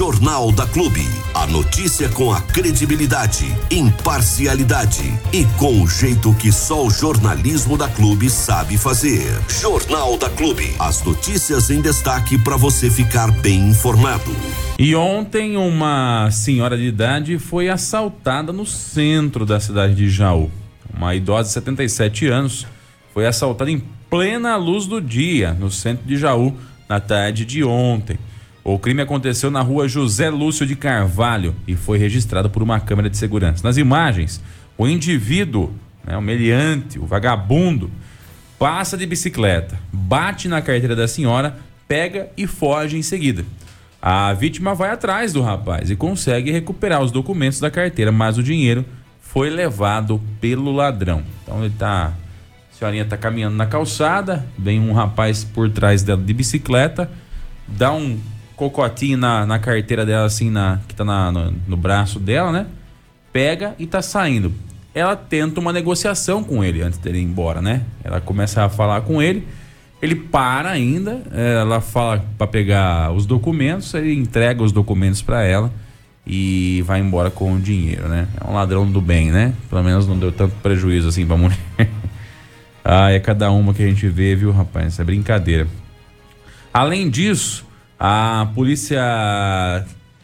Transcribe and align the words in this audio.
Jornal 0.00 0.50
da 0.50 0.66
Clube. 0.66 1.06
A 1.34 1.46
notícia 1.46 2.08
com 2.08 2.32
a 2.32 2.40
credibilidade, 2.40 3.54
imparcialidade 3.70 5.12
e 5.30 5.44
com 5.58 5.82
o 5.82 5.86
jeito 5.86 6.32
que 6.36 6.50
só 6.50 6.86
o 6.86 6.90
jornalismo 6.90 7.76
da 7.76 7.86
Clube 7.86 8.30
sabe 8.30 8.78
fazer. 8.78 9.30
Jornal 9.46 10.16
da 10.16 10.30
Clube. 10.30 10.74
As 10.78 11.04
notícias 11.04 11.68
em 11.68 11.82
destaque 11.82 12.38
para 12.38 12.56
você 12.56 12.88
ficar 12.88 13.30
bem 13.30 13.68
informado. 13.68 14.34
E 14.78 14.96
ontem 14.96 15.58
uma 15.58 16.30
senhora 16.30 16.78
de 16.78 16.84
idade 16.84 17.38
foi 17.38 17.68
assaltada 17.68 18.54
no 18.54 18.64
centro 18.64 19.44
da 19.44 19.60
cidade 19.60 19.94
de 19.94 20.08
Jaú. 20.08 20.50
Uma 20.96 21.14
idosa 21.14 21.48
de 21.48 21.52
77 21.52 22.26
anos 22.26 22.66
foi 23.12 23.26
assaltada 23.26 23.70
em 23.70 23.82
plena 24.08 24.56
luz 24.56 24.86
do 24.86 24.98
dia 24.98 25.52
no 25.52 25.70
centro 25.70 26.06
de 26.06 26.16
Jaú 26.16 26.56
na 26.88 26.98
tarde 27.00 27.44
de 27.44 27.62
ontem. 27.62 28.18
O 28.62 28.78
crime 28.78 29.00
aconteceu 29.00 29.50
na 29.50 29.62
rua 29.62 29.88
José 29.88 30.28
Lúcio 30.28 30.66
de 30.66 30.76
Carvalho 30.76 31.54
e 31.66 31.74
foi 31.74 31.98
registrado 31.98 32.50
por 32.50 32.62
uma 32.62 32.78
câmera 32.78 33.08
de 33.08 33.16
segurança. 33.16 33.66
Nas 33.66 33.78
imagens, 33.78 34.40
o 34.76 34.86
indivíduo, 34.86 35.72
né, 36.04 36.16
o 36.16 36.20
meliante, 36.20 36.98
o 36.98 37.06
vagabundo, 37.06 37.90
passa 38.58 38.98
de 38.98 39.06
bicicleta, 39.06 39.78
bate 39.90 40.46
na 40.46 40.60
carteira 40.60 40.94
da 40.94 41.08
senhora, 41.08 41.56
pega 41.88 42.28
e 42.36 42.46
foge 42.46 42.98
em 42.98 43.02
seguida. 43.02 43.44
A 44.00 44.32
vítima 44.34 44.74
vai 44.74 44.90
atrás 44.90 45.32
do 45.32 45.40
rapaz 45.40 45.90
e 45.90 45.96
consegue 45.96 46.50
recuperar 46.50 47.02
os 47.02 47.10
documentos 47.10 47.60
da 47.60 47.70
carteira, 47.70 48.12
mas 48.12 48.36
o 48.36 48.42
dinheiro 48.42 48.84
foi 49.20 49.48
levado 49.48 50.20
pelo 50.40 50.70
ladrão. 50.72 51.22
Então 51.42 51.64
ele 51.64 51.72
tá. 51.78 52.12
A 52.12 52.78
senhorinha 52.80 53.04
tá 53.04 53.16
caminhando 53.16 53.56
na 53.56 53.66
calçada, 53.66 54.46
vem 54.58 54.80
um 54.80 54.92
rapaz 54.92 55.44
por 55.44 55.70
trás 55.70 56.02
dela 56.02 56.22
de 56.22 56.32
bicicleta, 56.32 57.10
dá 57.68 57.92
um 57.92 58.18
cocotinho 58.60 59.16
na, 59.16 59.46
na 59.46 59.58
carteira 59.58 60.04
dela, 60.04 60.26
assim, 60.26 60.50
na, 60.50 60.80
que 60.86 60.94
tá 60.94 61.02
na, 61.02 61.32
no, 61.32 61.54
no 61.66 61.76
braço 61.78 62.20
dela, 62.20 62.52
né? 62.52 62.66
Pega 63.32 63.74
e 63.78 63.86
tá 63.86 64.02
saindo. 64.02 64.52
Ela 64.94 65.16
tenta 65.16 65.58
uma 65.58 65.72
negociação 65.72 66.44
com 66.44 66.62
ele 66.62 66.82
antes 66.82 66.98
dele 66.98 67.20
ir 67.20 67.22
embora, 67.22 67.62
né? 67.62 67.84
Ela 68.04 68.20
começa 68.20 68.62
a 68.62 68.68
falar 68.68 69.00
com 69.00 69.22
ele. 69.22 69.48
Ele 70.02 70.14
para 70.14 70.68
ainda, 70.68 71.22
é, 71.32 71.54
ela 71.60 71.80
fala 71.80 72.22
para 72.36 72.46
pegar 72.46 73.10
os 73.12 73.24
documentos, 73.24 73.94
ele 73.94 74.12
entrega 74.12 74.62
os 74.62 74.72
documentos 74.72 75.22
para 75.22 75.42
ela 75.42 75.72
e 76.26 76.82
vai 76.86 77.00
embora 77.00 77.30
com 77.30 77.54
o 77.54 77.58
dinheiro, 77.58 78.08
né? 78.08 78.28
É 78.38 78.46
um 78.46 78.52
ladrão 78.52 78.90
do 78.90 79.00
bem, 79.00 79.30
né? 79.30 79.54
Pelo 79.70 79.82
menos 79.82 80.06
não 80.06 80.18
deu 80.18 80.32
tanto 80.32 80.54
prejuízo 80.62 81.08
assim 81.08 81.26
pra 81.26 81.36
mulher. 81.36 81.58
ah, 82.84 83.10
é 83.10 83.18
cada 83.18 83.50
uma 83.50 83.72
que 83.72 83.82
a 83.82 83.86
gente 83.86 84.06
vê, 84.06 84.34
viu, 84.34 84.52
rapaz? 84.52 84.92
Isso 84.92 85.00
é 85.00 85.04
brincadeira. 85.04 85.66
Além 86.72 87.08
disso, 87.08 87.69
a 88.02 88.48
polícia 88.54 88.98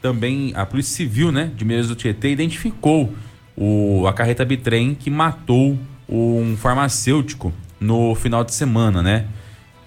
também, 0.00 0.50
a 0.54 0.64
polícia 0.64 0.96
civil, 0.96 1.30
né, 1.30 1.50
de 1.54 1.62
Medeiros 1.62 1.88
do 1.88 1.94
Tietê, 1.94 2.30
identificou 2.30 3.12
o, 3.54 4.06
a 4.06 4.14
carreta 4.14 4.46
bitrem 4.46 4.94
que 4.94 5.10
matou 5.10 5.78
um 6.08 6.56
farmacêutico 6.56 7.52
no 7.78 8.14
final 8.14 8.42
de 8.42 8.54
semana, 8.54 9.02
né? 9.02 9.26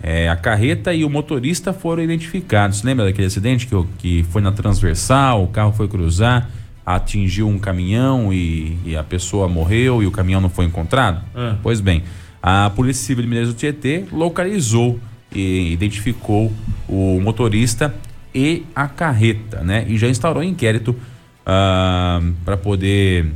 É, 0.02 0.30
a 0.30 0.36
carreta 0.36 0.94
e 0.94 1.04
o 1.04 1.10
motorista 1.10 1.74
foram 1.74 2.04
identificados. 2.04 2.84
Lembra 2.84 3.06
daquele 3.06 3.28
acidente 3.28 3.66
que, 3.66 3.76
que 3.98 4.24
foi 4.30 4.42
na 4.42 4.52
transversal, 4.52 5.44
o 5.44 5.48
carro 5.48 5.74
foi 5.74 5.88
cruzar, 5.88 6.50
atingiu 6.86 7.48
um 7.48 7.58
caminhão 7.58 8.32
e, 8.32 8.78
e 8.86 8.96
a 8.96 9.04
pessoa 9.04 9.48
morreu 9.48 10.04
e 10.04 10.06
o 10.06 10.12
caminhão 10.12 10.40
não 10.40 10.50
foi 10.50 10.66
encontrado? 10.66 11.22
É. 11.36 11.56
Pois 11.64 11.82
bem, 11.82 12.04
a 12.42 12.70
Polícia 12.70 13.06
Civil 13.06 13.24
de 13.24 13.30
Medeiros 13.30 13.54
do 13.54 13.58
Tietê 13.58 14.06
localizou 14.12 15.00
e 15.32 15.72
identificou 15.72 16.52
o 16.88 17.20
motorista 17.22 17.94
e 18.34 18.66
a 18.76 18.88
carreta, 18.88 19.64
né? 19.64 19.86
E 19.88 19.98
já 19.98 20.08
instaurou 20.08 20.44
inquérito 20.44 20.96
ah, 21.46 22.22
para 22.46 22.58
poder 22.58 23.32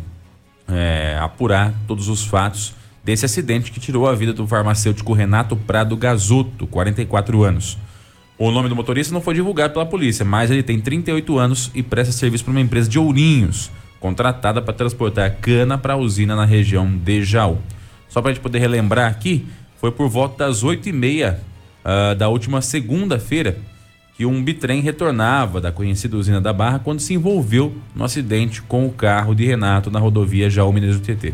é, 0.67 1.17
apurar 1.19 1.73
todos 1.87 2.07
os 2.07 2.25
fatos 2.25 2.75
desse 3.03 3.25
acidente 3.25 3.71
que 3.71 3.79
tirou 3.79 4.07
a 4.07 4.15
vida 4.15 4.33
do 4.33 4.47
farmacêutico 4.47 5.13
Renato 5.13 5.55
Prado 5.55 5.95
Gasoto, 5.97 6.65
44 6.67 7.43
anos. 7.43 7.77
O 8.37 8.49
nome 8.49 8.69
do 8.69 8.75
motorista 8.75 9.13
não 9.13 9.21
foi 9.21 9.33
divulgado 9.35 9.73
pela 9.73 9.85
polícia, 9.85 10.25
mas 10.25 10.49
ele 10.49 10.63
tem 10.63 10.79
38 10.79 11.37
anos 11.37 11.71
e 11.75 11.83
presta 11.83 12.13
serviço 12.13 12.43
para 12.43 12.51
uma 12.51 12.61
empresa 12.61 12.89
de 12.89 12.97
Ourinhos, 12.97 13.69
contratada 13.99 14.61
para 14.61 14.73
transportar 14.73 15.35
cana 15.35 15.77
para 15.77 15.93
a 15.93 15.97
usina 15.97 16.35
na 16.35 16.45
região 16.45 16.89
de 16.89 17.23
Jaú. 17.23 17.59
Só 18.09 18.21
para 18.21 18.31
a 18.31 18.33
gente 18.33 18.41
poder 18.41 18.59
relembrar 18.59 19.09
aqui, 19.09 19.45
foi 19.79 19.91
por 19.91 20.09
volta 20.09 20.45
das 20.45 20.63
8 20.63 20.89
e 20.89 20.91
meia 20.91 21.41
uh, 21.83 22.15
da 22.15 22.29
última 22.29 22.61
segunda-feira 22.61 23.57
que 24.15 24.25
um 24.25 24.43
bitrem 24.43 24.81
retornava 24.81 25.59
da 25.59 25.71
conhecida 25.71 26.15
usina 26.15 26.39
da 26.39 26.53
Barra 26.53 26.79
quando 26.79 26.99
se 26.99 27.13
envolveu 27.13 27.75
no 27.95 28.03
acidente 28.03 28.61
com 28.61 28.85
o 28.85 28.91
carro 28.91 29.33
de 29.33 29.45
Renato 29.45 29.89
na 29.89 29.99
rodovia 29.99 30.49
Jaú 30.49 30.71
Minas 30.71 30.99
do 30.99 31.01
Tietê. 31.01 31.33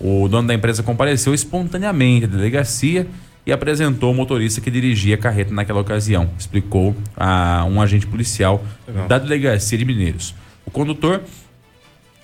O 0.00 0.26
dono 0.28 0.48
da 0.48 0.54
empresa 0.54 0.82
compareceu 0.82 1.32
espontaneamente 1.34 2.24
à 2.24 2.28
delegacia 2.28 3.06
e 3.46 3.52
apresentou 3.52 4.10
o 4.12 4.14
motorista 4.14 4.60
que 4.60 4.70
dirigia 4.70 5.14
a 5.14 5.18
carreta 5.18 5.52
naquela 5.52 5.80
ocasião, 5.80 6.30
explicou 6.38 6.96
a 7.16 7.64
um 7.68 7.80
agente 7.80 8.06
policial 8.06 8.64
Legal. 8.86 9.08
da 9.08 9.18
delegacia 9.18 9.78
de 9.78 9.84
Mineiros. 9.84 10.34
O 10.66 10.70
condutor 10.70 11.22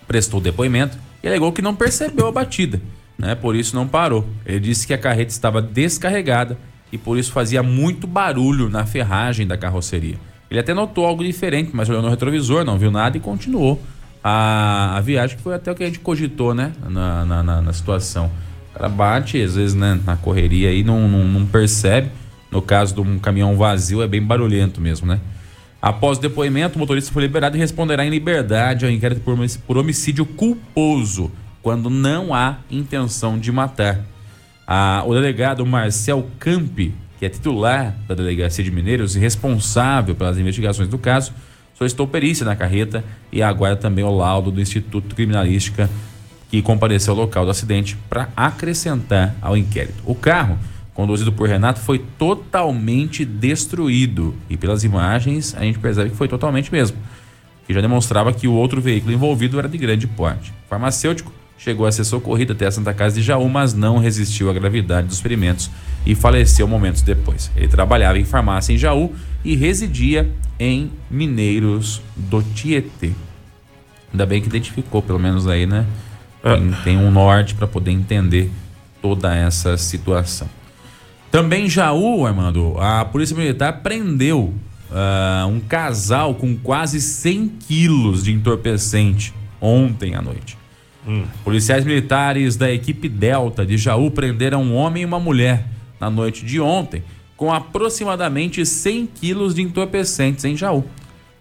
prestou 0.06 0.40
depoimento 0.40 0.98
e 1.22 1.28
alegou 1.28 1.52
que 1.52 1.62
não 1.62 1.74
percebeu 1.74 2.26
a 2.26 2.32
batida, 2.32 2.80
né? 3.18 3.34
Por 3.34 3.56
isso 3.56 3.74
não 3.74 3.88
parou. 3.88 4.28
Ele 4.44 4.60
disse 4.60 4.86
que 4.86 4.94
a 4.94 4.98
carreta 4.98 5.30
estava 5.30 5.60
descarregada 5.62 6.58
e 6.92 6.98
por 6.98 7.18
isso 7.18 7.32
fazia 7.32 7.62
muito 7.62 8.06
barulho 8.06 8.68
na 8.68 8.86
ferragem 8.86 9.46
da 9.46 9.56
carroceria. 9.56 10.16
Ele 10.50 10.60
até 10.60 10.72
notou 10.72 11.04
algo 11.04 11.24
diferente, 11.24 11.70
mas 11.72 11.88
olhou 11.88 12.02
no 12.02 12.08
retrovisor, 12.08 12.64
não 12.64 12.78
viu 12.78 12.90
nada 12.90 13.16
e 13.16 13.20
continuou 13.20 13.82
a, 14.22 14.96
a 14.96 15.00
viagem, 15.00 15.36
que 15.36 15.42
foi 15.42 15.54
até 15.54 15.70
o 15.70 15.74
que 15.74 15.82
a 15.82 15.86
gente 15.86 16.00
cogitou, 16.00 16.54
né? 16.54 16.72
Na, 16.88 17.24
na, 17.24 17.42
na, 17.42 17.62
na 17.62 17.72
situação. 17.72 18.30
O 18.70 18.78
cara 18.78 18.88
bate, 18.88 19.40
às 19.40 19.54
vezes, 19.54 19.74
né, 19.74 20.00
na 20.04 20.16
correria 20.16 20.68
aí, 20.68 20.82
não, 20.84 21.08
não, 21.08 21.24
não 21.24 21.46
percebe. 21.46 22.10
No 22.50 22.62
caso 22.62 22.94
de 22.94 23.00
um 23.00 23.18
caminhão 23.18 23.56
vazio, 23.56 24.02
é 24.02 24.06
bem 24.06 24.22
barulhento 24.22 24.80
mesmo, 24.80 25.06
né? 25.06 25.20
Após 25.80 26.18
o 26.18 26.20
depoimento, 26.20 26.76
o 26.76 26.78
motorista 26.78 27.12
foi 27.12 27.22
liberado 27.22 27.56
e 27.56 27.60
responderá 27.60 28.04
em 28.04 28.10
liberdade 28.10 28.84
ao 28.84 28.90
inquérito 28.90 29.20
por 29.66 29.76
homicídio 29.76 30.24
culposo, 30.24 31.30
quando 31.62 31.90
não 31.90 32.34
há 32.34 32.58
intenção 32.70 33.38
de 33.38 33.52
matar. 33.52 34.00
Ah, 34.66 35.04
o 35.06 35.14
delegado 35.14 35.64
Marcel 35.64 36.28
Campi, 36.40 36.92
que 37.18 37.24
é 37.24 37.28
titular 37.28 37.94
da 38.08 38.14
Delegacia 38.16 38.64
de 38.64 38.70
Mineiros 38.70 39.14
e 39.14 39.20
responsável 39.20 40.14
pelas 40.14 40.38
investigações 40.38 40.88
do 40.88 40.98
caso, 40.98 41.32
solicitou 41.74 42.08
perícia 42.08 42.44
na 42.44 42.56
carreta 42.56 43.04
e 43.30 43.42
aguarda 43.42 43.76
também 43.76 44.04
o 44.04 44.16
laudo 44.16 44.50
do 44.50 44.60
Instituto 44.60 45.14
Criminalística 45.14 45.88
que 46.50 46.62
compareceu 46.62 47.12
ao 47.12 47.20
local 47.20 47.44
do 47.44 47.50
acidente 47.50 47.96
para 48.08 48.28
acrescentar 48.36 49.36
ao 49.40 49.56
inquérito. 49.56 50.02
O 50.04 50.14
carro, 50.14 50.58
conduzido 50.94 51.32
por 51.32 51.48
Renato, 51.48 51.80
foi 51.80 51.98
totalmente 52.18 53.24
destruído 53.24 54.34
e 54.50 54.56
pelas 54.56 54.82
imagens 54.82 55.54
a 55.56 55.62
gente 55.62 55.78
percebe 55.78 56.10
que 56.10 56.16
foi 56.16 56.28
totalmente 56.28 56.72
mesmo, 56.72 56.96
que 57.66 57.74
já 57.74 57.80
demonstrava 57.80 58.32
que 58.32 58.48
o 58.48 58.52
outro 58.52 58.80
veículo 58.80 59.12
envolvido 59.12 59.58
era 59.58 59.68
de 59.68 59.78
grande 59.78 60.06
porte. 60.06 60.50
O 60.66 60.68
farmacêutico 60.68 61.32
chegou 61.58 61.86
a 61.86 61.92
ser 61.92 62.04
socorrido 62.04 62.52
até 62.52 62.66
a 62.66 62.70
Santa 62.70 62.92
Casa 62.92 63.16
de 63.16 63.22
Jaú, 63.22 63.48
mas 63.48 63.74
não 63.74 63.98
resistiu 63.98 64.50
à 64.50 64.52
gravidade 64.52 65.08
dos 65.08 65.20
ferimentos 65.20 65.70
e 66.04 66.14
faleceu 66.14 66.68
momentos 66.68 67.02
depois. 67.02 67.50
Ele 67.56 67.68
trabalhava 67.68 68.18
em 68.18 68.24
farmácia 68.24 68.72
em 68.72 68.78
Jaú 68.78 69.14
e 69.44 69.56
residia 69.56 70.30
em 70.58 70.90
Mineiros 71.10 72.00
do 72.16 72.42
Tietê. 72.42 73.12
Ainda 74.12 74.24
bem 74.24 74.40
que 74.40 74.48
identificou, 74.48 75.02
pelo 75.02 75.18
menos 75.18 75.46
aí, 75.46 75.66
né? 75.66 75.84
Tem, 76.42 76.52
é. 76.52 76.84
tem 76.84 76.98
um 76.98 77.10
norte 77.10 77.54
para 77.54 77.66
poder 77.66 77.90
entender 77.90 78.50
toda 79.02 79.34
essa 79.34 79.76
situação. 79.76 80.48
Também 81.30 81.66
em 81.66 81.68
Jaú, 81.68 82.24
Armando, 82.24 82.76
a 82.78 83.04
Polícia 83.04 83.36
Militar 83.36 83.82
prendeu 83.82 84.54
uh, 84.90 85.46
um 85.46 85.60
casal 85.60 86.34
com 86.34 86.56
quase 86.56 87.00
100 87.00 87.48
quilos 87.66 88.24
de 88.24 88.32
entorpecente 88.32 89.34
ontem 89.60 90.14
à 90.14 90.22
noite. 90.22 90.56
Hum. 91.06 91.24
Policiais 91.44 91.84
militares 91.84 92.56
da 92.56 92.70
equipe 92.70 93.08
Delta 93.08 93.64
de 93.64 93.76
Jaú 93.76 94.10
prenderam 94.10 94.62
um 94.62 94.74
homem 94.74 95.02
e 95.02 95.06
uma 95.06 95.20
mulher 95.20 95.64
na 96.00 96.10
noite 96.10 96.44
de 96.44 96.60
ontem 96.60 97.02
com 97.36 97.52
aproximadamente 97.52 98.64
100 98.64 99.06
quilos 99.06 99.54
de 99.54 99.62
entorpecentes 99.62 100.44
em 100.44 100.56
Jaú. 100.56 100.84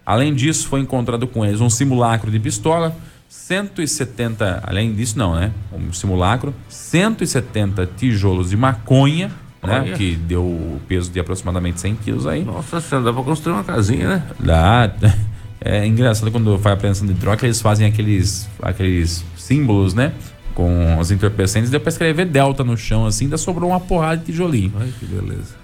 Além 0.04 0.34
disso, 0.34 0.68
foi 0.68 0.80
encontrado 0.80 1.26
com 1.26 1.44
eles 1.44 1.60
um 1.60 1.70
simulacro 1.70 2.30
de 2.30 2.38
pistola, 2.38 2.94
170, 3.28 4.62
além 4.64 4.94
disso 4.94 5.18
não, 5.18 5.34
né? 5.34 5.52
Um 5.72 5.92
simulacro, 5.92 6.54
170 6.68 7.88
tijolos 7.96 8.50
de 8.50 8.56
maconha, 8.56 9.32
né? 9.62 9.94
Que 9.96 10.14
deu 10.14 10.42
o 10.42 10.80
peso 10.86 11.10
de 11.10 11.18
aproximadamente 11.18 11.80
100 11.80 11.96
quilos 11.96 12.26
aí. 12.26 12.44
Nossa 12.44 12.80
senhora, 12.80 13.06
dá 13.06 13.12
pra 13.12 13.22
construir 13.24 13.54
uma 13.54 13.64
casinha, 13.64 14.08
né? 14.08 14.22
Dá. 14.38 14.94
É 15.58 15.84
engraçado 15.84 16.30
quando 16.30 16.56
faz 16.58 16.74
a 16.74 16.74
apreensão 16.74 17.06
de 17.06 17.14
droga, 17.14 17.44
eles 17.44 17.60
fazem 17.60 17.88
aqueles, 17.88 18.48
aqueles 18.62 19.24
símbolos, 19.46 19.94
né? 19.94 20.12
Com 20.54 20.98
os 20.98 21.10
entorpecentes, 21.10 21.70
deu 21.70 21.80
pra 21.80 21.90
escrever 21.90 22.26
Delta 22.26 22.64
no 22.64 22.76
chão, 22.76 23.06
assim, 23.06 23.24
ainda 23.24 23.36
sobrou 23.36 23.70
uma 23.70 23.80
porrada 23.80 24.18
de 24.18 24.26
tijolinho. 24.26 24.72
Ai, 24.78 24.92
que 24.98 25.04
beleza. 25.04 25.54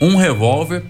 Um 0.00 0.16
revólver, 0.16 0.82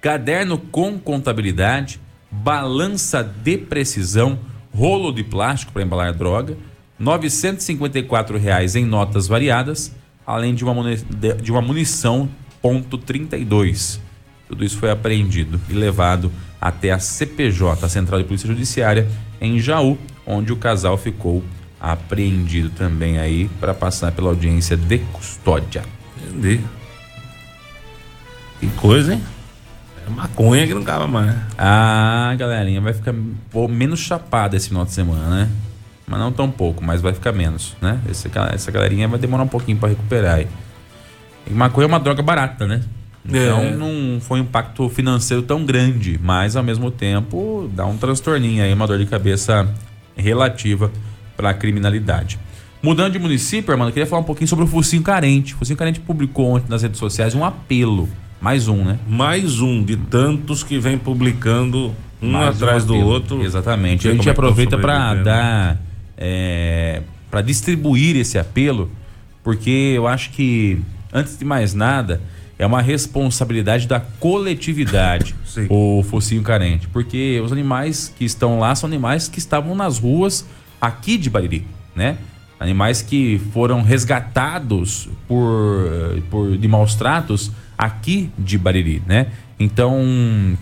caderno 0.00 0.58
com 0.58 0.98
contabilidade, 0.98 2.00
balança 2.30 3.22
de 3.22 3.56
precisão, 3.56 4.38
rolo 4.74 5.10
de 5.10 5.24
plástico 5.24 5.72
para 5.72 5.82
embalar 5.82 6.12
droga, 6.12 6.56
954 6.98 8.36
reais 8.38 8.76
em 8.76 8.84
notas 8.84 9.26
variadas, 9.26 9.94
além 10.26 10.54
de 10.54 10.64
uma, 10.64 10.96
de 11.40 11.50
uma 11.50 11.62
munição 11.62 12.28
.32. 12.62 13.98
Tudo 14.46 14.64
isso 14.64 14.78
foi 14.78 14.90
apreendido 14.90 15.60
e 15.68 15.72
levado 15.72 16.30
até 16.60 16.90
a 16.90 16.98
CPJ, 16.98 17.84
a 17.84 17.88
Central 17.88 18.20
de 18.20 18.26
Polícia 18.26 18.48
Judiciária, 18.48 19.08
em 19.40 19.58
Jaú, 19.60 19.96
onde 20.26 20.52
o 20.52 20.56
casal 20.56 20.96
ficou 20.96 21.44
apreendido 21.80 22.70
também 22.70 23.18
aí 23.18 23.48
para 23.60 23.72
passar 23.72 24.12
pela 24.12 24.30
audiência 24.30 24.76
de 24.76 24.98
custódia. 24.98 25.82
Entendi. 26.26 26.60
Que 28.60 28.66
coisa, 28.68 29.14
hein? 29.14 29.22
É 30.06 30.10
maconha 30.10 30.66
que 30.66 30.74
não 30.74 30.82
acaba 30.82 31.06
mais. 31.06 31.34
Ah, 31.56 32.34
galerinha, 32.36 32.80
vai 32.80 32.92
ficar 32.92 33.14
pô, 33.50 33.68
menos 33.68 34.00
chapada 34.00 34.56
esse 34.56 34.68
final 34.68 34.84
de 34.84 34.92
semana, 34.92 35.28
né? 35.28 35.50
Mas 36.06 36.18
não 36.18 36.32
tão 36.32 36.50
pouco, 36.50 36.82
mas 36.82 37.00
vai 37.00 37.12
ficar 37.12 37.32
menos, 37.32 37.76
né? 37.80 38.00
Esse, 38.10 38.30
essa 38.52 38.70
galerinha 38.70 39.06
vai 39.06 39.18
demorar 39.18 39.42
um 39.42 39.48
pouquinho 39.48 39.76
para 39.76 39.90
recuperar 39.90 40.36
aí. 40.36 40.48
E 41.46 41.52
maconha 41.52 41.84
é 41.84 41.88
uma 41.88 42.00
droga 42.00 42.22
barata, 42.22 42.66
né? 42.66 42.82
Então 43.24 43.60
é. 43.60 43.70
não 43.76 44.18
foi 44.20 44.40
um 44.40 44.42
impacto 44.42 44.88
financeiro 44.88 45.42
tão 45.42 45.64
grande, 45.64 46.18
mas 46.22 46.56
ao 46.56 46.62
mesmo 46.62 46.90
tempo 46.90 47.70
dá 47.74 47.84
um 47.84 47.96
transtorninho 47.96 48.64
aí, 48.64 48.72
uma 48.72 48.86
dor 48.86 48.98
de 48.98 49.04
cabeça 49.04 49.68
relativa 50.16 50.90
para 51.38 51.50
a 51.50 51.54
criminalidade. 51.54 52.36
Mudando 52.82 53.12
de 53.12 53.18
município, 53.18 53.72
eu 53.72 53.86
queria 53.86 54.06
falar 54.06 54.22
um 54.22 54.24
pouquinho 54.24 54.48
sobre 54.48 54.64
o 54.64 54.68
Focinho 54.68 55.02
Carente. 55.02 55.54
O 55.54 55.58
Focinho 55.58 55.76
Carente 55.76 56.00
publicou 56.00 56.56
ontem 56.56 56.68
nas 56.68 56.82
redes 56.82 56.98
sociais 56.98 57.34
um 57.34 57.44
apelo. 57.44 58.08
Mais 58.40 58.66
um, 58.68 58.84
né? 58.84 58.98
Mais 59.08 59.60
um 59.60 59.82
de 59.82 59.96
tantos 59.96 60.62
que 60.62 60.78
vem 60.78 60.98
publicando 60.98 61.94
um 62.20 62.32
Mais 62.32 62.56
atrás 62.56 62.84
um 62.84 62.88
do 62.88 62.96
outro. 62.96 63.42
Exatamente. 63.42 64.08
A 64.08 64.12
gente 64.12 64.28
é 64.28 64.32
aproveita 64.32 64.76
para 64.76 65.14
dar. 65.14 65.80
É, 66.16 67.02
para 67.30 67.40
distribuir 67.42 68.16
esse 68.16 68.38
apelo, 68.38 68.90
porque 69.44 69.92
eu 69.94 70.08
acho 70.08 70.30
que, 70.30 70.80
antes 71.12 71.38
de 71.38 71.44
mais 71.44 71.74
nada, 71.74 72.20
é 72.58 72.66
uma 72.66 72.80
responsabilidade 72.82 73.86
da 73.86 74.00
coletividade 74.00 75.34
o 75.70 76.02
focinho 76.02 76.42
carente, 76.42 76.88
porque 76.88 77.40
os 77.44 77.52
animais 77.52 78.12
que 78.16 78.24
estão 78.24 78.58
lá 78.58 78.74
são 78.74 78.88
animais 78.88 79.28
que 79.28 79.38
estavam 79.38 79.74
nas 79.76 79.98
ruas 79.98 80.44
aqui 80.80 81.16
de 81.16 81.30
Bariri, 81.30 81.66
né? 81.94 82.18
Animais 82.60 83.02
que 83.02 83.40
foram 83.52 83.82
resgatados 83.82 85.08
por, 85.26 86.20
por 86.30 86.56
de 86.56 86.66
maus 86.66 86.94
tratos 86.94 87.52
aqui 87.76 88.30
de 88.38 88.58
Bariri, 88.58 89.02
né? 89.06 89.28
Então, 89.58 89.96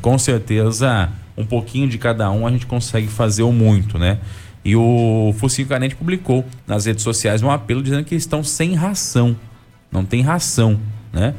com 0.01 0.19
certeza, 0.19 1.11
um 1.37 1.45
pouquinho 1.45 1.89
de 1.89 1.99
cada 1.99 2.31
um 2.31 2.47
a 2.47 2.51
gente 2.51 2.67
consegue 2.67 3.09
fazer 3.09 3.43
o 3.43 3.53
muito, 3.53 3.99
né? 3.99 4.19
E 4.65 4.75
o 4.75 5.33
Focinho 5.39 5.69
Carente 5.69 5.95
publicou 5.95 6.45
nas 6.67 6.87
redes 6.87 7.05
sociais 7.05 7.43
um 7.43 7.51
apelo 7.51 7.83
dizendo 7.83 8.05
que 8.05 8.15
estão 8.15 8.43
sem 8.43 8.75
ração. 8.75 9.37
Não 9.93 10.05
tem 10.05 10.23
ração, 10.23 10.79
né? 11.13 11.35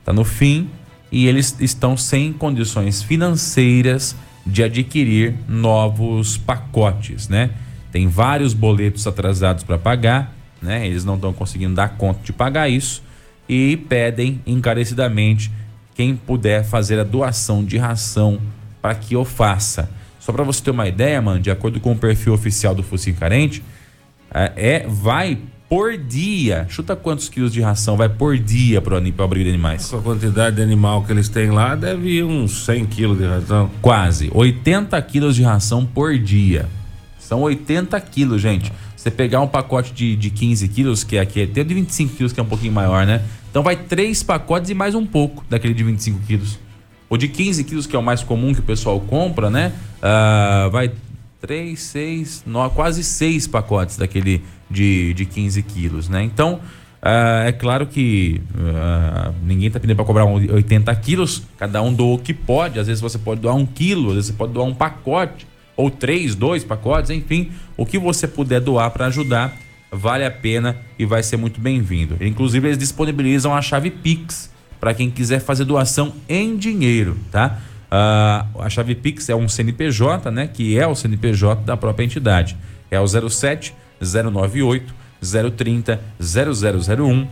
Está 0.00 0.12
no 0.12 0.24
fim 0.24 0.68
e 1.10 1.26
eles 1.26 1.56
estão 1.58 1.96
sem 1.96 2.32
condições 2.32 3.02
financeiras 3.02 4.14
de 4.46 4.62
adquirir 4.62 5.34
novos 5.48 6.36
pacotes, 6.36 7.28
né? 7.28 7.50
Tem 7.96 8.08
vários 8.08 8.52
boletos 8.52 9.06
atrasados 9.06 9.64
para 9.64 9.78
pagar, 9.78 10.36
né? 10.60 10.86
Eles 10.86 11.02
não 11.02 11.14
estão 11.14 11.32
conseguindo 11.32 11.74
dar 11.74 11.96
conta 11.96 12.20
de 12.22 12.30
pagar 12.30 12.68
isso 12.68 13.02
e 13.48 13.74
pedem 13.88 14.38
encarecidamente 14.46 15.50
quem 15.94 16.14
puder 16.14 16.62
fazer 16.62 17.00
a 17.00 17.04
doação 17.04 17.64
de 17.64 17.78
ração 17.78 18.38
para 18.82 18.94
que 18.94 19.14
eu 19.14 19.24
faça. 19.24 19.88
Só 20.20 20.30
para 20.30 20.44
você 20.44 20.62
ter 20.62 20.72
uma 20.72 20.86
ideia, 20.86 21.22
mano, 21.22 21.40
de 21.40 21.50
acordo 21.50 21.80
com 21.80 21.92
o 21.92 21.96
perfil 21.96 22.34
oficial 22.34 22.74
do 22.74 22.82
Focinho 22.82 23.16
Carente, 23.16 23.64
é, 24.30 24.52
é 24.56 24.86
vai 24.86 25.38
por 25.66 25.96
dia. 25.96 26.66
Chuta 26.68 26.94
quantos 26.94 27.30
quilos 27.30 27.50
de 27.50 27.62
ração 27.62 27.96
vai 27.96 28.10
por 28.10 28.36
dia 28.36 28.82
para 28.82 28.92
o 28.92 28.96
abrigo 28.98 29.44
de 29.44 29.48
animais? 29.48 29.86
Com 29.86 29.96
a 29.96 30.02
quantidade 30.02 30.56
de 30.56 30.62
animal 30.62 31.02
que 31.02 31.12
eles 31.12 31.30
têm 31.30 31.50
lá, 31.50 31.74
deve 31.74 32.10
ir 32.10 32.24
uns 32.24 32.66
100 32.66 32.84
quilos 32.84 33.16
de 33.16 33.24
ração. 33.24 33.70
Quase. 33.80 34.30
80 34.34 35.00
quilos 35.00 35.34
de 35.34 35.42
ração 35.42 35.86
por 35.86 36.18
dia. 36.18 36.68
São 37.26 37.40
80 37.40 38.00
quilos, 38.02 38.40
gente. 38.40 38.72
Você 38.96 39.10
pegar 39.10 39.40
um 39.40 39.48
pacote 39.48 39.92
de, 39.92 40.14
de 40.14 40.30
15 40.30 40.68
quilos, 40.68 41.02
que 41.02 41.16
é 41.16 41.20
aquele, 41.20 41.50
tem 41.50 41.64
de 41.64 41.74
25 41.74 42.14
quilos, 42.14 42.32
que 42.32 42.38
é 42.38 42.42
um 42.42 42.46
pouquinho 42.46 42.72
maior, 42.72 43.04
né? 43.04 43.20
Então 43.50 43.64
vai 43.64 43.74
três 43.74 44.22
pacotes 44.22 44.70
e 44.70 44.74
mais 44.74 44.94
um 44.94 45.04
pouco 45.04 45.44
daquele 45.50 45.74
de 45.74 45.82
25 45.82 46.20
quilos. 46.20 46.58
O 47.10 47.16
de 47.16 47.26
15 47.26 47.64
quilos, 47.64 47.86
que 47.86 47.96
é 47.96 47.98
o 47.98 48.02
mais 48.02 48.22
comum 48.22 48.54
que 48.54 48.60
o 48.60 48.62
pessoal 48.62 49.00
compra, 49.00 49.50
né? 49.50 49.72
Uh, 49.98 50.70
vai 50.70 50.92
três, 51.40 51.80
seis, 51.80 52.44
nove, 52.46 52.74
quase 52.74 53.02
seis 53.02 53.46
pacotes 53.46 53.96
daquele 53.96 54.42
de, 54.70 55.12
de 55.14 55.24
15 55.24 55.62
quilos, 55.64 56.08
né? 56.08 56.22
Então, 56.22 56.54
uh, 57.02 57.44
é 57.44 57.52
claro 57.52 57.86
que 57.86 58.40
uh, 58.54 59.34
ninguém 59.44 59.66
está 59.66 59.80
pedindo 59.80 59.96
para 59.96 60.04
cobrar 60.04 60.24
80 60.24 60.94
quilos, 60.96 61.42
cada 61.58 61.82
um 61.82 61.92
doa 61.92 62.14
o 62.14 62.18
que 62.18 62.32
pode, 62.32 62.78
às 62.78 62.86
vezes 62.86 63.00
você 63.00 63.18
pode 63.18 63.40
doar 63.40 63.56
um 63.56 63.66
quilo, 63.66 64.10
às 64.10 64.14
vezes 64.14 64.30
você 64.30 64.36
pode 64.36 64.52
doar 64.52 64.66
um 64.66 64.74
pacote, 64.74 65.46
ou 65.76 65.90
três, 65.90 66.34
dois 66.34 66.64
pacotes, 66.64 67.10
enfim, 67.10 67.50
o 67.76 67.84
que 67.84 67.98
você 67.98 68.26
puder 68.26 68.60
doar 68.60 68.90
para 68.90 69.06
ajudar, 69.06 69.56
vale 69.90 70.24
a 70.24 70.30
pena 70.30 70.76
e 70.98 71.04
vai 71.04 71.22
ser 71.22 71.36
muito 71.36 71.60
bem-vindo. 71.60 72.16
Inclusive, 72.20 72.68
eles 72.68 72.78
disponibilizam 72.78 73.54
a 73.54 73.60
chave 73.60 73.90
Pix 73.90 74.50
para 74.80 74.94
quem 74.94 75.10
quiser 75.10 75.40
fazer 75.40 75.64
doação 75.64 76.12
em 76.28 76.56
dinheiro, 76.56 77.16
tá? 77.30 77.58
Uh, 77.86 78.62
a 78.62 78.68
chave 78.68 78.94
Pix 78.94 79.28
é 79.28 79.34
um 79.34 79.48
CNPJ, 79.48 80.30
né? 80.30 80.48
Que 80.52 80.78
é 80.78 80.86
o 80.86 80.94
CNPJ 80.94 81.62
da 81.64 81.76
própria 81.76 82.04
entidade. 82.04 82.56
É 82.90 83.00
o 83.00 83.06
07 83.06 83.74
098 84.00 84.94
030 85.56 86.00
0001 86.20 87.26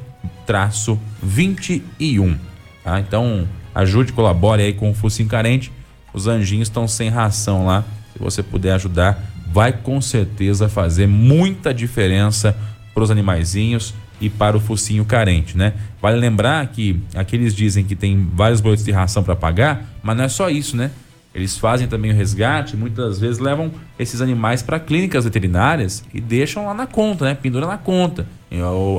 traço 0.47 0.99
21. 1.23 2.39
Tá? 2.83 3.01
Então 3.01 3.49
ajude, 3.75 4.13
colabore 4.13 4.63
aí 4.63 4.73
com 4.73 4.91
o 4.91 4.95
Focinho 4.95 5.29
Carente. 5.29 5.73
Os 6.13 6.27
anjinhos 6.29 6.69
estão 6.69 6.87
sem 6.87 7.09
ração 7.09 7.67
lá. 7.67 7.85
Se 8.15 8.19
você 8.19 8.43
puder 8.43 8.73
ajudar, 8.73 9.23
vai 9.53 9.73
com 9.73 10.01
certeza 10.01 10.69
fazer 10.69 11.07
muita 11.07 11.75
diferença 11.75 12.57
para 12.95 13.03
os 13.03 13.11
animaizinhos 13.11 13.93
e 14.21 14.31
para 14.31 14.57
o 14.57 14.61
focinho 14.61 15.05
carente, 15.05 15.59
né? 15.59 15.75
Vale 16.01 16.17
lembrar 16.17 16.67
que 16.69 17.01
aqueles 17.15 17.55
dizem 17.55 17.85
que 17.85 17.97
tem 17.97 18.29
vários 18.35 18.61
boletos 18.61 18.85
de 18.85 18.93
ração 18.93 19.23
para 19.23 19.35
pagar, 19.35 19.85
mas 20.03 20.17
não 20.17 20.25
é 20.25 20.29
só 20.29 20.49
isso, 20.49 20.77
né? 20.77 20.91
Eles 21.35 21.59
fazem 21.59 21.89
também 21.89 22.13
o 22.13 22.15
resgate, 22.15 22.77
muitas 22.77 23.19
vezes 23.19 23.41
levam 23.41 23.73
esses 23.99 24.21
animais 24.21 24.63
para 24.63 24.79
clínicas 24.79 25.25
veterinárias 25.25 26.05
e 26.15 26.21
deixam 26.21 26.67
lá 26.67 26.73
na 26.73 26.87
conta, 26.87 27.25
né? 27.25 27.35
Pendura 27.35 27.67
na 27.67 27.77
conta. 27.77 28.25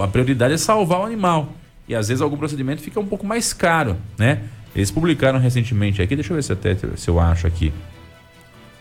A 0.03 0.07
prioridade 0.07 0.53
é 0.53 0.57
salvar 0.57 0.99
o 0.99 1.05
animal. 1.05 1.53
E 1.87 1.95
às 1.95 2.09
vezes 2.09 2.21
algum 2.21 2.35
procedimento 2.35 2.81
fica 2.81 2.99
um 2.99 3.05
pouco 3.05 3.25
mais 3.25 3.53
caro, 3.53 3.95
né? 4.17 4.41
Eles 4.75 4.91
publicaram 4.91 5.39
recentemente 5.39 6.01
aqui, 6.01 6.13
deixa 6.13 6.33
eu 6.33 6.35
ver 6.35 6.43
se, 6.43 6.51
até, 6.51 6.75
se 6.75 7.07
eu 7.07 7.17
acho 7.17 7.47
aqui, 7.47 7.71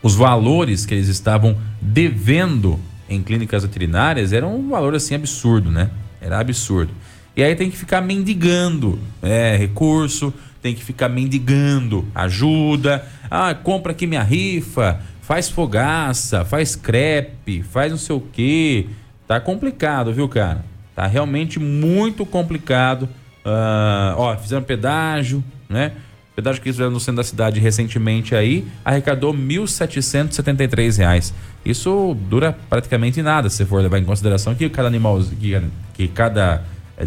os 0.04 0.14
valores 0.14 0.84
que 0.84 0.92
eles 0.92 1.08
estavam 1.08 1.56
devendo 1.80 2.78
em 3.08 3.22
clínicas 3.22 3.62
veterinárias 3.62 4.34
eram 4.34 4.54
um 4.54 4.68
valor 4.68 4.94
assim 4.94 5.14
absurdo, 5.14 5.70
né? 5.70 5.90
Era 6.20 6.38
absurdo. 6.38 6.92
E 7.34 7.42
aí 7.42 7.56
tem 7.56 7.70
que 7.70 7.76
ficar 7.76 8.02
mendigando 8.02 8.98
é, 9.22 9.56
recurso, 9.56 10.32
tem 10.60 10.74
que 10.74 10.84
ficar 10.84 11.08
mendigando 11.08 12.06
ajuda. 12.14 13.02
Ah, 13.30 13.54
compra 13.54 13.92
aqui 13.92 14.06
minha 14.06 14.22
rifa, 14.22 15.00
faz 15.22 15.48
fogaça, 15.48 16.44
faz 16.44 16.76
crepe, 16.76 17.62
faz 17.62 17.90
não 17.90 17.98
sei 17.98 18.14
o 18.14 18.20
quê. 18.20 18.86
Tá 19.26 19.40
complicado, 19.40 20.12
viu, 20.12 20.28
cara? 20.28 20.66
Tá 20.94 21.06
realmente 21.06 21.58
muito 21.58 22.26
complicado. 22.26 23.04
Uh, 23.42 24.18
ó, 24.18 24.36
fizeram 24.36 24.62
pedágio, 24.62 25.42
né? 25.66 25.92
Pedágio 26.34 26.60
que 26.60 26.68
eles 26.68 26.76
fizeram 26.76 26.90
no 26.90 27.00
centro 27.00 27.16
da 27.16 27.24
cidade 27.24 27.60
recentemente 27.60 28.34
aí, 28.34 28.66
arrecadou 28.84 29.32
R$ 29.32 29.38
1.773. 29.38 31.32
Isso 31.64 32.16
dura 32.28 32.56
praticamente 32.68 33.22
nada, 33.22 33.48
se 33.48 33.64
for 33.64 33.80
levar 33.80 33.98
em 33.98 34.04
consideração 34.04 34.54
que 34.54 34.68
cada 34.68 34.88
animal, 34.88 35.20
que, 35.40 35.62
que 35.94 36.08
cada 36.08 36.62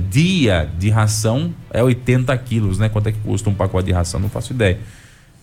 dia 0.10 0.70
de 0.78 0.90
ração 0.90 1.54
é 1.72 1.84
80 1.84 2.36
quilos, 2.40 2.80
né? 2.80 2.90
Quanto 2.90 3.10
é 3.10 3.12
que 3.12 3.20
custa 3.20 3.50
um 3.50 3.54
pacote 3.54 3.88
de 3.88 3.92
ração? 3.92 4.20
Não 4.20 4.30
faço 4.30 4.54
ideia. 4.54 4.80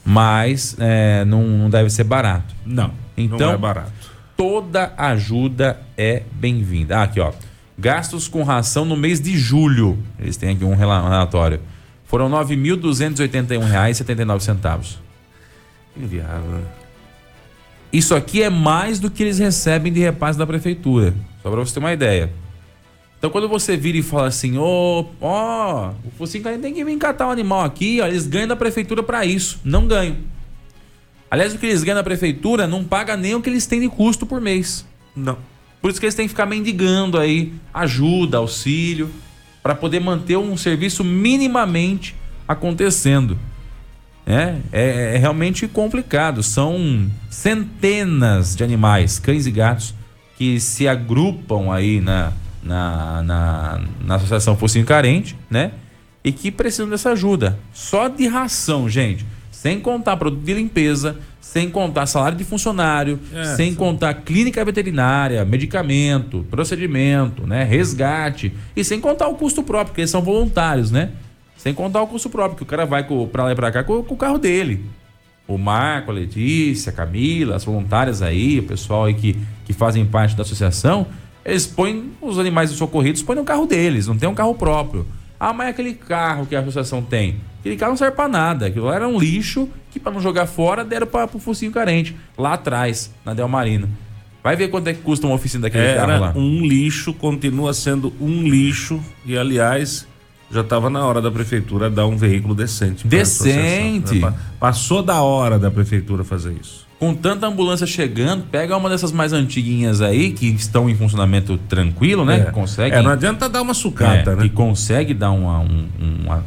Mas 0.04 0.76
é, 0.78 1.24
não, 1.24 1.42
não, 1.42 1.70
deve 1.70 1.88
ser 1.90 2.04
barato. 2.04 2.54
Não, 2.64 2.92
então, 3.16 3.38
não 3.38 3.52
é 3.52 3.56
barato. 3.56 3.92
Toda 4.36 4.92
ajuda 4.98 5.80
é 5.96 6.22
bem-vinda. 6.32 6.98
Ah, 6.98 7.02
aqui, 7.04 7.20
ó. 7.20 7.32
Gastos 7.78 8.28
com 8.28 8.42
ração 8.42 8.84
no 8.84 8.96
mês 8.96 9.20
de 9.20 9.36
julho. 9.36 9.98
Eles 10.18 10.36
têm 10.36 10.50
aqui 10.50 10.64
um 10.64 10.74
relatório. 10.74 11.60
Foram 12.14 12.28
R$ 12.28 12.34
9.281,79. 12.44 14.98
Inviável. 15.96 16.62
Isso 17.92 18.14
aqui 18.14 18.40
é 18.40 18.48
mais 18.48 19.00
do 19.00 19.10
que 19.10 19.24
eles 19.24 19.40
recebem 19.40 19.92
de 19.92 19.98
repasse 19.98 20.38
da 20.38 20.46
prefeitura. 20.46 21.12
Só 21.42 21.50
para 21.50 21.58
você 21.58 21.74
ter 21.74 21.80
uma 21.80 21.92
ideia. 21.92 22.32
Então 23.18 23.30
quando 23.30 23.48
você 23.48 23.76
vira 23.76 23.98
e 23.98 24.02
fala 24.02 24.28
assim, 24.28 24.56
ô, 24.56 24.62
oh, 24.62 25.06
ó, 25.20 25.88
oh, 25.88 25.94
o 26.06 26.10
focinho 26.12 26.44
tem 26.60 26.72
que 26.72 26.84
vir 26.84 26.96
catar 26.98 27.26
um 27.26 27.32
animal 27.32 27.64
aqui, 27.64 28.00
ó, 28.00 28.06
eles 28.06 28.28
ganham 28.28 28.46
da 28.46 28.54
prefeitura 28.54 29.02
para 29.02 29.26
isso. 29.26 29.58
Não 29.64 29.88
ganham. 29.88 30.18
Aliás, 31.28 31.52
o 31.52 31.58
que 31.58 31.66
eles 31.66 31.82
ganham 31.82 31.96
na 31.96 32.04
prefeitura 32.04 32.68
não 32.68 32.84
paga 32.84 33.16
nem 33.16 33.34
o 33.34 33.42
que 33.42 33.50
eles 33.50 33.66
têm 33.66 33.80
de 33.80 33.88
custo 33.88 34.24
por 34.24 34.40
mês. 34.40 34.86
Não. 35.16 35.36
Por 35.82 35.90
isso 35.90 35.98
que 35.98 36.06
eles 36.06 36.14
têm 36.14 36.26
que 36.26 36.32
ficar 36.32 36.46
mendigando 36.46 37.18
aí 37.18 37.52
ajuda, 37.72 38.38
auxílio, 38.38 39.10
para 39.64 39.74
poder 39.74 39.98
manter 39.98 40.36
um 40.36 40.58
serviço 40.58 41.02
minimamente 41.02 42.14
acontecendo. 42.46 43.38
É, 44.26 44.56
é, 44.70 45.14
é, 45.14 45.16
realmente 45.16 45.66
complicado. 45.66 46.42
São 46.42 47.10
centenas 47.30 48.54
de 48.54 48.62
animais, 48.62 49.18
cães 49.18 49.46
e 49.46 49.50
gatos, 49.50 49.94
que 50.36 50.60
se 50.60 50.86
agrupam 50.86 51.72
aí 51.72 51.98
na, 51.98 52.34
na, 52.62 53.22
na, 53.22 53.80
na 54.04 54.14
Associação 54.16 54.54
Focinho 54.54 54.84
Carente, 54.84 55.34
né? 55.48 55.72
E 56.22 56.30
que 56.30 56.50
precisam 56.50 56.90
dessa 56.90 57.12
ajuda. 57.12 57.58
Só 57.72 58.08
de 58.08 58.26
ração, 58.26 58.86
gente. 58.86 59.24
Sem 59.50 59.80
contar 59.80 60.18
produto 60.18 60.44
de 60.44 60.52
limpeza, 60.52 61.16
sem 61.44 61.68
contar 61.70 62.06
salário 62.06 62.36
de 62.38 62.42
funcionário, 62.42 63.20
é, 63.32 63.44
sem 63.54 63.70
sim. 63.70 63.76
contar 63.76 64.12
clínica 64.14 64.64
veterinária, 64.64 65.44
medicamento, 65.44 66.44
procedimento, 66.50 67.46
né, 67.46 67.62
resgate 67.62 68.52
e 68.74 68.82
sem 68.82 68.98
contar 68.98 69.28
o 69.28 69.34
custo 69.34 69.62
próprio, 69.62 69.88
porque 69.88 70.00
eles 70.00 70.10
são 70.10 70.22
voluntários, 70.22 70.90
né? 70.90 71.10
Sem 71.56 71.74
contar 71.74 72.00
o 72.02 72.06
custo 72.06 72.30
próprio, 72.30 72.56
que 72.56 72.62
o 72.62 72.66
cara 72.66 72.86
vai 72.86 73.06
para 73.30 73.44
lá 73.44 73.52
e 73.52 73.54
para 73.54 73.70
cá 73.70 73.84
com, 73.84 74.02
com, 74.02 74.14
o 74.14 74.16
carro 74.16 74.38
dele. 74.38 74.84
O 75.46 75.58
Marco, 75.58 76.10
a 76.10 76.14
Letícia, 76.14 76.90
a 76.90 76.92
Camila, 76.92 77.54
as 77.56 77.64
voluntárias 77.64 78.22
aí, 78.22 78.58
o 78.58 78.62
pessoal 78.62 79.04
aí 79.04 79.14
que, 79.14 79.38
que 79.66 79.72
fazem 79.72 80.04
parte 80.06 80.34
da 80.34 80.42
associação, 80.42 81.06
eles 81.44 81.66
põem 81.66 82.10
os 82.22 82.38
animais 82.38 82.70
socorridos, 82.70 83.22
põem 83.22 83.36
no 83.36 83.44
carro 83.44 83.66
deles, 83.66 84.06
não 84.06 84.16
tem 84.16 84.28
um 84.28 84.34
carro 84.34 84.54
próprio. 84.54 85.06
Ah, 85.38 85.52
mas 85.52 85.66
é 85.66 85.70
aquele 85.70 85.92
carro 85.92 86.46
que 86.46 86.56
a 86.56 86.60
associação 86.60 87.02
tem. 87.02 87.36
Aquele 87.60 87.76
carro 87.76 87.90
não 87.92 87.96
serve 87.98 88.16
pra 88.16 88.28
nada. 88.28 88.66
Aquilo 88.66 88.86
lá 88.86 88.96
era 88.96 89.06
um 89.06 89.18
lixo 89.18 89.68
que, 89.94 90.00
para 90.00 90.12
não 90.12 90.20
jogar 90.20 90.46
fora, 90.46 90.84
deram 90.84 91.06
para 91.06 91.30
o 91.32 91.38
focinho 91.38 91.72
carente. 91.72 92.14
Lá 92.36 92.54
atrás, 92.54 93.12
na 93.24 93.32
Del 93.32 93.48
Marino. 93.48 93.88
Vai 94.42 94.56
ver 94.56 94.68
quanto 94.68 94.88
é 94.88 94.92
que 94.92 95.00
custa 95.00 95.26
uma 95.26 95.36
oficina 95.36 95.62
daquele 95.62 95.84
era 95.84 96.06
carro 96.06 96.20
lá. 96.20 96.32
um 96.36 96.66
lixo, 96.66 97.14
continua 97.14 97.72
sendo 97.72 98.12
um 98.20 98.42
lixo. 98.42 99.00
E, 99.24 99.38
aliás, 99.38 100.06
já 100.50 100.60
estava 100.60 100.90
na 100.90 101.06
hora 101.06 101.22
da 101.22 101.30
prefeitura 101.30 101.88
dar 101.88 102.06
um 102.06 102.16
veículo 102.16 102.54
decente. 102.54 103.06
Decente. 103.06 104.20
Passou 104.60 105.02
da 105.02 105.22
hora 105.22 105.58
da 105.58 105.70
prefeitura 105.70 106.24
fazer 106.24 106.52
isso 106.60 106.84
com 106.98 107.14
tanta 107.14 107.46
ambulância 107.46 107.86
chegando, 107.86 108.44
pega 108.44 108.74
uma 108.76 108.88
dessas 108.88 109.12
mais 109.12 109.32
antiguinhas 109.32 110.00
aí, 110.00 110.32
que 110.32 110.46
estão 110.46 110.88
em 110.88 110.94
funcionamento 110.94 111.58
tranquilo, 111.68 112.24
né? 112.24 112.36
É. 112.40 112.44
Que 112.46 112.52
consegue. 112.52 112.96
É, 112.96 113.02
não 113.02 113.10
adianta 113.10 113.46
dar 113.46 113.60
uma 113.60 113.74
sucata, 113.74 114.30
é, 114.30 114.36
né? 114.36 114.42
Que 114.42 114.48
consegue 114.48 115.12
dar 115.12 115.30
uma, 115.32 115.60
um, 115.60 115.88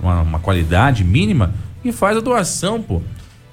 uma, 0.01 0.21
uma, 0.21 0.39
qualidade 0.39 1.03
mínima 1.03 1.53
e 1.83 1.91
faz 1.91 2.17
a 2.17 2.21
doação, 2.21 2.81
pô. 2.81 3.03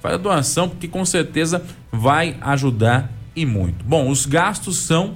Faz 0.04 0.16
a 0.16 0.18
doação, 0.18 0.68
porque 0.68 0.86
com 0.86 1.02
certeza 1.06 1.64
vai 1.90 2.36
ajudar 2.42 3.10
e 3.34 3.46
muito. 3.46 3.82
Bom, 3.84 4.10
os 4.10 4.26
gastos 4.26 4.76
são 4.76 5.14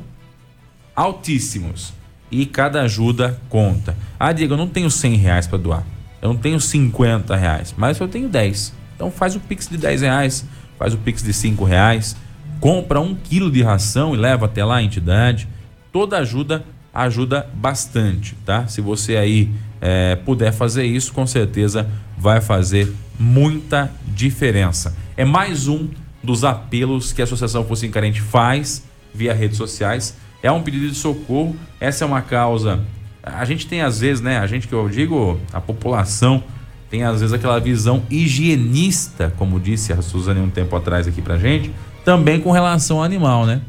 altíssimos 0.97 1.93
e 2.31 2.47
cada 2.47 2.81
ajuda 2.81 3.39
conta. 3.51 3.95
Ah, 4.19 4.33
Diego, 4.33 4.55
eu 4.55 4.59
não 4.59 4.67
tenho 4.67 4.91
100 4.91 5.17
reais 5.17 5.47
para 5.47 5.59
doar. 5.59 5.85
Eu 6.23 6.31
não 6.31 6.37
tenho 6.37 6.59
50 6.59 7.37
reais, 7.37 7.75
mas 7.77 8.01
eu 8.01 8.09
tenho 8.09 8.31
10. 8.31 8.73
Então 8.97 9.11
faz 9.11 9.37
o 9.37 9.41
pix 9.41 9.69
de 9.69 9.77
10 9.77 10.01
reais 10.01 10.47
faz 10.79 10.95
o 10.95 10.99
Pix 10.99 11.23
de 11.23 11.33
cinco 11.33 11.65
reais, 11.65 12.17
compra 12.61 13.01
um 13.01 13.15
quilo 13.15 13.51
de 13.51 13.63
ração 13.63 14.15
e 14.15 14.17
leva 14.17 14.47
até 14.47 14.65
lá 14.65 14.77
a 14.77 14.83
entidade. 14.83 15.49
Toda 15.93 16.17
ajuda 16.19 16.65
ajuda 16.95 17.49
bastante, 17.55 18.35
tá? 18.47 18.67
Se 18.67 18.81
você 18.81 19.17
aí 19.17 19.51
é, 19.81 20.17
puder 20.17 20.53
fazer 20.53 20.85
isso, 20.85 21.13
com 21.13 21.27
certeza 21.27 21.87
vai 22.19 22.41
fazer 22.41 22.93
muita 23.19 23.91
diferença. 24.07 24.97
É 25.17 25.25
mais 25.25 25.69
um 25.69 25.89
dos 26.23 26.45
apelos 26.45 27.13
que 27.13 27.21
a 27.21 27.25
Associação 27.25 27.65
Focinho 27.65 27.93
Carente 27.93 28.21
faz 28.21 28.85
via 29.15 29.33
redes 29.33 29.57
sociais. 29.57 30.17
É 30.43 30.51
um 30.51 30.63
pedido 30.63 30.89
de 30.89 30.95
socorro. 30.95 31.57
Essa 31.81 32.05
é 32.05 32.07
uma 32.07 32.21
causa. 32.21 32.81
A 33.23 33.45
gente 33.45 33.67
tem 33.67 33.83
às 33.83 34.01
vezes, 34.01 34.21
né? 34.21 34.39
A 34.39 34.47
gente 34.47 34.67
que 34.67 34.75
eu 34.75 34.89
digo, 34.89 35.39
a 35.53 35.61
população 35.61 36.43
tem 36.91 37.05
às 37.05 37.21
vezes 37.21 37.33
aquela 37.33 37.59
visão 37.59 38.03
higienista, 38.11 39.33
como 39.37 39.61
disse 39.61 39.93
a 39.93 40.01
Suzane 40.01 40.41
um 40.41 40.51
tempo 40.51 40.75
atrás 40.75 41.07
aqui 41.07 41.21
pra 41.21 41.37
gente, 41.37 41.71
também 42.05 42.41
com 42.41 42.51
relação 42.51 42.99
ao 42.99 43.05
animal, 43.05 43.45
né? 43.45 43.61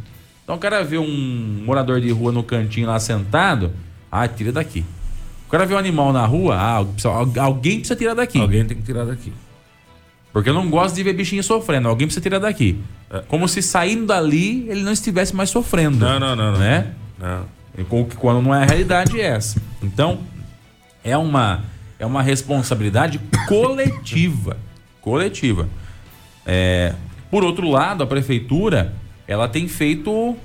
Então 0.43 0.55
o 0.55 0.59
cara 0.59 0.83
vê 0.83 0.97
um 0.97 1.63
morador 1.65 1.99
de 2.01 2.09
rua 2.09 2.31
no 2.31 2.41
cantinho 2.41 2.87
lá 2.87 2.99
sentado, 2.99 3.71
ah, 4.11 4.27
tira 4.27 4.51
daqui. 4.51 4.83
O 5.49 5.51
cara 5.51 5.65
vê 5.65 5.73
um 5.73 5.79
animal 5.79 6.13
na 6.13 6.23
rua, 6.27 6.55
ah, 6.55 6.85
alguém 7.41 7.79
precisa 7.79 7.95
tirar 7.95 8.13
daqui. 8.13 8.39
Alguém 8.39 8.63
tem 8.65 8.77
que 8.77 8.83
tirar 8.83 9.03
daqui. 9.03 9.33
Porque 10.31 10.47
eu 10.47 10.53
não 10.53 10.69
gosto 10.69 10.93
de 10.93 11.01
ver 11.01 11.13
bichinho 11.13 11.43
sofrendo, 11.43 11.87
alguém 11.87 12.05
precisa 12.05 12.21
tirar 12.21 12.37
daqui. 12.37 12.79
É. 13.09 13.23
Como 13.27 13.47
se 13.47 13.63
saindo 13.63 14.05
dali 14.05 14.69
ele 14.69 14.83
não 14.83 14.91
estivesse 14.91 15.35
mais 15.35 15.49
sofrendo. 15.49 15.97
Não, 15.97 16.19
não, 16.19 16.35
não. 16.35 16.51
Né? 16.55 16.93
Não. 17.17 17.45
não. 17.75 18.05
Quando 18.19 18.43
não 18.43 18.53
é 18.53 18.61
a 18.61 18.65
realidade 18.67 19.19
é 19.19 19.25
essa. 19.25 19.59
Então, 19.81 20.19
é 21.03 21.17
uma 21.17 21.63
é 21.97 22.05
uma 22.05 22.21
responsabilidade 22.21 23.19
coletiva. 23.47 24.55
coletiva. 25.01 25.67
É, 26.45 26.93
por 27.31 27.43
outro 27.43 27.67
lado, 27.67 28.03
a 28.03 28.05
prefeitura 28.05 28.93
ela 29.27 29.47
tem 29.47 29.67
feito 29.67 30.37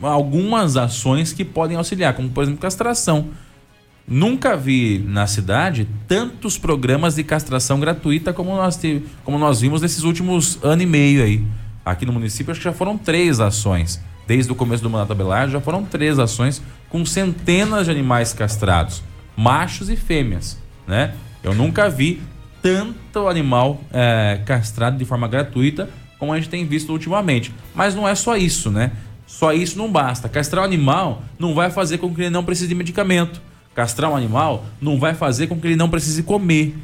algumas 0.00 0.78
ações 0.78 1.34
que 1.34 1.44
podem 1.44 1.76
auxiliar, 1.76 2.14
como 2.14 2.30
por 2.30 2.42
exemplo 2.42 2.58
castração. 2.58 3.28
Nunca 4.08 4.56
vi 4.56 5.04
na 5.06 5.26
cidade 5.26 5.88
tantos 6.06 6.56
programas 6.56 7.16
de 7.16 7.24
castração 7.24 7.80
gratuita 7.80 8.32
como 8.32 8.54
nós, 8.54 8.80
como 9.24 9.38
nós 9.38 9.60
vimos 9.60 9.82
nesses 9.82 10.04
últimos 10.04 10.58
ano 10.62 10.82
e 10.82 10.86
meio 10.86 11.22
aí. 11.22 11.44
Aqui 11.84 12.06
no 12.06 12.12
município 12.12 12.50
acho 12.50 12.60
que 12.60 12.64
já 12.64 12.72
foram 12.72 12.96
três 12.96 13.40
ações. 13.40 14.00
Desde 14.26 14.50
o 14.50 14.54
começo 14.54 14.82
do 14.82 14.90
mandato 14.90 15.12
Abelardo 15.12 15.52
já 15.52 15.60
foram 15.60 15.84
três 15.84 16.18
ações 16.18 16.62
com 16.88 17.04
centenas 17.04 17.86
de 17.86 17.90
animais 17.90 18.32
castrados, 18.32 19.02
machos 19.36 19.88
e 19.88 19.96
fêmeas 19.96 20.58
né? 20.86 21.14
Eu 21.42 21.54
nunca 21.54 21.88
vi 21.88 22.22
tanto 22.62 23.28
animal 23.28 23.80
é, 23.92 24.40
castrado 24.44 24.96
de 24.96 25.04
forma 25.04 25.28
gratuita 25.28 25.88
como 26.18 26.32
a 26.32 26.36
gente 26.36 26.48
tem 26.48 26.64
visto 26.64 26.90
ultimamente. 26.90 27.52
Mas 27.74 27.94
não 27.94 28.08
é 28.08 28.14
só 28.14 28.36
isso, 28.36 28.70
né? 28.70 28.92
Só 29.26 29.52
isso 29.52 29.76
não 29.76 29.90
basta. 29.90 30.28
Castrar 30.28 30.62
o 30.62 30.64
animal 30.64 31.22
não 31.38 31.54
vai 31.54 31.70
fazer 31.70 31.98
com 31.98 32.14
que 32.14 32.22
ele 32.22 32.30
não 32.30 32.44
precise 32.44 32.68
de 32.68 32.74
medicamento. 32.74 33.42
Castrar 33.76 34.10
um 34.10 34.16
animal 34.16 34.64
não 34.80 34.98
vai 34.98 35.12
fazer 35.12 35.48
com 35.48 35.60
que 35.60 35.66
ele 35.66 35.76
não 35.76 35.90
precise 35.90 36.22
comer. 36.22 36.74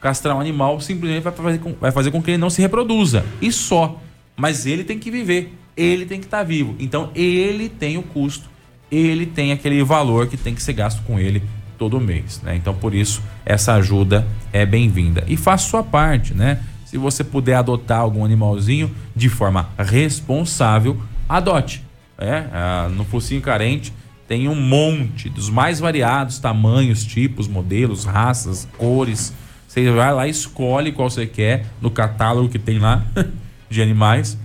Castrar 0.00 0.34
um 0.34 0.40
animal 0.40 0.80
simplesmente 0.80 1.22
vai 1.22 1.32
fazer 1.32 1.58
com, 1.58 1.74
vai 1.74 1.92
fazer 1.92 2.10
com 2.10 2.22
que 2.22 2.30
ele 2.30 2.38
não 2.38 2.48
se 2.48 2.62
reproduza. 2.62 3.22
E 3.42 3.52
só. 3.52 4.00
Mas 4.34 4.64
ele 4.64 4.82
tem 4.82 4.98
que 4.98 5.10
viver. 5.10 5.54
Ele 5.76 6.06
tem 6.06 6.18
que 6.18 6.24
estar 6.24 6.38
tá 6.38 6.44
vivo. 6.44 6.74
Então 6.78 7.10
ele 7.14 7.68
tem 7.68 7.98
o 7.98 8.02
custo. 8.02 8.48
Ele 8.90 9.26
tem 9.26 9.52
aquele 9.52 9.84
valor 9.84 10.26
que 10.26 10.38
tem 10.38 10.54
que 10.54 10.62
ser 10.62 10.72
gasto 10.72 11.02
com 11.02 11.18
ele 11.18 11.42
todo 11.76 12.00
mês, 12.00 12.40
né? 12.42 12.56
Então 12.56 12.74
por 12.74 12.94
isso 12.94 13.22
essa 13.44 13.74
ajuda 13.74 14.26
é 14.50 14.64
bem-vinda. 14.64 15.24
E 15.28 15.36
faça 15.36 15.68
sua 15.68 15.82
parte, 15.82 16.32
né? 16.32 16.60
Se 16.86 16.96
você 16.96 17.22
puder 17.22 17.56
adotar 17.56 18.00
algum 18.00 18.24
animalzinho 18.24 18.90
de 19.14 19.28
forma 19.28 19.68
responsável, 19.78 20.96
adote. 21.28 21.84
É, 22.16 22.88
no 22.88 23.04
focinho 23.04 23.42
carente 23.42 23.92
tem 24.28 24.46
um 24.46 24.54
monte 24.54 25.30
dos 25.30 25.48
mais 25.48 25.80
variados 25.80 26.38
tamanhos, 26.38 27.02
tipos, 27.02 27.48
modelos, 27.48 28.04
raças, 28.04 28.68
cores. 28.76 29.32
Você 29.66 29.90
vai 29.90 30.12
lá 30.12 30.28
escolhe 30.28 30.92
qual 30.92 31.08
você 31.08 31.26
quer 31.26 31.64
no 31.80 31.90
catálogo 31.90 32.50
que 32.50 32.58
tem 32.58 32.78
lá 32.78 33.02
de 33.70 33.80
animais 33.80 34.36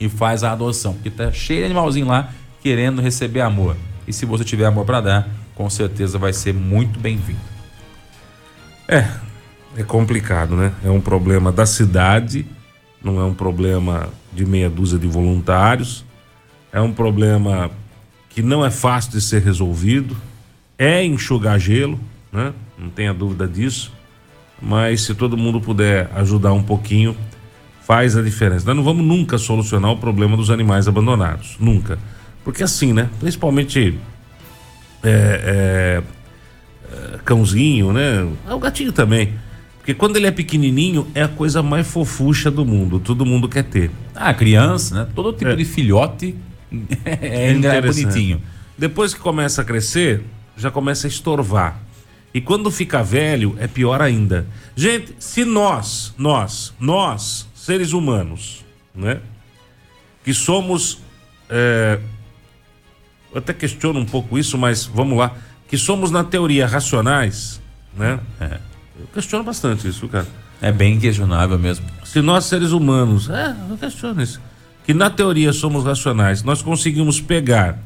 e 0.00 0.08
faz 0.08 0.42
a 0.42 0.50
adoção, 0.50 0.94
porque 0.94 1.10
tá 1.10 1.30
cheio 1.30 1.60
de 1.60 1.66
animalzinho 1.66 2.08
lá 2.08 2.30
querendo 2.60 3.00
receber 3.00 3.40
amor. 3.40 3.76
E 4.06 4.12
se 4.12 4.26
você 4.26 4.42
tiver 4.42 4.66
amor 4.66 4.84
para 4.84 5.00
dar, 5.00 5.28
com 5.54 5.70
certeza 5.70 6.18
vai 6.18 6.32
ser 6.32 6.52
muito 6.52 6.98
bem-vindo. 6.98 7.38
É, 8.88 9.08
é 9.76 9.84
complicado, 9.84 10.56
né? 10.56 10.72
É 10.84 10.90
um 10.90 11.00
problema 11.00 11.52
da 11.52 11.64
cidade, 11.64 12.44
não 13.02 13.20
é 13.20 13.24
um 13.24 13.34
problema 13.34 14.08
de 14.32 14.44
meia 14.44 14.68
dúzia 14.68 14.98
de 14.98 15.06
voluntários, 15.06 16.04
é 16.72 16.80
um 16.80 16.92
problema 16.92 17.70
que 18.34 18.42
não 18.42 18.64
é 18.64 18.70
fácil 18.70 19.12
de 19.12 19.20
ser 19.20 19.42
resolvido, 19.42 20.16
é 20.76 21.04
enxugar 21.04 21.58
gelo, 21.58 22.00
né? 22.32 22.52
Não 22.76 22.90
tenha 22.90 23.14
dúvida 23.14 23.46
disso, 23.46 23.92
mas 24.60 25.02
se 25.02 25.14
todo 25.14 25.36
mundo 25.36 25.60
puder 25.60 26.10
ajudar 26.16 26.52
um 26.52 26.62
pouquinho, 26.62 27.16
faz 27.86 28.16
a 28.16 28.22
diferença. 28.22 28.66
Nós 28.66 28.76
não 28.76 28.82
vamos 28.82 29.06
nunca 29.06 29.38
solucionar 29.38 29.92
o 29.92 29.96
problema 29.98 30.36
dos 30.36 30.50
animais 30.50 30.88
abandonados, 30.88 31.56
nunca. 31.60 31.96
Porque 32.42 32.64
assim, 32.64 32.92
né? 32.92 33.08
Principalmente 33.20 33.96
é, 35.04 36.02
é, 36.90 37.18
cãozinho, 37.24 37.92
né? 37.92 38.28
É 38.48 38.52
o 38.52 38.58
gatinho 38.58 38.90
também. 38.90 39.32
Porque 39.78 39.94
quando 39.94 40.16
ele 40.16 40.26
é 40.26 40.32
pequenininho, 40.32 41.06
é 41.14 41.22
a 41.22 41.28
coisa 41.28 41.62
mais 41.62 41.86
fofucha 41.86 42.50
do 42.50 42.64
mundo. 42.64 42.98
Todo 42.98 43.24
mundo 43.24 43.48
quer 43.48 43.62
ter. 43.62 43.90
Ah, 44.12 44.34
criança, 44.34 44.94
né? 44.94 45.08
Todo 45.14 45.32
tipo 45.32 45.50
é. 45.50 45.56
de 45.56 45.64
filhote 45.64 46.34
é, 47.04 47.50
é 47.50 47.82
bonitinho. 47.82 48.42
Depois 48.76 49.14
que 49.14 49.20
começa 49.20 49.62
a 49.62 49.64
crescer, 49.64 50.22
já 50.56 50.70
começa 50.70 51.06
a 51.06 51.08
estorvar. 51.08 51.80
E 52.32 52.40
quando 52.40 52.70
fica 52.70 53.02
velho, 53.02 53.54
é 53.60 53.68
pior 53.68 54.02
ainda. 54.02 54.46
Gente, 54.74 55.14
se 55.20 55.44
nós, 55.44 56.12
nós, 56.18 56.74
nós, 56.80 57.46
seres 57.54 57.92
humanos, 57.92 58.64
né? 58.94 59.20
Que 60.24 60.34
somos. 60.34 60.98
É, 61.48 62.00
eu 63.32 63.38
até 63.38 63.52
questiono 63.52 64.00
um 64.00 64.04
pouco 64.04 64.36
isso, 64.36 64.58
mas 64.58 64.84
vamos 64.84 65.16
lá. 65.16 65.36
Que 65.68 65.78
somos, 65.78 66.10
na 66.10 66.24
teoria, 66.24 66.66
racionais, 66.66 67.60
né? 67.96 68.18
É. 68.40 68.58
Eu 68.98 69.06
questiono 69.12 69.44
bastante 69.44 69.88
isso, 69.88 70.08
cara. 70.08 70.26
É 70.60 70.72
bem 70.72 70.98
questionável 70.98 71.58
mesmo. 71.58 71.86
Se 72.04 72.20
nós, 72.20 72.46
seres 72.46 72.72
humanos, 72.72 73.30
é, 73.30 73.54
eu 73.70 73.76
questiono 73.76 74.20
isso. 74.20 74.40
Que 74.84 74.92
na 74.92 75.08
teoria 75.08 75.52
somos 75.52 75.84
racionais, 75.84 76.42
nós 76.42 76.60
conseguimos 76.60 77.20
pegar 77.20 77.78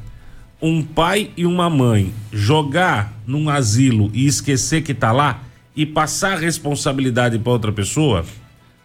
um 0.61 0.83
pai 0.83 1.31
e 1.37 1.45
uma 1.45 1.69
mãe, 1.69 2.13
jogar 2.31 3.13
num 3.25 3.49
asilo 3.49 4.11
e 4.13 4.27
esquecer 4.27 4.81
que 4.81 4.93
tá 4.93 5.11
lá 5.11 5.41
e 5.75 5.85
passar 5.85 6.33
a 6.33 6.39
responsabilidade 6.39 7.39
para 7.39 7.51
outra 7.51 7.71
pessoa, 7.71 8.25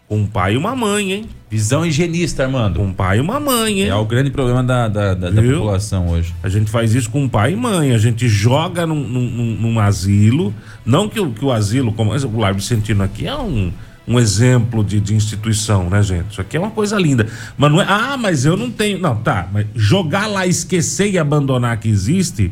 um 0.09 0.25
pai 0.25 0.53
e 0.53 0.57
uma 0.57 0.75
mãe, 0.75 1.11
hein? 1.11 1.25
Visão 1.49 1.85
higienista, 1.85 2.43
Armando. 2.43 2.81
Um 2.81 2.93
pai 2.93 3.17
e 3.17 3.21
uma 3.21 3.39
mãe, 3.39 3.81
hein? 3.81 3.89
É 3.89 3.95
o 3.95 4.05
grande 4.05 4.29
problema 4.29 4.63
da, 4.63 4.87
da, 4.87 5.13
da, 5.13 5.29
da 5.29 5.41
população 5.41 6.09
hoje. 6.09 6.33
A 6.43 6.49
gente 6.49 6.69
faz 6.69 6.93
isso 6.93 7.09
com 7.09 7.27
pai 7.27 7.53
e 7.53 7.55
mãe. 7.55 7.91
A 7.91 7.97
gente 7.97 8.27
joga 8.27 8.85
num, 8.85 8.95
num, 8.95 9.57
num 9.59 9.79
asilo. 9.79 10.53
Não 10.85 11.09
que 11.09 11.19
o, 11.19 11.31
que 11.31 11.43
o 11.43 11.51
asilo, 11.51 11.91
como 11.91 12.11
o 12.13 12.39
Lar 12.39 12.53
Vicentino 12.53 13.03
aqui, 13.03 13.25
é 13.25 13.35
um, 13.35 13.71
um 14.07 14.19
exemplo 14.19 14.83
de, 14.83 14.99
de 14.99 15.15
instituição, 15.15 15.89
né, 15.89 16.01
gente? 16.03 16.31
Isso 16.31 16.41
aqui 16.41 16.57
é 16.57 16.59
uma 16.59 16.71
coisa 16.71 16.97
linda. 16.97 17.27
Mas 17.57 17.71
não 17.71 17.81
é. 17.81 17.85
Ah, 17.87 18.17
mas 18.17 18.45
eu 18.45 18.55
não 18.55 18.69
tenho. 18.69 18.99
Não, 18.99 19.15
tá. 19.15 19.47
Mas 19.51 19.65
jogar 19.75 20.27
lá, 20.27 20.45
esquecer 20.45 21.11
e 21.11 21.17
abandonar 21.17 21.77
que 21.77 21.89
existe 21.89 22.51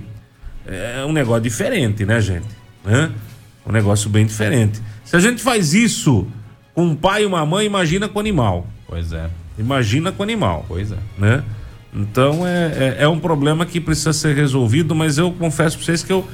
é 0.66 1.04
um 1.06 1.12
negócio 1.12 1.44
diferente, 1.44 2.06
né, 2.06 2.22
gente? 2.22 2.48
Né? 2.84 3.12
Um 3.66 3.72
negócio 3.72 4.10
bem 4.10 4.26
diferente. 4.26 4.82
Se 5.04 5.16
a 5.16 5.20
gente 5.20 5.42
faz 5.42 5.74
isso 5.74 6.28
com 6.74 6.86
um 6.86 6.96
pai 6.96 7.24
e 7.24 7.26
uma 7.26 7.46
mãe, 7.46 7.66
imagina 7.66 8.08
com 8.08 8.20
animal. 8.20 8.68
Pois 8.88 9.12
é, 9.12 9.30
Imagina 9.58 10.12
com 10.12 10.24
animal 10.24 10.66
pois 10.68 10.92
é. 10.92 10.98
né? 11.18 11.44
Então 11.94 12.46
é, 12.46 12.96
é, 13.00 13.04
é 13.04 13.08
um 13.08 13.20
problema 13.20 13.66
que 13.66 13.80
precisa 13.80 14.14
ser 14.14 14.36
resolvido, 14.36 14.96
mas 14.96 15.18
eu 15.18 15.32
confesso 15.32 15.78
para 15.78 15.86
vocês 15.86 16.04
que 16.04 16.12
eu, 16.12 16.28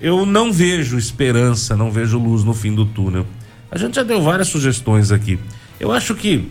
eu 0.00 0.26
não 0.26 0.52
vejo 0.52 0.98
esperança, 0.98 1.76
não 1.76 1.90
vejo 1.90 2.18
luz 2.18 2.42
no 2.42 2.52
fim 2.52 2.74
do 2.74 2.84
túnel. 2.84 3.24
A 3.70 3.76
gente 3.76 3.96
já 3.96 4.02
deu 4.02 4.22
várias 4.22 4.48
sugestões 4.48 5.12
aqui. 5.12 5.38
Eu 5.78 5.92
acho 5.92 6.14
que 6.14 6.50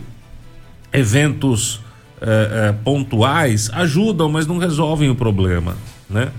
eventos 0.92 1.80
é, 2.20 2.68
é, 2.68 2.72
pontuais 2.72 3.70
ajudam, 3.72 4.28
mas 4.28 4.46
não 4.46 4.58
resolvem 4.58 5.10
o 5.10 5.14
problema, 5.14 5.76
né? 6.08 6.30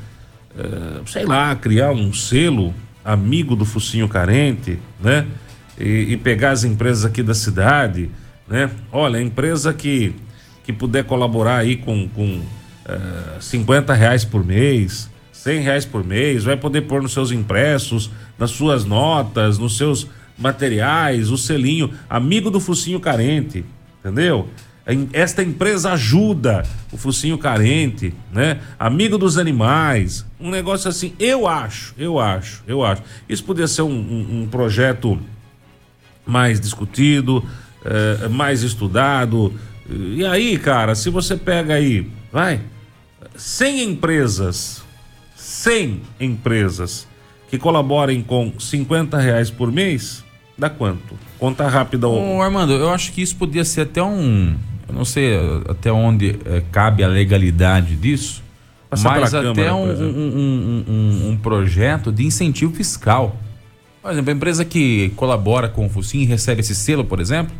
É, 0.58 1.02
sei 1.06 1.26
lá, 1.26 1.56
criar 1.56 1.92
um 1.92 2.12
selo 2.12 2.74
amigo 3.04 3.56
do 3.56 3.66
focinho 3.66 4.08
carente, 4.08 4.80
né? 5.00 5.26
E, 5.78 6.14
e 6.14 6.18
pegar 6.18 6.52
as 6.52 6.64
empresas 6.64 7.06
aqui 7.06 7.24
da 7.24 7.34
cidade, 7.34 8.10
né? 8.48 8.70
Olha, 8.92 9.20
a 9.20 9.22
empresa 9.22 9.74
que, 9.74 10.14
que 10.64 10.74
puder 10.74 11.04
colaborar 11.04 11.58
aí 11.58 11.78
com, 11.78 12.08
com 12.10 12.42
é, 12.86 13.40
50 13.40 13.94
reais 13.94 14.26
por 14.26 14.46
mês, 14.46 15.10
100 15.32 15.62
reais 15.62 15.86
por 15.86 16.04
mês, 16.04 16.44
vai 16.44 16.58
poder 16.58 16.82
pôr 16.82 17.02
nos 17.02 17.14
seus 17.14 17.32
impressos, 17.32 18.10
nas 18.38 18.52
suas 18.52 18.84
notas, 18.84 19.58
nos 19.58 19.78
seus 19.78 20.08
materiais, 20.40 21.30
o 21.30 21.38
selinho, 21.38 21.92
amigo 22.10 22.50
do 22.50 22.60
focinho 22.60 23.00
carente, 23.00 23.66
entendeu? 24.00 24.48
Esta 25.14 25.44
empresa 25.44 25.92
ajuda 25.92 26.64
o 26.92 26.98
focinho 26.98 27.38
carente, 27.38 28.12
né? 28.34 28.60
Amigo 28.80 29.20
dos 29.20 29.38
animais, 29.38 30.26
um 30.40 30.50
negócio 30.50 30.90
assim. 30.90 31.14
Eu 31.20 31.48
acho, 31.48 31.94
eu 31.96 32.20
acho, 32.20 32.64
eu 32.66 32.84
acho. 32.84 33.04
Isso 33.28 33.44
poderia 33.44 33.68
ser 33.68 33.84
um, 33.84 33.92
um, 33.92 34.42
um 34.42 34.48
projeto 34.48 35.20
mais 36.26 36.60
discutido, 36.60 37.44
eh, 37.86 38.28
mais 38.30 38.64
estudado. 38.64 39.54
E 39.88 40.26
aí, 40.26 40.58
cara, 40.58 40.96
se 40.96 41.12
você 41.12 41.38
pega 41.38 41.76
aí, 41.76 42.10
vai, 42.32 42.60
100 43.36 43.84
empresas, 43.84 44.84
100 45.36 46.02
empresas 46.20 47.08
que 47.50 47.58
colaborem 47.58 48.22
com 48.22 48.54
50 48.60 49.18
reais 49.18 49.50
por 49.50 49.72
mês, 49.72 50.24
dá 50.60 50.70
quanto? 50.70 51.16
Conta 51.40 51.68
rápida. 51.68 52.08
ô- 52.08 52.42
Armando, 52.42 52.74
eu 52.74 52.90
acho 52.92 53.12
que 53.12 53.22
isso 53.22 53.36
podia 53.36 53.64
ser 53.66 53.82
até 53.82 54.04
um. 54.04 54.56
Eu 54.88 54.94
não 54.94 55.06
sei 55.06 55.32
até 55.70 55.92
onde 55.92 56.38
eh, 56.46 56.64
cabe 56.72 57.04
a 57.04 57.08
legalidade 57.08 57.96
disso, 57.96 58.44
Passar 58.90 59.20
mas 59.20 59.34
até 59.34 59.54
Câmara, 59.54 59.76
um, 59.76 59.90
um- 59.90 60.84
um- 60.88 61.30
um- 61.32 61.38
projeto 61.38 62.12
de 62.12 62.26
incentivo 62.26 62.74
fiscal. 62.74 63.36
Por 64.02 64.12
exemplo, 64.12 64.32
a 64.32 64.34
empresa 64.34 64.66
que 64.66 65.10
colabora 65.16 65.68
com 65.70 65.86
o 65.86 65.90
Focinho 65.90 66.24
e 66.24 66.26
recebe 66.26 66.62
esse 66.62 66.74
selo, 66.74 67.04
por 67.06 67.20
exemplo, 67.20 67.54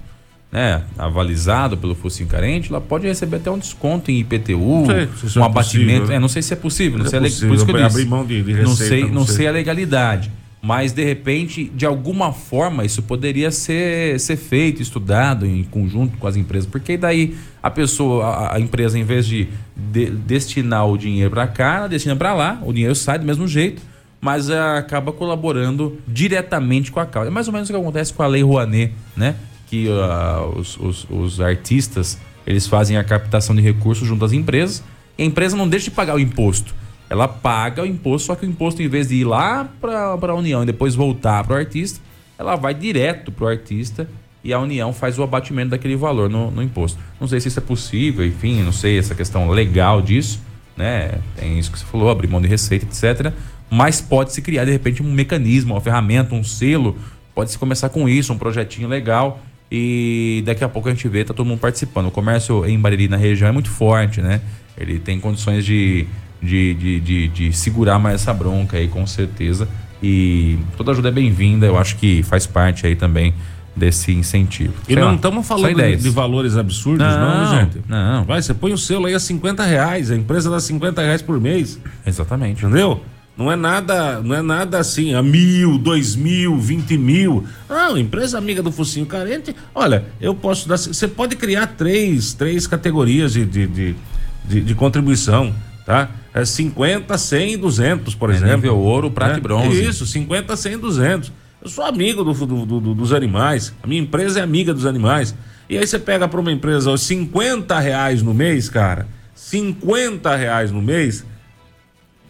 né, 0.52 0.82
avalizado 0.98 1.78
pelo 1.78 1.94
Focinho 1.94 2.28
Carente, 2.28 2.70
ela 2.72 2.82
pode 2.82 3.06
receber 3.06 3.36
até 3.38 3.52
um 3.52 3.60
desconto 3.60 4.10
em 4.10 4.18
IPTU, 4.20 4.58
Não 4.58 4.86
sei 4.88 5.30
se 5.30 5.38
um 5.40 5.44
é 5.44 5.46
abatimento. 5.46 5.92
possível. 6.00 6.16
É, 6.16 6.20
não 6.20 6.28
sei 6.30 6.42
se 6.42 6.54
é 6.54 6.56
possível, 6.56 6.98
não 6.98 7.06
É 7.06 7.10
sei 7.10 7.20
a 7.20 7.22
le- 7.22 7.30
possível, 7.30 7.50
por 7.50 7.56
isso 7.56 7.66
que 7.68 7.72
eu 7.72 7.76
abrir 7.86 7.98
disse. 7.98 8.06
mão 8.10 8.26
de- 8.26 8.42
de 8.42 8.54
não 8.54 8.70
receita, 8.72 8.90
sei, 8.90 9.04
não 9.04 9.10
não 9.12 9.26
sei. 9.28 9.36
sei 9.36 9.48
a 9.48 9.52
legalidade. 9.52 10.32
Mas, 10.62 10.92
de 10.92 11.04
repente, 11.06 11.66
de 11.74 11.86
alguma 11.86 12.34
forma, 12.34 12.84
isso 12.84 13.02
poderia 13.04 13.50
ser, 13.50 14.20
ser 14.20 14.36
feito, 14.36 14.82
estudado 14.82 15.46
em 15.46 15.64
conjunto 15.64 16.18
com 16.18 16.28
as 16.28 16.36
empresas. 16.36 16.70
Porque 16.70 16.98
daí 16.98 17.38
a 17.64 17.72
pessoa, 17.72 18.26
a, 18.26 18.56
a 18.56 18.60
empresa, 18.60 19.00
em 19.00 19.04
vez 19.04 19.26
de, 19.26 19.48
de- 19.76 20.10
destinar 20.12 20.86
o 20.86 20.98
dinheiro 20.98 21.30
para 21.32 21.48
cá, 21.48 21.78
ela 21.78 21.88
destina 21.90 22.14
para 22.16 22.34
lá, 22.34 22.62
o 22.66 22.74
dinheiro 22.74 22.94
sai 22.94 23.18
do 23.18 23.26
mesmo 23.26 23.48
jeito, 23.48 23.82
mas 24.20 24.50
ah, 24.50 24.78
acaba 24.80 25.14
colaborando 25.14 25.98
diretamente 26.06 26.92
com 26.92 27.00
a 27.00 27.06
causa. 27.06 27.30
É 27.30 27.32
mais 27.32 27.48
ou 27.48 27.54
menos 27.54 27.70
o 27.70 27.72
que 27.74 27.80
acontece 27.80 28.14
com 28.14 28.22
a 28.22 28.28
Lei 28.28 28.44
Rouanet, 28.44 28.94
né? 29.16 29.36
Que 29.68 29.88
ah, 29.90 30.46
os, 30.58 30.76
os- 30.78 31.08
os 31.10 31.40
artistas, 31.40 32.18
eles 32.46 32.68
fazem 32.68 32.98
a 32.98 33.04
captação 33.06 33.56
de 33.56 33.62
recursos 33.62 34.06
junto 34.06 34.26
às 34.26 34.34
empresas, 34.34 34.84
e 35.18 35.24
a 35.24 35.26
empresa 35.26 35.56
não 35.56 35.70
deixa 35.70 35.86
de 35.86 35.92
pagar 35.92 36.16
o 36.16 36.20
imposto. 36.20 36.76
Ela 37.10 37.28
paga 37.28 37.82
o 37.82 37.86
imposto, 37.86 38.28
só 38.28 38.36
que 38.36 38.46
o 38.46 38.50
imposto, 38.50 38.84
em 38.84 38.88
vez 38.88 39.08
de 39.08 39.16
ir 39.16 39.24
lá 39.24 39.68
para 39.82 40.32
a 40.32 40.36
União 40.36 40.64
e 40.64 40.66
depois 40.66 40.94
voltar 40.94 41.44
para 41.44 41.56
o 41.56 41.58
artista, 41.58 42.00
ela 42.38 42.56
vai 42.56 42.74
direto 42.74 43.32
para 43.32 43.46
o 43.46 43.48
artista 43.48 44.08
e 44.44 44.54
a 44.54 44.60
União 44.60 44.94
faz 44.94 45.18
o 45.18 45.24
abatimento 45.24 45.72
daquele 45.72 45.96
valor 45.96 46.30
no, 46.30 46.52
no 46.52 46.62
imposto. 46.62 47.00
Não 47.20 47.28
sei 47.28 47.40
se 47.40 47.48
isso 47.48 47.60
é 47.60 47.62
possível, 47.62 48.26
enfim, 48.26 48.62
não 48.62 48.72
sei 48.72 48.98
essa 48.98 49.16
questão 49.16 49.50
legal 49.50 50.02
disso, 50.02 50.40
né? 50.78 51.20
Tem 51.36 51.60
isso 51.60 51.72
que 51.72 51.80
você 51.80 51.86
falou, 51.86 52.10
abrir 52.10 52.28
mão 52.28 52.42
de 52.42 52.48
receita, 52.48 52.86
etc. 52.86 53.34
Mas 53.70 54.00
pode-se 54.00 54.42
criar, 54.42 54.66
de 54.66 54.72
repente, 54.72 55.04
um 55.04 55.12
mecanismo, 55.12 55.74
uma 55.74 55.82
ferramenta, 55.82 56.34
um 56.34 56.44
selo. 56.44 56.98
Pode-se 57.36 57.58
começar 57.58 57.90
com 57.90 58.08
isso, 58.08 58.32
um 58.32 58.38
projetinho 58.38 58.88
legal. 58.88 59.42
E 59.72 60.42
daqui 60.46 60.64
a 60.64 60.70
pouco 60.70 60.88
a 60.88 60.92
gente 60.92 61.08
vê, 61.08 61.24
tá 61.24 61.34
todo 61.34 61.46
mundo 61.46 61.60
participando. 61.60 62.08
O 62.08 62.12
comércio 62.12 62.66
em 62.66 62.80
Bariri, 62.80 63.08
na 63.08 63.18
região, 63.18 63.48
é 63.48 63.52
muito 63.52 63.70
forte, 63.70 64.22
né? 64.22 64.42
Ele 64.78 64.98
tem 64.98 65.20
condições 65.20 65.66
de, 65.66 66.08
de, 66.42 66.74
de, 66.74 67.00
de, 67.00 67.28
de 67.28 67.54
segurar 67.54 68.00
mais 68.00 68.16
essa 68.22 68.34
bronca 68.34 68.78
aí, 68.78 68.88
com 68.88 69.06
certeza. 69.08 69.68
E 70.02 70.58
toda 70.78 70.92
ajuda 70.92 71.10
é 71.10 71.12
bem-vinda, 71.12 71.66
eu 71.66 71.78
acho 71.78 71.96
que 71.98 72.24
faz 72.24 72.46
parte 72.48 72.88
aí 72.88 72.96
também 72.96 73.34
desse 73.76 74.12
incentivo. 74.12 74.74
E 74.88 74.94
Sei 74.94 74.96
não 75.04 75.16
estamos 75.16 75.46
falando 75.48 75.76
de, 75.76 75.96
de 75.98 76.10
valores 76.10 76.58
absurdos, 76.58 77.06
não, 77.06 77.44
Não, 77.46 77.60
gente? 77.60 77.78
não. 77.88 78.24
Vai, 78.26 78.42
você 78.42 78.54
põe 78.54 78.74
o 78.74 78.78
selo 78.78 79.06
aí 79.06 79.14
a 79.14 79.20
50 79.20 79.64
reais, 79.64 80.10
a 80.12 80.16
empresa 80.16 80.50
dá 80.50 80.60
50 80.60 81.02
reais 81.02 81.22
por 81.22 81.40
mês, 81.40 81.80
Exatamente. 82.06 82.66
entendeu? 82.66 83.02
Não 83.38 83.50
é 83.50 83.56
nada, 83.56 84.20
não 84.22 84.36
é 84.36 84.42
nada 84.42 84.80
assim, 84.80 85.14
a 85.14 85.24
mil, 85.24 85.78
dois 85.78 86.14
mil, 86.14 86.58
vinte 86.58 86.98
mil. 86.98 87.46
Não, 87.70 87.98
empresa 87.98 88.38
amiga 88.38 88.62
do 88.62 88.70
focinho 88.70 89.06
carente. 89.06 89.56
Olha, 89.74 90.04
eu 90.20 90.36
posso 90.36 90.68
dar. 90.68 90.78
Você 90.78 91.08
pode 91.08 91.38
criar 91.38 91.68
três, 91.68 92.34
três 92.34 92.68
categorias 92.68 93.32
de, 93.32 93.46
de, 93.46 93.66
de, 93.66 93.96
de- 94.44 94.62
de 94.62 94.76
contribuição, 94.76 95.56
tá? 95.86 96.10
É 96.34 96.46
50, 96.46 97.18
100 97.18 97.54
e 97.54 97.58
200, 97.58 98.16
por 98.16 98.30
É 98.30 98.34
exemplo. 98.36 98.56
nível 98.56 98.78
ouro, 98.78 99.10
prata 99.10 99.34
né? 99.34 99.40
e 99.40 99.42
bronze. 99.42 99.84
Isso, 99.84 100.06
50, 100.06 100.56
100 100.56 100.74
e 100.74 100.78
200. 100.78 101.32
Eu 101.62 101.70
sou 101.70 101.84
amigo 101.84 102.24
do, 102.24 102.34
do- 102.34 102.66
do- 102.80 102.94
dos 102.96 103.12
animais. 103.14 103.74
A 103.84 103.88
minha 103.88 104.02
empresa 104.02 104.40
é 104.40 104.44
amiga 104.44 104.74
dos 104.74 104.86
animais. 104.86 105.36
E 105.68 105.78
aí 105.78 105.86
você 105.86 106.00
pega 106.00 106.28
para 106.28 106.40
uma 106.40 106.52
empresa 106.52 106.92
os 106.92 107.02
50 107.02 107.78
reais 107.80 108.22
no 108.22 108.34
mês, 108.34 108.70
cara. 108.70 109.08
50 109.36 110.36
reais 110.36 110.72
no 110.72 110.82
mês. 110.82 111.26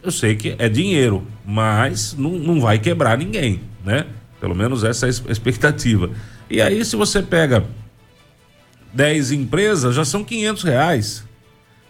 Eu 0.02 0.12
sei 0.12 0.36
que 0.36 0.56
é 0.58 0.70
dinheiro, 0.70 1.26
mas 1.46 2.16
não, 2.18 2.32
não 2.32 2.62
vai 2.62 2.80
quebrar 2.80 3.18
ninguém, 3.18 3.62
né? 3.86 4.06
Pelo 4.40 4.56
menos 4.56 4.84
essa 4.86 5.06
é 5.08 5.10
a 5.10 5.32
expectativa. 5.32 6.10
E 6.50 6.62
aí, 6.62 6.84
se 6.86 6.96
você 6.96 7.22
pega 7.22 7.66
10 8.94 9.32
empresas, 9.32 9.94
já 9.96 10.06
são 10.06 10.24
500 10.24 10.64
reais. 10.64 11.24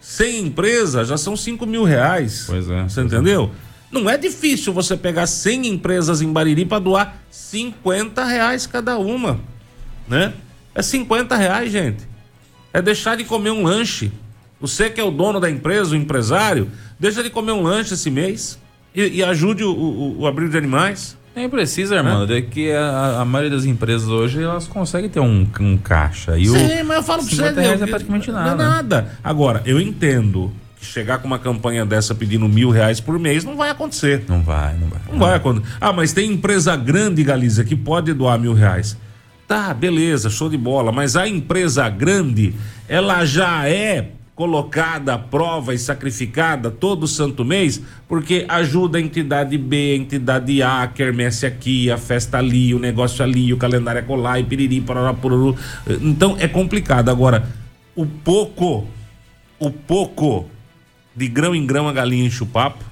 100 0.01 0.39
empresas, 0.47 1.07
já 1.07 1.17
são 1.17 1.35
5 1.35 1.65
mil 1.65 1.83
reais. 1.83 2.45
Pois 2.47 2.69
é, 2.69 2.83
Você 2.83 3.01
é. 3.01 3.03
entendeu? 3.03 3.51
Não 3.91 4.09
é 4.09 4.17
difícil 4.17 4.71
você 4.71 4.95
pegar 4.95 5.25
100 5.25 5.67
empresas 5.67 6.21
em 6.21 6.31
Bariri 6.31 6.65
para 6.65 6.79
doar 6.79 7.17
50 7.31 8.23
reais 8.23 8.67
cada 8.67 8.97
uma, 8.97 9.39
né? 10.07 10.33
É 10.75 10.81
50 10.81 11.35
reais, 11.35 11.71
gente. 11.71 12.07
É 12.71 12.81
deixar 12.81 13.17
de 13.17 13.23
comer 13.23 13.49
um 13.49 13.63
lanche. 13.63 14.11
Você 14.61 14.89
que 14.89 15.01
é 15.01 15.03
o 15.03 15.09
dono 15.09 15.39
da 15.39 15.49
empresa, 15.49 15.93
o 15.93 15.95
empresário, 15.95 16.69
deixa 16.99 17.23
de 17.23 17.29
comer 17.29 17.53
um 17.53 17.63
lanche 17.63 17.93
esse 17.95 18.11
mês 18.11 18.59
e, 18.93 19.01
e 19.17 19.23
ajude 19.23 19.63
o, 19.63 19.71
o, 19.71 20.19
o 20.19 20.27
abrigo 20.27 20.51
de 20.51 20.57
animais. 20.57 21.17
Nem 21.39 21.47
precisa, 21.47 21.95
irmão. 21.95 22.27
É 22.29 22.41
que 22.41 22.69
a, 22.69 23.21
a, 23.21 23.25
maioria 23.25 23.55
das 23.55 23.63
empresas 23.63 24.09
hoje 24.09 24.43
elas 24.43 24.67
conseguem 24.67 25.09
ter 25.09 25.21
um, 25.21 25.47
um 25.61 25.77
caixa. 25.77 26.37
E 26.37 26.45
Sim, 26.45 26.81
o, 26.81 26.85
mas 26.85 26.97
eu 26.97 27.03
falo 27.03 27.25
pra 27.25 27.33
você. 27.33 27.61
Reais 27.61 27.81
é 27.81 27.87
praticamente 27.87 28.29
nada. 28.29 28.55
Não 28.55 28.65
é 28.65 28.67
nada. 28.67 29.17
Agora, 29.23 29.61
eu 29.65 29.79
entendo 29.79 30.51
que 30.77 30.85
chegar 30.85 31.19
com 31.19 31.27
uma 31.27 31.39
campanha 31.39 31.85
dessa 31.85 32.13
pedindo 32.13 32.45
mil 32.49 32.69
reais 32.69 32.99
por 32.99 33.17
mês 33.17 33.45
não 33.45 33.55
vai 33.55 33.69
acontecer. 33.69 34.25
Não 34.27 34.41
vai, 34.41 34.73
não 34.73 34.89
vai. 34.89 34.99
Não, 35.07 35.13
não 35.13 35.19
vai 35.19 35.35
acontecer. 35.35 35.77
Ah, 35.79 35.93
mas 35.93 36.11
tem 36.11 36.29
empresa 36.29 36.75
grande, 36.75 37.23
Galiza, 37.23 37.63
que 37.63 37.73
pode 37.73 38.13
doar 38.13 38.37
mil 38.37 38.53
reais. 38.53 38.97
Tá, 39.47 39.73
beleza, 39.73 40.29
show 40.29 40.49
de 40.49 40.57
bola. 40.57 40.91
Mas 40.91 41.15
a 41.15 41.25
empresa 41.25 41.87
grande, 41.87 42.53
ela 42.85 43.23
já 43.23 43.65
é 43.65 44.09
colocada 44.39 45.15
à 45.15 45.17
prova 45.17 45.73
e 45.73 45.77
sacrificada 45.77 46.71
todo 46.71 47.05
santo 47.09 47.43
mês, 47.43 47.81
porque 48.07 48.45
ajuda 48.47 48.97
a 48.97 49.01
entidade 49.01 49.57
B, 49.57 49.91
a 49.91 49.95
entidade 49.97 50.63
A, 50.63 50.83
a 50.83 50.87
quermesse 50.87 51.45
aqui, 51.45 51.91
a 51.91 51.97
festa 51.97 52.37
ali, 52.37 52.73
o 52.73 52.79
negócio 52.79 53.21
ali, 53.21 53.51
o 53.51 53.57
calendário 53.57 53.99
é 53.99 54.01
colar 54.01 54.39
e 54.39 54.45
piriri, 54.45 54.79
parará, 54.79 55.13
pururu. 55.13 55.57
Então 56.01 56.37
é 56.39 56.47
complicado. 56.47 57.09
Agora, 57.09 57.49
o 57.93 58.05
pouco, 58.05 58.87
o 59.59 59.69
pouco 59.69 60.45
de 61.13 61.27
grão 61.27 61.53
em 61.53 61.65
grão 61.65 61.89
a 61.89 61.91
galinha 61.91 62.25
enche 62.25 62.41
o 62.41 62.47
papo 62.47 62.85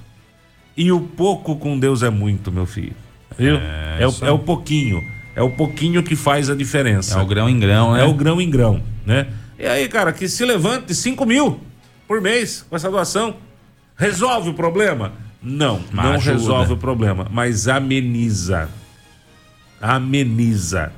e 0.75 0.91
o 0.91 0.99
pouco 0.99 1.55
com 1.55 1.79
Deus 1.79 2.03
é 2.03 2.09
muito, 2.09 2.51
meu 2.51 2.65
filho. 2.65 2.91
Viu? 3.39 3.55
É, 3.55 3.99
é, 4.01 4.05
o, 4.05 4.13
é 4.21 4.31
o 4.31 4.39
pouquinho. 4.39 5.01
É 5.33 5.41
o 5.41 5.51
pouquinho 5.51 6.03
que 6.03 6.17
faz 6.17 6.49
a 6.49 6.55
diferença. 6.55 7.17
É 7.17 7.21
o 7.21 7.25
grão 7.25 7.47
em 7.47 7.57
grão, 7.57 7.93
né? 7.93 8.01
É 8.01 8.03
o 8.03 8.13
grão 8.13 8.41
em 8.41 8.49
grão, 8.49 8.83
né? 9.05 9.27
E 9.59 9.65
aí, 9.65 9.87
cara, 9.89 10.13
que 10.13 10.27
se 10.29 10.45
levante 10.45 10.93
5 10.93 11.25
mil 11.25 11.59
por 12.07 12.21
mês 12.21 12.65
com 12.69 12.75
essa 12.75 12.89
doação. 12.89 13.35
Resolve 13.95 14.51
o 14.51 14.53
problema? 14.53 15.13
Não, 15.41 15.81
não 15.91 16.17
resolve 16.17 16.73
o 16.73 16.77
problema, 16.77 17.27
mas 17.31 17.67
ameniza. 17.67 18.69
Ameniza. 19.81 20.91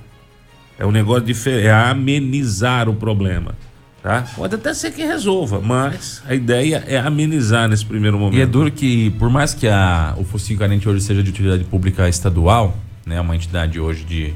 É 0.78 0.86
um 0.86 0.92
negócio 0.92 1.24
diferente, 1.24 1.68
é 1.68 1.72
amenizar 1.72 2.88
o 2.90 2.96
problema. 2.96 3.56
Tá? 4.02 4.26
Pode 4.34 4.56
até 4.56 4.74
ser 4.74 4.92
que 4.92 5.04
resolva, 5.04 5.60
mas 5.60 6.24
a 6.26 6.34
ideia 6.34 6.84
é 6.88 6.98
amenizar 6.98 7.68
nesse 7.68 7.86
primeiro 7.86 8.18
momento. 8.18 8.40
E 8.40 8.42
é 8.42 8.46
duro 8.46 8.72
que, 8.72 9.10
por 9.12 9.30
mais 9.30 9.54
que 9.54 9.68
a, 9.68 10.16
o 10.18 10.24
Focinho 10.24 10.58
Carente 10.58 10.88
hoje 10.88 11.04
seja 11.04 11.22
de 11.22 11.30
utilidade 11.30 11.66
pública 11.66 12.08
estadual, 12.08 12.78
né, 13.06 13.20
uma 13.20 13.36
entidade 13.36 13.78
hoje 13.78 14.06
de, 14.06 14.34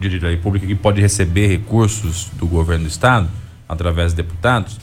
de 0.00 0.08
utilidade 0.08 0.38
pública 0.38 0.66
que 0.66 0.74
pode 0.74 1.00
receber 1.00 1.46
recursos 1.46 2.30
do 2.34 2.48
governo 2.48 2.84
do 2.84 2.90
estado, 2.90 3.30
através 3.70 4.12
de 4.12 4.16
deputados, 4.16 4.78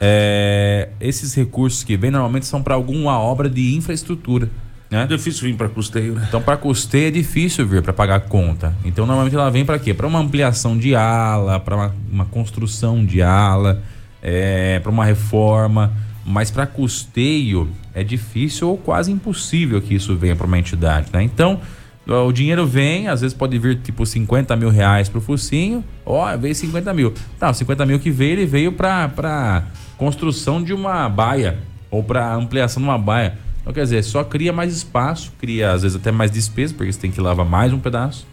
é, 0.00 0.88
esses 1.00 1.34
recursos 1.34 1.82
que 1.82 1.96
vêm 1.96 2.10
normalmente 2.10 2.46
são 2.46 2.62
para 2.62 2.74
alguma 2.74 3.18
obra 3.18 3.50
de 3.50 3.74
infraestrutura. 3.74 4.48
Né? 4.90 5.02
É 5.04 5.06
difícil 5.06 5.48
vir 5.48 5.56
para 5.56 5.68
custeio, 5.68 6.14
né? 6.14 6.24
Então, 6.26 6.42
para 6.42 6.56
custeio 6.56 7.08
é 7.08 7.10
difícil 7.10 7.66
vir 7.66 7.82
para 7.82 7.92
pagar 7.92 8.20
conta. 8.20 8.74
Então, 8.84 9.06
normalmente 9.06 9.36
ela 9.36 9.50
vem 9.50 9.64
para 9.64 9.78
quê? 9.78 9.94
Para 9.94 10.06
uma 10.06 10.18
ampliação 10.18 10.76
de 10.76 10.96
ala, 10.96 11.60
para 11.60 11.76
uma, 11.76 11.94
uma, 12.10 12.24
construção 12.24 13.04
de 13.04 13.22
ala, 13.22 13.82
é, 14.20 14.80
para 14.80 14.90
uma 14.90 15.04
reforma. 15.04 15.92
Mas 16.26 16.50
para 16.50 16.66
custeio 16.66 17.68
é 17.94 18.02
difícil 18.02 18.68
ou 18.68 18.76
quase 18.76 19.12
impossível 19.12 19.80
que 19.80 19.94
isso 19.94 20.16
venha 20.16 20.34
para 20.34 20.46
uma 20.46 20.58
entidade, 20.58 21.08
né? 21.12 21.22
Então, 21.22 21.60
o 22.06 22.32
dinheiro 22.32 22.66
vem, 22.66 23.08
às 23.08 23.20
vezes 23.20 23.36
pode 23.36 23.58
vir 23.58 23.80
tipo 23.80 24.04
50 24.04 24.56
mil 24.56 24.70
reais 24.70 25.08
pro 25.08 25.20
focinho. 25.20 25.84
Ó, 26.04 26.36
veio 26.36 26.54
50 26.54 26.92
mil. 26.92 27.14
Tá, 27.38 27.52
50 27.52 27.86
mil 27.86 28.00
que 28.00 28.10
veio, 28.10 28.32
ele 28.32 28.46
veio 28.46 28.72
para 28.72 29.64
construção 29.96 30.62
de 30.62 30.72
uma 30.72 31.08
baia 31.08 31.58
ou 31.90 32.02
para 32.02 32.34
ampliação 32.34 32.82
de 32.82 32.88
uma 32.88 32.98
baia. 32.98 33.38
Então, 33.60 33.72
quer 33.72 33.82
dizer, 33.82 34.02
só 34.02 34.24
cria 34.24 34.52
mais 34.52 34.74
espaço, 34.74 35.32
cria 35.38 35.72
às 35.72 35.82
vezes 35.82 35.96
até 35.96 36.10
mais 36.10 36.30
despesa, 36.30 36.74
porque 36.74 36.90
você 36.90 36.98
tem 36.98 37.10
que 37.10 37.20
lavar 37.20 37.46
mais 37.46 37.72
um 37.72 37.78
pedaço. 37.78 38.26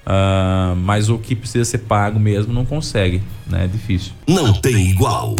Uh, 0.00 0.74
mas 0.76 1.10
o 1.10 1.18
que 1.18 1.36
precisa 1.36 1.64
ser 1.64 1.78
pago 1.78 2.18
mesmo 2.18 2.52
não 2.52 2.64
consegue, 2.64 3.22
né? 3.46 3.64
É 3.64 3.68
difícil. 3.68 4.12
Não 4.26 4.52
tem 4.54 4.90
igual. 4.90 5.36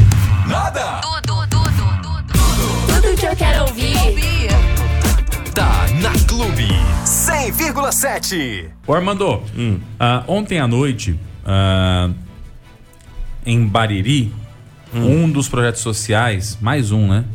Nada! 0.47 1.01
Tudo, 1.01 1.49
tudo, 1.49 1.49
tudo, 1.49 2.25
tudo. 2.29 3.03
Tudo 3.03 3.16
que 3.16 3.27
eu 3.27 3.37
quero 3.37 3.62
ouvir. 3.62 4.60
Clube 6.40 6.68
100,7. 7.05 8.70
Ô 8.87 8.94
Armando, 8.94 9.42
hum. 9.55 9.79
uh, 10.00 10.24
ontem 10.26 10.59
à 10.59 10.66
noite, 10.66 11.20
uh, 11.44 12.14
em 13.44 13.66
Bariri, 13.66 14.33
hum. 14.94 15.24
um 15.24 15.31
dos 15.31 15.50
projetos 15.50 15.83
sociais, 15.83 16.57
mais 16.59 16.92
um, 16.92 17.09
né? 17.09 17.26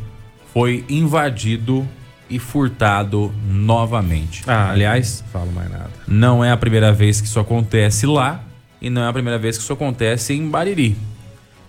Foi 0.52 0.84
invadido 0.88 1.88
e 2.28 2.40
furtado 2.40 3.32
novamente. 3.48 4.42
Ah, 4.44 4.72
Aliás, 4.72 5.22
falo 5.32 5.52
mais 5.52 5.70
nada. 5.70 5.90
Não 6.08 6.44
é 6.44 6.50
a 6.50 6.56
primeira 6.56 6.92
vez 6.92 7.20
que 7.20 7.28
isso 7.28 7.38
acontece 7.38 8.06
lá 8.06 8.42
e 8.82 8.90
não 8.90 9.02
é 9.02 9.08
a 9.08 9.12
primeira 9.12 9.38
vez 9.38 9.56
que 9.56 9.62
isso 9.62 9.72
acontece 9.72 10.34
em 10.34 10.50
Bariri. 10.50 10.96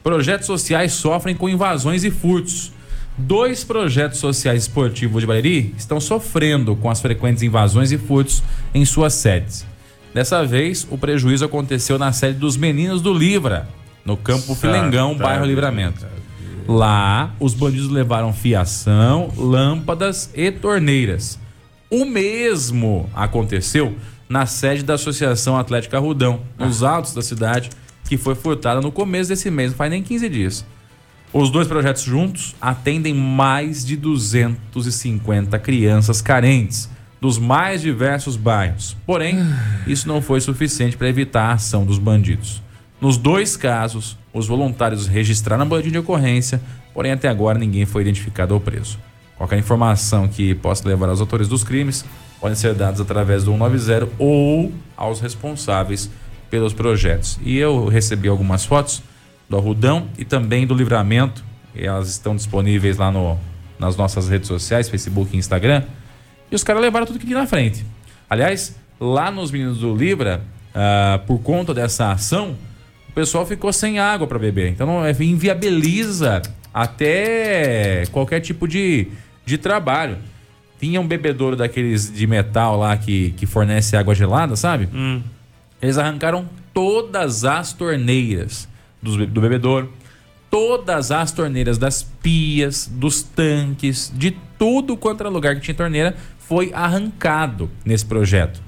Projetos 0.02 0.48
sociais 0.48 0.94
sofrem 0.94 1.36
com 1.36 1.48
invasões 1.48 2.04
e 2.04 2.10
furtos. 2.10 2.72
Dois 3.18 3.64
projetos 3.64 4.20
sociais 4.20 4.64
esportivos 4.64 5.22
de 5.22 5.28
Bariri 5.28 5.74
estão 5.76 6.00
sofrendo 6.00 6.76
com 6.76 6.90
as 6.90 7.02
frequentes 7.02 7.42
invasões 7.42 7.92
e 7.92 7.98
furtos 7.98 8.44
em 8.74 8.86
suas 8.86 9.14
sedes. 9.14 9.66
Dessa 10.14 10.46
vez, 10.46 10.88
o 10.90 10.98
prejuízo 10.98 11.44
aconteceu 11.44 11.98
na 11.98 12.12
sede 12.12 12.38
dos 12.38 12.56
Meninos 12.56 13.02
do 13.02 13.12
Livra, 13.12 13.68
no 14.06 14.16
Campo 14.16 14.54
Filengão, 14.54 15.18
bairro 15.18 15.46
Livramento. 15.46 16.06
Lá, 16.68 17.34
os 17.40 17.56
bandidos 17.56 17.90
levaram 17.90 18.32
fiação, 18.32 19.32
lâmpadas 19.36 20.30
e 20.36 20.52
torneiras. 20.52 21.40
O 21.90 22.06
mesmo 22.06 23.10
aconteceu 23.16 23.96
na 24.30 24.46
sede 24.46 24.84
da 24.84 24.94
Associação 24.94 25.58
Atlética 25.58 25.98
Rudão, 25.98 26.42
nos 26.60 26.84
ah. 26.84 26.92
altos 26.92 27.14
da 27.14 27.22
cidade, 27.22 27.70
que 28.08 28.18
foi 28.18 28.36
furtada 28.36 28.80
no 28.80 28.92
começo 28.92 29.30
desse 29.30 29.50
mês, 29.50 29.72
não 29.72 29.78
faz 29.78 29.90
nem 29.90 30.04
15 30.04 30.30
dias. 30.30 30.66
Os 31.34 31.50
dois 31.50 31.68
projetos 31.68 32.04
juntos 32.04 32.56
atendem 32.62 33.14
mais 33.14 33.86
de 33.86 33.98
250 33.98 35.60
crianças 35.60 36.22
carentes 36.22 36.90
dos 37.20 37.38
mais 37.38 37.82
diversos 37.82 38.38
bairros. 38.38 38.96
Porém, 39.06 39.40
ah. 39.40 39.84
isso 39.86 40.08
não 40.08 40.22
foi 40.22 40.40
suficiente 40.40 40.96
para 40.96 41.10
evitar 41.10 41.50
a 41.50 41.54
ação 41.54 41.86
dos 41.86 42.00
bandidos. 42.00 42.62
Nos 43.02 43.18
dois 43.18 43.58
casos, 43.58 44.18
os 44.34 44.48
voluntários 44.48 45.08
registraram 45.08 45.64
a 45.76 45.82
de 45.82 45.98
ocorrência, 45.98 46.62
porém 46.94 47.12
até 47.12 47.28
agora 47.28 47.60
ninguém 47.60 47.86
foi 47.86 48.04
identificado 48.04 48.54
ou 48.54 48.60
preso. 48.60 48.98
Qualquer 49.38 49.60
informação 49.60 50.28
que 50.28 50.56
possa 50.56 50.88
levar 50.88 51.10
aos 51.10 51.22
autores 51.22 51.48
dos 51.48 51.64
crimes 51.64 52.06
podem 52.40 52.56
ser 52.56 52.74
dados 52.74 53.02
através 53.02 53.44
do 53.44 53.52
190 53.52 54.10
ou 54.18 54.72
aos 54.96 55.20
responsáveis 55.20 56.10
pelos 56.50 56.74
projetos. 56.74 57.40
E 57.44 57.58
eu 57.58 57.88
recebi 57.88 58.28
algumas 58.28 58.66
fotos 58.66 59.04
do 59.50 59.58
Arrudão 59.58 60.08
e 60.18 60.26
também 60.26 60.68
do 60.68 60.74
Livramento, 60.74 61.44
e 61.74 61.86
elas 61.86 62.10
estão 62.10 62.36
disponíveis 62.36 62.98
lá 62.98 63.12
no, 63.12 63.38
nas 63.80 63.96
nossas 63.96 64.28
redes 64.28 64.48
sociais, 64.48 64.90
Facebook 64.90 65.36
e 65.36 65.40
Instagram. 65.40 65.84
E 66.52 66.56
os 66.56 66.64
caras 66.64 66.82
levaram 66.82 67.06
tudo 67.06 67.18
aqui 67.18 67.34
na 67.34 67.46
frente. 67.46 67.86
Aliás, 68.30 68.76
lá 69.00 69.30
nos 69.32 69.52
Meninos 69.52 69.80
do 69.80 69.96
Libra, 69.96 70.42
uh, 70.74 71.26
por 71.26 71.40
conta 71.40 71.74
dessa 71.74 72.12
ação, 72.12 72.56
pessoal 73.18 73.48
ficou 73.48 73.74
sem 73.74 73.98
água 73.98 74.28
para 74.28 74.38
beber. 74.38 74.70
Então 74.70 75.04
é, 75.04 75.12
inviabiliza 75.24 76.40
até 76.72 78.04
qualquer 78.12 78.42
tipo 78.42 78.68
de, 78.68 79.08
de 79.44 79.58
trabalho. 79.58 80.20
Tinha 80.80 81.02
um 81.02 81.08
bebedouro 81.08 81.56
daqueles 81.56 82.14
de 82.14 82.28
metal 82.28 82.78
lá 82.78 82.96
que, 82.96 83.32
que 83.32 83.48
fornece 83.48 83.98
água 83.98 84.14
gelada, 84.14 84.56
sabe? 84.56 84.88
Hum. 84.94 85.24
Eles 85.82 85.98
arrancaram 85.98 86.48
todas 86.72 87.44
as 87.44 87.74
torneiras 87.74 88.70
do, 89.02 89.26
do 89.26 89.42
bebedouro, 89.42 89.92
todas 90.50 91.12
as 91.12 91.32
torneiras 91.32 91.78
das 91.78 92.04
pias, 92.04 92.90
dos 92.92 93.22
tanques, 93.22 94.12
de 94.16 94.32
tudo 94.58 94.98
quanto 94.98 95.22
era 95.22 95.30
lugar 95.30 95.56
que 95.56 95.62
tinha 95.62 95.76
torneira, 95.76 96.16
foi 96.40 96.72
arrancado 96.74 97.70
nesse 97.86 98.06
projeto. 98.06 98.62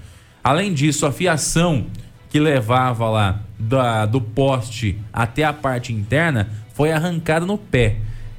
Além 0.43 0.73
disso, 0.73 1.05
a 1.05 1.11
fiação 1.11 1.85
que 2.29 2.39
levava 2.39 3.09
lá 3.09 3.41
da, 3.57 4.05
do 4.05 4.21
poste 4.21 4.97
até 5.11 5.43
a 5.43 5.53
parte 5.53 5.93
interna 5.93 6.49
foi 6.73 6.91
arrancada 6.91 7.45
no 7.45 7.57
pé. 7.57 7.97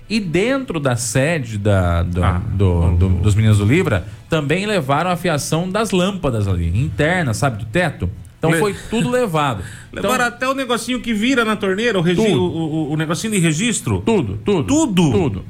E 0.08 0.18
dentro 0.18 0.80
da 0.80 0.96
sede 0.96 1.56
da, 1.56 2.02
do, 2.02 2.24
ah, 2.24 2.42
do, 2.52 2.96
do, 2.96 3.08
dos 3.08 3.34
meninos 3.34 3.58
do 3.58 3.64
Libra, 3.64 4.04
também 4.28 4.66
levaram 4.66 5.10
a 5.10 5.16
fiação 5.16 5.70
das 5.70 5.92
lâmpadas 5.92 6.48
ali, 6.48 6.66
interna, 6.80 7.32
sabe, 7.32 7.58
do 7.58 7.64
teto. 7.66 8.10
Então 8.40 8.52
foi 8.54 8.74
tudo 8.88 9.10
levado. 9.10 9.62
Levaram 9.92 10.14
então, 10.14 10.26
até 10.26 10.48
o 10.48 10.54
negocinho 10.54 11.00
que 11.00 11.12
vira 11.12 11.44
na 11.44 11.56
torneira, 11.56 11.98
o, 11.98 12.02
regi 12.02 12.20
o, 12.20 12.42
o, 12.42 12.92
o, 12.92 12.96
negocinho 12.96 13.34
de 13.34 13.38
registro? 13.38 14.00
Tudo, 14.00 14.38
tudo. 14.42 14.64
Tudo? 14.64 15.12
Tudo. 15.12 15.44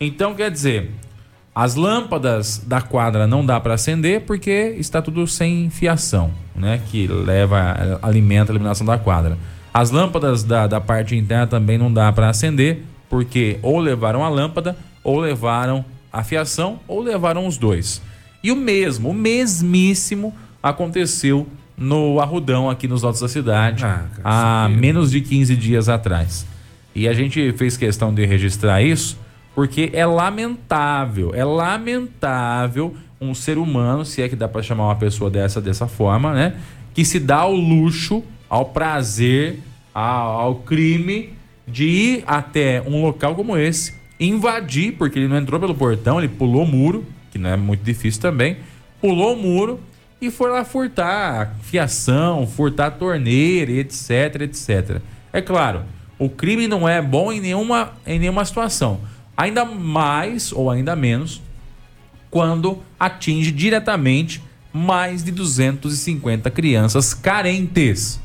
Então 0.00 0.32
quer 0.32 0.48
dizer, 0.48 0.92
as 1.52 1.74
lâmpadas 1.74 2.58
da 2.58 2.80
quadra 2.80 3.26
não 3.26 3.44
dá 3.44 3.58
para 3.58 3.74
acender 3.74 4.20
porque 4.20 4.76
está 4.78 5.02
tudo 5.02 5.26
sem 5.26 5.68
fiação, 5.68 6.30
né? 6.54 6.80
Que 6.90 7.08
leva, 7.08 7.98
alimenta 8.00 8.52
a 8.52 8.54
iluminação 8.54 8.86
da 8.86 8.98
quadra. 8.98 9.36
As 9.74 9.90
lâmpadas 9.90 10.44
da, 10.44 10.68
da 10.68 10.80
parte 10.80 11.16
interna 11.16 11.48
também 11.48 11.76
não 11.76 11.92
dá 11.92 12.12
para 12.12 12.28
acender 12.28 12.84
porque 13.10 13.58
ou 13.62 13.80
levaram 13.80 14.24
a 14.24 14.28
lâmpada 14.28 14.76
ou 15.02 15.18
levaram 15.18 15.84
a 16.12 16.22
fiação 16.22 16.78
ou 16.86 17.00
levaram 17.00 17.48
os 17.48 17.56
dois. 17.56 18.00
E 18.44 18.52
o 18.52 18.56
mesmo, 18.56 19.10
o 19.10 19.14
mesmíssimo 19.14 20.32
aconteceu 20.62 21.48
no 21.76 22.20
Arrudão 22.20 22.68
aqui 22.70 22.86
nos 22.86 23.02
altos 23.04 23.20
da 23.20 23.28
cidade 23.28 23.84
Ah, 23.84 24.04
há 24.22 24.62
cacete. 24.64 24.80
menos 24.80 25.10
de 25.10 25.20
15 25.20 25.56
dias 25.56 25.88
atrás. 25.88 26.46
E 26.94 27.08
a 27.08 27.12
gente 27.12 27.52
fez 27.54 27.76
questão 27.76 28.12
de 28.12 28.24
registrar 28.26 28.82
isso 28.82 29.18
porque 29.54 29.90
é 29.92 30.04
lamentável, 30.06 31.34
é 31.34 31.44
lamentável 31.44 32.94
um 33.20 33.34
ser 33.34 33.58
humano, 33.58 34.04
se 34.04 34.22
é 34.22 34.28
que 34.28 34.34
dá 34.36 34.48
para 34.48 34.62
chamar 34.62 34.84
uma 34.86 34.96
pessoa 34.96 35.30
dessa 35.30 35.60
dessa 35.60 35.86
forma, 35.86 36.32
né, 36.32 36.54
que 36.94 37.04
se 37.04 37.20
dá 37.20 37.38
ao 37.38 37.54
luxo, 37.54 38.22
ao 38.48 38.66
prazer, 38.66 39.60
ao, 39.94 40.40
ao 40.40 40.54
crime 40.56 41.30
de 41.68 41.84
ir 41.84 42.24
até 42.26 42.82
um 42.86 43.00
local 43.02 43.34
como 43.34 43.56
esse, 43.56 43.94
invadir, 44.18 44.92
porque 44.92 45.18
ele 45.18 45.28
não 45.28 45.36
entrou 45.38 45.60
pelo 45.60 45.74
portão, 45.74 46.18
ele 46.18 46.28
pulou 46.28 46.64
o 46.64 46.66
muro, 46.66 47.04
que 47.30 47.38
não 47.38 47.50
é 47.50 47.56
muito 47.56 47.82
difícil 47.82 48.20
também, 48.20 48.56
pulou 49.00 49.34
o 49.34 49.36
muro 49.36 49.78
e 50.22 50.30
foi 50.30 50.50
lá 50.50 50.64
furtar 50.64 51.56
fiação, 51.62 52.46
furtar 52.46 52.92
torneira, 52.92 53.72
etc, 53.72 54.42
etc. 54.42 55.00
É 55.32 55.42
claro, 55.42 55.82
o 56.16 56.30
crime 56.30 56.68
não 56.68 56.88
é 56.88 57.02
bom 57.02 57.32
em 57.32 57.40
nenhuma, 57.40 57.94
em 58.06 58.20
nenhuma 58.20 58.44
situação. 58.44 59.00
Ainda 59.36 59.64
mais 59.64 60.52
ou 60.52 60.70
ainda 60.70 60.94
menos 60.94 61.42
quando 62.30 62.78
atinge 63.00 63.50
diretamente 63.50 64.40
mais 64.72 65.24
de 65.24 65.32
250 65.32 66.48
crianças 66.52 67.12
carentes, 67.12 68.20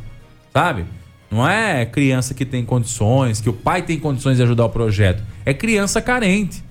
sabe? 0.54 0.86
Não 1.32 1.50
é 1.50 1.84
criança 1.84 2.36
que 2.36 2.46
tem 2.46 2.64
condições, 2.64 3.42
que 3.42 3.50
o 3.50 3.54
pai 3.54 3.82
tem 3.82 4.00
condições 4.00 4.38
de 4.38 4.44
ajudar 4.44 4.66
o 4.66 4.70
projeto. 4.70 5.24
É 5.44 5.52
criança 5.52 6.00
carente. 6.00 6.64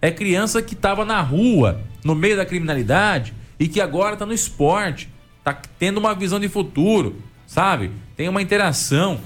É 0.00 0.10
criança 0.10 0.62
que 0.62 0.72
estava 0.72 1.04
na 1.04 1.20
rua, 1.20 1.82
no 2.02 2.14
meio 2.14 2.38
da 2.38 2.46
criminalidade 2.46 3.34
e 3.58 3.68
que 3.68 3.80
agora 3.80 4.14
está 4.14 4.26
no 4.26 4.32
esporte, 4.32 5.08
está 5.38 5.56
tendo 5.78 5.98
uma 5.98 6.14
visão 6.14 6.38
de 6.38 6.48
futuro, 6.48 7.16
sabe? 7.46 7.90
Tem 8.16 8.28
uma 8.28 8.42
interação. 8.42 9.20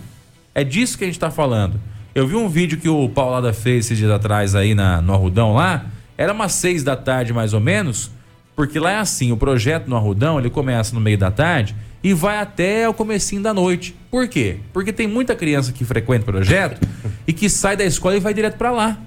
É 0.54 0.64
disso 0.64 0.96
que 0.96 1.04
a 1.04 1.06
gente 1.06 1.16
está 1.16 1.30
falando. 1.30 1.80
Eu 2.14 2.26
vi 2.26 2.34
um 2.34 2.48
vídeo 2.48 2.78
que 2.78 2.88
o 2.88 3.08
Paulada 3.08 3.52
fez 3.52 3.86
esses 3.86 3.98
dias 3.98 4.10
atrás 4.10 4.54
aí 4.54 4.74
na, 4.74 5.02
no 5.02 5.12
Arrudão 5.12 5.52
lá. 5.52 5.86
Era 6.16 6.32
umas 6.32 6.52
seis 6.52 6.82
da 6.82 6.96
tarde 6.96 7.32
mais 7.32 7.52
ou 7.52 7.60
menos, 7.60 8.10
porque 8.54 8.78
lá 8.78 8.92
é 8.92 8.96
assim, 8.96 9.32
o 9.32 9.36
projeto 9.36 9.86
no 9.86 9.96
Arrudão, 9.96 10.38
ele 10.38 10.48
começa 10.48 10.94
no 10.94 11.00
meio 11.00 11.18
da 11.18 11.30
tarde 11.30 11.76
e 12.02 12.14
vai 12.14 12.38
até 12.38 12.88
o 12.88 12.94
comecinho 12.94 13.42
da 13.42 13.52
noite. 13.52 13.94
Por 14.10 14.28
quê? 14.28 14.60
Porque 14.72 14.92
tem 14.92 15.06
muita 15.06 15.34
criança 15.34 15.72
que 15.72 15.84
frequenta 15.84 16.22
o 16.22 16.24
projeto 16.24 16.80
e 17.26 17.32
que 17.32 17.50
sai 17.50 17.76
da 17.76 17.84
escola 17.84 18.16
e 18.16 18.20
vai 18.20 18.32
direto 18.32 18.56
para 18.56 18.70
lá, 18.70 18.98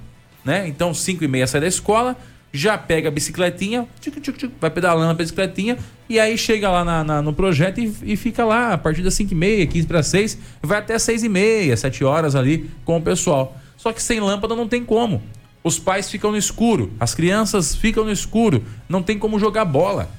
né? 0.44 0.68
Então, 0.68 0.94
5 0.94 1.24
e 1.24 1.26
meia 1.26 1.46
sai 1.46 1.60
da 1.60 1.66
escola, 1.66 2.16
já 2.52 2.76
pega 2.76 3.08
a 3.08 3.12
bicicletinha, 3.12 3.86
tchic, 4.00 4.20
tchic, 4.20 4.36
tchic, 4.38 4.52
vai 4.60 4.70
pedalando 4.70 5.10
a 5.10 5.14
bicicletinha 5.14 5.78
e 6.08 6.18
aí 6.18 6.36
chega 6.36 6.68
lá 6.68 6.84
na- 6.84 7.04
na- 7.04 7.22
no 7.22 7.32
projeto 7.32 7.78
e, 7.78 7.94
e 8.02 8.16
fica 8.16 8.44
lá 8.44 8.72
a 8.72 8.78
partir 8.78 9.02
das 9.02 9.14
5 9.14 9.32
e 9.32 9.36
meia, 9.36 9.66
15 9.66 9.86
para 9.86 10.02
6, 10.02 10.38
vai 10.60 10.78
até 10.78 10.98
6 10.98 11.22
e 11.22 11.28
meia, 11.28 11.76
7 11.76 12.02
horas 12.04 12.34
ali 12.34 12.68
com 12.84 12.96
o 12.96 13.00
pessoal. 13.02 13.56
Só 13.76 13.92
que 13.92 14.02
sem 14.02 14.18
lâmpada 14.20 14.54
não 14.56 14.66
tem 14.66 14.84
como. 14.84 15.22
Os 15.62 15.78
pais 15.78 16.10
ficam 16.10 16.30
no 16.32 16.36
escuro, 16.38 16.90
as 16.98 17.14
crianças 17.14 17.74
ficam 17.74 18.04
no 18.04 18.10
escuro, 18.10 18.64
não 18.88 19.02
tem 19.02 19.18
como 19.18 19.38
jogar 19.38 19.64
bola. 19.64 20.10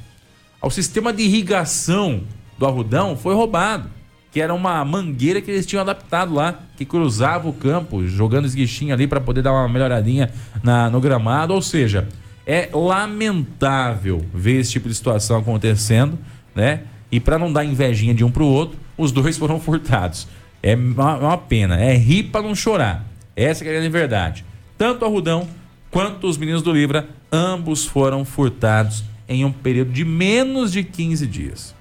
O 0.62 0.70
sistema 0.70 1.12
de 1.12 1.24
irrigação 1.24 2.22
do 2.58 2.66
Arrudão 2.66 3.18
foi 3.18 3.34
roubado, 3.34 3.90
que 4.32 4.40
era 4.40 4.54
uma 4.54 4.84
mangueira 4.86 5.42
que 5.42 5.52
eles 5.52 5.66
tinham 5.66 5.82
adaptado 5.82 6.34
lá, 6.34 6.60
que 6.78 6.86
cruzava 6.86 7.50
o 7.50 7.54
campo, 7.54 8.08
jogando 8.08 8.46
esguichinho 8.46 8.94
ali 8.94 9.06
para 9.06 9.20
poder 9.20 9.42
dar 9.42 9.52
uma 9.52 9.68
melhoradinha 9.68 10.32
na, 10.64 10.90
no 10.90 11.02
gramado. 11.02 11.54
Ou 11.54 11.62
seja, 11.62 12.08
é 12.48 12.70
lamentável 12.74 14.26
ver 14.34 14.62
esse 14.62 14.72
tipo 14.72 14.88
de 14.88 14.96
situação 14.96 15.40
acontecendo, 15.40 16.18
né? 16.56 16.84
E 17.12 17.20
para 17.20 17.38
não 17.38 17.52
dar 17.52 17.66
invejinha 17.66 18.14
de 18.14 18.24
um 18.24 18.32
pro 18.32 18.46
outro, 18.46 18.80
os 18.98 19.12
dois 19.12 19.36
foram 19.38 19.60
furtados. 19.60 20.28
É 20.64 20.76
uma, 20.76 21.18
uma 21.18 21.38
pena, 21.38 21.78
é 21.78 21.96
rir 21.98 22.24
para 22.24 22.42
não 22.42 22.56
chorar. 22.56 23.06
Essa 23.36 23.66
é 23.66 23.86
a 23.86 23.90
verdade. 23.90 24.46
Tanto 24.78 25.04
o 25.04 25.06
Arrudão 25.06 25.48
quanto 25.90 26.28
os 26.28 26.38
meninos 26.38 26.62
do 26.62 26.72
Libra, 26.72 27.10
ambos 27.32 27.86
foram 27.86 28.24
furtados 28.24 29.04
em 29.28 29.44
um 29.44 29.52
período 29.52 29.92
de 29.92 30.06
menos 30.06 30.72
de 30.72 30.84
15 30.84 31.28
dias. 31.28 31.81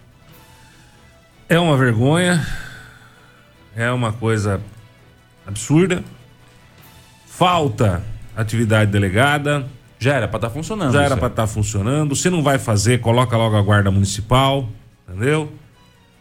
É 1.50 1.58
uma 1.58 1.76
vergonha, 1.76 2.46
é 3.74 3.90
uma 3.90 4.12
coisa 4.12 4.60
absurda. 5.44 6.04
Falta 7.26 8.04
atividade 8.36 8.92
delegada, 8.92 9.66
Já 9.98 10.14
era 10.14 10.28
para 10.28 10.36
estar 10.36 10.50
funcionando. 10.50 10.92
já 10.92 11.02
era 11.02 11.16
para 11.16 11.26
estar 11.26 11.46
funcionando. 11.48 12.14
Se 12.14 12.30
não 12.30 12.40
vai 12.40 12.56
fazer, 12.56 13.00
coloca 13.00 13.36
logo 13.36 13.56
a 13.56 13.62
guarda 13.62 13.90
municipal, 13.90 14.68
entendeu? 15.08 15.52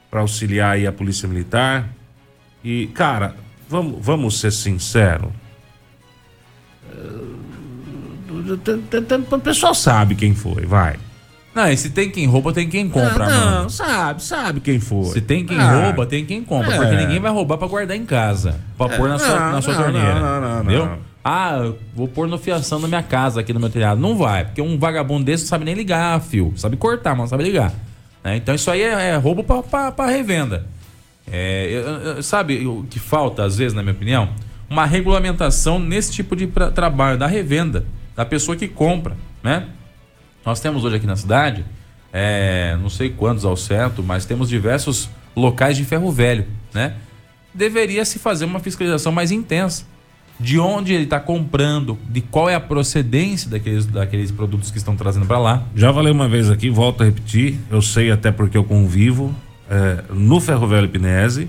Para 0.09 0.21
auxiliar 0.21 0.71
aí 0.71 0.87
a 0.87 0.91
polícia 0.91 1.27
militar. 1.29 1.87
E, 2.63 2.87
cara, 2.87 3.35
vamos, 3.69 4.03
vamos 4.03 4.39
ser 4.39 4.51
sinceros. 4.51 5.29
O 9.31 9.39
pessoal 9.39 9.75
sabe 9.75 10.15
quem 10.15 10.33
foi, 10.33 10.65
vai. 10.65 10.97
Não, 11.63 11.69
e 11.71 11.75
se 11.77 11.89
tem 11.89 12.09
quem 12.09 12.25
rouba, 12.25 12.53
tem 12.53 12.69
quem 12.69 12.87
compra, 12.87 13.25
Ah, 13.25 13.29
mano. 13.29 13.61
não, 13.63 13.69
sabe, 13.69 14.23
sabe 14.23 14.59
quem 14.59 14.79
foi. 14.79 15.05
Se 15.05 15.21
tem 15.21 15.45
quem 15.45 15.57
Ah, 15.59 15.83
rouba, 15.83 16.05
tem 16.05 16.25
quem 16.25 16.43
compra. 16.43 16.73
É. 16.73 16.77
Porque 16.77 16.95
ninguém 16.95 17.19
vai 17.19 17.31
roubar 17.31 17.57
pra 17.57 17.67
guardar 17.67 17.97
em 17.97 18.05
casa. 18.05 18.55
Pra 18.77 18.89
pôr 18.89 19.09
na 19.09 19.19
sua, 19.19 19.39
não, 19.39 19.51
na 19.53 19.61
sua 19.61 19.73
não, 19.73 19.83
torneira. 19.83 20.13
não, 20.19 20.41
não, 20.41 20.49
não, 20.53 20.59
entendeu? 20.61 20.85
não. 20.85 20.97
Ah, 21.23 21.71
vou 21.93 22.07
pôr 22.07 22.27
no 22.27 22.37
fiação 22.37 22.79
na 22.79 22.87
minha 22.87 23.03
casa, 23.03 23.41
aqui 23.41 23.51
no 23.53 23.59
meu 23.59 23.69
telhado. 23.69 23.99
Não 23.99 24.15
vai, 24.17 24.45
porque 24.45 24.61
um 24.61 24.79
vagabundo 24.79 25.25
desse 25.25 25.43
não 25.43 25.49
sabe 25.49 25.65
nem 25.65 25.75
ligar 25.75 26.19
fio. 26.21 26.53
Sabe 26.55 26.77
cortar, 26.77 27.11
mas 27.11 27.19
não 27.19 27.27
sabe 27.27 27.43
ligar. 27.43 27.73
né? 28.23 28.35
Então 28.37 28.55
isso 28.55 28.69
aí 28.71 28.81
é, 28.81 29.09
é 29.09 29.15
roubo 29.17 29.43
pra, 29.43 29.61
pra, 29.61 29.91
pra 29.91 30.05
revenda. 30.07 30.65
É, 31.31 31.67
eu- 31.69 31.81
eu- 32.15 32.23
sabe 32.23 32.65
o 32.65 32.85
que 32.89 32.99
falta, 32.99 33.43
às 33.43 33.57
vezes, 33.57 33.73
na 33.73 33.81
minha 33.83 33.93
opinião? 33.93 34.29
Uma 34.69 34.85
regulamentação 34.85 35.77
nesse 35.79 36.11
tipo 36.11 36.35
de 36.35 36.47
pra- 36.47 36.71
trabalho, 36.71 37.17
da 37.17 37.27
revenda, 37.27 37.85
da 38.15 38.25
pessoa 38.25 38.55
que 38.57 38.67
compra, 38.67 39.15
né? 39.43 39.65
Nós 40.49 40.59
temos 40.59 40.83
hoje 40.83 40.95
aqui 40.95 41.05
na 41.05 41.15
cidade, 41.15 41.63
é, 42.12 42.75
não 42.81 42.89
sei 42.89 43.12
quantos 43.12 43.45
ao 43.45 43.55
certo, 43.55 44.01
mas 44.01 44.25
temos 44.25 44.49
diversos 44.49 45.07
locais 45.35 45.77
de 45.77 45.85
ferro 45.85 46.12
velho, 46.12 46.43
né? 46.73 46.95
Deveria 47.53 48.03
se 48.03 48.17
fazer 48.17 48.45
uma 48.45 48.59
fiscalização 48.59 49.12
mais 49.12 49.29
intensa. 49.29 49.85
De 50.39 50.57
onde 50.57 50.91
ele 50.91 51.03
está 51.03 51.19
comprando, 51.19 51.99
de 52.09 52.21
qual 52.21 52.49
é 52.49 52.55
a 52.55 52.59
procedência 52.59 53.47
daqueles, 53.47 53.85
daqueles 53.85 54.31
produtos 54.31 54.71
que 54.71 54.79
estão 54.79 54.95
trazendo 54.95 55.27
para 55.27 55.38
lá. 55.38 55.63
Já 55.75 55.93
falei 55.93 56.12
uma 56.12 56.27
vez 56.27 56.49
aqui, 56.49 56.67
volto 56.71 57.03
a 57.03 57.05
repetir, 57.05 57.59
eu 57.69 57.79
sei 57.79 58.09
até 58.09 58.31
porque 58.31 58.57
eu 58.57 58.63
convivo, 58.63 59.35
é, 59.69 60.03
no 60.09 60.39
Ferro 60.39 60.65
Velho 60.65 60.89
Pinese, 60.89 61.47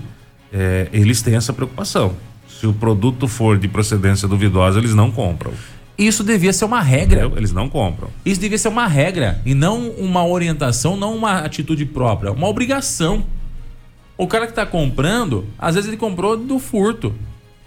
é, 0.53 0.87
eles 0.93 1.23
têm 1.23 1.33
essa 1.33 1.51
preocupação. 1.51 2.13
Se 2.47 2.67
o 2.67 2.73
produto 2.73 3.27
for 3.27 3.57
de 3.57 3.67
procedência 3.67 4.27
duvidosa, 4.27 4.77
eles 4.77 4.93
não 4.93 5.09
compram. 5.09 5.53
Isso 6.01 6.23
devia 6.23 6.51
ser 6.51 6.65
uma 6.65 6.81
regra. 6.81 7.19
entendeu? 7.19 7.37
Eles 7.37 7.51
não 7.51 7.69
compram. 7.69 8.09
Isso 8.25 8.41
devia 8.41 8.57
ser 8.57 8.69
uma 8.69 8.87
regra 8.87 9.39
e 9.45 9.53
não 9.53 9.91
uma 9.91 10.25
orientação, 10.25 10.97
não 10.97 11.15
uma 11.15 11.39
atitude 11.39 11.85
própria, 11.85 12.31
uma 12.31 12.47
obrigação. 12.47 13.23
O 14.17 14.25
cara 14.25 14.47
que 14.47 14.51
está 14.51 14.65
comprando, 14.65 15.45
às 15.59 15.75
vezes 15.75 15.87
ele 15.87 15.97
comprou 15.97 16.35
do 16.35 16.57
furto. 16.57 17.13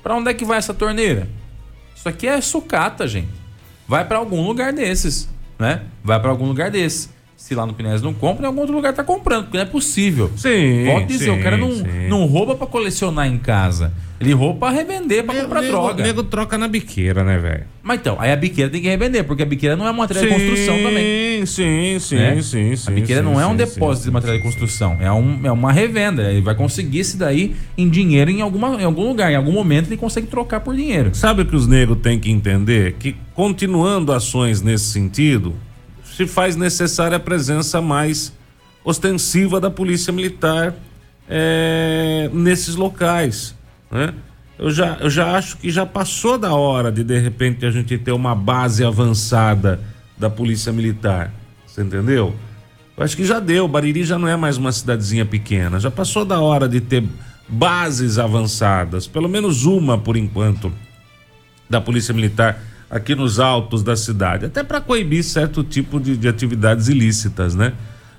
Para 0.03 0.16
onde 0.16 0.31
é 0.31 0.35
que 0.35 0.44
vai 0.44 0.59
essa 0.59 0.75
torneira? 0.75 1.29
Isso 1.94 2.09
aqui 2.09 2.27
é 2.27 2.40
sucata, 2.40 3.07
gente. 3.07 3.29
Vai 3.87 4.05
para 4.05 4.18
algum 4.18 4.44
lugar 4.44 4.73
desses, 4.73 5.29
né? 5.57 5.83
Vai 6.03 6.18
para 6.18 6.31
algum 6.31 6.47
lugar 6.47 6.73
desses. 6.73 7.13
Se 7.44 7.54
lá 7.54 7.66
no 7.66 7.74
Pinés 7.74 8.00
não 8.00 8.14
compra, 8.14 8.44
em 8.44 8.46
algum 8.46 8.62
outro 8.62 8.74
lugar 8.74 8.94
tá 8.94 9.04
comprando, 9.04 9.42
porque 9.42 9.59
não 9.59 9.64
é 9.64 9.68
possível. 9.68 10.33
Sim. 10.35 10.87
Pode 10.87 11.04
dizer, 11.04 11.28
o 11.28 11.42
cara 11.42 11.59
não, 11.59 11.72
sim. 11.72 12.09
não 12.09 12.24
rouba 12.24 12.54
para 12.54 12.66
colecionar 12.66 13.26
em 13.28 13.37
casa. 13.37 13.92
Ele 14.18 14.33
rouba 14.33 14.61
para 14.61 14.74
revender, 14.74 15.22
para 15.24 15.42
comprar 15.42 15.61
nego, 15.61 15.72
droga. 15.74 16.02
nego 16.02 16.22
troca 16.22 16.57
na 16.57 16.66
biqueira, 16.66 17.22
né, 17.22 17.37
velho? 17.37 17.64
Mas 17.83 18.00
então, 18.00 18.16
aí 18.18 18.33
a 18.33 18.37
biqueira 18.37 18.70
tem 18.70 18.80
que 18.80 18.88
revender, 18.88 19.24
porque 19.24 19.42
a 19.42 19.46
biqueira 19.46 19.76
não 19.76 19.87
é 19.87 19.92
material 19.92 20.24
de 20.24 20.33
construção 20.33 20.83
também. 20.83 21.44
Sim, 21.44 21.98
sim, 22.00 22.16
né? 22.16 22.40
sim, 22.40 22.76
sim. 22.76 22.90
A 22.90 22.94
biqueira 22.94 23.22
sim, 23.22 23.28
não 23.28 23.38
é 23.38 23.46
um 23.46 23.50
sim, 23.50 23.57
depósito 23.57 24.04
sim, 24.04 24.09
de 24.09 24.14
material 24.14 24.38
de 24.38 24.42
construção, 24.42 24.96
é, 24.98 25.12
um, 25.12 25.40
é 25.44 25.52
uma 25.52 25.70
revenda. 25.70 26.22
Ele 26.33 26.40
vai 26.40 26.54
conseguir 26.54 27.00
esse 27.00 27.18
daí 27.18 27.54
em 27.76 27.90
dinheiro 27.90 28.30
em, 28.30 28.40
alguma, 28.40 28.80
em 28.80 28.85
algum 28.87 29.07
lugar. 29.07 29.30
Em 29.30 29.37
algum 29.37 29.52
momento 29.52 29.88
ele 29.88 29.98
consegue 29.98 30.28
trocar 30.28 30.61
por 30.61 30.74
dinheiro. 30.74 31.11
Sabe 31.12 31.42
o 31.42 31.44
que 31.44 31.54
os 31.54 31.66
negros 31.66 31.98
têm 31.98 32.18
que 32.18 32.30
entender? 32.30 32.94
Que 32.98 33.14
continuando 33.35 34.14
ações 34.14 34.62
nesse 34.62 34.87
sentido, 34.87 35.54
se 36.16 36.27
faz 36.27 36.55
necessária 36.57 37.16
a 37.16 37.20
presença 37.20 37.81
mais 37.81 38.33
ostensiva 38.85 39.61
da 39.61 39.70
polícia 39.70 40.12
militar 40.12 40.74
é, 41.29 42.31
nesses 42.33 42.77
locais. 42.77 43.55
Né? 43.90 44.14
Eu, 44.59 44.70
já, 44.70 44.96
eu 45.00 45.11
já 45.11 45.37
acho 45.37 45.57
que 45.57 45.70
já 45.70 45.85
passou 45.85 46.38
da 46.38 46.55
hora 46.55 46.92
de 46.92 47.03
de 47.03 47.18
repente 47.18 47.66
a 47.66 47.70
gente 47.70 47.98
ter 47.98 48.12
uma 48.12 48.35
base 48.35 48.85
avançada 48.85 49.81
da 50.16 50.31
polícia 50.31 50.72
militar. 50.72 51.33
Você 51.66 51.83
entendeu? 51.83 52.35
Eu 52.96 53.03
acho 53.03 53.16
que 53.16 53.24
já 53.24 53.40
deu. 53.40 53.66
Bariri 53.66 54.05
já 54.05 54.16
não 54.16 54.29
é 54.29 54.37
mais 54.37 54.57
uma 54.57 54.70
cidadezinha 54.70 55.24
pequena. 55.24 55.81
Já 55.81 55.90
passou 55.90 56.24
da 56.24 56.40
hora 56.40 56.68
de 56.68 56.81
ter 56.81 57.03
bases 57.48 58.18
avançadas, 58.18 59.09
pelo 59.09 59.29
menos 59.29 59.64
uma 59.64 59.98
por 59.98 60.16
enquanto, 60.16 60.72
da 61.68 61.81
Polícia 61.81 62.14
Militar 62.14 62.61
aqui 62.94 63.16
nos 63.16 63.40
altos 63.40 63.83
da 63.83 63.96
cidade, 63.96 64.46
até 64.46 64.62
para 64.62 64.80
coibir 64.80 65.24
certo 65.24 65.64
tipo 65.64 65.98
de, 65.98 66.16
de, 66.16 66.28
atividades 66.28 66.87
ilícitas, 66.87 67.52
né? 67.52 67.72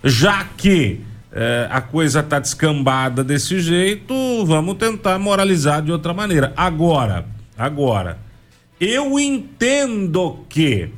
Já 0.04 0.44
que 0.44 1.00
eh, 1.32 1.68
a 1.72 1.80
coisa 1.80 2.22
tá 2.22 2.40
descambada 2.40 3.24
desse 3.24 3.62
jeito, 3.62 4.14
vamos 4.46 4.76
tentar 4.76 5.18
moralizar 5.18 5.82
de 5.82 5.94
outra 5.94 6.14
maneira. 6.14 6.52
Agora, 6.58 7.26
agora, 7.58 8.20
eu 8.78 9.18
entendo 9.18 10.40
que 10.50 10.90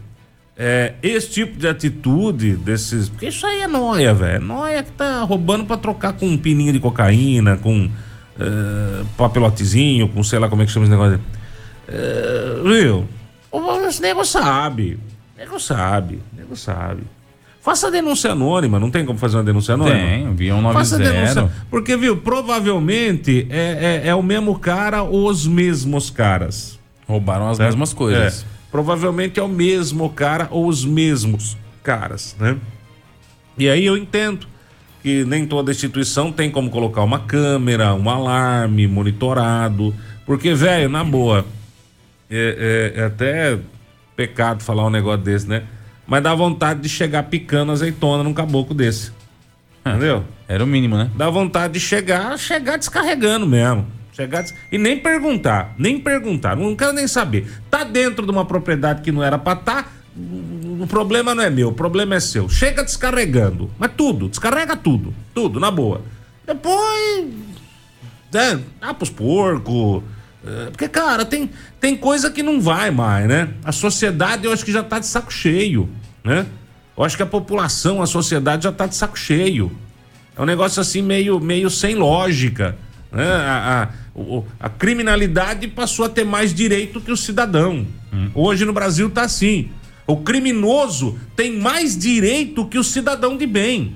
é, 0.57 0.95
esse 1.03 1.29
tipo 1.29 1.59
de 1.59 1.67
atitude 1.67 2.55
desses. 2.55 3.09
Porque 3.09 3.27
isso 3.27 3.45
aí 3.45 3.61
é 3.61 3.67
noia, 3.67 4.11
velho. 4.11 4.43
Noia 4.43 4.81
que 4.81 4.91
tá 4.91 5.21
roubando 5.21 5.65
pra 5.65 5.77
trocar 5.77 6.13
com 6.13 6.25
um 6.25 6.35
pininho 6.35 6.73
de 6.73 6.79
cocaína, 6.79 7.57
com 7.57 7.87
é, 8.39 9.03
papelotezinho, 9.15 10.07
com 10.07 10.23
sei 10.23 10.39
lá 10.39 10.49
como 10.49 10.63
é 10.63 10.65
que 10.65 10.71
chama 10.71 10.87
esse 10.87 10.91
negócio. 10.91 11.21
É, 11.87 12.59
viu? 12.63 13.07
Esse 13.88 14.01
nego 14.01 14.25
sabe. 14.25 14.99
Nego 15.38 15.60
sabe. 15.60 16.21
Nego 16.36 16.55
sabe. 16.55 17.03
Faça 17.62 17.91
denúncia 17.91 18.31
anônima, 18.31 18.79
não 18.79 18.89
tem 18.89 19.05
como 19.05 19.19
fazer 19.19 19.36
uma 19.38 19.43
denúncia 19.43 19.73
anônima? 19.73 19.97
Tem, 19.97 20.33
via 20.33 20.55
um 20.55 20.62
90. 20.62 20.79
Faça 20.79 20.97
denúncia. 20.97 21.51
Porque, 21.69 21.97
viu, 21.97 22.15
provavelmente 22.15 23.45
é, 23.49 24.03
é, 24.05 24.07
é 24.10 24.15
o 24.15 24.23
mesmo 24.23 24.57
cara 24.57 25.03
ou 25.03 25.27
os 25.27 25.45
mesmos 25.45 26.10
caras. 26.10 26.79
Roubaram 27.05 27.49
as 27.49 27.60
mesmas 27.60 27.93
coisas. 27.93 28.43
É 28.43 28.57
provavelmente 28.71 29.39
é 29.39 29.43
o 29.43 29.47
mesmo 29.47 30.10
cara 30.10 30.47
ou 30.51 30.67
os 30.67 30.86
mesmos 30.86 31.57
caras, 31.83 32.36
né? 32.39 32.57
E 33.57 33.67
aí 33.67 33.86
eu 33.86 33.97
entendo 33.97 34.45
que 35.01 35.23
nem 35.25 35.45
toda 35.45 35.71
instituição 35.71 36.31
tem 36.31 36.51
como 36.51 36.69
colocar 36.69 37.03
uma 37.03 37.19
câmera, 37.19 37.93
um 37.95 38.10
alarme 38.10 38.88
monitorado, 38.88 39.95
porque, 40.25 40.53
velho, 40.53 40.89
na 40.89 41.03
boa, 41.03 41.45
é, 42.29 42.93
é, 42.95 43.01
é, 43.01 43.05
até 43.05 43.57
pecado 44.15 44.63
falar 44.63 44.85
um 44.85 44.89
negócio 44.89 45.23
desse, 45.23 45.47
né? 45.47 45.63
Mas 46.05 46.23
dá 46.23 46.33
vontade 46.33 46.81
de 46.81 46.89
chegar 46.89 47.23
picando 47.23 47.71
azeitona 47.71 48.23
num 48.23 48.33
caboclo 48.33 48.73
desse. 48.73 49.11
Entendeu? 49.85 50.23
Era 50.47 50.63
o 50.63 50.67
mínimo, 50.67 50.97
né? 50.97 51.09
Dá 51.15 51.29
vontade 51.29 51.73
de 51.73 51.79
chegar, 51.79 52.37
chegar 52.37 52.77
descarregando 52.77 53.45
mesmo. 53.45 53.85
Chegar 54.13 54.43
e 54.71 54.77
nem 54.77 54.97
perguntar, 54.97 55.75
nem 55.77 55.99
perguntar, 55.99 56.55
não 56.55 56.75
quero 56.75 56.93
nem 56.93 57.07
saber. 57.07 57.47
Tá 57.69 57.83
dentro 57.83 58.25
de 58.25 58.31
uma 58.31 58.45
propriedade 58.45 59.01
que 59.01 59.11
não 59.11 59.23
era 59.23 59.37
para 59.37 59.59
estar, 59.59 59.83
tá, 59.83 59.89
o 60.15 60.87
problema 60.87 61.35
não 61.35 61.43
é 61.43 61.49
meu, 61.49 61.69
o 61.69 61.73
problema 61.73 62.15
é 62.15 62.19
seu. 62.19 62.49
Chega 62.49 62.83
descarregando, 62.83 63.69
mas 63.77 63.91
tudo, 63.95 64.27
descarrega 64.27 64.75
tudo, 64.75 65.13
tudo, 65.35 65.59
na 65.59 65.69
boa. 65.69 66.01
Depois, 66.47 67.27
é, 68.33 68.57
dá 68.81 68.93
pros 68.93 69.09
porcos. 69.09 70.03
É, 70.45 70.69
porque, 70.69 70.88
cara, 70.88 71.26
tem, 71.26 71.50
tem 71.80 71.95
coisa 71.95 72.30
que 72.30 72.43
não 72.43 72.62
vai 72.62 72.91
mais, 72.91 73.28
né? 73.28 73.50
A 73.63 73.71
sociedade 73.71 74.45
eu 74.45 74.54
acho 74.54 74.63
que 74.63 74.71
já 74.71 74.84
tá 74.84 75.00
de 75.00 75.06
saco 75.06 75.32
cheio, 75.32 75.89
né? 76.23 76.45
Eu 76.97 77.04
acho 77.04 77.15
que 77.15 77.23
a 77.23 77.28
população, 77.28 78.02
a 78.02 78.08
sociedade 78.08 78.63
já 78.63 78.71
tá 78.71 78.88
de 78.88 78.95
saco 78.95 79.17
cheio. 79.17 79.71
É 80.36 80.41
um 80.41 80.45
negócio 80.45 80.82
assim 80.82 81.02
meio, 81.02 81.39
meio 81.39 81.69
sem 81.69 81.95
lógica. 81.95 82.78
Né? 83.12 83.26
A, 83.26 83.84
a, 83.84 84.65
a 84.65 84.69
criminalidade 84.69 85.67
passou 85.67 86.06
a 86.06 86.10
ter 86.10 86.23
mais 86.23 86.54
direito 86.54 87.02
que 87.02 87.12
o 87.12 87.17
cidadão. 87.17 87.86
Hum. 88.13 88.30
Hoje 88.34 88.65
no 88.65 88.73
Brasil 88.73 89.10
tá 89.10 89.23
assim. 89.23 89.69
O 90.08 90.17
criminoso 90.17 91.19
tem 91.36 91.58
mais 91.60 91.97
direito 91.97 92.65
que 92.65 92.80
o 92.80 92.84
cidadão 92.84 93.38
de 93.38 93.45
bem. 93.45 93.95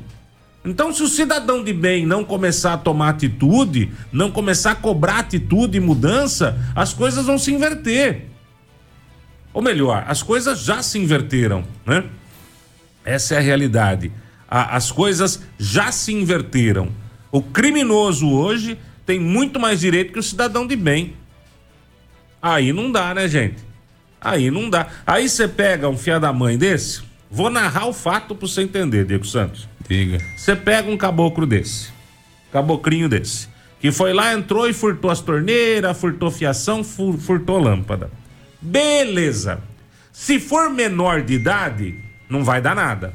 Então, 0.64 0.94
se 0.94 1.02
o 1.02 1.08
cidadão 1.08 1.64
de 1.64 1.74
bem 1.74 2.06
não 2.06 2.24
começar 2.24 2.74
a 2.74 2.78
tomar 2.78 3.10
atitude, 3.10 3.92
não 4.12 4.30
começar 4.30 4.72
a 4.72 4.76
cobrar 4.76 5.20
atitude 5.20 5.78
e 5.78 5.82
mudança, 5.82 6.58
as 6.76 6.94
coisas 6.94 7.26
vão 7.26 7.38
se 7.38 7.52
inverter. 7.52 8.26
Ou 9.54 9.62
melhor, 9.62 10.06
as 10.08 10.22
coisas 10.22 10.62
já 10.62 10.84
se 10.84 11.00
inverteram, 11.00 11.64
né? 11.86 12.04
Essa 13.04 13.36
é 13.36 13.38
a 13.40 13.42
realidade. 13.42 14.12
As 14.48 14.92
coisas 14.92 15.42
já 15.58 15.92
se 15.92 16.14
inverteram. 16.14 16.90
O 17.32 17.42
criminoso 17.42 18.30
hoje 18.30 18.78
tem 19.06 19.20
muito 19.20 19.60
mais 19.60 19.80
direito 19.80 20.14
que 20.14 20.20
o 20.20 20.24
cidadão 20.24 20.68
de 20.68 20.76
bem. 20.76 21.16
Aí 22.42 22.72
não 22.72 22.92
dá, 22.92 23.14
né, 23.14 23.28
gente? 23.28 23.64
Aí 24.20 24.52
não 24.52 24.70
dá. 24.70 24.88
Aí 25.08 25.28
você 25.28 25.48
pega 25.48 25.90
um 25.90 25.98
fiado 25.98 26.22
da 26.22 26.34
mãe 26.34 26.58
desse, 26.58 27.02
vou 27.30 27.50
narrar 27.50 27.88
o 27.88 27.94
fato 27.94 28.36
pra 28.36 28.48
você 28.48 28.62
entender, 28.62 29.06
Diego 29.06 29.26
Santos. 29.26 29.68
Diga. 29.92 30.20
Você 30.38 30.56
pega 30.56 30.90
um 30.90 30.96
caboclo 30.96 31.46
desse, 31.46 31.90
cabocrinho 32.50 33.10
desse, 33.10 33.50
que 33.78 33.92
foi 33.92 34.14
lá, 34.14 34.34
entrou 34.34 34.66
e 34.70 34.72
furtou 34.72 35.12
as 35.12 35.20
torneiras, 35.20 36.00
furtou 36.00 36.32
fiação, 36.32 36.82
furtou 36.82 37.60
lâmpada. 37.60 38.10
Beleza. 38.62 39.62
Se 40.14 40.40
for 40.40 40.70
menor 40.70 41.24
de 41.24 41.34
idade, 41.34 42.00
não 42.30 42.42
vai 42.42 42.62
dar 42.62 42.74
nada. 42.74 43.14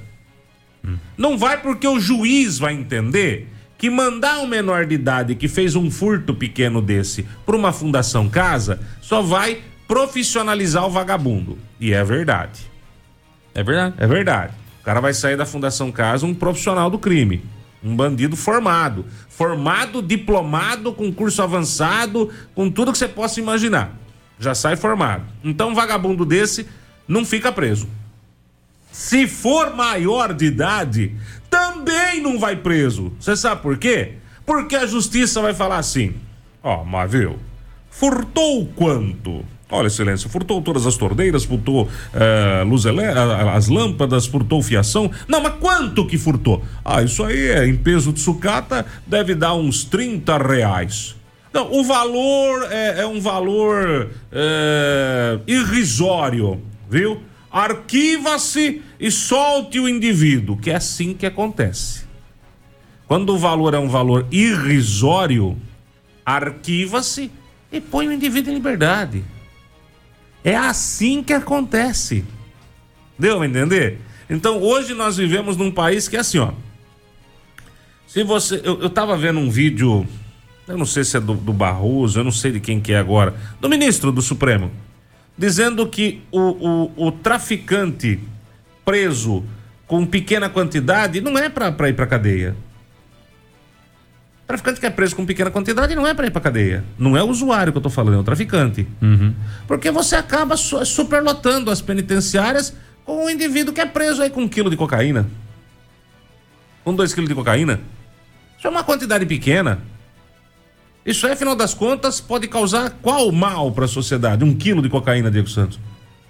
Hum. 0.85 0.99
Não 1.17 1.39
vai 1.39 1.62
porque 1.62 1.89
o 1.89 1.99
juiz 1.99 2.59
vai 2.59 2.75
entender 2.75 3.49
que 3.79 3.89
mandar 3.89 4.41
um 4.41 4.47
menor 4.47 4.85
de 4.85 4.97
idade 4.97 5.35
que 5.35 5.49
fez 5.49 5.77
um 5.77 5.91
furto 5.91 6.35
pequeno 6.35 6.83
desse 6.83 7.23
para 7.47 7.57
uma 7.57 7.73
fundação 7.73 8.29
casa 8.29 8.81
só 9.01 9.23
vai 9.23 9.62
profissionalizar 9.89 10.85
o 10.85 10.91
vagabundo. 10.91 11.57
E 11.81 11.95
é 11.95 12.05
verdade. 12.05 12.71
É 13.55 13.62
verdade. 13.62 13.95
É 13.97 14.07
verdade. 14.07 14.65
Cara 14.87 15.01
vai 15.01 15.12
sair 15.12 15.37
da 15.37 15.44
fundação 15.44 15.90
casa 15.90 16.25
um 16.25 16.33
profissional 16.33 16.88
do 16.88 16.96
crime, 16.96 17.42
um 17.83 17.96
bandido 17.96 18.37
formado, 18.37 19.05
formado, 19.29 20.01
diplomado, 20.01 20.92
com 20.92 21.12
curso 21.12 21.42
avançado, 21.42 22.31
com 22.55 22.70
tudo 22.70 22.92
que 22.92 22.99
você 22.99 23.09
possa 23.09 23.40
imaginar. 23.40 23.96
Já 24.38 24.55
sai 24.55 24.77
formado. 24.77 25.25
Então 25.42 25.70
um 25.70 25.75
vagabundo 25.75 26.25
desse 26.25 26.68
não 27.09 27.25
fica 27.25 27.51
preso. 27.51 27.88
Se 28.92 29.27
for 29.27 29.75
maior 29.75 30.33
de 30.33 30.44
idade, 30.46 31.16
também 31.51 32.22
não 32.22 32.38
vai 32.38 32.55
preso. 32.55 33.12
Você 33.18 33.35
sabe 33.35 33.62
por 33.62 33.77
quê? 33.79 34.12
Porque 34.46 34.77
a 34.77 34.87
justiça 34.87 35.42
vai 35.42 35.53
falar 35.53 35.79
assim: 35.79 36.14
ó, 36.62 36.83
oh, 36.83 36.85
mas 36.85 37.11
viu, 37.11 37.40
furtou 37.90 38.64
quanto? 38.77 39.44
Olha, 39.68 39.88
excelência, 39.88 40.29
furtou 40.31 40.62
todas 40.62 40.87
as 40.87 40.96
torneiras, 40.96 41.44
furtou 41.44 41.85
uh, 41.85 42.68
luz 42.68 42.85
as 42.87 43.68
lâmpadas, 43.68 44.26
furtou 44.26 44.62
fiação. 44.62 45.11
Não, 45.26 45.40
mas 45.40 45.55
quanto 45.55 46.07
que 46.07 46.16
furtou? 46.16 46.64
Ah, 46.85 47.02
isso 47.02 47.24
aí 47.24 47.48
é 47.48 47.66
em 47.66 47.76
peso 47.76 48.12
de 48.12 48.20
sucata, 48.20 48.87
deve 49.07 49.35
dar 49.35 49.55
uns 49.55 49.85
30 49.85 50.38
reais. 50.38 51.16
Não, 51.52 51.72
o 51.72 51.83
valor 51.83 52.68
é, 52.70 53.00
é 53.00 53.07
um 53.07 53.20
valor 53.20 54.11
é, 54.31 55.38
irrisório, 55.48 56.61
viu? 56.88 57.20
arquiva-se 57.57 58.83
e 59.00 59.11
solte 59.11 59.81
o 59.81 59.88
indivíduo, 59.88 60.59
que 60.59 60.70
é 60.70 60.76
assim 60.76 61.14
que 61.14 61.24
acontece. 61.24 62.05
Quando 63.07 63.33
o 63.33 63.38
valor 63.38 63.72
é 63.72 63.79
um 63.79 63.88
valor 63.88 64.26
irrisório, 64.31 65.57
arquiva-se 66.24 67.31
e 67.72 67.81
põe 67.81 68.09
o 68.09 68.12
indivíduo 68.12 68.52
em 68.52 68.57
liberdade. 68.57 69.24
É 70.47 70.57
assim 70.57 71.23
que 71.23 71.35
acontece. 71.35 72.25
Deu 73.19 73.43
a 73.43 73.47
entender? 73.47 73.99
Então 74.31 74.63
hoje 74.63 74.95
nós 74.95 75.19
vivemos 75.19 75.59
num 75.59 75.71
país 75.71 76.09
que 76.09 76.17
é 76.17 76.21
assim, 76.21 76.39
ó. 76.39 76.53
Se 78.07 78.23
você. 78.25 78.63
Eu, 78.65 78.81
eu 78.81 78.89
tava 78.89 79.15
vendo 79.19 79.41
um 79.41 79.51
vídeo, 79.51 80.07
eu 80.67 80.79
não 80.79 80.87
sei 80.87 81.05
se 81.05 81.19
é 81.19 81.21
do, 81.21 81.35
do 81.35 81.53
Barroso, 81.53 82.21
eu 82.21 82.25
não 82.25 82.33
sei 82.33 82.53
de 82.53 82.61
quem 82.61 82.81
que 82.81 82.93
é 82.93 82.99
agora, 82.99 83.35
do 83.61 83.69
ministro 83.69 84.11
do 84.11 84.23
Supremo 84.23 84.71
dizendo 85.37 85.87
que 85.87 86.23
o, 86.31 86.41
o, 86.41 87.09
o 87.09 87.13
traficante 87.13 88.19
preso 88.85 89.45
com 89.87 90.07
pequena 90.07 90.49
quantidade 90.49 91.21
não 91.21 91.37
é 91.37 91.49
para 91.49 91.89
ir 91.89 91.95
para 91.95 92.07
cadeia. 92.07 92.57
O 94.47 94.55
traficante 94.55 94.79
que 94.79 94.87
é 94.87 94.91
preso 94.91 95.17
com 95.17 95.27
pequena 95.27 95.51
quantidade 95.51 95.97
não 95.97 96.07
é 96.07 96.15
para 96.15 96.29
ir 96.29 96.31
para 96.31 96.41
cadeia. 96.41 96.85
Não 96.97 97.17
é 97.17 97.23
o 97.23 97.27
usuário 97.27 97.73
que 97.73 97.79
eu 97.79 97.81
estou 97.81 97.91
falando, 97.91 98.15
é 98.15 98.19
o 98.21 98.23
traficante. 98.23 98.87
Uhum. 99.03 99.35
Porque 99.67 99.91
você 99.91 100.15
acaba 100.15 100.57
superlotando 100.57 101.69
as 101.69 101.81
penitenciárias 101.81 102.73
com 103.05 103.25
um 103.25 103.29
indivíduo 103.29 103.75
que 103.75 103.81
é 103.81 103.87
preso 103.87 104.23
aí 104.23 104.31
com 104.31 104.43
um 104.43 104.49
quilo 104.49 104.71
de 104.71 104.77
cocaína. 104.77 105.29
Com 106.85 106.95
dois 106.95 107.13
quilos 107.13 107.29
de 107.29 107.35
cocaína. 107.35 107.81
Isso 108.57 108.69
é 108.69 108.71
uma 108.71 108.85
quantidade 108.85 109.27
pequena. 109.27 109.81
Isso 111.05 111.27
aí, 111.27 111.33
afinal 111.33 111.57
das 111.57 111.75
contas, 111.75 112.21
pode 112.21 112.47
causar 112.47 112.90
qual 113.03 113.33
mal 113.33 113.73
para 113.73 113.87
a 113.87 113.88
sociedade? 113.88 114.44
Um 114.44 114.55
quilo 114.55 114.81
de 114.81 114.88
cocaína, 114.88 115.29
Diego 115.29 115.49
Santos? 115.49 115.81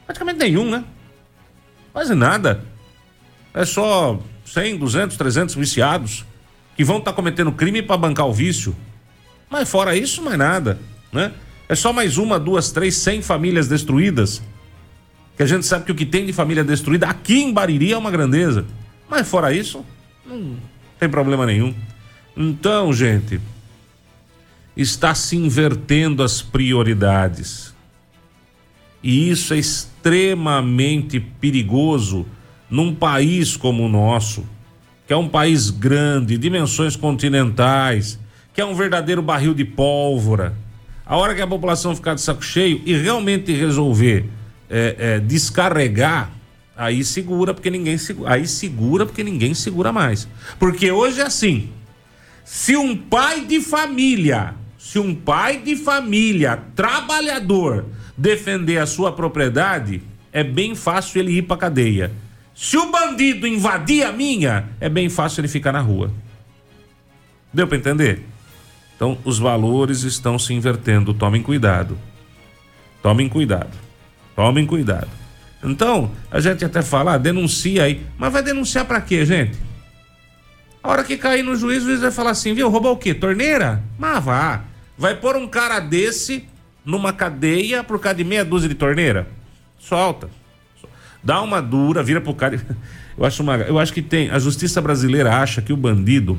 Praticamente 0.07 0.39
nenhum, 0.39 0.71
né? 0.71 0.85
Quase 1.93 2.15
nada. 2.15 2.65
É 3.53 3.67
só 3.67 4.19
100, 4.47 4.79
200, 4.79 5.19
300 5.19 5.55
viciados 5.55 6.25
que 6.77 6.85
vão 6.85 6.99
estar 6.99 7.13
tá 7.13 7.17
cometendo 7.17 7.53
crime 7.53 7.83
para 7.83 7.97
bancar 7.97 8.27
o 8.27 8.33
vício. 8.33 8.75
Mas 9.51 9.69
fora 9.69 9.97
isso, 9.97 10.23
mais 10.23 10.39
nada, 10.39 10.79
né? 11.13 11.33
É 11.69 11.75
só 11.75 11.93
mais 11.93 12.19
uma, 12.19 12.39
duas, 12.39 12.71
três, 12.71 12.97
cem 12.97 13.23
famílias 13.23 13.69
destruídas. 13.69 14.43
Que 15.37 15.43
a 15.43 15.47
gente 15.47 15.67
sabe 15.67 15.85
que 15.85 15.93
o 15.93 15.95
que 15.95 16.07
tem 16.07 16.25
de 16.25 16.33
família 16.33 16.63
destruída 16.63 17.07
aqui 17.09 17.43
em 17.43 17.53
Bariri 17.53 17.93
é 17.93 17.99
uma 17.99 18.11
grandeza. 18.11 18.65
Mas 19.09 19.29
fora 19.29 19.53
isso, 19.53 19.85
não 20.25 20.57
tem 20.99 21.09
problema 21.09 21.45
nenhum. 21.45 21.75
Então, 22.37 22.93
gente, 22.93 23.41
está 24.77 25.15
se 25.15 25.37
invertendo 25.37 26.23
as 26.23 26.41
prioridades. 26.41 27.75
E 29.03 29.31
isso 29.31 29.55
é 29.55 29.59
extremamente 29.59 29.97
extremamente 30.07 31.19
perigoso 31.19 32.25
num 32.71 32.95
país 32.95 33.57
como 33.57 33.85
o 33.85 33.89
nosso, 33.89 34.47
que 35.07 35.13
é 35.13 35.17
um 35.17 35.29
país 35.29 35.71
grande, 35.71 36.37
dimensões 36.37 36.97
continentais, 36.97 38.19
que 38.53 38.61
é 38.61 38.65
um 38.65 38.75
verdadeiro 38.75 39.23
barril 39.23 39.55
de 39.55 39.65
pólvora. 39.65 40.55
A 41.05 41.17
hora 41.17 41.35
que 41.35 41.41
a 41.41 41.47
população 41.47 41.95
ficar 41.95 42.15
de 42.15 42.21
saco 42.21 42.45
cheio 42.45 42.83
e 42.85 42.97
realmente 42.97 43.53
resolver 43.53 44.29
é, 44.69 44.97
é, 44.99 45.21
descarregar, 45.21 46.33
aí 46.77 47.05
segura 47.05 47.55
porque 47.55 47.71
ninguém 47.71 47.97
segura, 47.97 48.35
aí 48.35 48.47
segura 48.49 49.07
porque 49.07 49.23
ninguém 49.23 49.55
segura 49.55 49.93
mais. 49.93 50.27
Porque 50.59 50.91
hoje 50.91 51.21
é 51.21 51.25
assim. 51.25 51.71
Se 52.45 52.77
um 52.77 52.97
pai 52.97 53.45
de 53.45 53.61
família, 53.61 54.55
se 54.79 54.99
um 54.99 55.15
pai 55.15 55.59
de 55.59 55.77
família 55.77 56.61
trabalhador 56.75 57.87
defender 58.17 58.79
a 58.79 58.87
sua 58.87 59.13
propriedade, 59.13 60.03
é 60.33 60.43
bem 60.43 60.75
fácil 60.75 61.21
ele 61.21 61.39
ir 61.39 61.43
para 61.43 61.57
cadeia. 61.57 62.11
Se 62.57 62.79
o 62.79 62.91
bandido 62.91 63.47
invadir 63.47 64.03
a 64.03 64.11
minha, 64.11 64.71
é 64.81 64.89
bem 64.89 65.11
fácil 65.11 65.43
ele 65.43 65.49
ficar 65.49 65.73
na 65.73 65.81
rua. 65.81 66.11
Deu 67.53 67.69
para 67.69 67.77
entender? 67.77 68.23
Então, 68.97 69.19
os 69.25 69.39
valores 69.39 70.05
estão 70.05 70.39
se 70.39 70.55
invertendo. 70.55 71.13
Tomem 71.13 71.43
cuidado. 71.43 71.99
Tomem 73.03 73.29
cuidado. 73.29 73.77
Tomem 74.35 74.65
cuidado. 74.65 75.11
Então, 75.63 76.11
a 76.31 76.41
gente 76.41 76.65
até 76.65 76.81
fala, 76.81 77.13
ah, 77.13 77.19
denuncia 77.19 77.85
aí. 77.85 78.07
Mas 78.17 78.33
vai 78.33 78.43
denunciar 78.43 78.87
para 78.87 79.03
quê, 79.03 79.27
gente? 79.27 79.59
A 80.83 80.89
hora 80.89 81.05
que 81.05 81.19
cair 81.19 81.43
no 81.43 81.57
juiz, 81.57 81.83
o 81.83 81.87
juiz 81.87 82.01
vai 82.01 82.11
falar 82.11 82.31
assim, 82.31 82.55
viu, 82.55 82.71
roubou 82.71 82.93
o 82.93 82.97
quê? 82.97 83.13
Torneira? 83.13 83.83
Mas 83.99 84.25
vá. 84.25 84.65
Vai 84.97 85.15
pôr 85.15 85.37
um 85.37 85.47
cara 85.47 85.79
desse 85.79 86.49
numa 86.87 87.13
cadeia 87.13 87.85
por 87.85 88.01
causa 88.01 88.17
de 88.17 88.25
meia 88.25 88.47
dúzia 88.47 88.69
de 88.69 88.75
torneira? 88.75 89.29
Solta. 89.79 90.31
Dá 91.27 91.43
uma 91.43 91.61
dura, 91.61 92.05
vira 92.05 92.21
pro 92.21 92.33
cara. 92.33 92.57
Eu 93.19 93.25
acho, 93.25 93.43
uma, 93.43 93.57
eu 93.57 93.79
acho 93.79 93.95
que 93.95 94.03
tem. 94.03 94.29
A 94.29 94.39
justiça 94.39 94.79
brasileira 94.83 95.35
acha 95.35 95.63
que 95.63 95.73
o 95.73 95.77
bandido 95.77 96.39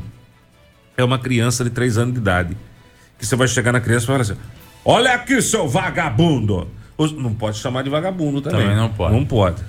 é 0.96 1.04
uma 1.04 1.18
criança 1.18 1.64
de 1.64 1.72
3 1.72 1.98
anos 1.98 2.14
de 2.14 2.20
idade. 2.20 2.56
Que 3.18 3.26
você 3.26 3.36
vai 3.36 3.48
chegar 3.48 3.72
na 3.72 3.82
criança 3.82 4.04
e 4.04 4.08
falar 4.08 4.22
assim: 4.22 4.36
Olha 4.86 5.16
aqui, 5.16 5.42
seu 5.42 5.68
vagabundo! 5.68 6.68
Não 7.18 7.34
pode 7.34 7.58
chamar 7.58 7.82
de 7.82 7.90
vagabundo 7.90 8.42
também. 8.42 8.62
Também 8.62 8.76
não 8.76 8.90
pode. 8.90 9.16
Não 9.16 9.26
pode. 9.26 9.64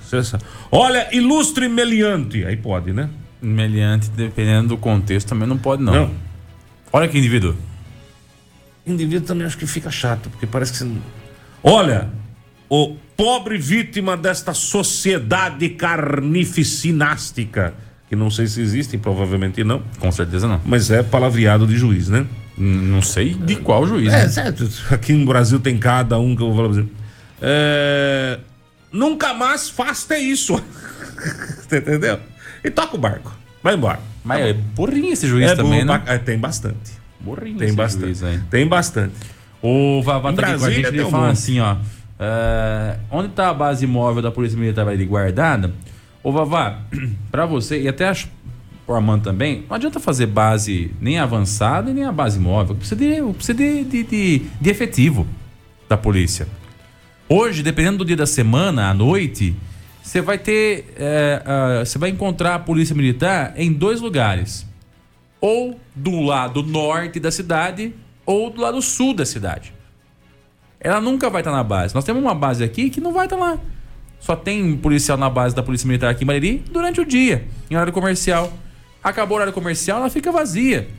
Olha, 0.71 1.07
ilustre 1.11 1.67
meliante. 1.67 2.45
Aí 2.45 2.55
pode, 2.55 2.93
né? 2.93 3.09
Meliante, 3.41 4.07
dependendo 4.11 4.67
do 4.67 4.77
contexto, 4.77 5.29
também 5.29 5.47
não 5.47 5.57
pode, 5.57 5.81
não. 5.81 5.93
não. 5.93 6.11
Olha 6.93 7.07
que 7.07 7.17
indivíduo. 7.17 7.55
Indivíduo 8.85 9.27
também 9.27 9.47
acho 9.47 9.57
que 9.57 9.65
fica 9.65 9.89
chato, 9.89 10.29
porque 10.29 10.45
parece 10.45 10.71
que 10.73 10.77
você. 10.77 10.91
Olha, 11.63 12.07
o 12.69 12.95
pobre 13.17 13.57
vítima 13.57 14.15
desta 14.15 14.53
sociedade 14.53 15.69
carnificinástica, 15.69 17.73
que 18.07 18.15
não 18.15 18.29
sei 18.29 18.47
se 18.47 18.61
existe, 18.61 18.97
provavelmente 18.97 19.63
não. 19.63 19.81
Com 19.99 20.11
certeza 20.11 20.47
não. 20.47 20.61
Mas 20.65 20.91
é 20.91 21.03
palavreado 21.03 21.65
de 21.65 21.75
juiz, 21.75 22.07
né? 22.07 22.25
Não 22.57 23.01
sei 23.01 23.33
de 23.33 23.55
qual 23.55 23.87
juiz. 23.87 24.13
É, 24.13 24.23
né? 24.23 24.29
certo. 24.29 24.69
Aqui 24.91 25.13
no 25.13 25.25
Brasil 25.25 25.59
tem 25.59 25.77
cada 25.77 26.19
um 26.19 26.35
que 26.35 26.43
eu 26.43 26.53
vou 26.53 26.69
falar 26.69 26.83
pra 26.83 26.91
É... 27.41 28.39
Nunca 28.91 29.33
mais 29.33 29.69
faça 29.69 30.17
isso. 30.17 30.61
entendeu? 31.71 32.19
E 32.63 32.69
toca 32.69 32.95
o 32.95 32.99
barco. 32.99 33.31
Vai 33.63 33.75
embora. 33.75 33.99
Mas 34.23 34.41
tá 34.41 34.47
é 34.47 34.53
burrinho 34.53 35.13
esse 35.13 35.27
juiz 35.27 35.51
é 35.51 35.55
também, 35.55 35.85
né? 35.85 36.01
É, 36.05 36.17
tem 36.17 36.37
bastante. 36.37 36.99
Burrinho 37.19 37.57
tem 37.57 37.73
bastante. 37.73 38.19
Tem 38.49 38.67
bastante. 38.67 39.13
O 39.61 40.01
Vavá 40.01 40.33
tá 40.33 40.47
aqui 40.47 40.59
com 40.59 40.65
a 40.65 40.71
gente, 40.71 40.87
ele 40.87 41.05
fala 41.05 41.29
assim, 41.29 41.59
ó. 41.59 41.75
Uh, 42.19 42.99
onde 43.09 43.29
está 43.29 43.49
a 43.49 43.53
base 43.53 43.87
móvel 43.87 44.21
da 44.21 44.29
Polícia 44.29 44.59
Militar 44.59 44.85
ali 44.89 45.05
guardada? 45.05 45.73
Ô 46.21 46.33
Vavá, 46.33 46.81
para 47.31 47.45
você, 47.45 47.81
e 47.81 47.87
até 47.87 48.09
acho 48.09 48.27
o 48.85 48.93
Armando 48.93 49.23
também, 49.23 49.63
não 49.69 49.75
adianta 49.75 49.99
fazer 49.99 50.25
base 50.25 50.91
nem 50.99 51.19
avançada 51.19 51.93
nem 51.93 52.03
a 52.03 52.11
base 52.11 52.39
móvel. 52.39 52.75
Precisa 52.75 52.95
de, 52.95 53.21
precisa 53.33 53.53
de, 53.53 53.83
de, 53.85 54.03
de, 54.03 54.39
de 54.59 54.69
efetivo 54.69 55.25
da 55.87 55.95
polícia. 55.95 56.47
Hoje, 57.29 57.63
dependendo 57.63 57.99
do 57.99 58.05
dia 58.05 58.17
da 58.17 58.25
semana, 58.25 58.89
à 58.89 58.93
noite, 58.93 59.55
você 60.01 60.21
vai 60.21 60.39
ter. 60.39 60.91
É, 60.97 61.43
uh, 61.45 61.85
você 61.85 61.99
vai 61.99 62.09
encontrar 62.09 62.55
a 62.55 62.59
polícia 62.59 62.95
militar 62.95 63.53
em 63.55 63.71
dois 63.71 64.01
lugares. 64.01 64.67
Ou 65.39 65.79
do 65.95 66.19
lado 66.19 66.63
norte 66.63 67.19
da 67.19 67.31
cidade, 67.31 67.93
ou 68.25 68.49
do 68.49 68.59
lado 68.59 68.81
sul 68.81 69.13
da 69.13 69.25
cidade 69.25 69.78
ela 70.79 71.01
nunca 71.01 71.29
vai 71.29 71.41
estar 71.41 71.51
na 71.51 71.63
base. 71.63 71.93
Nós 71.93 72.03
temos 72.03 72.21
uma 72.21 72.35
base 72.35 72.63
aqui 72.63 72.89
que 72.89 73.01
não 73.01 73.13
vai 73.13 73.25
estar 73.25 73.35
lá. 73.35 73.57
Só 74.19 74.35
tem 74.35 74.75
policial 74.77 75.17
na 75.17 75.29
base 75.29 75.55
da 75.55 75.63
Polícia 75.63 75.87
Militar 75.87 76.09
aqui 76.09 76.23
em 76.23 76.27
Mariri 76.27 76.63
durante 76.71 76.99
o 76.99 77.05
dia, 77.05 77.45
em 77.69 77.75
horário 77.75 77.93
comercial. 77.93 78.51
Acabou 79.03 79.35
o 79.35 79.37
horário 79.37 79.53
comercial, 79.53 79.99
ela 79.99 80.09
fica 80.09 80.31
vazia. 80.31 80.89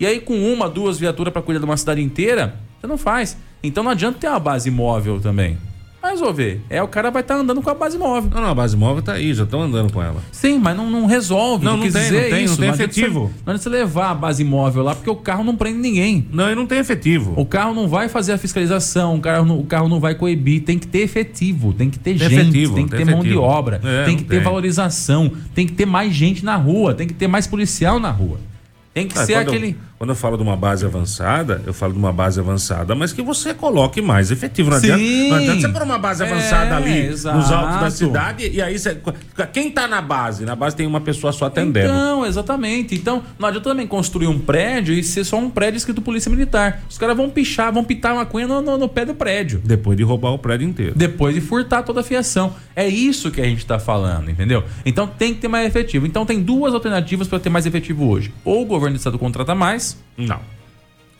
E 0.00 0.06
aí, 0.06 0.20
com 0.20 0.34
uma, 0.50 0.68
duas 0.68 0.98
viaturas 0.98 1.32
para 1.32 1.42
cuidar 1.42 1.58
de 1.58 1.64
uma 1.64 1.76
cidade 1.76 2.00
inteira, 2.00 2.56
você 2.80 2.86
não 2.86 2.96
faz. 2.96 3.36
Então 3.62 3.82
não 3.82 3.90
adianta 3.90 4.18
ter 4.18 4.28
uma 4.28 4.38
base 4.38 4.70
móvel 4.70 5.20
também 5.20 5.58
vai 6.00 6.12
resolver. 6.12 6.60
É, 6.70 6.82
o 6.82 6.88
cara 6.88 7.10
vai 7.10 7.22
estar 7.22 7.34
tá 7.34 7.40
andando 7.40 7.60
com 7.60 7.70
a 7.70 7.74
base 7.74 7.98
móvel. 7.98 8.30
Não, 8.32 8.42
não, 8.42 8.50
a 8.50 8.54
base 8.54 8.76
móvel 8.76 9.02
tá 9.02 9.14
aí, 9.14 9.34
já 9.34 9.44
estão 9.44 9.62
andando 9.62 9.92
com 9.92 10.02
ela. 10.02 10.22
Sim, 10.30 10.58
mas 10.58 10.76
não, 10.76 10.88
não 10.88 11.06
resolve. 11.06 11.64
Não, 11.64 11.76
não, 11.76 11.84
não 11.84 11.92
tem, 11.92 12.10
não 12.10 12.20
tem, 12.20 12.44
isso. 12.44 12.54
não 12.54 12.60
tem 12.60 12.70
efetivo. 12.70 13.20
Não 13.44 13.52
adianta 13.52 13.58
você 13.58 13.68
levar 13.68 14.10
a 14.10 14.14
base 14.14 14.44
móvel 14.44 14.82
lá, 14.82 14.94
porque 14.94 15.10
o 15.10 15.16
carro 15.16 15.44
não 15.44 15.56
prende 15.56 15.78
ninguém. 15.78 16.26
Não, 16.30 16.50
e 16.50 16.54
não 16.54 16.66
tem 16.66 16.78
efetivo. 16.78 17.34
O 17.36 17.44
carro 17.44 17.74
não 17.74 17.88
vai 17.88 18.08
fazer 18.08 18.32
a 18.32 18.38
fiscalização, 18.38 19.16
o 19.16 19.20
carro 19.20 19.44
não, 19.44 19.58
o 19.58 19.64
carro 19.64 19.88
não 19.88 20.00
vai 20.00 20.14
coibir. 20.14 20.62
Tem 20.62 20.78
que 20.78 20.86
ter 20.86 21.00
efetivo, 21.00 21.72
tem 21.72 21.90
que 21.90 21.98
ter 21.98 22.16
tem 22.16 22.28
gente, 22.28 22.40
efetivo, 22.40 22.74
tem 22.74 22.84
que 22.84 22.90
ter 22.90 23.02
efetivo. 23.02 23.16
mão 23.16 23.24
de 23.24 23.36
obra, 23.36 23.80
é, 23.84 24.04
tem 24.04 24.16
que 24.16 24.24
ter 24.24 24.36
tem. 24.36 24.44
valorização, 24.44 25.30
tem 25.54 25.66
que 25.66 25.72
ter 25.72 25.86
mais 25.86 26.14
gente 26.14 26.44
na 26.44 26.56
rua, 26.56 26.94
tem 26.94 27.06
que 27.06 27.14
ter 27.14 27.26
mais 27.26 27.46
policial 27.46 27.98
na 27.98 28.10
rua. 28.10 28.38
Tem 28.94 29.06
que 29.06 29.18
ah, 29.18 29.24
ser 29.24 29.34
aquele. 29.34 29.70
Eu, 29.70 29.87
quando 29.98 30.10
eu 30.10 30.16
falo 30.16 30.36
de 30.36 30.44
uma 30.44 30.56
base 30.56 30.86
avançada, 30.86 31.60
eu 31.66 31.74
falo 31.74 31.92
de 31.92 31.98
uma 31.98 32.12
base 32.12 32.38
avançada, 32.38 32.94
mas 32.94 33.12
que 33.12 33.20
você 33.20 33.52
coloque 33.52 34.00
mais 34.00 34.30
efetivo. 34.30 34.70
Não, 34.70 34.78
Sim. 34.78 34.92
adianta, 34.92 35.28
não 35.28 35.36
adianta 35.36 35.60
você 35.60 35.68
pôr 35.68 35.82
uma 35.82 35.98
base 35.98 36.22
avançada 36.22 36.74
é, 36.74 36.76
ali 36.76 37.06
exato. 37.06 37.36
nos 37.36 37.50
altos 37.50 37.80
da 37.80 37.90
cidade 37.90 38.48
e 38.48 38.62
aí 38.62 38.78
você. 38.78 38.96
Quem 39.52 39.68
está 39.68 39.88
na 39.88 40.00
base? 40.00 40.44
Na 40.44 40.54
base 40.54 40.76
tem 40.76 40.86
uma 40.86 41.00
pessoa 41.00 41.32
só 41.32 41.46
atendendo. 41.46 41.88
Então, 41.88 42.24
exatamente. 42.24 42.94
Então, 42.94 43.24
não 43.36 43.48
adianta 43.48 43.70
também 43.70 43.88
construir 43.88 44.28
um 44.28 44.38
prédio 44.38 44.94
e 44.94 45.02
ser 45.02 45.24
só 45.24 45.36
um 45.36 45.50
prédio 45.50 45.78
escrito 45.78 46.00
Polícia 46.00 46.30
Militar. 46.30 46.80
Os 46.88 46.96
caras 46.96 47.16
vão 47.16 47.28
pichar, 47.28 47.72
vão 47.72 47.82
pitar 47.82 48.12
uma 48.12 48.24
cunha 48.24 48.46
no, 48.46 48.62
no, 48.62 48.78
no, 48.78 48.88
pé 48.88 49.04
do 49.04 49.14
prédio. 49.14 49.60
Depois 49.64 49.96
de 49.96 50.04
roubar 50.04 50.30
o 50.30 50.38
prédio 50.38 50.68
inteiro. 50.68 50.92
Depois 50.94 51.34
de 51.34 51.40
furtar 51.40 51.82
toda 51.82 52.00
a 52.00 52.04
fiação. 52.04 52.54
É 52.76 52.86
isso 52.86 53.32
que 53.32 53.40
a 53.40 53.44
gente 53.44 53.58
está 53.58 53.80
falando, 53.80 54.30
entendeu? 54.30 54.62
Então 54.86 55.08
tem 55.08 55.34
que 55.34 55.40
ter 55.40 55.48
mais 55.48 55.66
efetivo. 55.66 56.06
Então 56.06 56.24
tem 56.24 56.40
duas 56.40 56.72
alternativas 56.72 57.26
para 57.26 57.40
ter 57.40 57.50
mais 57.50 57.66
efetivo 57.66 58.08
hoje. 58.08 58.32
Ou 58.44 58.62
o 58.62 58.64
governo 58.64 58.94
do 58.94 58.98
estado 58.98 59.18
contrata 59.18 59.56
mais. 59.56 59.87
Não. 60.16 60.40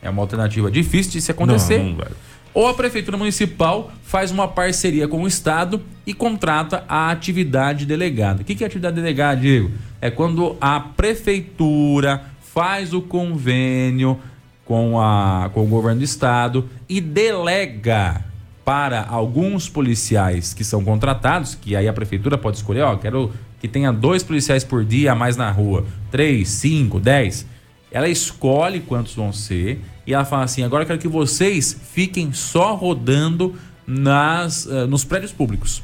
É 0.01 0.09
uma 0.09 0.21
alternativa 0.21 0.69
difícil 0.69 1.11
de 1.13 1.21
se 1.21 1.31
acontecer. 1.31 1.79
Não, 1.79 1.89
não 1.89 1.95
vai. 1.95 2.07
Ou 2.53 2.67
a 2.67 2.73
prefeitura 2.73 3.15
municipal 3.15 3.91
faz 4.03 4.31
uma 4.31 4.47
parceria 4.47 5.07
com 5.07 5.23
o 5.23 5.27
Estado 5.27 5.81
e 6.05 6.13
contrata 6.13 6.83
a 6.89 7.11
atividade 7.11 7.85
delegada. 7.85 8.41
O 8.41 8.45
que 8.45 8.63
é 8.63 8.67
atividade 8.67 8.95
delegada, 8.95 9.39
Diego? 9.39 9.71
É 10.01 10.09
quando 10.09 10.57
a 10.59 10.79
prefeitura 10.79 12.23
faz 12.41 12.93
o 12.93 13.01
convênio 13.01 14.19
com, 14.65 14.99
a, 14.99 15.49
com 15.53 15.63
o 15.63 15.67
governo 15.67 15.99
do 15.99 16.03
Estado 16.03 16.67
e 16.87 16.99
delega 16.99 18.25
para 18.65 19.05
alguns 19.07 19.69
policiais 19.69 20.53
que 20.53 20.63
são 20.63 20.83
contratados, 20.83 21.55
que 21.55 21.75
aí 21.75 21.87
a 21.87 21.93
prefeitura 21.93 22.37
pode 22.37 22.57
escolher, 22.57 22.81
ó, 22.81 22.95
quero 22.95 23.31
que 23.59 23.67
tenha 23.67 23.91
dois 23.91 24.23
policiais 24.23 24.63
por 24.63 24.85
dia 24.85 25.11
a 25.11 25.15
mais 25.15 25.35
na 25.35 25.51
rua, 25.51 25.85
três, 26.11 26.49
cinco, 26.49 26.99
dez 26.99 27.45
ela 27.91 28.07
escolhe 28.07 28.79
quantos 28.79 29.15
vão 29.15 29.33
ser 29.33 29.81
e 30.05 30.13
ela 30.13 30.25
fala 30.25 30.43
assim: 30.43 30.63
agora 30.63 30.83
eu 30.83 30.87
quero 30.87 30.99
que 30.99 31.07
vocês 31.07 31.79
fiquem 31.91 32.31
só 32.33 32.75
rodando 32.75 33.55
nas, 33.85 34.65
uh, 34.65 34.87
nos 34.87 35.03
prédios 35.03 35.31
públicos. 35.31 35.81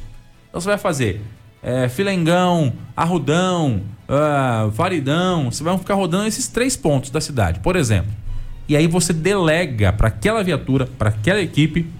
Então 0.48 0.60
você 0.60 0.68
vai 0.68 0.78
fazer 0.78 1.22
é, 1.62 1.88
Filengão, 1.88 2.72
Arrudão, 2.96 3.82
uh, 4.08 4.70
Varidão, 4.70 5.50
você 5.50 5.64
vai 5.64 5.76
ficar 5.76 5.94
rodando 5.94 6.28
esses 6.28 6.46
três 6.46 6.76
pontos 6.76 7.10
da 7.10 7.20
cidade, 7.20 7.58
por 7.58 7.74
exemplo. 7.74 8.12
E 8.68 8.76
aí 8.76 8.86
você 8.86 9.12
delega 9.12 9.92
para 9.92 10.08
aquela 10.08 10.44
viatura, 10.44 10.86
para 10.86 11.08
aquela 11.08 11.40
equipe, 11.40 11.90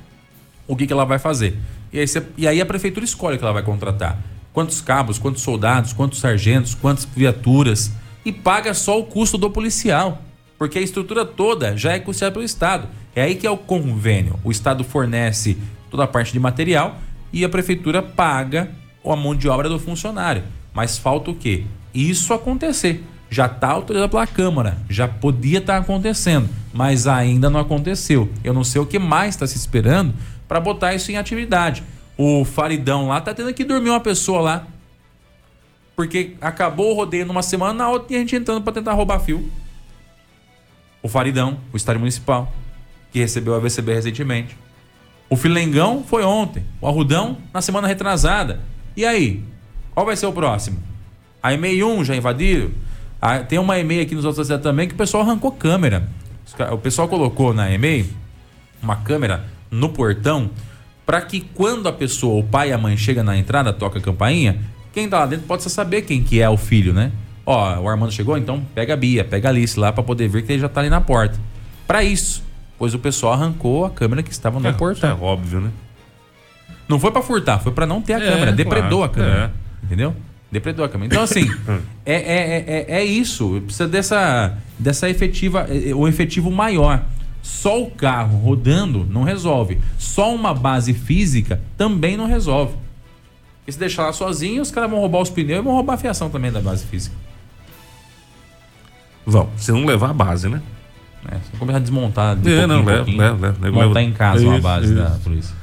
o 0.68 0.76
que, 0.76 0.86
que 0.86 0.92
ela 0.92 1.04
vai 1.04 1.18
fazer. 1.18 1.58
E 1.92 1.98
aí, 1.98 2.06
você, 2.06 2.22
e 2.36 2.46
aí 2.46 2.60
a 2.60 2.66
prefeitura 2.66 3.04
escolhe 3.04 3.38
que 3.38 3.44
ela 3.44 3.52
vai 3.52 3.62
contratar. 3.62 4.18
Quantos 4.52 4.80
cabos, 4.80 5.18
quantos 5.18 5.42
soldados, 5.42 5.92
quantos 5.92 6.20
sargentos, 6.20 6.74
quantas 6.74 7.04
viaturas 7.04 7.90
e 8.26 8.32
paga 8.32 8.74
só 8.74 8.98
o 8.98 9.04
custo 9.04 9.38
do 9.38 9.48
policial, 9.48 10.20
porque 10.58 10.80
a 10.80 10.82
estrutura 10.82 11.24
toda 11.24 11.76
já 11.76 11.92
é 11.92 12.00
custeada 12.00 12.32
pelo 12.32 12.44
Estado. 12.44 12.88
É 13.14 13.22
aí 13.22 13.36
que 13.36 13.46
é 13.46 13.50
o 13.50 13.56
convênio. 13.56 14.38
O 14.42 14.50
Estado 14.50 14.82
fornece 14.82 15.56
toda 15.88 16.02
a 16.02 16.08
parte 16.08 16.32
de 16.32 16.40
material 16.40 16.98
e 17.32 17.44
a 17.44 17.48
prefeitura 17.48 18.02
paga 18.02 18.68
a 19.04 19.14
mão 19.14 19.36
de 19.36 19.48
obra 19.48 19.68
do 19.68 19.78
funcionário. 19.78 20.42
Mas 20.74 20.98
falta 20.98 21.30
o 21.30 21.34
quê? 21.36 21.64
Isso 21.94 22.34
acontecer. 22.34 23.04
Já 23.30 23.46
está 23.46 23.68
autorizado 23.68 24.10
pela 24.10 24.26
Câmara, 24.26 24.78
já 24.90 25.06
podia 25.06 25.58
estar 25.58 25.74
tá 25.74 25.78
acontecendo, 25.78 26.48
mas 26.72 27.06
ainda 27.06 27.48
não 27.48 27.60
aconteceu. 27.60 28.28
Eu 28.42 28.52
não 28.52 28.64
sei 28.64 28.80
o 28.80 28.86
que 28.86 28.98
mais 28.98 29.34
está 29.34 29.46
se 29.46 29.56
esperando 29.56 30.12
para 30.48 30.60
botar 30.60 30.94
isso 30.94 31.12
em 31.12 31.16
atividade. 31.16 31.84
o 32.18 32.44
Faridão 32.44 33.08
lá 33.08 33.20
tá 33.20 33.32
tendo 33.32 33.52
que 33.54 33.64
dormir 33.64 33.90
uma 33.90 34.00
pessoa 34.00 34.40
lá. 34.40 34.66
Porque 35.96 36.36
acabou 36.42 36.92
o 36.92 36.94
rodeio 36.94 37.24
numa 37.24 37.42
semana, 37.42 37.72
na 37.72 37.88
outra 37.88 38.08
tinha 38.08 38.20
gente 38.20 38.36
entrando 38.36 38.62
pra 38.62 38.72
tentar 38.72 38.92
roubar 38.92 39.18
fio. 39.18 39.50
O 41.02 41.08
Faridão, 41.08 41.58
o 41.72 41.76
estádio 41.76 42.00
municipal, 42.00 42.52
que 43.10 43.18
recebeu 43.18 43.54
a 43.54 43.58
VCB 43.58 43.94
recentemente. 43.94 44.56
O 45.30 45.36
Filengão 45.36 46.04
foi 46.06 46.22
ontem. 46.22 46.62
O 46.80 46.86
Arrudão 46.86 47.38
na 47.52 47.62
semana 47.62 47.88
retrasada. 47.88 48.60
E 48.96 49.04
aí? 49.06 49.42
Qual 49.94 50.04
vai 50.04 50.14
ser 50.14 50.26
o 50.26 50.32
próximo? 50.32 50.78
A 51.42 51.54
EMEI 51.54 51.82
1 51.82 52.04
já 52.04 52.14
invadiram? 52.14 52.70
Ah, 53.20 53.38
tem 53.38 53.58
uma 53.58 53.78
EMEI 53.78 54.02
aqui 54.02 54.14
nos 54.14 54.24
outros 54.24 54.46
cidades 54.46 54.62
também 54.62 54.86
que 54.86 54.94
o 54.94 54.98
pessoal 54.98 55.22
arrancou 55.22 55.50
câmera. 55.50 56.08
O 56.70 56.78
pessoal 56.78 57.08
colocou 57.08 57.54
na 57.54 57.72
EMEI 57.72 58.08
uma 58.82 58.96
câmera 58.96 59.46
no 59.70 59.88
portão 59.88 60.50
para 61.04 61.20
que 61.22 61.40
quando 61.40 61.88
a 61.88 61.92
pessoa, 61.92 62.38
o 62.38 62.44
pai 62.44 62.70
e 62.70 62.72
a 62.72 62.78
mãe 62.78 62.96
chega 62.96 63.22
na 63.22 63.36
entrada, 63.36 63.72
toca 63.72 63.98
a 63.98 64.02
campainha, 64.02 64.60
quem 64.96 65.08
tá 65.10 65.18
lá 65.18 65.26
dentro 65.26 65.44
pode 65.46 65.62
saber 65.64 66.00
quem 66.02 66.22
que 66.22 66.40
é 66.40 66.48
o 66.48 66.56
filho, 66.56 66.94
né? 66.94 67.12
Ó, 67.44 67.80
o 67.80 67.86
Armando 67.88 68.10
chegou, 68.12 68.36
então 68.38 68.62
pega 68.74 68.94
a 68.94 68.96
Bia, 68.96 69.22
pega 69.24 69.48
a 69.48 69.50
Alice 69.50 69.78
lá 69.78 69.92
para 69.92 70.02
poder 70.02 70.26
ver 70.26 70.42
que 70.42 70.52
ele 70.52 70.60
já 70.62 70.70
tá 70.70 70.80
ali 70.80 70.88
na 70.88 71.02
porta. 71.02 71.38
Para 71.86 72.02
isso, 72.02 72.42
pois 72.78 72.94
o 72.94 72.98
pessoal 72.98 73.34
arrancou 73.34 73.84
a 73.84 73.90
câmera 73.90 74.22
que 74.22 74.30
estava 74.32 74.58
no 74.58 74.66
É, 74.66 74.72
portão. 74.72 75.10
é 75.10 75.12
óbvio, 75.12 75.60
né? 75.60 75.70
Não 76.88 76.98
foi 76.98 77.10
pra 77.12 77.20
furtar, 77.20 77.58
foi 77.58 77.72
pra 77.72 77.84
não 77.84 78.00
ter 78.00 78.14
a 78.14 78.22
É, 78.24 78.30
câmera. 78.30 78.52
Depredou 78.52 78.98
claro, 79.00 79.04
a 79.04 79.08
câmera. 79.14 79.52
é. 79.82 79.84
Entendeu? 79.84 80.14
Depredou 80.50 80.84
a 80.84 80.88
câmera. 80.88 81.12
Então, 81.12 81.22
assim, 81.22 81.46
é, 82.06 82.14
é, 82.14 82.14
é, 82.16 82.64
é- 82.66 83.00
é 83.00 83.04
isso. 83.04 83.60
Precisa 83.66 83.86
dessa, 83.86 84.56
dessa 84.78 85.10
efetiva, 85.10 85.66
é, 85.68 85.90
é, 85.90 85.94
o 85.94 86.08
efetivo 86.08 86.50
maior. 86.50 87.04
Só 87.42 87.80
o 87.82 87.90
carro 87.90 88.38
rodando 88.38 89.06
não 89.10 89.22
resolve. 89.24 89.78
Só 89.98 90.34
uma 90.34 90.54
base 90.54 90.94
física 90.94 91.60
também 91.76 92.16
não 92.16 92.26
resolve. 92.26 92.74
Porque 93.66 93.72
se 93.72 93.78
deixar 93.80 94.04
lá 94.04 94.12
sozinho, 94.12 94.62
os 94.62 94.70
caras 94.70 94.88
vão 94.88 95.00
roubar 95.00 95.20
os 95.20 95.28
pneus 95.28 95.58
e 95.58 95.62
vão 95.62 95.74
roubar 95.74 95.94
a 95.94 95.96
fiação 95.96 96.30
também 96.30 96.52
da 96.52 96.60
base 96.60 96.86
física. 96.86 97.16
Vão, 99.26 99.48
se 99.56 99.72
não 99.72 99.84
levar 99.84 100.10
a 100.10 100.12
base, 100.12 100.48
né? 100.48 100.62
Né? 101.24 101.40
Se 101.50 101.58
começar 101.58 101.78
a 101.78 101.80
desmontar 101.80 102.36
de 102.36 102.52
É, 102.52 102.64
não, 102.64 102.84
leva, 102.84 103.10
leva, 103.10 103.56
leva. 103.60 103.88
Montar 103.88 104.02
em 104.02 104.12
casa 104.12 104.44
uma 104.44 104.54
Isso, 104.54 104.62
base 104.62 104.94
da 104.94 105.08
isso. 105.08 105.18
polícia. 105.18 105.54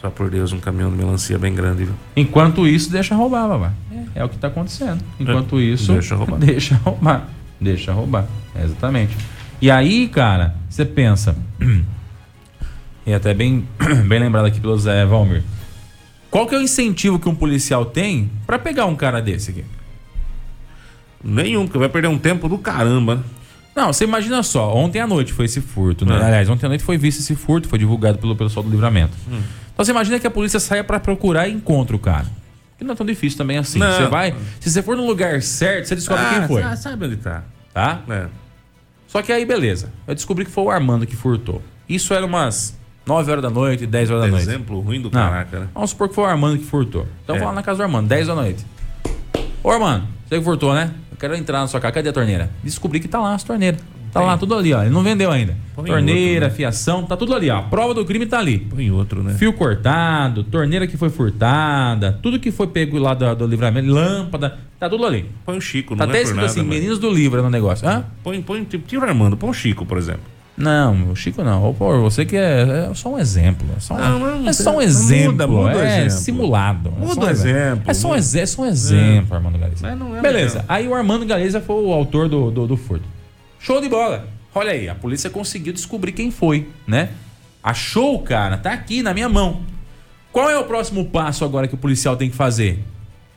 Só 0.00 0.10
por 0.10 0.30
Deus, 0.30 0.52
um 0.52 0.60
caminhão 0.60 0.92
de 0.92 0.96
melancia 0.96 1.36
bem 1.40 1.52
grande, 1.52 1.86
viu? 1.86 1.94
Enquanto 2.14 2.64
isso, 2.64 2.88
deixa 2.88 3.16
roubar, 3.16 3.48
babá. 3.48 3.72
É, 4.14 4.20
é 4.20 4.24
o 4.24 4.28
que 4.28 4.38
tá 4.38 4.46
acontecendo. 4.46 5.02
Enquanto 5.18 5.60
isso, 5.60 5.92
deixa 5.92 6.14
roubar. 6.14 6.38
Deixa 6.38 6.76
roubar. 6.76 7.28
Deixa 7.60 7.92
roubar. 7.92 8.26
É, 8.54 8.62
exatamente. 8.62 9.16
E 9.60 9.72
aí, 9.72 10.06
cara, 10.06 10.54
você 10.70 10.84
pensa. 10.84 11.34
E 13.08 13.14
até 13.14 13.32
bem, 13.32 13.66
bem 14.06 14.20
lembrado 14.20 14.44
aqui 14.44 14.60
pelo 14.60 14.78
Zé 14.78 15.06
Valmir. 15.06 15.42
Qual 16.30 16.46
que 16.46 16.54
é 16.54 16.58
o 16.58 16.60
incentivo 16.60 17.18
que 17.18 17.26
um 17.26 17.34
policial 17.34 17.86
tem 17.86 18.30
pra 18.46 18.58
pegar 18.58 18.84
um 18.84 18.94
cara 18.94 19.22
desse 19.22 19.50
aqui? 19.50 19.64
Nenhum, 21.24 21.64
porque 21.64 21.78
vai 21.78 21.88
perder 21.88 22.08
um 22.08 22.18
tempo 22.18 22.50
do 22.50 22.58
caramba? 22.58 23.24
Não, 23.74 23.92
você 23.92 24.04
imagina 24.04 24.42
só, 24.42 24.74
ontem 24.74 25.00
à 25.00 25.06
noite 25.06 25.32
foi 25.32 25.46
esse 25.46 25.60
furto, 25.62 26.04
né? 26.04 26.18
É. 26.20 26.22
Aliás, 26.24 26.50
ontem 26.50 26.66
à 26.66 26.68
noite 26.68 26.84
foi 26.84 26.98
visto 26.98 27.20
esse 27.20 27.34
furto, 27.34 27.66
foi 27.66 27.78
divulgado 27.78 28.18
pelo 28.18 28.36
pessoal 28.36 28.62
do 28.62 28.70
livramento. 28.70 29.16
Hum. 29.26 29.40
Então 29.72 29.84
você 29.84 29.90
imagina 29.90 30.18
que 30.18 30.26
a 30.26 30.30
polícia 30.30 30.60
saia 30.60 30.84
pra 30.84 31.00
procurar 31.00 31.48
e 31.48 31.52
encontra 31.52 31.96
o 31.96 31.98
cara. 31.98 32.26
Que 32.76 32.84
não 32.84 32.92
é 32.92 32.94
tão 32.94 33.06
difícil 33.06 33.38
também 33.38 33.56
assim. 33.56 33.78
Não. 33.78 33.90
Você 33.90 34.06
vai, 34.06 34.34
se 34.60 34.70
você 34.70 34.82
for 34.82 34.96
no 34.96 35.06
lugar 35.06 35.40
certo, 35.40 35.86
você 35.86 35.94
descobre 35.94 36.24
quem 36.28 36.46
foi, 36.46 36.62
Ah, 36.62 36.76
sabe 36.76 37.06
onde 37.06 37.16
tá. 37.16 37.42
tá? 37.72 38.02
É. 38.10 38.26
Só 39.06 39.22
que 39.22 39.32
aí, 39.32 39.46
beleza. 39.46 39.90
Eu 40.06 40.14
descobri 40.14 40.44
que 40.44 40.50
foi 40.50 40.64
o 40.64 40.70
Armando 40.70 41.06
que 41.06 41.16
furtou. 41.16 41.62
Isso 41.88 42.12
era 42.12 42.26
umas 42.26 42.77
9 43.08 43.30
horas 43.32 43.42
da 43.42 43.50
noite, 43.50 43.86
10 43.86 44.10
horas 44.10 44.22
da 44.24 44.28
noite. 44.28 44.42
Exemplo 44.42 44.80
ruim 44.80 45.00
do 45.00 45.10
caraca, 45.10 45.60
né? 45.60 45.68
Vamos 45.74 45.90
supor 45.90 46.08
que 46.10 46.14
foi 46.14 46.24
o 46.24 46.26
Armando 46.26 46.58
que 46.58 46.64
furtou. 46.64 47.06
Então 47.24 47.34
É. 47.34 47.38
vou 47.38 47.48
lá 47.48 47.54
na 47.54 47.62
casa 47.62 47.78
do 47.78 47.82
Armando, 47.84 48.06
10 48.06 48.26
da 48.26 48.34
noite. 48.34 48.64
Ô 49.64 49.70
Armando, 49.70 50.04
você 50.28 50.38
que 50.38 50.44
furtou, 50.44 50.74
né? 50.74 50.92
Eu 51.10 51.16
quero 51.16 51.34
entrar 51.34 51.60
na 51.60 51.66
sua 51.66 51.80
casa. 51.80 51.94
Cadê 51.94 52.10
a 52.10 52.12
torneira? 52.12 52.50
Descobri 52.62 53.00
que 53.00 53.08
tá 53.08 53.18
lá 53.20 53.34
as 53.34 53.42
torneiras. 53.42 53.80
Tá 54.12 54.20
lá, 54.22 54.38
tudo 54.38 54.54
ali, 54.54 54.72
ó. 54.72 54.80
Ele 54.82 54.90
não 54.90 55.02
vendeu 55.02 55.30
ainda. 55.30 55.54
Põe 55.74 55.84
torneira, 55.84 56.46
outro, 56.46 56.48
né? 56.48 56.50
fiação, 56.56 57.02
tá 57.04 57.14
tudo 57.16 57.34
ali, 57.34 57.50
ó. 57.50 57.58
A 57.58 57.62
prova 57.62 57.92
do 57.92 58.04
crime 58.06 58.24
tá 58.24 58.38
ali. 58.38 58.58
Põe 58.58 58.90
outro, 58.90 59.22
né? 59.22 59.34
Fio 59.34 59.52
cortado, 59.52 60.42
torneira 60.44 60.86
que 60.86 60.96
foi 60.96 61.10
furtada, 61.10 62.18
tudo 62.22 62.38
que 62.40 62.50
foi 62.50 62.66
pego 62.68 62.98
lá 62.98 63.12
do, 63.12 63.34
do 63.36 63.46
livramento, 63.46 63.86
lâmpada, 63.90 64.58
tá 64.80 64.88
tudo 64.88 65.04
ali. 65.04 65.26
Põe 65.44 65.58
o 65.58 65.60
Chico, 65.60 65.94
Tá 65.94 66.04
não 66.06 66.10
até 66.10 66.20
é 66.20 66.22
escrito 66.22 66.36
nada, 66.40 66.50
assim, 66.50 66.60
mas- 66.62 66.68
meninos 66.78 66.98
do 66.98 67.10
livro 67.10 67.42
no 67.42 67.50
negócio. 67.50 67.86
Hã? 67.86 68.04
Põe, 68.24 68.40
põe, 68.40 68.64
tipo, 68.64 68.86
tira 68.88 69.02
o 69.04 69.08
Armando, 69.08 69.36
põe 69.36 69.50
o 69.50 69.54
Chico, 69.54 69.84
por 69.84 69.98
exemplo. 69.98 70.22
Não, 70.58 71.12
o 71.12 71.16
Chico 71.16 71.44
não. 71.44 71.72
Pô, 71.72 72.00
você 72.00 72.26
que 72.26 72.36
é, 72.36 72.88
é 72.90 72.94
só 72.94 73.10
um 73.10 73.18
exemplo. 73.18 73.64
É 73.76 73.80
só 73.80 73.94
um, 73.94 73.98
Não, 73.98 74.18
não, 74.18 74.48
é 74.48 74.52
só 74.52 74.70
um 74.70 74.72
muda, 74.74 74.84
exemplo. 74.84 75.48
muda 75.48 75.76
o 75.76 75.80
é 75.80 75.98
exemplo. 76.00 76.10
simulado. 76.10 76.92
É 76.96 77.00
Muda 77.00 77.14
só 77.14 77.20
o 77.20 77.24
um 77.24 77.30
exemplo, 77.30 77.82
É 77.90 77.94
só 77.94 78.08
um, 78.08 78.10
muda. 78.16 78.40
é 78.40 78.46
só 78.46 78.62
um 78.62 78.66
exemplo, 78.66 79.36
Armando 79.36 79.56
Galeza. 79.58 79.78
Mas 79.88 79.98
não 79.98 80.16
é 80.16 80.20
Beleza. 80.20 80.46
exemplo. 80.46 80.66
Aí 80.68 80.88
o 80.88 80.94
Armando 80.94 81.24
Galeza 81.24 81.60
foi 81.60 81.76
o 81.84 81.92
autor 81.92 82.28
do, 82.28 82.50
do, 82.50 82.66
do 82.66 82.76
furto. 82.76 83.04
Show 83.60 83.80
de 83.80 83.88
bola. 83.88 84.26
Olha 84.52 84.72
aí, 84.72 84.88
a 84.88 84.94
polícia 84.96 85.30
conseguiu 85.30 85.72
descobrir 85.72 86.10
quem 86.10 86.32
foi, 86.32 86.68
né? 86.86 87.10
Achou 87.62 88.16
o 88.16 88.22
cara, 88.22 88.58
tá 88.58 88.72
aqui 88.72 89.00
na 89.00 89.14
minha 89.14 89.28
mão. 89.28 89.60
Qual 90.32 90.50
é 90.50 90.58
o 90.58 90.64
próximo 90.64 91.04
passo 91.04 91.44
agora 91.44 91.68
que 91.68 91.74
o 91.74 91.78
policial 91.78 92.16
tem 92.16 92.28
que 92.28 92.36
fazer? 92.36 92.82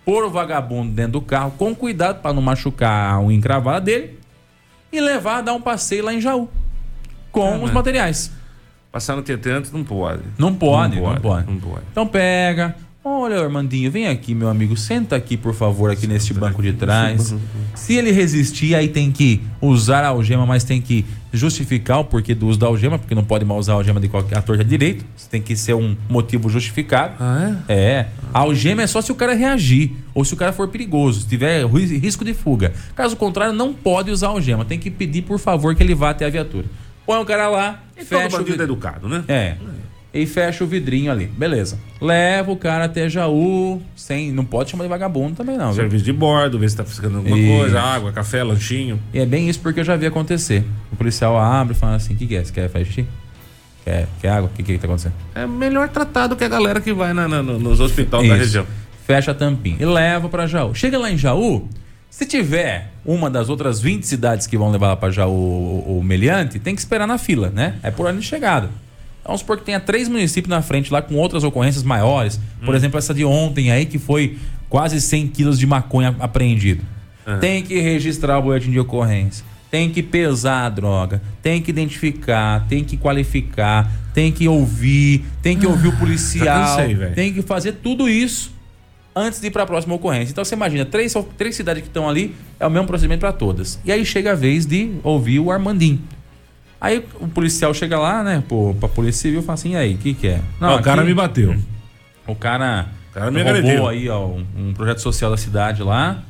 Pôr 0.04 0.24
o 0.24 0.30
vagabundo 0.32 0.92
dentro 0.92 1.14
do 1.14 1.22
carro 1.22 1.52
com 1.56 1.76
cuidado 1.76 2.20
para 2.22 2.34
não 2.34 2.42
machucar 2.42 3.14
a 3.14 3.22
unha 3.22 3.38
encravada 3.38 3.82
dele 3.82 4.18
e 4.92 5.00
levar 5.00 5.38
a 5.38 5.42
dar 5.42 5.54
um 5.54 5.62
passeio 5.62 6.04
lá 6.04 6.14
em 6.14 6.20
Jaú 6.20 6.50
com 7.32 7.56
os 7.64 7.70
né? 7.70 7.74
materiais. 7.74 8.32
Passar 8.92 9.16
no 9.16 9.22
Tietê 9.22 9.52
antes 9.52 9.72
não 9.72 9.84
pode. 9.84 10.22
Não 10.38 10.54
pode, 10.54 11.00
não 11.00 11.16
pode. 11.16 11.48
Não 11.48 11.58
pode. 11.60 11.84
Então 11.92 12.06
pega. 12.06 12.76
Olha, 13.04 13.42
Armandinho, 13.42 13.90
vem 13.90 14.08
aqui, 14.08 14.36
meu 14.36 14.48
amigo. 14.48 14.78
Senta 14.78 15.16
aqui, 15.16 15.36
por 15.36 15.56
favor, 15.56 15.90
aqui 15.90 16.06
neste 16.06 16.36
banco 16.36 16.62
de 16.62 16.74
trás. 16.74 17.34
Se 17.74 17.96
ele 17.96 18.12
resistir, 18.12 18.76
aí 18.76 18.88
tem 18.90 19.12
que 19.12 19.42
usar 19.60 20.04
a 20.04 20.10
algema, 20.10 20.46
mas 20.46 20.64
tem 20.64 20.80
que 20.80 21.04
justificar 21.34 22.00
o 22.00 22.04
porquê 22.06 22.36
do 22.36 22.46
uso 22.48 22.60
da 22.60 22.68
algema, 22.68 23.00
porque 23.00 23.16
não 23.16 23.24
pode 23.24 23.44
mal 23.44 23.58
usar 23.58 23.72
a 23.74 23.76
algema 23.78 24.00
de 24.00 24.08
qualquer 24.08 24.38
ator 24.38 24.56
de 24.58 24.64
direito. 24.66 25.04
Tem 25.32 25.42
que 25.42 25.56
ser 25.56 25.74
um 25.74 25.96
motivo 26.10 26.48
justificado. 26.48 27.16
Ah, 27.20 27.56
É. 27.68 28.06
A 28.34 28.40
algema 28.40 28.84
é 28.84 28.88
só 28.88 29.02
se 29.02 29.12
o 29.12 29.16
cara 29.16 29.34
reagir 29.34 29.92
ou 30.14 30.24
se 30.24 30.34
o 30.36 30.38
cara 30.38 30.54
for 30.54 30.68
perigoso, 30.68 31.22
se 31.22 31.28
tiver 31.28 31.66
ri- 31.66 31.98
risco 31.98 32.24
de 32.24 32.34
fuga. 32.36 32.72
Caso 32.96 33.16
contrário, 33.16 33.54
não 33.54 33.74
pode 33.74 34.12
usar 34.12 34.28
a 34.28 34.32
algema. 34.32 34.64
Tem 34.64 34.78
que 34.78 34.92
pedir, 34.92 35.24
por 35.24 35.40
favor, 35.40 35.74
que 35.74 35.82
ele 35.82 35.96
vá 35.96 36.12
até 36.12 36.26
a 36.26 36.30
viatura. 36.30 36.66
Põe 37.12 37.22
o 37.22 37.26
cara 37.26 37.48
lá? 37.50 37.80
E 37.98 38.00
todo 38.06 38.08
fecha 38.08 38.28
o 38.28 38.32
bandido 38.32 38.46
vidro. 38.52 38.64
educado, 38.64 39.08
né? 39.10 39.24
É. 39.28 39.56
E 40.14 40.26
fecha 40.26 40.64
o 40.64 40.68
vidrinho 40.68 41.10
ali. 41.12 41.26
Beleza. 41.26 41.80
Leva 42.02 42.52
o 42.52 42.58
cara 42.58 42.86
até 42.86 43.08
Jaú, 43.10 43.82
sem. 43.96 44.32
Não 44.32 44.44
pode 44.44 44.70
chamar 44.72 44.84
de 44.84 44.90
vagabundo 44.90 45.36
também, 45.36 45.58
não. 45.58 45.68
viu? 45.68 45.76
Serviço 45.76 46.04
de 46.04 46.12
bordo, 46.12 46.60
ver 46.60 46.70
se 46.70 46.76
tá 46.76 46.84
fiscando 46.84 47.18
alguma 47.20 47.38
coisa, 47.38 47.80
água, 47.82 48.12
café, 48.12 48.44
lanchinho. 48.44 49.00
E 49.14 49.20
é 49.20 49.26
bem 49.26 49.48
isso 49.50 49.60
porque 49.62 49.80
eu 49.80 49.84
já 49.86 49.96
vi 49.96 50.06
acontecer. 50.06 50.66
O 50.92 50.96
policial 50.98 51.38
abre 51.40 51.74
e 51.76 51.78
fala 51.78 51.96
assim: 51.96 52.14
o 52.14 52.18
que, 52.18 52.28
que 52.28 52.36
é? 52.36 52.44
Você 52.44 52.52
quer 52.52 52.70
fazer 52.70 52.86
xixi? 52.86 53.06
Quer, 53.86 54.08
quer 54.22 54.30
água? 54.30 54.50
O 54.54 54.56
que, 54.56 54.64
que 54.64 54.78
tá 54.78 54.86
acontecendo? 54.86 55.14
É 55.34 55.48
melhor 55.48 55.88
tratado 55.90 56.36
que 56.36 56.44
a 56.44 56.50
galera 56.50 56.80
que 56.82 56.92
vai 56.94 57.14
na- 57.14 57.28
na- 57.28 57.42
no- 57.42 57.58
nos 57.58 57.80
hospitais 57.80 58.22
da 58.28 58.36
Isso. 58.36 58.44
região. 58.46 58.66
Fecha 59.08 59.32
a 59.32 59.34
tampinha 59.34 59.78
e 59.80 59.86
leva 59.86 60.28
pra 60.30 60.46
Jaú. 60.46 60.76
Chega 60.76 60.98
lá 61.00 61.10
em 61.10 61.18
Jaú, 61.18 61.68
se 62.12 62.26
tiver 62.26 62.92
uma 63.06 63.30
das 63.30 63.48
outras 63.48 63.80
20 63.80 64.06
cidades 64.06 64.46
que 64.46 64.58
vão 64.58 64.70
levar 64.70 64.90
lá 64.90 64.96
pra 64.98 65.10
Jaú 65.10 65.32
o, 65.32 66.00
o 66.00 66.04
meliante, 66.04 66.60
tem 66.60 66.76
que 66.76 66.82
esperar 66.82 67.08
na 67.08 67.18
fila, 67.18 67.50
né? 67.50 67.76
É 67.82 67.90
por 67.90 68.06
ano 68.06 68.20
de 68.20 68.26
chegada. 68.26 68.70
Vamos 69.24 69.40
supor 69.40 69.58
que 69.58 69.64
tenha 69.64 69.80
três 69.80 70.10
municípios 70.10 70.50
na 70.50 70.62
frente 70.62 70.92
lá 70.92 71.02
com 71.02 71.16
outras 71.16 71.42
ocorrências 71.46 71.84
maiores. 71.84 72.38
Por 72.66 72.76
exemplo, 72.76 73.00
essa 73.00 73.14
de 73.14 73.24
ontem 73.24 73.72
aí 73.72 73.86
que 73.86 73.98
foi 73.98 74.38
quase 74.68 75.00
100 75.00 75.30
quilos 75.30 75.58
de 75.58 75.66
maconha 75.66 76.14
apreendido. 76.20 76.84
Tem 77.40 77.64
que 77.64 77.80
registrar 77.80 78.40
o 78.40 78.42
boletim 78.42 78.72
de 78.72 78.80
ocorrência. 78.80 79.46
Tem 79.70 79.90
que 79.90 80.04
pesar 80.04 80.66
a 80.66 80.70
droga, 80.70 81.22
tem 81.42 81.62
que 81.62 81.70
identificar, 81.70 82.68
tem 82.68 82.84
que 82.84 82.98
qualificar, 82.98 83.90
tem 84.14 84.34
que 84.34 84.50
ouvir, 84.50 85.24
tem 85.42 85.58
que 85.58 85.66
ouvir 85.66 85.88
o 85.88 85.98
policial, 85.98 86.76
cansei, 86.76 86.96
tem 87.16 87.34
que 87.34 87.42
fazer 87.42 87.74
tudo 87.82 88.10
isso 88.10 88.52
antes 89.16 89.40
de 89.42 89.48
ir 89.48 89.52
para 89.52 89.64
a 89.64 89.66
próxima 89.66 89.94
ocorrência. 89.96 90.32
Então 90.32 90.44
você 90.46 90.56
imagina, 90.56 90.86
três, 90.86 91.14
três 91.38 91.56
cidades 91.56 91.82
que 91.84 91.90
estão 91.90 92.08
ali, 92.08 92.36
é 92.60 92.66
o 92.66 92.70
mesmo 92.70 92.88
procedimento 92.88 93.20
para 93.22 93.34
todas. 93.34 93.80
E 93.84 93.92
aí 93.92 94.06
chega 94.06 94.32
a 94.32 94.36
vez 94.36 94.66
de 94.66 94.92
ouvir 95.04 95.40
o 95.40 95.52
Armandinho. 95.52 96.02
Aí 96.80 97.06
o 97.20 97.28
policial 97.28 97.74
chega 97.74 98.00
lá, 98.00 98.24
né, 98.24 98.44
pô, 98.48 98.76
pra 98.80 98.90
polícia 98.90 99.22
civil 99.24 99.42
e 99.42 99.44
fala 99.44 99.54
assim, 99.54 99.74
e 99.74 99.76
aí, 99.76 99.94
o 99.94 99.98
que 99.98 100.14
que 100.16 100.28
é? 100.28 100.42
Ó, 100.60 100.78
o 100.78 100.82
cara 100.82 101.02
aqui- 101.02 101.10
me 101.10 101.14
bateu. 101.16 101.56
O 102.26 102.36
cara, 102.36 102.88
O 103.12 103.14
cara 103.14 103.30
me 103.32 103.42
roubou 103.44 103.58
agrediu. 103.60 103.88
aí, 103.88 104.10
ó, 104.10 104.26
um, 104.26 104.46
um 104.58 104.74
projeto 104.74 105.00
social 105.00 105.30
da 105.30 105.38
cidade 105.38 105.84
lá. 105.84 106.24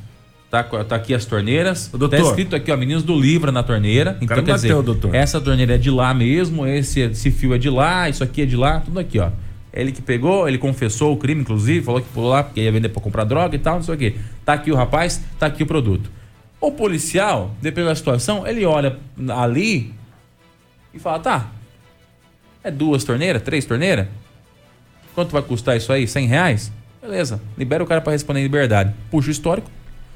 Tá, 0.50 0.62
tá 0.62 0.96
aqui 0.96 1.14
as 1.14 1.24
torneiras. 1.24 1.88
Doutor. 1.88 2.10
Tá 2.10 2.18
escrito 2.18 2.54
aqui, 2.54 2.70
ó, 2.70 2.76
meninos 2.76 3.02
do 3.02 3.18
Livra 3.18 3.50
na 3.50 3.62
torneira. 3.62 4.16
Então, 4.16 4.28
cara 4.28 4.42
quer 4.42 4.52
bateu, 4.52 4.82
dizer, 4.82 4.82
doutor. 4.84 5.14
essa 5.14 5.40
torneira 5.40 5.76
é 5.76 5.78
de 5.78 5.90
lá 5.90 6.12
mesmo, 6.12 6.66
esse, 6.66 7.00
esse 7.00 7.30
fio 7.30 7.54
é 7.54 7.58
de 7.58 7.70
lá, 7.70 8.10
isso 8.10 8.22
aqui 8.22 8.42
é 8.42 8.46
de 8.46 8.54
lá, 8.56 8.80
tudo 8.80 9.00
aqui, 9.00 9.18
ó. 9.18 9.30
Ele 9.72 9.90
que 9.90 10.02
pegou, 10.02 10.46
ele 10.46 10.58
confessou 10.58 11.14
o 11.14 11.16
crime, 11.16 11.40
inclusive, 11.40 11.84
falou 11.84 12.00
que 12.00 12.08
pulou 12.08 12.30
lá 12.30 12.42
porque 12.42 12.60
ia 12.60 12.70
vender 12.70 12.90
pra 12.90 13.00
comprar 13.00 13.24
droga 13.24 13.56
e 13.56 13.58
tal, 13.58 13.76
não 13.76 13.82
sei 13.82 13.94
o 13.94 13.98
quê. 13.98 14.16
Tá 14.44 14.52
aqui 14.52 14.70
o 14.70 14.74
rapaz, 14.74 15.22
tá 15.38 15.46
aqui 15.46 15.62
o 15.62 15.66
produto. 15.66 16.10
O 16.60 16.70
policial, 16.70 17.54
dependendo 17.60 17.88
da 17.88 17.96
situação, 17.96 18.46
ele 18.46 18.64
olha 18.66 18.98
ali 19.30 19.94
e 20.92 20.98
fala, 20.98 21.18
tá, 21.18 21.50
é 22.62 22.70
duas 22.70 23.02
torneiras, 23.02 23.42
três 23.42 23.64
torneiras? 23.64 24.06
Quanto 25.14 25.32
vai 25.32 25.42
custar 25.42 25.76
isso 25.76 25.92
aí? 25.92 26.06
100 26.06 26.26
reais? 26.26 26.72
Beleza, 27.00 27.40
libera 27.58 27.82
o 27.82 27.86
cara 27.86 28.00
para 28.00 28.12
responder 28.12 28.40
em 28.40 28.44
liberdade. 28.44 28.94
Puxa 29.10 29.28
o 29.28 29.32
histórico. 29.32 29.70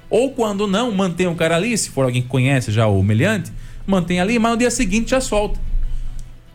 Ou 0.09 0.30
quando 0.30 0.66
não, 0.66 0.92
mantém 0.92 1.26
o 1.26 1.34
cara 1.34 1.57
ali, 1.57 1.76
se 1.76 1.90
for 1.90 2.04
alguém 2.04 2.22
que 2.22 2.28
conhece 2.28 2.70
já 2.70 2.86
o 2.86 3.02
meliante, 3.02 3.50
mantém 3.86 4.20
ali, 4.20 4.38
mas 4.38 4.52
no 4.52 4.59
dia 4.59 4.70
seguinte 4.70 5.11
já 5.11 5.20
solta. 5.20 5.59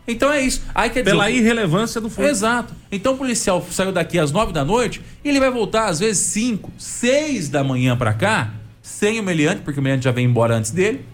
Então 0.06 0.32
é 0.32 0.40
isso. 0.40 0.62
Aí 0.74 0.90
quer 0.90 1.04
Pela 1.04 1.30
irrelevância 1.30 2.00
do 2.00 2.10
fogo. 2.10 2.26
Exato. 2.26 2.74
Então 2.90 3.14
o 3.14 3.16
policial 3.18 3.64
saiu 3.70 3.92
daqui 3.92 4.18
às 4.18 4.32
9 4.32 4.52
da 4.52 4.64
noite 4.64 5.00
e 5.24 5.28
ele 5.28 5.38
vai 5.38 5.50
voltar 5.50 5.86
às 5.86 6.00
vezes 6.00 6.24
5, 6.26 6.72
6 6.76 7.48
da 7.48 7.62
manhã 7.62 7.96
pra 7.96 8.12
cá, 8.12 8.50
sem 8.82 9.20
o 9.20 9.22
meliante, 9.22 9.62
porque 9.62 9.78
o 9.78 9.82
meliante 9.82 10.04
já 10.04 10.10
vem 10.10 10.24
embora 10.26 10.56
antes 10.56 10.70
dele. 10.72 11.04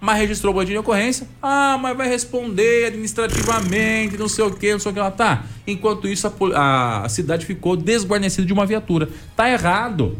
Mas 0.00 0.18
registrou 0.18 0.52
o 0.52 0.54
boletim 0.54 0.72
de 0.72 0.78
ocorrência. 0.78 1.26
Ah, 1.42 1.76
mas 1.80 1.96
vai 1.96 2.08
responder 2.08 2.86
administrativamente, 2.86 4.16
não 4.16 4.28
sei 4.28 4.44
o 4.44 4.50
que, 4.52 4.72
não 4.72 4.78
sei 4.78 4.90
o 4.92 4.94
que 4.94 5.00
lá. 5.00 5.10
Tá. 5.10 5.44
Enquanto 5.66 6.06
isso, 6.06 6.32
a- 6.54 7.02
a 7.04 7.08
cidade 7.08 7.44
ficou 7.46 7.76
desguarnecida 7.76 8.46
de 8.46 8.52
uma 8.52 8.64
viatura. 8.66 9.08
Tá 9.34 9.50
errado. 9.50 10.16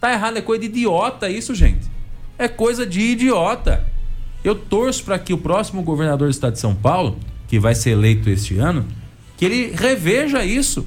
Tá 0.00 0.12
errado, 0.12 0.36
é 0.36 0.40
coisa 0.42 0.60
de 0.60 0.66
idiota 0.68 1.28
isso, 1.28 1.54
gente. 1.54 1.86
É 2.38 2.46
coisa 2.46 2.86
de 2.86 3.00
idiota. 3.00 3.84
Eu 4.44 4.54
torço 4.54 5.02
para 5.02 5.18
que 5.18 5.32
o 5.32 5.38
próximo 5.38 5.82
governador 5.82 6.28
do 6.28 6.30
estado 6.30 6.52
de 6.52 6.60
São 6.60 6.74
Paulo, 6.74 7.18
que 7.48 7.58
vai 7.58 7.74
ser 7.74 7.90
eleito 7.90 8.30
este 8.30 8.58
ano, 8.58 8.86
que 9.36 9.44
ele 9.44 9.74
reveja 9.74 10.44
isso. 10.44 10.86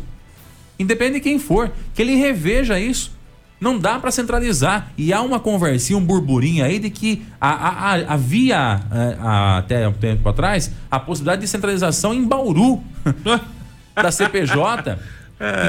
Independente 0.79 1.15
de 1.15 1.19
quem 1.21 1.37
for, 1.39 1.71
que 1.93 2.01
ele 2.01 2.15
reveja 2.15 2.79
isso. 2.79 3.11
Não 3.59 3.77
dá 3.77 3.99
para 3.99 4.09
centralizar. 4.09 4.91
E 4.97 5.13
há 5.13 5.21
uma 5.21 5.39
conversinha, 5.39 5.97
um 5.97 6.03
burburinho 6.03 6.65
aí 6.65 6.79
de 6.79 6.89
que 6.89 7.21
a- 7.39 7.49
a- 7.49 7.93
a- 7.95 8.13
havia, 8.13 8.81
é, 8.91 9.17
a- 9.19 9.57
até 9.59 9.87
um 9.87 9.93
tempo 9.93 10.27
atrás, 10.27 10.71
a 10.89 10.99
possibilidade 10.99 11.41
de 11.41 11.47
centralização 11.47 12.13
em 12.13 12.23
Bauru, 12.27 12.81
da 13.95 14.11
CPJ. 14.11 14.97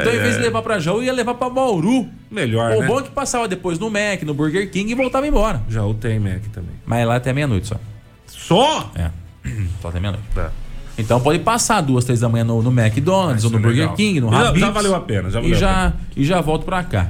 então, 0.01 0.13
em 0.15 0.19
vez 0.19 0.37
de 0.37 0.43
levar 0.43 0.63
para 0.63 0.79
Jaú, 0.79 1.03
ia 1.03 1.13
levar 1.13 1.35
para 1.35 1.51
Bauru. 1.51 2.09
Melhor, 2.31 2.73
o 2.77 2.81
né? 2.81 2.87
bom 2.87 3.01
é 3.01 3.03
que 3.03 3.11
passava 3.11 3.47
depois 3.47 3.79
no 3.79 3.91
Mac, 3.91 4.23
no 4.23 4.33
Burger 4.33 4.71
King 4.71 4.91
e 4.93 4.95
voltava 4.95 5.27
embora. 5.27 5.63
Já 5.69 5.85
o 5.85 5.93
tem 5.93 6.19
Mac 6.19 6.43
também. 6.53 6.75
Mas 6.87 7.07
lá 7.07 7.17
até 7.17 7.33
meia-noite 7.35 7.67
só. 7.67 7.77
Só? 8.27 8.91
É. 8.95 9.11
Só 9.83 9.89
até 9.89 10.01
meia-noite. 10.01 10.27
Tá. 10.35 10.51
Então 10.99 11.21
pode 11.21 11.39
passar 11.39 11.81
duas, 11.81 12.05
três 12.05 12.21
da 12.21 12.29
manhã 12.29 12.45
no, 12.45 12.63
no 12.63 12.71
McDonald's 12.71 13.45
Ah, 13.45 13.47
ou 13.47 13.53
no 13.53 13.59
é 13.59 13.63
Burger 13.63 13.81
legal. 13.83 13.97
King, 13.97 14.21
no 14.21 14.31
Já- 14.31 14.43
já 14.43 14.49
Habib's. 14.49 14.69
valeu 14.75 14.95
a 14.95 15.01
pena, 15.01 15.31
já 15.31 15.39
e 15.41 15.43
valeu 15.43 15.57
a 15.57 15.61
já 15.61 15.93
E 16.17 16.25
já 16.25 16.41
volto 16.41 16.65
pra 16.65 16.83
cá. 16.85 17.09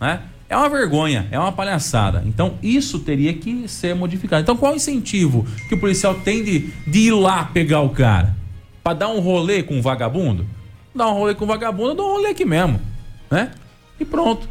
Né? 0.00 0.20
É 0.48 0.56
uma 0.56 0.68
vergonha, 0.68 1.26
é 1.30 1.38
uma 1.38 1.50
palhaçada. 1.50 2.22
Então 2.26 2.54
isso 2.62 3.00
teria 3.00 3.32
que 3.34 3.66
ser 3.66 3.94
modificado. 3.94 4.42
Então 4.42 4.56
qual 4.56 4.72
o 4.72 4.76
incentivo 4.76 5.44
que 5.68 5.74
o 5.74 5.78
policial 5.80 6.14
tem 6.14 6.44
de, 6.44 6.70
de 6.86 6.98
ir 7.00 7.12
lá 7.12 7.44
pegar 7.44 7.80
o 7.80 7.88
cara? 7.90 8.34
Pra 8.82 8.92
dar 8.94 9.08
um 9.08 9.18
rolê 9.20 9.62
com 9.62 9.74
um 9.78 9.82
vagabundo? 9.82 10.46
Dar 10.94 11.08
um 11.08 11.14
rolê 11.14 11.34
com 11.34 11.44
um 11.44 11.48
vagabundo, 11.48 11.90
eu 11.90 11.94
dou 11.96 12.08
um 12.10 12.12
rolê 12.16 12.28
aqui 12.28 12.44
mesmo. 12.44 12.80
Né? 13.30 13.50
E 13.98 14.04
pronto. 14.04 14.48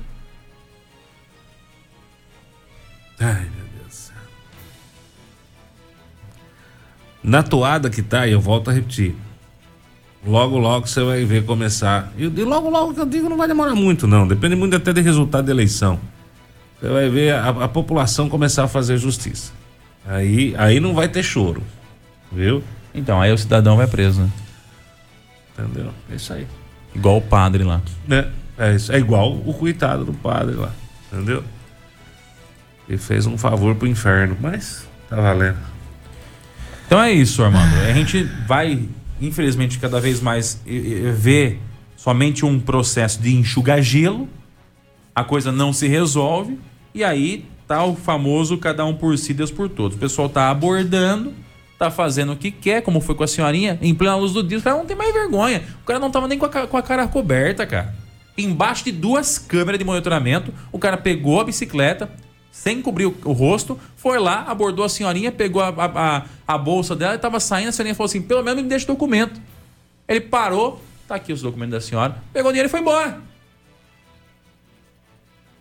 Na 7.24 7.42
toada 7.42 7.90
que 7.90 8.02
tá, 8.02 8.28
e 8.28 8.32
eu 8.32 8.42
volto 8.42 8.70
a 8.70 8.74
repetir. 8.74 9.16
Logo, 10.26 10.58
logo 10.58 10.88
você 10.88 11.04
vai 11.04 11.24
ver 11.26 11.46
começar. 11.46 12.12
E, 12.18 12.24
e 12.24 12.44
logo, 12.44 12.70
logo 12.70 12.94
que 12.94 13.00
eu 13.00 13.06
digo 13.06 13.30
não 13.30 13.38
vai 13.38 13.48
demorar 13.48 13.76
muito, 13.76 14.08
não. 14.08 14.28
Depende 14.28 14.56
muito 14.56 14.76
até 14.76 14.92
do 14.94 15.02
resultado 15.02 15.46
da 15.46 15.52
eleição. 15.52 16.00
Você 16.80 16.90
vai 16.90 17.10
ver 17.10 17.34
a, 17.34 17.50
a 17.50 17.68
população 17.68 18.30
começar 18.30 18.64
a 18.64 18.68
fazer 18.68 18.98
justiça. 18.98 19.52
Aí, 20.06 20.54
aí 20.58 20.80
não 20.80 20.94
vai 20.94 21.08
ter 21.08 21.24
choro. 21.24 21.64
Viu? 22.32 22.64
Então, 22.94 23.22
aí 23.22 23.32
o 23.32 23.38
cidadão 23.38 23.78
vai 23.78 23.88
preso, 23.88 24.22
né? 24.22 24.30
Entendeu? 25.58 25.92
É 26.12 26.16
isso 26.16 26.34
aí. 26.34 26.48
Igual 26.96 27.18
o 27.18 27.22
padre 27.22 27.64
lá. 27.64 27.82
né? 28.08 28.28
É, 28.58 28.76
isso. 28.76 28.92
é 28.92 28.98
igual 29.00 29.34
o 29.34 29.54
coitado 29.54 30.06
do 30.06 30.14
padre 30.14 30.56
lá, 30.56 30.72
entendeu? 31.12 31.44
Ele 32.88 32.98
fez 33.00 33.26
um 33.26 33.38
favor 33.38 33.74
pro 33.76 33.88
inferno, 33.88 34.38
mas 34.40 34.88
tá 35.10 35.16
valendo. 35.16 35.58
Então 36.94 37.02
é 37.02 37.12
isso, 37.12 37.42
Armando. 37.42 37.74
A 37.90 37.92
gente 37.92 38.22
vai, 38.46 38.88
infelizmente, 39.20 39.80
cada 39.80 40.00
vez 40.00 40.22
mais 40.22 40.62
ver 41.16 41.60
somente 41.98 42.46
um 42.46 42.60
processo 42.60 43.20
de 43.20 43.34
enxugar 43.34 43.82
gelo, 43.82 44.30
a 45.16 45.24
coisa 45.24 45.52
não 45.52 45.74
se 45.74 45.88
resolve, 45.88 46.60
e 46.94 47.04
aí 47.04 47.48
tá 47.68 47.84
o 47.84 47.96
famoso 47.96 48.60
cada 48.60 48.86
um 48.86 48.94
por 48.94 49.18
si, 49.18 49.34
Deus 49.34 49.50
por 49.50 49.70
todos. 49.70 49.98
O 49.98 50.00
pessoal 50.00 50.30
tá 50.30 50.52
abordando, 50.52 51.34
tá 51.80 51.90
fazendo 51.90 52.34
o 52.34 52.36
que 52.36 52.52
quer, 52.52 52.84
como 52.84 53.02
foi 53.02 53.16
com 53.16 53.24
a 53.24 53.28
senhorinha, 53.28 53.80
em 53.82 53.96
plena 53.96 54.16
luz 54.16 54.32
do 54.32 54.44
dia. 54.44 54.60
O 54.60 54.62
cara 54.62 54.78
não 54.78 54.86
tem 54.86 54.96
mais 54.96 55.12
vergonha. 55.12 55.64
O 55.82 55.86
cara 55.88 56.00
não 56.00 56.12
tava 56.12 56.28
nem 56.28 56.38
com 56.38 56.46
a, 56.46 56.68
com 56.68 56.78
a 56.78 56.84
cara 56.84 57.08
coberta, 57.08 57.66
cara. 57.66 57.96
Embaixo 58.38 58.86
de 58.86 58.92
duas 58.92 59.40
câmeras 59.40 59.80
de 59.80 59.84
monitoramento, 59.84 60.54
o 60.72 60.78
cara 60.78 60.96
pegou 60.96 61.42
a 61.42 61.44
bicicleta, 61.44 62.08
sem 62.54 62.84
cobrir 62.84 63.08
o, 63.08 63.18
o 63.26 63.32
rosto, 63.34 63.80
foi 63.98 64.20
lá, 64.20 64.44
abordou 64.44 64.86
a 64.86 64.90
senhorinha, 64.90 65.32
pegou 65.32 65.60
a, 65.60 65.70
a, 65.70 66.26
a- 66.48 66.58
bolsa 66.60 66.96
dela 66.96 67.16
e 67.16 67.18
tava 67.18 67.40
saindo. 67.40 67.70
A 67.70 67.72
senhorinha 67.72 67.96
falou 67.96 68.06
assim: 68.06 68.22
pelo 68.22 68.44
menos 68.44 68.62
me 68.62 68.70
deixa 68.70 68.86
o 68.86 68.94
documento. 68.94 69.42
Ele 70.08 70.22
parou, 70.22 70.80
tá 71.08 71.16
aqui 71.16 71.34
os 71.34 71.42
documentos 71.42 71.72
da 71.72 71.82
senhora, 71.82 72.16
pegou 72.32 72.50
o 72.52 72.54
dinheiro 72.54 72.68
e 72.68 72.70
foi 72.70 72.80
embora. 72.80 73.20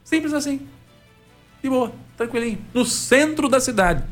Simples 0.05 0.35
assim. 0.35 0.67
De 1.63 1.71
boa, 1.71 1.93
tranquilinho. 2.17 2.59
No 2.75 2.85
centro 2.85 3.49
da 3.49 3.59
cidade. 3.59 4.05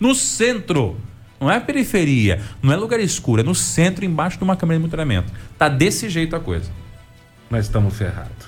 No 0.00 0.12
centro. 0.14 0.98
Não 1.40 1.48
é 1.48 1.60
periferia, 1.60 2.42
não 2.62 2.72
é 2.72 2.76
lugar 2.76 2.98
escuro, 2.98 3.42
é 3.42 3.44
no 3.44 3.54
centro, 3.54 4.04
embaixo 4.04 4.38
de 4.38 4.42
uma 4.42 4.56
câmera 4.56 4.78
de 4.78 4.80
monitoramento. 4.80 5.30
Tá 5.56 5.68
desse 5.68 6.08
jeito 6.08 6.34
a 6.34 6.40
coisa. 6.40 6.70
Nós 7.48 7.66
estamos 7.66 7.94
ferrados. 7.96 8.45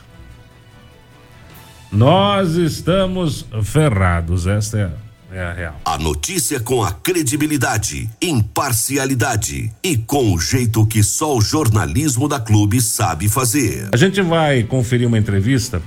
Nós 1.91 2.55
estamos 2.55 3.47
ferrados, 3.65 4.47
esta 4.47 4.93
é, 5.33 5.37
é 5.39 5.43
a 5.43 5.53
real. 5.53 5.81
A 5.85 5.97
notícia 5.97 6.61
com 6.61 6.83
a 6.83 6.93
credibilidade, 6.93 8.09
imparcialidade 8.21 9.73
e 9.83 9.97
com 9.97 10.35
o 10.35 10.39
jeito 10.39 10.87
que 10.87 11.03
só 11.03 11.35
o 11.35 11.41
jornalismo 11.41 12.29
da 12.29 12.39
Clube 12.39 12.83
sabe 12.83 13.27
fazer. 13.29 13.89
A 13.93 13.97
gente 13.97 14.21
vai 14.21 14.63
conferir 14.65 15.09
uma 15.09 15.19
entrevista 15.19 15.81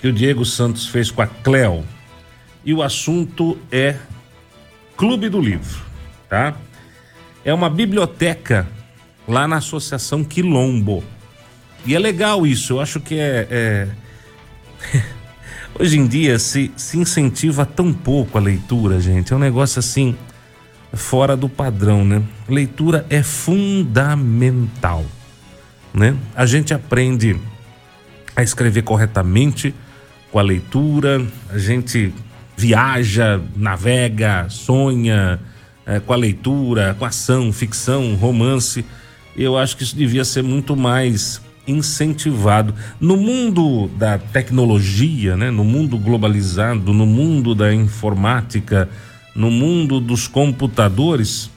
que 0.00 0.06
o 0.06 0.12
Diego 0.12 0.44
Santos 0.44 0.86
fez 0.86 1.10
com 1.10 1.22
a 1.22 1.26
Cleo 1.26 1.84
e 2.64 2.72
o 2.72 2.82
assunto 2.82 3.58
é 3.70 3.96
Clube 4.96 5.28
do 5.28 5.40
Livro, 5.40 5.82
tá? 6.28 6.54
É 7.44 7.52
uma 7.52 7.68
biblioteca 7.68 8.68
lá 9.26 9.48
na 9.48 9.56
Associação 9.56 10.22
Quilombo. 10.22 11.02
E 11.84 11.96
é 11.96 11.98
legal 11.98 12.46
isso, 12.46 12.74
eu 12.74 12.80
acho 12.80 13.00
que 13.00 13.16
é. 13.16 13.48
é- 13.50 14.01
Hoje 15.78 15.98
em 15.98 16.06
dia 16.06 16.38
se, 16.38 16.70
se 16.76 16.98
incentiva 16.98 17.64
tão 17.64 17.92
pouco 17.92 18.36
a 18.36 18.40
leitura, 18.40 19.00
gente. 19.00 19.32
É 19.32 19.36
um 19.36 19.38
negócio 19.38 19.78
assim, 19.78 20.16
fora 20.92 21.36
do 21.36 21.48
padrão, 21.48 22.04
né? 22.04 22.22
Leitura 22.48 23.06
é 23.08 23.22
fundamental 23.22 25.04
né? 25.92 26.16
A 26.34 26.46
gente 26.46 26.72
aprende 26.72 27.36
a 28.34 28.42
escrever 28.42 28.82
corretamente 28.82 29.74
com 30.30 30.38
a 30.38 30.42
leitura, 30.42 31.24
a 31.50 31.58
gente 31.58 32.12
viaja, 32.56 33.40
navega, 33.54 34.46
sonha 34.48 35.38
eh, 35.84 36.00
com 36.00 36.12
a 36.12 36.16
leitura, 36.16 36.96
com 36.98 37.04
ação, 37.04 37.52
ficção, 37.52 38.14
romance. 38.14 38.84
Eu 39.36 39.58
acho 39.58 39.76
que 39.76 39.82
isso 39.82 39.96
devia 39.96 40.24
ser 40.24 40.42
muito 40.42 40.74
mais 40.74 41.42
incentivado. 41.66 42.74
No 43.00 43.16
mundo 43.16 43.88
da 43.96 44.18
tecnologia, 44.18 45.36
né? 45.36 45.50
no 45.50 45.64
mundo 45.64 45.96
globalizado, 45.98 46.92
no 46.92 47.06
mundo 47.06 47.54
da 47.54 47.72
informática, 47.74 48.88
no 49.34 49.50
mundo 49.50 50.00
dos 50.00 50.26
computadores, 50.26 51.50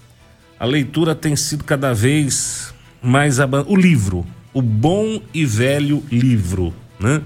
a 0.59 0.65
leitura 0.65 1.13
tem 1.15 1.35
sido 1.35 1.63
cada 1.63 1.93
vez 1.93 2.73
mais 3.01 3.39
aban- 3.39 3.65
o 3.67 3.75
livro, 3.75 4.25
o 4.53 4.61
bom 4.61 5.19
e 5.33 5.45
velho 5.45 6.03
livro, 6.11 6.73
né? 6.99 7.21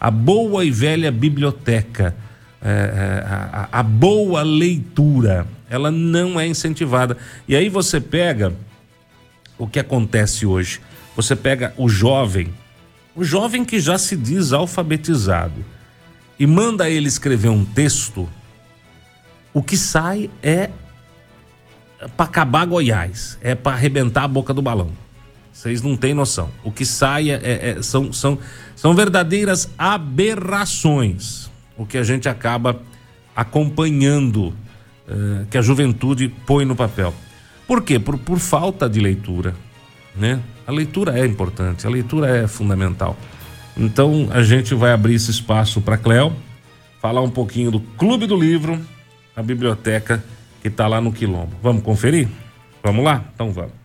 A 0.00 0.10
boa 0.10 0.64
e 0.64 0.70
velha 0.70 1.12
biblioteca, 1.12 2.14
é, 2.60 3.22
a- 3.24 3.68
a 3.70 3.82
boa 3.84 4.42
leitura, 4.42 5.46
ela 5.70 5.92
não 5.92 6.40
é 6.40 6.46
incentivada. 6.46 7.16
E 7.46 7.54
aí 7.54 7.68
você 7.68 8.00
pega 8.00 8.52
o 9.56 9.66
que 9.68 9.78
acontece 9.78 10.44
hoje. 10.44 10.80
Você 11.14 11.36
pega 11.36 11.74
o 11.76 11.88
jovem, 11.88 12.52
o 13.14 13.22
jovem 13.22 13.64
que 13.64 13.78
já 13.78 13.98
se 13.98 14.16
diz 14.16 14.52
alfabetizado, 14.52 15.64
e 16.38 16.46
manda 16.46 16.88
ele 16.88 17.08
escrever 17.08 17.48
um 17.50 17.64
texto, 17.64 18.28
o 19.52 19.62
que 19.62 19.76
sai 19.76 20.30
é 20.42 20.70
para 22.16 22.26
acabar 22.26 22.64
Goiás, 22.64 23.38
é 23.40 23.54
para 23.54 23.76
arrebentar 23.76 24.24
a 24.24 24.28
boca 24.28 24.52
do 24.52 24.62
balão. 24.62 24.90
Vocês 25.52 25.82
não 25.82 25.96
têm 25.96 26.14
noção. 26.14 26.50
O 26.64 26.72
que 26.72 26.84
sai 26.84 27.30
é- 27.30 27.34
é- 27.34 27.70
é- 27.78 27.82
são, 27.82 28.12
são, 28.12 28.38
são 28.74 28.94
verdadeiras 28.94 29.68
aberrações. 29.76 31.50
O 31.76 31.84
que 31.84 31.98
a 31.98 32.02
gente 32.02 32.28
acaba 32.28 32.80
acompanhando, 33.36 34.54
eh, 35.06 35.44
que 35.50 35.58
a 35.58 35.62
juventude 35.62 36.28
põe 36.46 36.64
no 36.64 36.74
papel. 36.74 37.14
Por 37.66 37.82
quê? 37.82 37.98
Por, 37.98 38.18
por 38.18 38.38
falta 38.38 38.88
de 38.88 38.98
leitura. 38.98 39.54
Né? 40.16 40.40
A 40.66 40.72
leitura 40.72 41.18
é 41.18 41.26
importante, 41.26 41.86
a 41.86 41.90
leitura 41.90 42.28
é 42.28 42.46
fundamental. 42.46 43.16
Então 43.76 44.28
a 44.30 44.42
gente 44.42 44.74
vai 44.74 44.92
abrir 44.92 45.14
esse 45.14 45.30
espaço 45.30 45.80
para 45.80 45.96
Cléo 45.96 46.32
falar 47.00 47.20
um 47.20 47.30
pouquinho 47.30 47.70
do 47.70 47.80
Clube 47.80 48.26
do 48.26 48.36
Livro, 48.36 48.80
a 49.34 49.42
biblioteca 49.42 50.22
que 50.60 50.68
está 50.68 50.86
lá 50.86 51.00
no 51.00 51.12
Quilombo. 51.12 51.56
Vamos 51.60 51.82
conferir? 51.82 52.28
Vamos 52.82 53.04
lá? 53.04 53.24
Então 53.34 53.50
vamos. 53.50 53.81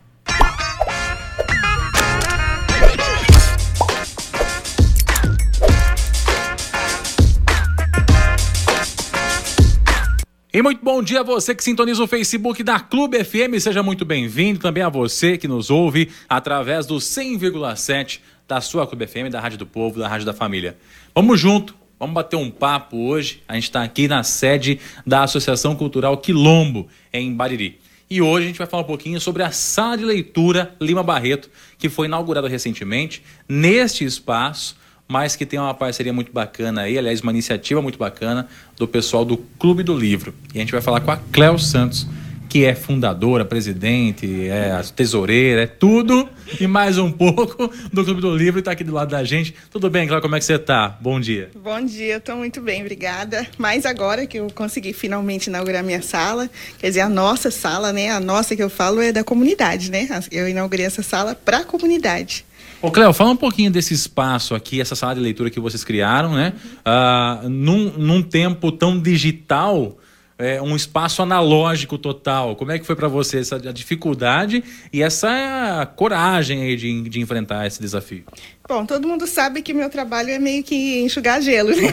E 10.54 10.62
muito 10.62 10.82
bom 10.82 11.04
dia 11.04 11.20
a 11.20 11.24
você 11.24 11.54
que 11.54 11.62
sintoniza 11.62 12.02
o 12.02 12.08
Facebook 12.08 12.64
da 12.64 12.80
Clube 12.80 13.22
FM. 13.22 13.60
Seja 13.60 13.84
muito 13.84 14.06
bem-vindo 14.06 14.62
também 14.62 14.82
a 14.82 14.88
você 14.88 15.38
que 15.38 15.46
nos 15.46 15.70
ouve 15.70 16.10
através 16.30 16.86
do 16.86 16.96
100,7 16.96 18.22
da 18.48 18.62
sua 18.62 18.88
Clube 18.88 19.06
FM, 19.06 19.30
da 19.30 19.42
Rádio 19.42 19.58
do 19.58 19.66
Povo, 19.66 20.00
da 20.00 20.08
Rádio 20.08 20.26
da 20.26 20.32
Família. 20.32 20.78
Vamos 21.14 21.38
junto, 21.38 21.76
vamos 22.00 22.14
bater 22.14 22.38
um 22.38 22.50
papo 22.50 22.96
hoje. 22.96 23.44
A 23.46 23.56
gente 23.56 23.66
está 23.66 23.84
aqui 23.84 24.08
na 24.08 24.24
sede 24.24 24.80
da 25.06 25.24
Associação 25.24 25.76
Cultural 25.76 26.18
Quilombo, 26.18 26.88
em 27.12 27.34
Bariri. 27.34 27.78
E 28.10 28.22
hoje 28.22 28.46
a 28.46 28.48
gente 28.48 28.58
vai 28.58 28.68
falar 28.68 28.84
um 28.84 28.88
pouquinho 28.88 29.20
sobre 29.20 29.44
a 29.44 29.52
Sala 29.52 29.98
de 29.98 30.06
Leitura 30.06 30.74
Lima 30.80 31.04
Barreto, 31.04 31.50
que 31.78 31.90
foi 31.90 32.08
inaugurada 32.08 32.48
recentemente 32.48 33.22
neste 33.50 34.06
espaço 34.06 34.78
mas 35.08 35.36
que 35.36 35.46
tem 35.46 35.60
uma 35.60 35.74
parceria 35.74 36.12
muito 36.12 36.32
bacana 36.32 36.82
aí, 36.82 36.98
aliás, 36.98 37.22
uma 37.22 37.32
iniciativa 37.32 37.82
muito 37.82 37.98
bacana 37.98 38.48
do 38.76 38.88
pessoal 38.88 39.24
do 39.24 39.38
Clube 39.38 39.84
do 39.84 39.98
Livro. 39.98 40.34
E 40.54 40.58
a 40.58 40.62
gente 40.62 40.72
vai 40.72 40.82
falar 40.82 41.00
com 41.00 41.12
a 41.12 41.18
Cléo 41.18 41.58
Santos, 41.58 42.06
que 42.50 42.66
é 42.66 42.74
fundadora, 42.74 43.44
presidente, 43.44 44.48
é 44.50 44.82
tesoureira, 44.96 45.64
é 45.64 45.68
tudo 45.68 46.28
e 46.60 46.66
mais 46.66 46.98
um 46.98 47.12
pouco 47.12 47.70
do 47.92 48.06
Clube 48.06 48.22
do 48.22 48.36
Livro 48.36 48.60
e 48.60 48.62
está 48.62 48.72
aqui 48.72 48.84
do 48.84 48.94
lado 48.94 49.10
da 49.10 49.24
gente. 49.24 49.54
Tudo 49.70 49.90
bem, 49.90 50.08
Cléo? 50.08 50.22
Como 50.22 50.36
é 50.36 50.40
que 50.40 50.46
você 50.46 50.56
está? 50.56 50.88
Bom 51.02 51.20
dia. 51.20 51.52
Bom 51.56 51.82
dia, 51.84 52.18
estou 52.18 52.38
muito 52.38 52.62
bem, 52.62 52.82
obrigada. 52.82 53.46
Mas 53.58 53.86
agora 53.86 54.26
que 54.26 54.40
eu 54.40 54.48
consegui 54.56 54.94
finalmente 54.94 55.48
inaugurar 55.48 55.84
minha 55.84 56.02
sala, 56.02 56.50
quer 56.80 56.88
dizer, 56.88 57.02
a 57.02 57.10
nossa 57.10 57.52
sala, 57.52 57.92
né? 57.92 58.10
A 58.12 58.20
nossa 58.20 58.56
que 58.56 58.64
eu 58.64 58.70
falo 58.70 59.02
é 59.02 59.12
da 59.12 59.24
comunidade, 59.24 59.92
né? 59.92 60.08
Eu 60.32 60.48
inaugurei 60.48 60.86
essa 60.86 61.04
sala 61.04 61.36
para 61.36 61.60
a 61.60 61.64
comunidade. 61.66 62.47
Ô, 62.80 62.92
Cléo, 62.92 63.12
fala 63.12 63.32
um 63.32 63.36
pouquinho 63.36 63.72
desse 63.72 63.94
espaço 63.94 64.54
aqui, 64.54 64.80
essa 64.80 64.96
sala 64.96 65.16
de 65.16 65.22
leitura 65.22 65.50
que 65.50 65.60
vocês 65.60 65.84
criaram, 65.84 66.36
né? 66.36 66.54
Uh, 66.86 67.50
num, 67.50 67.92
num 67.98 68.22
tempo 68.22 68.72
tão 68.72 69.00
digital, 69.00 69.98
é, 70.38 70.62
um 70.62 70.76
espaço 70.76 71.22
analógico 71.22 71.98
total. 71.98 72.56
Como 72.56 72.72
é 72.72 72.80
que 72.80 72.86
foi 72.86 72.96
para 72.96 73.08
você 73.08 73.40
essa 73.40 73.60
dificuldade 73.60 74.64
e 74.94 75.02
essa 75.02 75.92
coragem 75.96 76.76
de, 76.76 77.10
de 77.10 77.20
enfrentar 77.20 77.66
esse 77.66 77.82
desafio? 77.82 78.24
Bom, 78.68 78.86
todo 78.86 79.08
mundo 79.08 79.26
sabe 79.26 79.62
que 79.62 79.74
meu 79.74 79.90
trabalho 79.90 80.30
é 80.30 80.38
meio 80.38 80.62
que 80.62 81.00
enxugar 81.00 81.42
gelo, 81.42 81.70
né? 81.70 81.88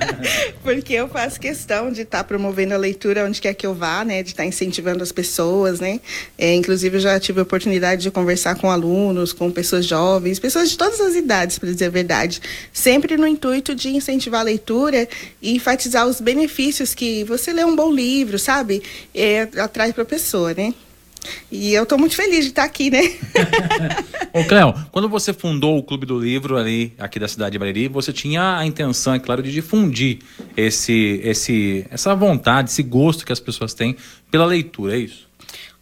Porque 0.64 0.94
eu 0.94 1.06
faço 1.06 1.38
questão 1.38 1.92
de 1.92 2.00
estar 2.00 2.18
tá 2.18 2.24
promovendo 2.24 2.72
a 2.72 2.78
leitura 2.78 3.26
onde 3.26 3.42
quer 3.42 3.52
que 3.52 3.66
eu 3.66 3.74
vá, 3.74 4.02
né? 4.06 4.22
De 4.22 4.30
estar 4.30 4.42
tá 4.42 4.48
incentivando 4.48 5.02
as 5.02 5.12
pessoas, 5.12 5.80
né? 5.80 6.00
É, 6.38 6.54
inclusive, 6.54 6.96
eu 6.96 7.00
já 7.00 7.20
tive 7.20 7.40
a 7.40 7.42
oportunidade 7.42 8.00
de 8.00 8.10
conversar 8.10 8.54
com 8.54 8.70
alunos, 8.70 9.34
com 9.34 9.50
pessoas 9.50 9.84
jovens, 9.84 10.38
pessoas 10.38 10.70
de 10.70 10.78
todas 10.78 10.98
as 10.98 11.14
idades, 11.14 11.58
para 11.58 11.70
dizer 11.70 11.86
a 11.86 11.90
verdade. 11.90 12.40
Sempre 12.72 13.18
no 13.18 13.26
intuito 13.26 13.74
de 13.74 13.90
incentivar 13.90 14.40
a 14.40 14.44
leitura 14.44 15.06
e 15.42 15.54
enfatizar 15.54 16.06
os 16.06 16.22
benefícios 16.22 16.94
que 16.94 17.22
você 17.24 17.52
ler 17.52 17.66
um 17.66 17.76
bom 17.76 17.83
livro, 17.92 18.38
sabe? 18.38 18.82
É, 19.14 19.42
atrai 19.58 19.92
para 19.92 20.02
a 20.02 20.06
pessoa, 20.06 20.54
né? 20.54 20.74
E 21.50 21.72
eu 21.72 21.84
estou 21.84 21.98
muito 21.98 22.14
feliz 22.14 22.44
de 22.44 22.50
estar 22.50 22.64
aqui, 22.64 22.90
né? 22.90 23.00
Ô, 24.32 24.44
Cléo, 24.44 24.74
quando 24.90 25.08
você 25.08 25.32
fundou 25.32 25.78
o 25.78 25.82
Clube 25.82 26.04
do 26.04 26.18
Livro 26.18 26.56
ali, 26.56 26.92
aqui 26.98 27.18
da 27.18 27.28
cidade 27.28 27.52
de 27.52 27.58
Bariri, 27.58 27.88
você 27.88 28.12
tinha 28.12 28.58
a 28.58 28.66
intenção, 28.66 29.14
é 29.14 29.18
claro, 29.18 29.42
de 29.42 29.52
difundir 29.52 30.18
esse, 30.56 31.20
esse, 31.22 31.86
essa 31.90 32.14
vontade, 32.14 32.70
esse 32.70 32.82
gosto 32.82 33.24
que 33.24 33.32
as 33.32 33.40
pessoas 33.40 33.72
têm 33.72 33.96
pela 34.30 34.44
leitura, 34.44 34.96
é 34.96 34.98
isso? 34.98 35.23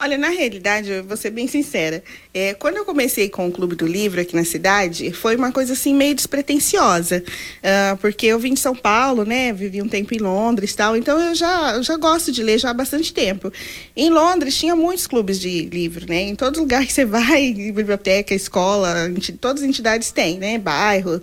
Olha, 0.03 0.19
na 0.19 0.31
realidade, 0.31 0.91
eu 0.91 1.05
vou 1.05 1.17
ser 1.17 1.31
bem 1.31 1.47
sincera. 1.47 2.03
É, 2.35 2.55
quando 2.55 2.77
eu 2.77 2.85
comecei 2.85 3.29
com 3.29 3.47
o 3.47 3.53
Clube 3.53 3.77
do 3.77 3.87
Livro 3.87 4.21
aqui 4.21 4.35
na 4.35 4.45
cidade, 4.45 5.13
foi 5.13 5.37
uma 5.37 5.53
coisa 5.53 5.75
assim 5.75 5.95
meio 5.95 6.13
despretensiosa. 6.13 7.23
Uh, 7.59 7.97
porque 7.99 8.27
eu 8.27 8.37
vim 8.37 8.53
de 8.53 8.59
São 8.59 8.75
Paulo, 8.75 9.25
né? 9.25 9.53
Vivi 9.53 9.81
um 9.81 9.87
tempo 9.87 10.13
em 10.13 10.19
Londres 10.19 10.75
tal. 10.75 10.97
Então 10.97 11.21
eu 11.21 11.37
já, 11.37 11.75
eu 11.77 11.85
já 11.85 11.97
gosto 11.97 12.33
de 12.33 12.43
ler 12.43 12.59
já 12.59 12.71
há 12.71 12.75
bastante 12.75 13.15
tempo. 13.15 13.53
Em 13.97 14.11
Londres 14.11 14.59
tinha 14.59 14.75
muitos 14.75 15.07
clubes 15.07 15.39
de 15.39 15.67
livro, 15.67 16.05
né? 16.09 16.23
Em 16.23 16.35
todo 16.35 16.59
lugar 16.59 16.85
que 16.85 16.93
você 16.93 17.05
vai, 17.05 17.53
biblioteca, 17.53 18.35
escola, 18.35 19.09
todas 19.41 19.63
as 19.63 19.69
entidades 19.69 20.11
têm, 20.11 20.37
né? 20.37 20.59
Bairro. 20.59 21.23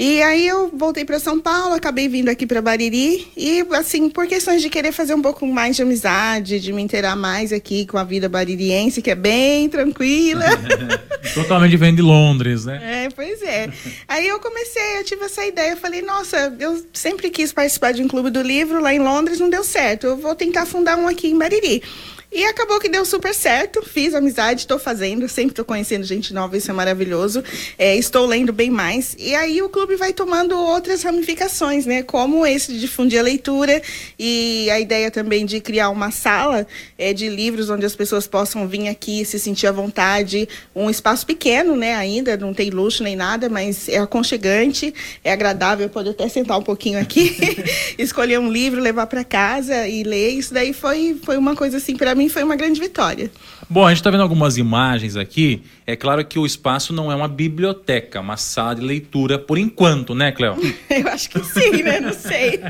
E 0.00 0.22
aí 0.22 0.46
eu 0.46 0.70
voltei 0.72 1.04
para 1.04 1.18
São 1.18 1.40
Paulo, 1.40 1.74
acabei 1.74 2.06
vindo 2.06 2.28
aqui 2.28 2.46
para 2.46 2.62
Bariri 2.62 3.26
e 3.36 3.66
assim, 3.72 4.08
por 4.08 4.28
questões 4.28 4.62
de 4.62 4.70
querer 4.70 4.92
fazer 4.92 5.12
um 5.12 5.20
pouco 5.20 5.44
mais 5.44 5.74
de 5.74 5.82
amizade, 5.82 6.60
de 6.60 6.72
me 6.72 6.80
inteirar 6.80 7.16
mais 7.16 7.52
aqui 7.52 7.84
com 7.84 7.98
a 7.98 8.04
vida 8.04 8.28
baririense, 8.28 9.02
que 9.02 9.10
é 9.10 9.16
bem 9.16 9.68
tranquila. 9.68 10.44
Totalmente 11.34 11.72
diferente 11.72 11.96
de 11.96 12.02
Londres, 12.02 12.64
né? 12.64 13.06
É, 13.06 13.08
pois 13.10 13.42
é. 13.42 13.68
Aí 14.06 14.28
eu 14.28 14.38
comecei, 14.38 15.00
eu 15.00 15.04
tive 15.04 15.24
essa 15.24 15.44
ideia, 15.44 15.72
eu 15.72 15.76
falei, 15.76 16.00
nossa, 16.00 16.54
eu 16.60 16.80
sempre 16.92 17.28
quis 17.28 17.52
participar 17.52 17.92
de 17.92 18.00
um 18.00 18.06
clube 18.06 18.30
do 18.30 18.40
livro 18.40 18.80
lá 18.80 18.94
em 18.94 19.00
Londres, 19.00 19.40
não 19.40 19.50
deu 19.50 19.64
certo. 19.64 20.06
Eu 20.06 20.16
vou 20.16 20.36
tentar 20.36 20.64
fundar 20.64 20.96
um 20.96 21.08
aqui 21.08 21.26
em 21.26 21.36
Bariri. 21.36 21.82
E 22.30 22.44
acabou 22.44 22.78
que 22.78 22.90
deu 22.90 23.06
super 23.06 23.34
certo. 23.34 23.82
Fiz 23.82 24.14
amizade, 24.14 24.60
estou 24.60 24.78
fazendo, 24.78 25.26
sempre 25.28 25.52
estou 25.52 25.64
conhecendo 25.64 26.04
gente 26.04 26.34
nova, 26.34 26.56
isso 26.58 26.70
é 26.70 26.74
maravilhoso. 26.74 27.42
É, 27.78 27.96
estou 27.96 28.26
lendo 28.26 28.52
bem 28.52 28.70
mais. 28.70 29.16
E 29.18 29.34
aí 29.34 29.62
o 29.62 29.68
clube 29.68 29.96
vai 29.96 30.12
tomando 30.12 30.54
outras 30.56 31.02
ramificações, 31.02 31.86
né? 31.86 32.02
Como 32.02 32.46
esse 32.46 32.72
de 32.72 32.80
difundir 32.80 33.18
a 33.18 33.22
leitura 33.22 33.80
e 34.18 34.70
a 34.70 34.78
ideia 34.78 35.10
também 35.10 35.46
de 35.46 35.58
criar 35.58 35.88
uma 35.88 36.10
sala 36.10 36.66
é, 36.98 37.14
de 37.14 37.30
livros 37.30 37.70
onde 37.70 37.86
as 37.86 37.96
pessoas 37.96 38.26
possam 38.26 38.68
vir 38.68 38.88
aqui 38.88 39.24
se 39.24 39.38
sentir 39.38 39.66
à 39.66 39.72
vontade. 39.72 40.46
Um 40.76 40.90
espaço 40.90 41.24
pequeno, 41.26 41.74
né? 41.74 41.94
Ainda 41.94 42.36
não 42.36 42.52
tem 42.52 42.68
luxo 42.68 43.02
nem 43.02 43.16
nada, 43.16 43.48
mas 43.48 43.88
é 43.88 43.96
aconchegante, 43.96 44.92
é 45.24 45.32
agradável. 45.32 45.88
Pode 45.88 46.10
até 46.10 46.28
sentar 46.28 46.58
um 46.58 46.62
pouquinho 46.62 47.00
aqui, 47.00 47.34
escolher 47.98 48.38
um 48.38 48.52
livro, 48.52 48.80
levar 48.80 49.06
para 49.06 49.24
casa 49.24 49.88
e 49.88 50.02
ler. 50.02 50.32
Isso 50.32 50.52
daí 50.52 50.74
foi, 50.74 51.18
foi 51.24 51.38
uma 51.38 51.56
coisa 51.56 51.78
assim 51.78 51.96
para 51.96 52.14
mim 52.14 52.27
foi 52.28 52.42
uma 52.42 52.56
grande 52.56 52.80
vitória. 52.80 53.30
Bom, 53.70 53.84
a 53.84 53.90
gente 53.90 53.98
está 53.98 54.10
vendo 54.10 54.22
algumas 54.22 54.56
imagens 54.56 55.14
aqui. 55.14 55.62
É 55.86 55.94
claro 55.94 56.24
que 56.24 56.38
o 56.38 56.46
espaço 56.46 56.90
não 56.92 57.12
é 57.12 57.14
uma 57.14 57.28
biblioteca, 57.28 58.18
uma 58.18 58.38
sala 58.38 58.76
de 58.76 58.80
leitura 58.80 59.38
por 59.38 59.58
enquanto, 59.58 60.14
né, 60.14 60.32
Cleo? 60.32 60.56
Eu 60.88 61.08
acho 61.08 61.28
que 61.28 61.44
sim, 61.44 61.82
né? 61.82 62.00
Não 62.00 62.12
sei. 62.14 62.60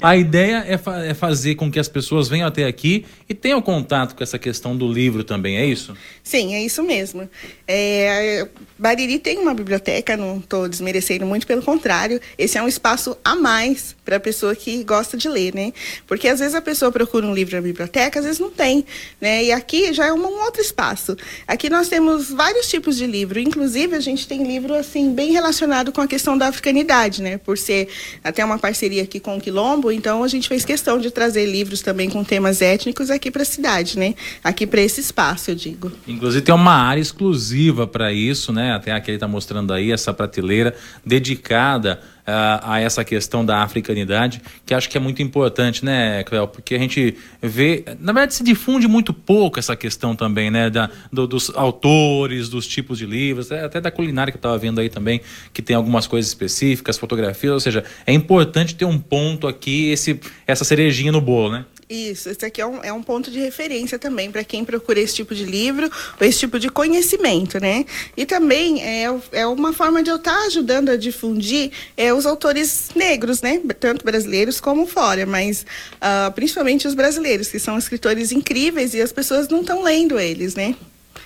a 0.00 0.16
ideia 0.16 0.64
é, 0.66 0.78
fa 0.78 1.04
é, 1.04 1.12
fazer 1.12 1.56
com 1.56 1.70
que 1.70 1.78
as 1.78 1.88
pessoas 1.88 2.26
venham 2.26 2.48
até 2.48 2.64
aqui 2.64 3.04
e 3.28 3.34
tenham 3.34 3.60
contato 3.60 4.14
com 4.14 4.22
essa 4.22 4.38
questão 4.38 4.74
do 4.74 4.90
livro 4.90 5.22
também, 5.24 5.58
é 5.58 5.66
isso? 5.66 5.94
Sim, 6.22 6.54
é 6.54 6.62
isso 6.62 6.82
mesmo. 6.82 7.28
É, 7.68 8.48
Bariri 8.78 9.18
tem 9.18 9.38
uma 9.38 9.52
biblioteca, 9.52 10.16
não 10.16 10.38
estou 10.38 10.68
desmerecendo 10.68 11.26
muito, 11.26 11.46
pelo 11.46 11.62
contrário, 11.62 12.20
esse 12.38 12.56
é 12.56 12.62
um 12.62 12.68
espaço 12.68 13.16
a 13.24 13.36
mais 13.36 13.94
para 14.04 14.16
a 14.16 14.20
pessoa 14.20 14.54
que 14.54 14.82
gosta 14.84 15.16
de 15.16 15.28
ler, 15.28 15.54
né? 15.54 15.72
Porque 16.06 16.28
às 16.28 16.40
vezes 16.40 16.54
a 16.54 16.60
pessoa 16.60 16.92
procura 16.92 17.26
um 17.26 17.34
livro 17.34 17.56
na 17.56 17.62
biblioteca, 17.62 18.18
às 18.18 18.24
vezes 18.24 18.40
não 18.40 18.50
tem, 18.50 18.84
né? 19.20 19.33
E 19.42 19.52
aqui 19.52 19.92
já 19.92 20.06
é 20.06 20.12
um, 20.12 20.18
um 20.18 20.44
outro 20.44 20.60
espaço. 20.60 21.16
Aqui 21.48 21.70
nós 21.70 21.88
temos 21.88 22.30
vários 22.30 22.68
tipos 22.68 22.96
de 22.96 23.06
livro, 23.06 23.38
inclusive 23.38 23.96
a 23.96 24.00
gente 24.00 24.28
tem 24.28 24.46
livro 24.46 24.74
assim 24.74 25.12
bem 25.14 25.32
relacionado 25.32 25.90
com 25.92 26.00
a 26.00 26.06
questão 26.06 26.36
da 26.36 26.48
africanidade, 26.48 27.22
né? 27.22 27.38
Por 27.38 27.56
ser 27.56 27.88
até 28.22 28.44
uma 28.44 28.58
parceria 28.58 29.02
aqui 29.02 29.18
com 29.18 29.36
o 29.36 29.40
Quilombo, 29.40 29.90
então 29.90 30.22
a 30.22 30.28
gente 30.28 30.48
fez 30.48 30.64
questão 30.64 30.98
de 30.98 31.10
trazer 31.10 31.46
livros 31.46 31.80
também 31.80 32.10
com 32.10 32.22
temas 32.22 32.60
étnicos 32.60 33.10
aqui 33.10 33.30
para 33.30 33.42
a 33.42 33.46
cidade, 33.46 33.98
né? 33.98 34.14
Aqui 34.42 34.66
para 34.66 34.80
esse 34.80 35.00
espaço, 35.00 35.50
eu 35.50 35.54
digo. 35.54 35.90
Inclusive 36.06 36.44
tem 36.44 36.54
uma 36.54 36.74
área 36.74 37.00
exclusiva 37.00 37.86
para 37.86 38.12
isso, 38.12 38.52
né? 38.52 38.72
Até 38.72 38.92
aqui 38.92 39.10
ele 39.10 39.16
está 39.16 39.28
mostrando 39.28 39.72
aí 39.72 39.90
essa 39.90 40.12
prateleira 40.12 40.74
dedicada 41.04 42.00
a 42.26 42.80
essa 42.80 43.04
questão 43.04 43.44
da 43.44 43.62
africanidade, 43.62 44.40
que 44.64 44.72
acho 44.72 44.88
que 44.88 44.96
é 44.96 45.00
muito 45.00 45.22
importante, 45.22 45.84
né, 45.84 46.24
Cléo? 46.24 46.48
Porque 46.48 46.74
a 46.74 46.78
gente 46.78 47.16
vê, 47.42 47.84
na 48.00 48.12
verdade, 48.12 48.34
se 48.34 48.42
difunde 48.42 48.88
muito 48.88 49.12
pouco 49.12 49.58
essa 49.58 49.76
questão 49.76 50.16
também, 50.16 50.50
né, 50.50 50.70
da, 50.70 50.88
do, 51.12 51.26
dos 51.26 51.50
autores, 51.54 52.48
dos 52.48 52.66
tipos 52.66 52.98
de 52.98 53.06
livros, 53.06 53.52
até 53.52 53.80
da 53.80 53.90
culinária 53.90 54.32
que 54.32 54.36
eu 54.36 54.38
estava 54.38 54.56
vendo 54.56 54.80
aí 54.80 54.88
também, 54.88 55.20
que 55.52 55.60
tem 55.60 55.76
algumas 55.76 56.06
coisas 56.06 56.30
específicas, 56.30 56.96
fotografias, 56.96 57.52
ou 57.52 57.60
seja, 57.60 57.84
é 58.06 58.12
importante 58.12 58.74
ter 58.74 58.84
um 58.84 58.98
ponto 58.98 59.46
aqui, 59.46 59.90
esse, 59.90 60.18
essa 60.46 60.64
cerejinha 60.64 61.12
no 61.12 61.20
bolo, 61.20 61.52
né? 61.52 61.64
Isso, 61.88 62.30
esse 62.30 62.44
aqui 62.44 62.60
é 62.60 62.66
um, 62.66 62.82
é 62.82 62.92
um 62.92 63.02
ponto 63.02 63.30
de 63.30 63.38
referência 63.38 63.98
também 63.98 64.30
para 64.30 64.42
quem 64.42 64.64
procura 64.64 65.00
esse 65.00 65.14
tipo 65.14 65.34
de 65.34 65.44
livro 65.44 65.90
ou 66.20 66.26
esse 66.26 66.40
tipo 66.40 66.58
de 66.58 66.68
conhecimento, 66.68 67.60
né? 67.60 67.84
E 68.16 68.24
também 68.24 68.82
é, 68.82 69.04
é 69.32 69.46
uma 69.46 69.72
forma 69.72 70.02
de 70.02 70.10
eu 70.10 70.16
estar 70.16 70.34
tá 70.34 70.46
ajudando 70.46 70.88
a 70.90 70.96
difundir 70.96 71.70
é, 71.96 72.12
os 72.12 72.24
autores 72.24 72.90
negros, 72.94 73.42
né? 73.42 73.60
Tanto 73.78 74.04
brasileiros 74.04 74.60
como 74.60 74.86
fora, 74.86 75.26
mas 75.26 75.66
uh, 75.96 76.32
principalmente 76.32 76.86
os 76.86 76.94
brasileiros, 76.94 77.48
que 77.48 77.58
são 77.58 77.76
escritores 77.76 78.32
incríveis 78.32 78.94
e 78.94 79.00
as 79.00 79.12
pessoas 79.12 79.48
não 79.48 79.60
estão 79.60 79.82
lendo 79.82 80.18
eles, 80.18 80.54
né? 80.54 80.74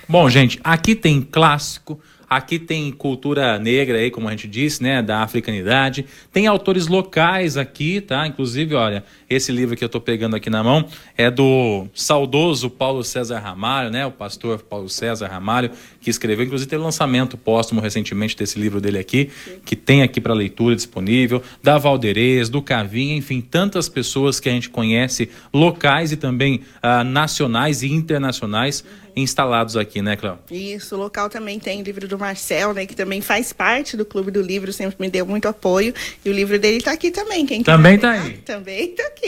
Bom, 0.07 0.29
gente, 0.29 0.59
aqui 0.63 0.95
tem 0.95 1.21
clássico, 1.21 1.99
aqui 2.29 2.59
tem 2.59 2.91
cultura 2.91 3.57
negra 3.57 3.97
aí, 3.97 4.11
como 4.11 4.27
a 4.27 4.31
gente 4.31 4.47
disse, 4.47 4.83
né, 4.83 5.01
da 5.01 5.21
africanidade. 5.21 6.05
Tem 6.31 6.47
autores 6.47 6.87
locais 6.87 7.57
aqui, 7.57 8.01
tá? 8.01 8.27
Inclusive, 8.27 8.75
olha, 8.75 9.03
esse 9.29 9.51
livro 9.51 9.75
que 9.75 9.83
eu 9.83 9.89
tô 9.89 10.01
pegando 10.01 10.35
aqui 10.35 10.49
na 10.49 10.63
mão 10.63 10.85
é 11.17 11.29
do 11.29 11.87
saudoso 11.93 12.69
Paulo 12.69 13.03
César 13.03 13.39
Ramalho, 13.39 13.89
né, 13.89 14.05
o 14.05 14.11
pastor 14.11 14.61
Paulo 14.63 14.89
César 14.89 15.27
Ramalho, 15.27 15.71
que 16.01 16.09
escreveu, 16.09 16.45
inclusive 16.45 16.69
teve 16.69 16.81
lançamento 16.81 17.37
póstumo 17.37 17.81
recentemente 17.81 18.35
desse 18.35 18.59
livro 18.59 18.81
dele 18.81 18.97
aqui, 18.97 19.29
que 19.65 19.75
tem 19.75 20.01
aqui 20.01 20.19
para 20.19 20.33
leitura 20.33 20.75
disponível, 20.75 21.43
da 21.61 21.77
Valderez, 21.77 22.49
do 22.49 22.61
Cavinha, 22.61 23.15
enfim, 23.15 23.41
tantas 23.41 23.87
pessoas 23.87 24.39
que 24.39 24.49
a 24.49 24.51
gente 24.51 24.69
conhece, 24.69 25.29
locais 25.53 26.11
e 26.11 26.17
também 26.17 26.61
ah, 26.81 27.03
nacionais 27.03 27.83
e 27.83 27.91
internacionais 27.91 28.83
instalados 29.15 29.75
aqui, 29.75 30.01
né, 30.01 30.15
Cléo? 30.15 30.39
Isso, 30.49 30.95
o 30.95 30.99
local 30.99 31.29
também 31.29 31.59
tem 31.59 31.81
o 31.81 31.83
livro 31.83 32.07
do 32.07 32.17
Marcel, 32.17 32.73
né, 32.73 32.85
que 32.85 32.95
também 32.95 33.21
faz 33.21 33.53
parte 33.53 33.95
do 33.97 34.05
Clube 34.05 34.31
do 34.31 34.41
Livro, 34.41 34.71
sempre 34.71 34.95
me 34.99 35.09
deu 35.09 35.25
muito 35.25 35.47
apoio. 35.47 35.93
E 36.23 36.29
o 36.29 36.33
livro 36.33 36.57
dele 36.57 36.81
tá 36.81 36.91
aqui 36.91 37.11
também. 37.11 37.45
Quem 37.45 37.63
Também 37.63 37.97
tá 37.97 38.11
pegar, 38.11 38.23
aí. 38.23 38.37
Também 38.37 38.87
tá 38.89 39.03
aqui. 39.07 39.18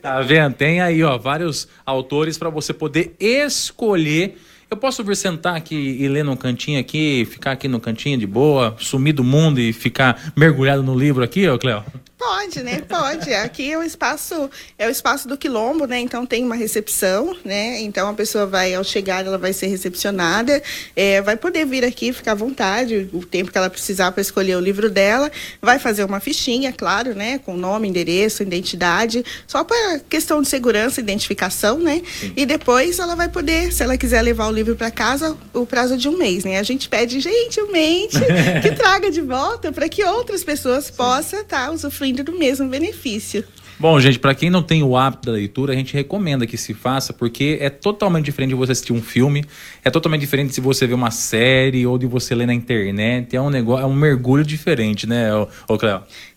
Tá 0.00 0.20
vendo? 0.20 0.54
Tem 0.54 0.80
aí, 0.80 1.02
ó, 1.02 1.18
vários 1.18 1.68
autores 1.84 2.38
para 2.38 2.48
você 2.50 2.72
poder 2.72 3.14
escolher. 3.18 4.38
Eu 4.70 4.76
posso 4.76 5.02
vir 5.02 5.16
sentar 5.16 5.56
aqui 5.56 5.74
e 5.74 6.06
ler 6.08 6.24
num 6.24 6.36
cantinho 6.36 6.78
aqui, 6.78 7.26
ficar 7.28 7.52
aqui 7.52 7.66
no 7.66 7.80
cantinho 7.80 8.16
de 8.16 8.26
boa, 8.26 8.76
sumir 8.78 9.12
do 9.12 9.24
mundo 9.24 9.58
e 9.60 9.72
ficar 9.72 10.32
mergulhado 10.36 10.82
no 10.82 10.96
livro 10.96 11.24
aqui, 11.24 11.48
ó, 11.48 11.58
Cléo? 11.58 11.84
Pode, 12.20 12.62
né? 12.62 12.82
Pode. 12.86 13.32
Aqui 13.32 13.72
é 13.72 13.78
o 13.78 13.82
espaço, 13.82 14.50
é 14.78 14.86
o 14.86 14.90
espaço 14.90 15.26
do 15.26 15.38
quilombo, 15.38 15.86
né? 15.86 15.98
Então 15.98 16.26
tem 16.26 16.44
uma 16.44 16.54
recepção, 16.54 17.34
né? 17.42 17.80
Então 17.80 18.10
a 18.10 18.12
pessoa 18.12 18.44
vai, 18.44 18.74
ao 18.74 18.84
chegar, 18.84 19.24
ela 19.24 19.38
vai 19.38 19.54
ser 19.54 19.68
recepcionada, 19.68 20.62
é, 20.94 21.22
vai 21.22 21.34
poder 21.34 21.64
vir 21.64 21.82
aqui, 21.82 22.12
ficar 22.12 22.32
à 22.32 22.34
vontade, 22.34 23.08
o 23.14 23.24
tempo 23.24 23.50
que 23.50 23.56
ela 23.56 23.70
precisar 23.70 24.12
para 24.12 24.20
escolher 24.20 24.54
o 24.56 24.60
livro 24.60 24.90
dela, 24.90 25.32
vai 25.62 25.78
fazer 25.78 26.04
uma 26.04 26.20
fichinha, 26.20 26.74
claro, 26.74 27.14
né? 27.14 27.38
Com 27.38 27.56
nome, 27.56 27.88
endereço, 27.88 28.42
identidade, 28.42 29.24
só 29.46 29.64
para 29.64 30.00
questão 30.00 30.42
de 30.42 30.48
segurança, 30.48 31.00
identificação, 31.00 31.78
né? 31.78 32.02
E 32.36 32.44
depois 32.44 32.98
ela 32.98 33.16
vai 33.16 33.30
poder, 33.30 33.72
se 33.72 33.82
ela 33.82 33.96
quiser 33.96 34.20
levar 34.20 34.46
o 34.48 34.52
livro 34.52 34.76
para 34.76 34.90
casa, 34.90 35.34
o 35.54 35.64
prazo 35.64 35.96
de 35.96 36.06
um 36.06 36.18
mês, 36.18 36.44
né? 36.44 36.58
A 36.58 36.62
gente 36.64 36.86
pede 36.86 37.18
gentilmente 37.18 38.18
que 38.60 38.72
traga 38.72 39.10
de 39.10 39.22
volta 39.22 39.72
para 39.72 39.88
que 39.88 40.04
outras 40.04 40.44
pessoas 40.44 40.90
possam 40.90 41.40
estar 41.40 41.70
usufruindo 41.72 42.09
do 42.12 42.32
mesmo 42.32 42.68
benefício. 42.68 43.44
Bom, 43.80 43.98
gente, 43.98 44.18
para 44.18 44.34
quem 44.34 44.50
não 44.50 44.62
tem 44.62 44.82
o 44.82 44.94
hábito 44.94 45.30
da 45.30 45.32
leitura, 45.32 45.72
a 45.72 45.76
gente 45.76 45.94
recomenda 45.94 46.46
que 46.46 46.58
se 46.58 46.74
faça, 46.74 47.14
porque 47.14 47.56
é 47.62 47.70
totalmente 47.70 48.26
diferente 48.26 48.50
de 48.50 48.54
você 48.54 48.72
assistir 48.72 48.92
um 48.92 49.00
filme, 49.00 49.42
é 49.82 49.88
totalmente 49.88 50.20
diferente 50.20 50.52
se 50.52 50.60
você 50.60 50.86
ver 50.86 50.92
uma 50.92 51.10
série 51.10 51.86
ou 51.86 51.96
de 51.96 52.06
você 52.06 52.34
ler 52.34 52.44
na 52.44 52.52
internet. 52.52 53.34
É 53.34 53.40
um 53.40 53.48
negócio, 53.48 53.82
é 53.82 53.86
um 53.86 53.94
mergulho 53.94 54.44
diferente, 54.44 55.06
né, 55.06 55.34
ô, 55.34 55.48
ô? 55.66 55.78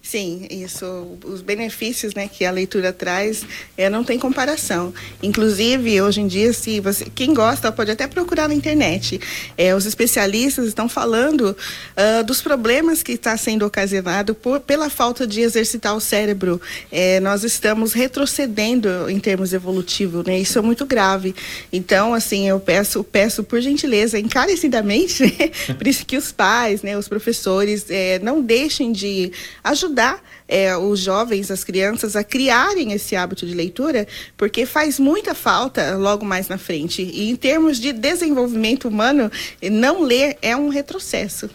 Sim, 0.05 0.45
isso, 0.51 1.17
os 1.23 1.41
benefícios 1.41 2.13
né, 2.13 2.27
que 2.27 2.43
a 2.43 2.51
leitura 2.51 2.91
traz 2.91 3.45
é, 3.77 3.89
não 3.89 4.03
tem 4.03 4.19
comparação. 4.19 4.93
Inclusive, 5.23 6.01
hoje 6.01 6.19
em 6.19 6.27
dia, 6.27 6.51
se 6.51 6.81
você, 6.81 7.05
quem 7.15 7.33
gosta 7.33 7.71
pode 7.71 7.89
até 7.89 8.05
procurar 8.05 8.49
na 8.49 8.53
internet. 8.53 9.19
É, 9.57 9.73
os 9.73 9.85
especialistas 9.85 10.67
estão 10.67 10.89
falando 10.89 11.55
ah, 11.95 12.21
dos 12.21 12.41
problemas 12.41 13.01
que 13.01 13.13
está 13.13 13.37
sendo 13.37 13.65
ocasionado 13.65 14.35
por, 14.35 14.59
pela 14.59 14.89
falta 14.89 15.25
de 15.25 15.39
exercitar 15.39 15.95
o 15.95 16.01
cérebro. 16.01 16.61
É, 16.91 17.21
nós 17.21 17.45
estamos 17.45 17.93
retrocedendo 17.93 19.09
em 19.09 19.21
termos 19.21 19.53
evolutivos, 19.53 20.25
né? 20.25 20.37
Isso 20.37 20.59
é 20.59 20.61
muito 20.61 20.85
grave. 20.85 21.33
Então, 21.71 22.13
assim, 22.13 22.47
eu 22.47 22.59
peço, 22.59 23.05
peço 23.05 23.41
por 23.41 23.61
gentileza, 23.61 24.19
encarecidamente, 24.19 25.23
né, 25.23 25.49
que 26.05 26.17
os 26.17 26.29
pais, 26.33 26.81
né, 26.81 26.97
os 26.97 27.07
professores, 27.07 27.85
é, 27.89 28.19
não 28.19 28.41
deixem 28.41 28.91
de 28.91 29.31
ajudar 29.63 29.92
é, 30.47 30.75
os 30.75 30.99
jovens, 30.99 31.49
as 31.51 31.63
crianças, 31.63 32.15
a 32.15 32.23
criarem 32.23 32.91
esse 32.91 33.15
hábito 33.15 33.45
de 33.45 33.53
leitura, 33.53 34.07
porque 34.37 34.65
faz 34.65 34.99
muita 34.99 35.33
falta 35.33 35.95
logo 35.95 36.25
mais 36.25 36.47
na 36.47 36.57
frente. 36.57 37.01
E 37.01 37.29
em 37.29 37.35
termos 37.35 37.79
de 37.79 37.93
desenvolvimento 37.93 38.87
humano, 38.87 39.31
não 39.71 40.01
ler 40.01 40.37
é 40.41 40.55
um 40.55 40.69
retrocesso. 40.69 41.49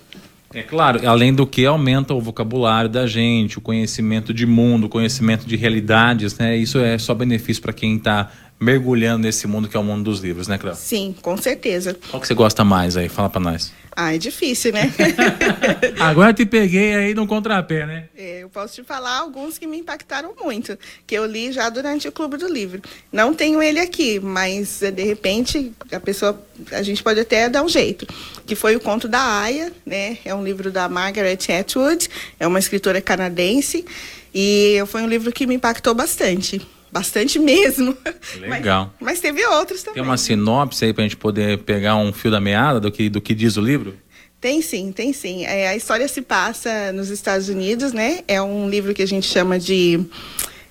É 0.54 0.62
claro, 0.62 1.06
além 1.06 1.34
do 1.34 1.46
que 1.46 1.66
aumenta 1.66 2.14
o 2.14 2.20
vocabulário 2.20 2.88
da 2.88 3.06
gente, 3.06 3.58
o 3.58 3.60
conhecimento 3.60 4.32
de 4.32 4.46
mundo, 4.46 4.84
o 4.84 4.88
conhecimento 4.88 5.46
de 5.46 5.56
realidades, 5.56 6.38
né? 6.38 6.56
Isso 6.56 6.78
é 6.78 6.96
só 6.96 7.14
benefício 7.14 7.62
para 7.62 7.72
quem 7.72 7.96
está 7.96 8.30
mergulhando 8.58 9.24
nesse 9.24 9.46
mundo 9.46 9.68
que 9.68 9.76
é 9.76 9.80
o 9.80 9.84
mundo 9.84 10.04
dos 10.04 10.20
livros, 10.20 10.48
né, 10.48 10.58
Cléo? 10.58 10.74
Sim, 10.74 11.14
com 11.20 11.36
certeza. 11.36 11.96
Qual 12.10 12.20
que 12.20 12.26
você 12.26 12.34
gosta 12.34 12.64
mais 12.64 12.96
aí? 12.96 13.08
Fala 13.08 13.28
para 13.28 13.40
nós. 13.40 13.72
Ah, 14.00 14.14
é 14.14 14.18
difícil, 14.18 14.72
né? 14.72 14.94
Agora 15.98 16.30
eu 16.30 16.34
te 16.34 16.46
peguei 16.46 16.94
aí 16.94 17.14
no 17.14 17.26
contrapé, 17.26 17.84
né? 17.84 18.04
É, 18.16 18.44
eu 18.44 18.48
posso 18.48 18.76
te 18.76 18.84
falar 18.84 19.16
alguns 19.18 19.58
que 19.58 19.66
me 19.66 19.76
impactaram 19.76 20.36
muito, 20.40 20.78
que 21.04 21.16
eu 21.16 21.26
li 21.26 21.50
já 21.50 21.68
durante 21.68 22.06
o 22.06 22.12
Clube 22.12 22.36
do 22.36 22.46
Livro. 22.46 22.80
Não 23.10 23.34
tenho 23.34 23.60
ele 23.60 23.80
aqui, 23.80 24.20
mas 24.20 24.84
eh, 24.84 24.92
de 24.92 25.02
repente 25.02 25.72
a 25.90 25.98
pessoa, 25.98 26.40
a 26.70 26.80
gente 26.80 27.02
pode 27.02 27.18
até 27.18 27.48
dar 27.48 27.64
um 27.64 27.68
jeito. 27.68 28.06
Que 28.46 28.54
foi 28.54 28.76
o 28.76 28.80
Conto 28.80 29.08
da 29.08 29.40
Aya, 29.40 29.72
né? 29.84 30.18
É 30.24 30.32
um 30.32 30.44
livro 30.44 30.70
da 30.70 30.88
Margaret 30.88 31.38
Atwood, 31.58 32.08
é 32.38 32.46
uma 32.46 32.60
escritora 32.60 33.00
canadense, 33.00 33.84
e 34.32 34.76
foi 34.86 35.02
um 35.02 35.08
livro 35.08 35.32
que 35.32 35.44
me 35.44 35.56
impactou 35.56 35.92
bastante. 35.92 36.64
Bastante 36.90 37.38
mesmo. 37.38 37.96
Legal. 38.40 38.92
Mas, 39.00 39.12
mas 39.12 39.20
teve 39.20 39.44
outros 39.46 39.82
também. 39.82 39.94
Tem 39.94 40.02
uma 40.02 40.16
sinopse 40.16 40.84
aí 40.84 40.92
pra 40.92 41.02
gente 41.02 41.16
poder 41.16 41.58
pegar 41.58 41.96
um 41.96 42.12
fio 42.12 42.30
da 42.30 42.40
meada 42.40 42.80
do 42.80 42.90
que, 42.90 43.08
do 43.08 43.20
que 43.20 43.34
diz 43.34 43.56
o 43.56 43.60
livro? 43.60 43.96
Tem 44.40 44.62
sim, 44.62 44.92
tem 44.92 45.12
sim. 45.12 45.44
É, 45.44 45.68
a 45.68 45.76
história 45.76 46.06
se 46.06 46.22
passa 46.22 46.92
nos 46.92 47.10
Estados 47.10 47.48
Unidos, 47.48 47.92
né? 47.92 48.20
É 48.28 48.40
um 48.40 48.68
livro 48.70 48.94
que 48.94 49.02
a 49.02 49.06
gente 49.06 49.26
chama 49.26 49.58
de 49.58 50.00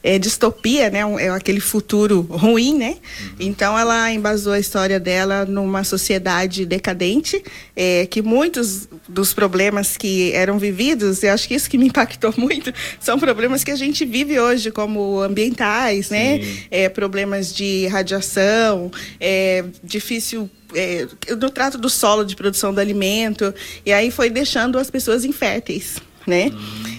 é, 0.04 0.18
distopia, 0.20 0.90
né? 0.90 1.06
Um- 1.06 1.20
É 1.20 1.30
aquele 1.30 1.60
futuro 1.60 2.22
ruim, 2.30 2.78
né? 2.78 2.98
Então 3.40 3.78
ela 3.78 4.12
embasou 4.12 4.54
a 4.54 4.60
história 4.60 5.00
dela 5.00 5.46
numa 5.46 5.84
sociedade 5.84 6.66
decadente, 6.66 7.44
é, 7.76 8.06
que 8.06 8.22
muitos 8.22 8.88
dos 9.08 9.34
problemas 9.34 9.98
que 9.98 10.32
eram 10.34 10.58
vividos, 10.60 11.24
eu 11.24 11.34
acho 11.34 11.48
que 11.48 11.56
isso 11.56 11.70
que 11.70 11.78
me 11.78 11.88
impactou 11.88 12.34
muito, 12.38 12.74
são 13.00 13.18
problemas 13.20 13.64
que 13.64 13.72
a 13.72 13.76
gente 13.76 14.06
vive 14.06 14.40
hoje, 14.40 14.72
como 14.72 15.20
ambientais, 15.22 16.10
né? 16.10 16.40
É, 16.70 16.88
problemas 16.90 17.54
de 17.54 17.88
radiação, 17.88 18.92
é, 19.20 19.64
difícil 19.84 20.50
é, 20.76 21.08
no 21.40 21.50
trato 21.50 21.78
do 21.78 21.90
solo 21.90 22.24
de 22.26 22.36
produção 22.36 22.74
do 22.74 22.80
alimento, 22.82 23.54
e 23.86 23.92
aí 23.94 24.12
foi 24.12 24.30
deixando 24.30 24.78
as 24.78 24.90
pessoas 24.92 25.24
inférteis, 25.26 25.96
né? 26.26 26.52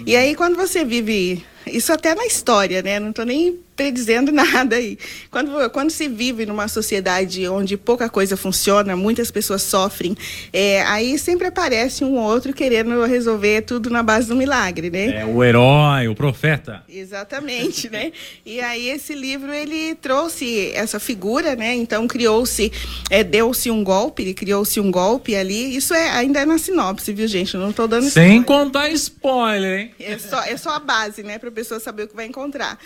E 0.07 0.17
aí 0.17 0.35
quando 0.35 0.57
você 0.57 0.85
vive 0.85 1.45
isso 1.73 1.93
até 1.93 2.15
na 2.15 2.27
história, 2.27 2.83
né? 2.83 2.99
Não 2.99 3.11
estou 3.11 3.25
nem 3.25 3.59
predizendo 3.79 4.33
nada 4.33 4.77
aí. 4.77 4.99
Quando, 5.31 5.71
quando 5.71 5.91
se 5.91 6.09
vive 6.09 6.45
numa 6.45 6.67
sociedade 6.67 7.47
onde 7.47 7.77
pouca 7.77 8.09
coisa 8.09 8.37
funciona, 8.37 8.97
muitas 8.97 9.31
pessoas 9.31 9.63
sofrem, 9.63 10.17
é, 10.53 10.83
aí 10.83 11.17
sempre 11.17 11.47
aparece 11.47 12.05
um 12.05 12.17
ou 12.17 12.25
outro 12.25 12.53
querendo 12.53 13.05
resolver 13.05 13.63
tudo 13.63 13.89
na 13.89 14.03
base 14.03 14.29
do 14.29 14.35
milagre, 14.35 14.91
né? 14.91 15.21
É 15.21 15.25
o 15.25 15.43
herói, 15.45 16.09
o 16.09 16.15
profeta. 16.15 16.83
Exatamente, 16.89 17.89
né? 17.89 18.13
E 18.45 18.61
aí 18.61 18.89
esse 18.89 19.15
livro 19.15 19.53
ele 19.53 19.95
trouxe 19.95 20.73
essa 20.75 20.99
figura, 20.99 21.55
né? 21.55 21.75
Então 21.75 22.09
criou-se, 22.09 22.73
é, 23.09 23.23
deu-se 23.23 23.71
um 23.71 23.85
golpe, 23.85 24.35
criou-se 24.35 24.81
um 24.81 24.91
golpe 24.91 25.37
ali. 25.37 25.77
Isso 25.77 25.95
é 25.95 26.11
ainda 26.11 26.41
é 26.41 26.45
na 26.45 26.59
sinopse, 26.59 27.13
viu, 27.13 27.29
gente? 27.29 27.55
Eu 27.55 27.61
não 27.61 27.71
estou 27.71 27.87
dando 27.87 28.11
Sem 28.11 28.41
spoiler. 28.41 28.45
contar 28.45 28.89
spoiler, 28.91 29.81
hein? 29.81 29.91
É 30.01 30.19
só, 30.19 30.43
é 30.43 30.57
só 30.57 30.71
a 30.71 30.79
base, 30.81 31.23
né? 31.23 31.39
Para 31.39 31.51
pessoa 31.59 31.81
saber 31.81 32.05
o 32.05 32.09
que 32.09 32.17
vai 32.17 32.27
encontrar. 32.27 32.79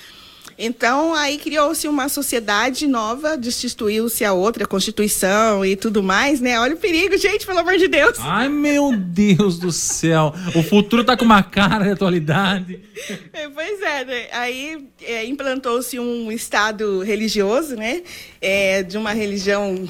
Então, 0.58 1.14
aí 1.14 1.38
criou-se 1.38 1.86
uma 1.88 2.08
sociedade 2.08 2.86
nova, 2.86 3.36
destituiu-se 3.36 4.24
a 4.24 4.32
outra, 4.32 4.64
a 4.64 4.66
Constituição 4.66 5.64
e 5.64 5.76
tudo 5.76 6.02
mais, 6.02 6.40
né? 6.40 6.58
Olha 6.60 6.74
o 6.74 6.78
perigo, 6.78 7.16
gente, 7.16 7.46
pelo 7.46 7.60
amor 7.60 7.76
de 7.76 7.88
Deus. 7.88 8.18
Ai, 8.20 8.48
meu 8.48 8.94
Deus 8.96 9.58
do 9.58 9.72
céu. 9.72 10.34
O 10.54 10.62
futuro 10.62 11.04
tá 11.04 11.16
com 11.16 11.24
uma 11.24 11.42
cara 11.42 11.84
de 11.84 11.90
atualidade. 11.92 12.80
É, 13.32 13.48
pois 13.48 13.80
é, 13.80 14.04
né? 14.04 14.26
aí 14.32 14.88
é, 15.02 15.24
implantou-se 15.24 15.98
um 15.98 16.30
Estado 16.30 17.00
religioso, 17.02 17.74
né? 17.74 18.02
É, 18.40 18.82
de 18.82 18.98
uma 18.98 19.12
religião. 19.12 19.88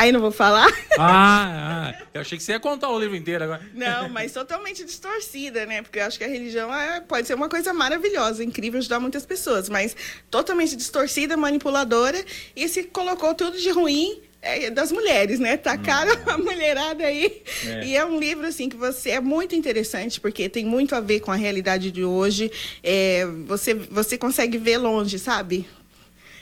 Aí 0.00 0.12
não 0.12 0.20
vou 0.20 0.32
falar. 0.32 0.66
Ah, 0.98 1.92
ah, 1.92 2.04
eu 2.14 2.22
achei 2.22 2.38
que 2.38 2.42
você 2.42 2.52
ia 2.52 2.60
contar 2.60 2.88
o 2.88 2.98
livro 2.98 3.14
inteiro 3.14 3.44
agora. 3.44 3.60
Não, 3.74 4.08
mas 4.08 4.32
totalmente 4.32 4.82
distorcida, 4.82 5.66
né? 5.66 5.82
Porque 5.82 5.98
eu 5.98 6.04
acho 6.04 6.16
que 6.16 6.24
a 6.24 6.26
religião 6.26 6.74
é- 6.74 7.02
pode 7.02 7.26
ser 7.26 7.34
uma 7.34 7.50
coisa 7.50 7.74
maravilhosa, 7.74 8.42
incrível, 8.42 8.78
ajudar 8.78 8.98
muitas 8.98 9.26
pessoas, 9.26 9.68
mas 9.68 9.94
totalmente 10.30 10.74
distorcida, 10.74 11.36
manipuladora, 11.36 12.24
e 12.56 12.66
se 12.66 12.84
colocou 12.84 13.34
tudo 13.34 13.58
de 13.58 13.68
ruim 13.68 14.22
é, 14.40 14.70
das 14.70 14.90
mulheres, 14.90 15.38
né? 15.38 15.58
Tacaram 15.58 16.16
a 16.26 16.38
mulherada 16.38 17.04
aí. 17.04 17.42
É. 17.66 17.84
E 17.84 17.94
é 17.94 18.02
um 18.02 18.18
livro, 18.18 18.46
assim, 18.46 18.70
que 18.70 18.76
você 18.76 19.10
é 19.10 19.20
muito 19.20 19.54
interessante, 19.54 20.18
porque 20.18 20.48
tem 20.48 20.64
muito 20.64 20.94
a 20.94 21.00
ver 21.00 21.20
com 21.20 21.30
a 21.30 21.36
realidade 21.36 21.90
de 21.90 22.04
hoje. 22.04 22.50
É, 22.82 23.26
você, 23.46 23.74
você 23.74 24.16
consegue 24.16 24.56
ver 24.56 24.78
longe, 24.78 25.18
sabe? 25.18 25.68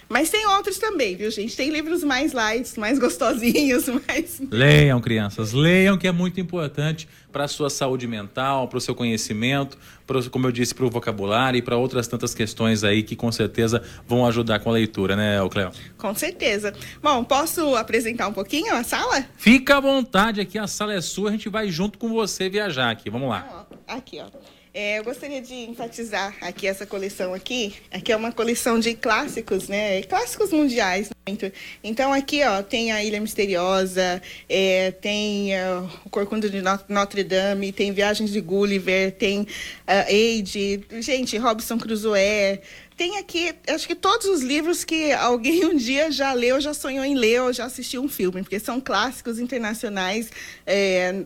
Mas 0.09 0.31
tem 0.31 0.47
outros 0.47 0.79
também, 0.79 1.15
viu, 1.15 1.31
gente? 1.31 1.55
Tem 1.55 1.69
livros 1.69 2.03
mais 2.03 2.33
light, 2.33 2.79
mais 2.81 2.99
gostosinhos, 2.99 3.87
mais. 4.09 4.41
Leiam, 4.51 5.01
crianças, 5.01 5.53
leiam, 5.53 5.99
que 5.99 6.07
é 6.07 6.13
muito 6.13 6.41
importante 6.41 7.07
para 7.31 7.45
a 7.45 7.49
sua 7.49 7.69
saúde 7.69 8.07
mental, 8.07 8.69
para 8.69 8.79
o 8.79 8.81
seu 8.81 8.95
conhecimento, 8.95 9.77
pro, 10.07 10.31
como 10.31 10.47
eu 10.47 10.53
disse, 10.53 10.75
para 10.75 10.87
o 10.87 10.91
vocabulário 10.91 11.59
e 11.59 11.63
para 11.63 11.77
outras 11.77 12.09
tantas 12.09 12.35
questões 12.35 12.85
aí 12.85 13.03
que 13.03 13.15
com 13.15 13.31
certeza 13.31 13.83
vão 14.07 14.25
ajudar 14.27 14.61
com 14.61 14.71
a 14.71 14.73
leitura, 14.73 15.15
né, 15.15 15.37
Cleo? 15.51 15.71
Com 15.99 16.15
certeza. 16.15 16.73
Bom, 17.03 17.23
posso 17.23 17.77
apresentar 17.77 18.29
um 18.29 18.33
pouquinho 18.33 18.75
a 18.75 18.83
sala? 18.83 19.27
Fica 19.37 19.77
à 19.77 19.81
vontade 19.81 20.41
aqui, 20.41 20.59
a 20.59 20.67
sala 20.67 20.95
é 20.95 21.01
sua, 21.03 21.29
a 21.29 21.33
gente 21.33 21.51
vai 21.51 21.69
junto 21.69 21.99
com 21.99 22.09
você 22.09 22.49
viajar 22.49 22.91
aqui. 22.91 23.11
Vamos 23.11 23.29
lá. 23.29 23.67
Aqui, 23.87 24.21
ó. 24.21 24.58
É, 24.81 25.01
eu 25.01 25.03
gostaria 25.03 25.43
de 25.43 25.55
enfatizar 25.55 26.37
aqui 26.41 26.64
essa 26.64 26.87
coleção 26.87 27.35
aqui. 27.35 27.74
Aqui 27.91 28.12
é 28.12 28.16
uma 28.16 28.31
coleção 28.31 28.79
de 28.79 28.95
clássicos, 28.95 29.66
né? 29.66 30.01
Clássicos 30.05 30.53
mundiais. 30.53 31.11
muito. 31.26 31.51
Então 31.83 32.12
aqui, 32.12 32.45
ó, 32.45 32.62
tem 32.62 32.93
a 32.93 33.03
Ilha 33.03 33.20
Misteriosa, 33.20 34.22
é, 34.49 34.93
tem 34.93 35.53
é, 35.53 35.68
o 36.07 36.09
Corcunda 36.11 36.49
de 36.49 36.62
Not- 36.62 36.85
Notre 36.89 37.24
Dame, 37.24 37.72
tem 37.72 37.91
Viagens 37.91 38.31
de 38.31 38.41
Gulliver, 38.41 39.11
tem 39.11 39.49
a 39.85 40.03
Age, 40.03 40.85
gente, 41.01 41.37
Robson 41.39 41.76
Crusoe. 41.76 42.61
Tem 42.97 43.18
aqui, 43.18 43.53
acho 43.66 43.85
que 43.87 43.97
todos 43.97 44.29
os 44.29 44.43
livros 44.43 44.85
que 44.85 45.11
alguém 45.11 45.64
um 45.66 45.74
dia 45.76 46.12
já 46.12 46.33
leu, 46.33 46.61
já 46.61 46.72
sonhou 46.72 47.05
em 47.05 47.16
ler 47.16 47.43
ou 47.43 47.53
já 47.53 47.64
assistiu 47.64 48.01
um 48.01 48.09
filme, 48.09 48.43
porque 48.45 48.61
são 48.61 48.81
clássicos 48.81 49.41
internacionais. 49.41 50.31
é, 50.64 51.24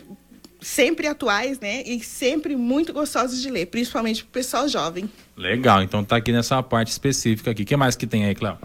sempre 0.63 1.07
atuais, 1.07 1.59
né? 1.61 1.83
E 1.85 2.03
sempre 2.03 2.57
muito 2.57 2.93
gostosos 2.93 3.43
de 3.43 3.51
ler, 3.51 3.67
principalmente 3.67 4.23
para 4.23 4.31
o 4.31 4.33
pessoal 4.33 4.69
jovem. 4.69 5.11
Legal, 5.37 5.83
então 5.83 6.05
tá 6.05 6.17
aqui 6.17 6.33
nessa 6.33 6.63
parte 6.63 6.89
específica 6.89 7.51
aqui. 7.51 7.63
O 7.63 7.67
que 7.67 7.77
mais 7.77 7.97
que 7.97 8.07
tem 8.07 8.25
aí, 8.25 8.35
Cleo? 8.35 8.57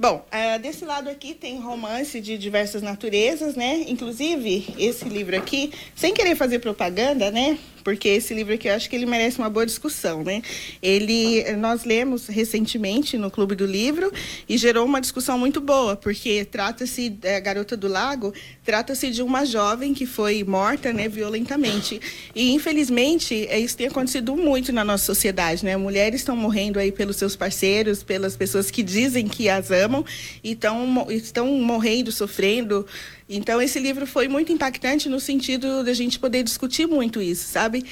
Bom, 0.00 0.24
ah, 0.30 0.58
desse 0.58 0.84
lado 0.84 1.10
aqui 1.10 1.34
tem 1.34 1.58
romance 1.58 2.20
de 2.20 2.38
diversas 2.38 2.82
naturezas, 2.82 3.56
né? 3.56 3.84
Inclusive, 3.88 4.72
esse 4.78 5.08
livro 5.08 5.36
aqui, 5.36 5.72
sem 5.96 6.14
querer 6.14 6.36
fazer 6.36 6.60
propaganda, 6.60 7.32
né? 7.32 7.58
Porque 7.88 8.10
esse 8.10 8.34
livro 8.34 8.52
aqui 8.52 8.68
eu 8.68 8.74
acho 8.74 8.90
que 8.90 8.94
ele 8.94 9.06
merece 9.06 9.38
uma 9.38 9.48
boa 9.48 9.64
discussão, 9.64 10.22
né? 10.22 10.42
Ele, 10.82 11.42
nós 11.56 11.84
lemos 11.84 12.26
recentemente 12.26 13.16
no 13.16 13.30
Clube 13.30 13.54
do 13.54 13.64
Livro 13.64 14.12
e 14.46 14.58
gerou 14.58 14.84
uma 14.84 15.00
discussão 15.00 15.38
muito 15.38 15.58
boa, 15.58 15.96
porque 15.96 16.44
trata-se 16.44 17.08
da 17.08 17.40
Garota 17.40 17.78
do 17.78 17.88
Lago, 17.88 18.34
trata-se 18.62 19.10
de 19.10 19.22
uma 19.22 19.46
jovem 19.46 19.94
que 19.94 20.04
foi 20.04 20.44
morta, 20.44 20.92
né, 20.92 21.08
violentamente. 21.08 21.98
E 22.34 22.52
infelizmente, 22.52 23.46
é, 23.48 23.58
isso 23.58 23.74
tem 23.74 23.86
acontecido 23.86 24.36
muito 24.36 24.70
na 24.70 24.84
nossa 24.84 25.06
sociedade, 25.06 25.64
né? 25.64 25.74
Mulheres 25.74 26.20
estão 26.20 26.36
morrendo 26.36 26.78
aí 26.78 26.92
pelos 26.92 27.16
seus 27.16 27.34
parceiros, 27.34 28.02
pelas 28.02 28.36
pessoas 28.36 28.70
que 28.70 28.82
dizem 28.82 29.26
que 29.26 29.48
as 29.48 29.70
amam 29.70 30.04
e 30.44 30.54
tão, 30.54 31.06
estão 31.08 31.46
morrendo, 31.46 32.12
sofrendo. 32.12 32.86
Então, 33.28 33.60
esse 33.60 33.78
livro 33.78 34.06
foi 34.06 34.26
muito 34.26 34.50
impactante 34.52 35.08
no 35.08 35.20
sentido 35.20 35.84
da 35.84 35.92
gente 35.92 36.18
poder 36.18 36.42
discutir 36.42 36.86
muito 36.86 37.20
isso, 37.20 37.46
sabe? 37.48 37.84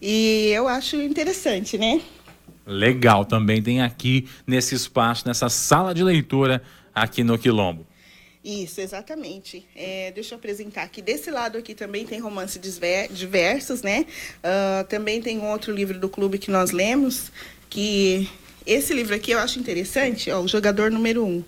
E 0.00 0.50
eu 0.54 0.68
acho 0.68 0.96
interessante, 1.00 1.78
né? 1.78 2.02
Legal, 2.66 3.24
também 3.24 3.62
tem 3.62 3.80
aqui 3.82 4.28
nesse 4.46 4.74
espaço, 4.74 5.26
nessa 5.26 5.48
sala 5.48 5.94
de 5.94 6.02
leitura 6.02 6.62
aqui 6.94 7.24
no 7.24 7.38
Quilombo. 7.38 7.86
Isso, 8.44 8.80
exatamente. 8.82 9.66
É, 9.74 10.12
deixa 10.12 10.34
eu 10.34 10.38
apresentar 10.38 10.82
aqui. 10.82 11.00
Desse 11.00 11.30
lado 11.30 11.56
aqui 11.56 11.74
também 11.74 12.04
tem 12.04 12.20
romances 12.20 12.60
disver- 12.60 13.10
diversos, 13.10 13.80
né? 13.80 14.04
Ah, 14.42 14.84
também 14.86 15.22
tem 15.22 15.38
um 15.38 15.48
outro 15.50 15.72
livro 15.72 15.98
do 15.98 16.10
clube 16.10 16.36
que 16.38 16.50
nós 16.50 16.70
lemos, 16.70 17.32
que 17.70 18.28
esse 18.66 18.92
livro 18.92 19.14
aqui 19.14 19.30
eu 19.30 19.38
acho 19.38 19.58
interessante, 19.58 20.30
ó, 20.30 20.40
o 20.40 20.48
Jogador 20.48 20.90
Número 20.90 21.24
1. 21.24 21.28
Um. 21.28 21.44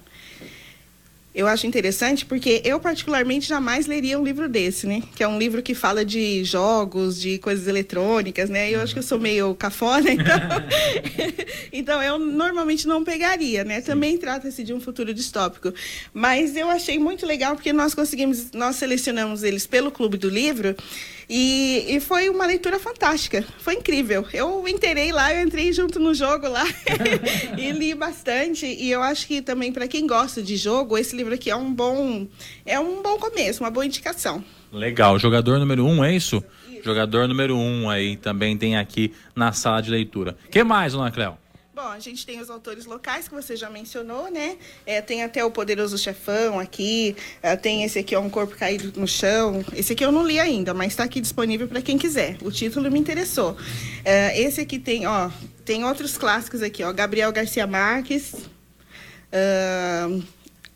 Eu 1.36 1.46
acho 1.46 1.66
interessante 1.66 2.24
porque 2.24 2.62
eu, 2.64 2.80
particularmente, 2.80 3.46
jamais 3.46 3.86
leria 3.86 4.18
um 4.18 4.24
livro 4.24 4.48
desse, 4.48 4.86
né? 4.86 5.02
Que 5.14 5.22
é 5.22 5.28
um 5.28 5.38
livro 5.38 5.62
que 5.62 5.74
fala 5.74 6.02
de 6.02 6.42
jogos, 6.42 7.20
de 7.20 7.36
coisas 7.36 7.68
eletrônicas, 7.68 8.48
né? 8.48 8.70
Eu 8.70 8.80
acho 8.80 8.94
que 8.94 9.00
eu 9.00 9.02
sou 9.02 9.20
meio 9.20 9.54
cafona, 9.54 10.08
então, 10.10 10.34
então 11.70 12.02
eu 12.02 12.18
normalmente 12.18 12.88
não 12.88 13.04
pegaria, 13.04 13.64
né? 13.64 13.82
Também 13.82 14.16
trata-se 14.16 14.64
de 14.64 14.72
um 14.72 14.80
futuro 14.80 15.12
distópico. 15.12 15.74
Mas 16.14 16.56
eu 16.56 16.70
achei 16.70 16.98
muito 16.98 17.26
legal 17.26 17.54
porque 17.54 17.70
nós 17.70 17.94
conseguimos, 17.94 18.52
nós 18.52 18.76
selecionamos 18.76 19.42
eles 19.42 19.66
pelo 19.66 19.90
Clube 19.90 20.16
do 20.16 20.30
Livro 20.30 20.74
e, 21.28 21.84
e 21.88 22.00
foi 22.00 22.28
uma 22.28 22.46
leitura 22.46 22.78
fantástica. 22.78 23.44
Foi 23.58 23.74
incrível. 23.74 24.24
Eu 24.32 24.66
inteirei 24.68 25.10
lá, 25.10 25.34
eu 25.34 25.42
entrei 25.42 25.72
junto 25.72 25.98
no 25.98 26.14
jogo 26.14 26.48
lá 26.48 26.64
e 27.58 27.72
li 27.72 27.94
bastante. 27.94 28.66
E 28.66 28.90
eu 28.90 29.02
acho 29.02 29.26
que 29.26 29.42
também, 29.42 29.72
para 29.72 29.88
quem 29.88 30.06
gosta 30.06 30.42
de 30.42 30.56
jogo, 30.56 30.96
esse 30.96 31.16
livro 31.16 31.34
aqui 31.34 31.50
é 31.50 31.56
um 31.56 31.72
bom, 31.72 32.26
é 32.64 32.78
um 32.78 33.02
bom 33.02 33.18
começo, 33.18 33.62
uma 33.62 33.70
boa 33.70 33.84
indicação. 33.84 34.44
Legal, 34.72 35.18
jogador 35.18 35.58
número 35.58 35.84
um, 35.84 36.04
é 36.04 36.14
isso? 36.14 36.42
Jogador 36.84 37.26
número 37.26 37.56
um 37.56 37.90
aí 37.90 38.16
também 38.16 38.56
tem 38.56 38.76
aqui 38.76 39.12
na 39.34 39.50
sala 39.52 39.80
de 39.80 39.90
leitura. 39.90 40.36
que 40.50 40.62
mais, 40.62 40.92
dona 40.92 41.10
Cleo? 41.10 41.36
Bom, 41.76 41.88
a 41.88 41.98
gente 41.98 42.24
tem 42.24 42.40
os 42.40 42.48
autores 42.48 42.86
locais 42.86 43.28
que 43.28 43.34
você 43.34 43.54
já 43.54 43.68
mencionou, 43.68 44.30
né? 44.30 44.56
É, 44.86 45.02
tem 45.02 45.22
até 45.22 45.44
o 45.44 45.50
Poderoso 45.50 45.98
Chefão 45.98 46.58
aqui, 46.58 47.14
é, 47.42 47.54
tem 47.54 47.84
esse 47.84 47.98
aqui, 47.98 48.16
ó, 48.16 48.20
Um 48.22 48.30
Corpo 48.30 48.56
Caído 48.56 48.98
no 48.98 49.06
Chão. 49.06 49.62
Esse 49.74 49.92
aqui 49.92 50.02
eu 50.02 50.10
não 50.10 50.26
li 50.26 50.40
ainda, 50.40 50.72
mas 50.72 50.94
está 50.94 51.04
aqui 51.04 51.20
disponível 51.20 51.68
para 51.68 51.82
quem 51.82 51.98
quiser. 51.98 52.38
O 52.40 52.50
título 52.50 52.90
me 52.90 52.98
interessou. 52.98 53.58
É, 54.06 54.40
esse 54.40 54.58
aqui 54.58 54.78
tem, 54.78 55.06
ó, 55.06 55.30
tem 55.66 55.84
outros 55.84 56.16
clássicos 56.16 56.62
aqui, 56.62 56.82
ó, 56.82 56.90
Gabriel 56.94 57.30
Garcia 57.30 57.66
Marques, 57.66 58.32
ahn, 59.30 60.22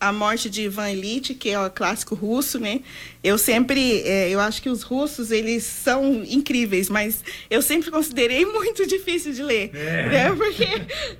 A 0.01 0.11
Morte 0.11 0.49
de 0.49 0.63
Ivan 0.63 0.89
Ilitch, 0.91 1.37
que 1.37 1.51
é 1.51 1.59
o 1.59 1.69
clássico 1.69 2.15
russo, 2.15 2.59
né? 2.59 2.81
Eu 3.23 3.37
sempre, 3.37 4.01
é, 4.01 4.29
eu 4.31 4.39
acho 4.39 4.59
que 4.61 4.67
os 4.67 4.81
russos, 4.81 5.29
eles 5.29 5.63
são 5.63 6.23
incríveis, 6.23 6.89
mas 6.89 7.23
eu 7.51 7.61
sempre 7.61 7.91
considerei 7.91 8.43
muito 8.43 8.85
difícil 8.89 9.31
de 9.31 9.43
ler, 9.43 9.71
né? 9.71 10.33
Porque 10.35 10.65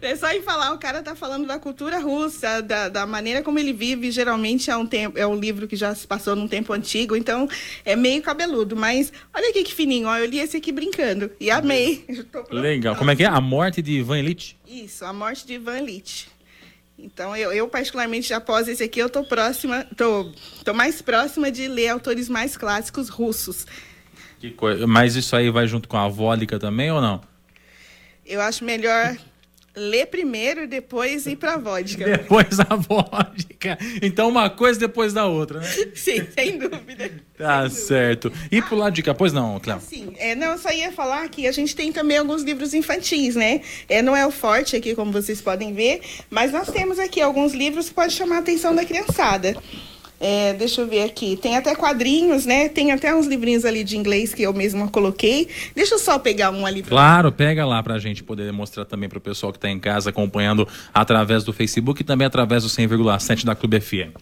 é 0.01 0.15
só 0.15 0.31
em 0.31 0.41
falar, 0.41 0.73
o 0.73 0.79
cara 0.79 1.03
tá 1.03 1.15
falando 1.15 1.45
da 1.45 1.59
cultura 1.59 1.99
russa, 1.99 2.59
da, 2.59 2.89
da 2.89 3.05
maneira 3.05 3.43
como 3.43 3.59
ele 3.59 3.71
vive, 3.71 4.09
geralmente 4.09 4.71
é 4.71 4.75
um 4.75 4.87
tempo, 4.87 5.15
é 5.17 5.27
um 5.27 5.35
livro 5.35 5.67
que 5.67 5.75
já 5.75 5.93
se 5.93 6.07
passou 6.07 6.35
num 6.35 6.47
tempo 6.47 6.73
antigo, 6.73 7.15
então 7.15 7.47
é 7.85 7.95
meio 7.95 8.21
cabeludo, 8.23 8.75
mas 8.75 9.13
olha 9.31 9.49
aqui 9.51 9.63
que 9.63 9.73
fininho, 9.73 10.07
ó, 10.07 10.17
eu 10.17 10.25
li 10.25 10.39
esse 10.39 10.57
aqui 10.57 10.71
brincando 10.71 11.29
e 11.39 11.51
amei. 11.51 12.03
Legal. 12.49 12.95
Como 12.95 13.11
é 13.11 13.15
que 13.15 13.23
é? 13.23 13.27
A 13.27 13.39
morte 13.39 13.79
de 13.81 13.91
Ivan 13.91 14.17
Elite? 14.17 14.57
Isso, 14.67 15.05
a 15.05 15.13
morte 15.13 15.45
de 15.45 15.53
Ivan 15.53 15.77
Ilitch. 15.77 16.30
Então, 17.03 17.35
eu, 17.35 17.51
eu 17.51 17.67
particularmente, 17.67 18.31
após 18.31 18.67
esse 18.67 18.83
aqui, 18.83 18.99
eu 18.99 19.09
tô 19.09 19.23
próxima, 19.23 19.85
tô, 19.97 20.31
tô 20.63 20.71
mais 20.71 21.01
próxima 21.01 21.51
de 21.51 21.67
ler 21.67 21.89
autores 21.89 22.29
mais 22.29 22.55
clássicos 22.55 23.09
russos. 23.09 23.65
Mas 24.87 25.15
isso 25.15 25.35
aí 25.35 25.49
vai 25.49 25.67
junto 25.67 25.89
com 25.89 25.97
a 25.97 26.07
vodka 26.07 26.59
também 26.59 26.91
ou 26.91 27.01
não? 27.01 27.21
Eu 28.25 28.39
acho 28.39 28.63
melhor 28.63 29.17
ler 29.75 30.07
primeiro 30.07 30.63
e 30.63 30.67
depois 30.67 31.25
ir 31.25 31.35
pra 31.35 31.57
vodka. 31.57 32.03
Depois 32.21 32.59
a 32.59 32.75
vodka. 32.75 33.77
Então 34.01 34.29
uma 34.29 34.49
coisa 34.49 34.79
depois 34.79 35.13
da 35.13 35.25
outra, 35.25 35.59
né? 35.59 35.67
Sim, 35.95 36.27
sem 36.35 36.57
dúvida. 36.57 37.11
Tá 37.37 37.69
certo. 37.69 38.31
E 38.51 38.61
pro 38.61 38.75
lado 38.75 38.93
de 38.93 39.01
cá, 39.01 39.13
pois 39.13 39.33
não, 39.33 39.59
Cléo? 39.59 39.79
Sim, 39.79 40.13
é, 40.17 40.35
não, 40.35 40.51
eu 40.51 40.57
só 40.57 40.71
ia 40.71 40.91
falar 40.91 41.27
que 41.29 41.47
a 41.47 41.51
gente 41.51 41.75
tem 41.75 41.91
também 41.91 42.17
alguns 42.17 42.43
livros 42.43 42.73
infantis, 42.73 43.35
né? 43.35 43.61
É, 43.87 44.01
não 44.01 44.15
é 44.15 44.25
o 44.25 44.31
forte 44.31 44.75
aqui, 44.75 44.93
como 44.93 45.11
vocês 45.11 45.41
podem 45.41 45.73
ver, 45.73 46.01
mas 46.29 46.51
nós 46.51 46.69
temos 46.69 46.99
aqui 46.99 47.21
alguns 47.21 47.53
livros 47.53 47.89
que 47.89 47.95
podem 47.95 48.11
chamar 48.11 48.37
a 48.37 48.39
atenção 48.39 48.75
da 48.75 48.85
criançada. 48.85 49.55
É, 50.23 50.53
deixa 50.53 50.81
eu 50.81 50.87
ver 50.87 51.01
aqui. 51.01 51.35
Tem 51.35 51.57
até 51.57 51.75
quadrinhos, 51.75 52.45
né? 52.45 52.69
Tem 52.69 52.91
até 52.91 53.13
uns 53.15 53.25
livrinhos 53.25 53.65
ali 53.65 53.83
de 53.83 53.97
inglês 53.97 54.35
que 54.35 54.43
eu 54.43 54.53
mesma 54.53 54.87
coloquei. 54.87 55.47
Deixa 55.75 55.95
eu 55.95 55.99
só 55.99 56.19
pegar 56.19 56.51
um 56.51 56.63
ali 56.63 56.83
pra 56.83 56.91
Claro, 56.91 57.31
pega 57.31 57.65
lá 57.65 57.81
pra 57.81 57.97
gente 57.97 58.21
poder 58.23 58.53
mostrar 58.53 58.85
também 58.85 59.09
pro 59.09 59.19
pessoal 59.19 59.51
que 59.51 59.57
tá 59.57 59.67
em 59.67 59.79
casa 59.79 60.11
acompanhando 60.11 60.67
através 60.93 61.43
do 61.43 61.51
Facebook 61.51 62.01
e 62.01 62.05
também 62.05 62.27
através 62.27 62.61
do 62.61 62.69
100,7 62.69 63.43
da 63.43 63.55
Clube 63.55 63.81
FM. 63.81 64.13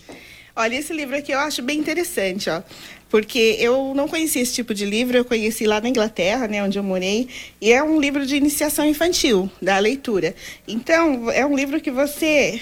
Olha, 0.56 0.76
esse 0.76 0.93
livro 0.93 1.18
aqui 1.18 1.34
eu 1.34 1.39
acho 1.39 1.62
bem 1.62 1.78
interessante, 1.78 2.50
ó. 2.50 2.62
Porque 3.10 3.58
eu 3.60 3.93
não 3.93 4.08
conhecia 4.08 4.41
esse 4.41 4.54
tipo 4.54 4.74
de 4.74 4.86
livro, 4.86 5.18
eu 5.18 5.26
conheci 5.26 5.66
lá 5.66 5.82
na 5.82 5.89
Inglaterra, 5.89 6.47
né, 6.47 6.64
onde 6.64 6.78
eu 6.78 6.84
morei, 6.84 7.28
e 7.60 7.74
é 7.74 7.84
um 7.84 8.00
livro 8.00 8.26
de 8.26 8.36
iniciação 8.36 8.86
infantil, 8.86 9.50
da 9.62 9.80
leitura. 9.80 10.36
Então, 10.68 11.30
é 11.32 11.45
um 11.45 11.56
livro 11.56 11.82
que 11.82 11.89
você 11.89 12.62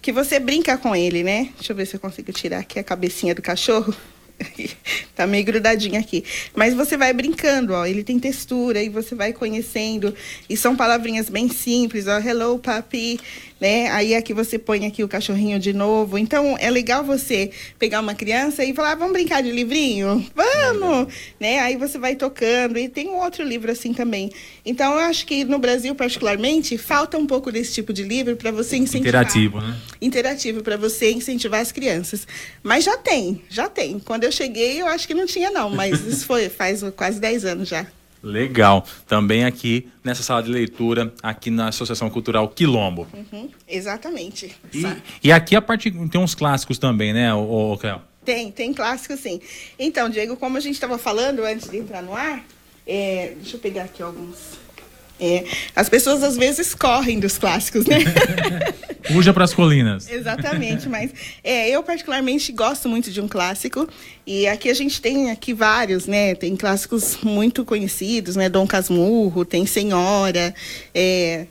que 0.00 0.12
você 0.12 0.38
brinca 0.38 0.76
com 0.78 0.94
ele, 0.94 1.22
né? 1.22 1.50
Deixa 1.56 1.72
eu 1.72 1.76
ver 1.76 1.86
se 1.86 1.96
eu 1.96 2.00
consigo 2.00 2.32
tirar 2.32 2.58
aqui 2.60 2.78
a 2.78 2.84
cabecinha 2.84 3.34
do 3.34 3.42
cachorro. 3.42 3.94
tá 5.14 5.26
meio 5.26 5.44
grudadinho 5.44 5.98
aqui. 5.98 6.24
Mas 6.54 6.74
você 6.74 6.96
vai 6.96 7.12
brincando, 7.12 7.72
ó. 7.72 7.86
Ele 7.86 8.02
tem 8.02 8.18
textura 8.18 8.82
e 8.82 8.88
você 8.88 9.14
vai 9.14 9.32
conhecendo. 9.32 10.14
E 10.48 10.56
são 10.56 10.76
palavrinhas 10.76 11.28
bem 11.28 11.48
simples, 11.48 12.06
ó. 12.06 12.18
Hello, 12.18 12.58
papi, 12.58 13.18
né? 13.60 13.90
Aí 13.90 14.14
aqui 14.14 14.32
você 14.32 14.58
põe 14.58 14.86
aqui 14.86 15.02
o 15.02 15.08
cachorrinho 15.08 15.58
de 15.58 15.72
novo. 15.72 16.16
Então 16.16 16.56
é 16.58 16.70
legal 16.70 17.02
você 17.02 17.50
pegar 17.78 18.00
uma 18.00 18.14
criança 18.14 18.64
e 18.64 18.72
falar, 18.74 18.92
ah, 18.92 18.94
vamos 18.94 19.12
brincar 19.12 19.42
de 19.42 19.50
livrinho? 19.50 20.24
Vamos! 20.34 21.12
Né? 21.40 21.58
Aí 21.60 21.76
você 21.76 21.98
vai 21.98 22.14
tocando. 22.14 22.78
E 22.78 22.88
tem 22.88 23.08
um 23.08 23.16
outro 23.16 23.44
livro 23.44 23.70
assim 23.70 23.92
também. 23.92 24.30
Então 24.64 24.94
eu 24.94 25.00
acho 25.00 25.26
que 25.26 25.44
no 25.44 25.58
Brasil, 25.58 25.94
particularmente, 25.94 26.78
falta 26.78 27.18
um 27.18 27.26
pouco 27.26 27.50
desse 27.50 27.74
tipo 27.74 27.92
de 27.92 28.04
livro 28.04 28.36
para 28.36 28.50
você 28.50 28.76
incentivar. 28.76 29.22
Interativo, 29.22 29.60
né? 29.60 29.76
Interativo 30.00 30.62
para 30.62 30.76
você 30.76 31.10
incentivar 31.10 31.60
as 31.60 31.72
crianças. 31.72 32.26
Mas 32.62 32.84
já 32.84 32.96
tem, 32.96 33.42
já 33.48 33.68
tem. 33.68 33.98
Quando 33.98 34.24
eu 34.24 34.27
cheguei, 34.32 34.80
eu 34.80 34.86
acho 34.86 35.06
que 35.06 35.14
não 35.14 35.26
tinha 35.26 35.50
não, 35.50 35.70
mas 35.70 36.00
isso 36.04 36.26
foi 36.26 36.48
faz 36.48 36.82
quase 36.96 37.20
10 37.20 37.44
anos 37.44 37.68
já. 37.68 37.86
Legal. 38.22 38.84
Também 39.06 39.44
aqui 39.44 39.88
nessa 40.02 40.22
sala 40.22 40.42
de 40.42 40.50
leitura, 40.50 41.12
aqui 41.22 41.50
na 41.50 41.68
Associação 41.68 42.10
Cultural 42.10 42.48
Quilombo. 42.48 43.06
Uhum, 43.12 43.48
exatamente. 43.68 44.54
E, 44.72 44.84
e 45.28 45.32
aqui 45.32 45.54
a 45.54 45.62
parte 45.62 45.90
tem 45.90 46.20
uns 46.20 46.34
clássicos 46.34 46.78
também, 46.78 47.12
né, 47.12 47.32
o, 47.32 47.76
Cléo? 47.80 48.00
Tem, 48.24 48.50
tem 48.50 48.74
clássico 48.74 49.16
sim. 49.16 49.40
Então, 49.78 50.10
Diego, 50.10 50.36
como 50.36 50.56
a 50.56 50.60
gente 50.60 50.74
estava 50.74 50.98
falando 50.98 51.44
antes 51.44 51.70
de 51.70 51.78
entrar 51.78 52.02
no 52.02 52.14
ar, 52.14 52.44
é, 52.86 53.34
deixa 53.36 53.56
eu 53.56 53.60
pegar 53.60 53.84
aqui 53.84 54.02
alguns. 54.02 54.58
É, 55.20 55.44
as 55.74 55.88
pessoas 55.88 56.22
às 56.22 56.36
vezes 56.36 56.74
correm 56.74 57.18
dos 57.18 57.38
clássicos, 57.38 57.86
né? 57.86 57.98
Fuja 59.12 59.32
para 59.32 59.44
as 59.44 59.54
colinas. 59.54 60.10
Exatamente, 60.10 60.88
mas 60.88 61.10
é, 61.42 61.70
eu 61.70 61.82
particularmente 61.82 62.52
gosto 62.52 62.88
muito 62.88 63.10
de 63.10 63.20
um 63.20 63.26
clássico 63.26 63.88
e 64.26 64.46
aqui 64.46 64.68
a 64.68 64.74
gente 64.74 65.00
tem 65.00 65.30
aqui 65.30 65.54
vários, 65.54 66.06
né? 66.06 66.34
Tem 66.34 66.54
clássicos 66.54 67.18
muito 67.22 67.64
conhecidos, 67.64 68.36
né? 68.36 68.48
Dom 68.48 68.66
Casmurro, 68.66 69.44
tem 69.44 69.64
Senhora, 69.66 70.54
é, 70.94 71.46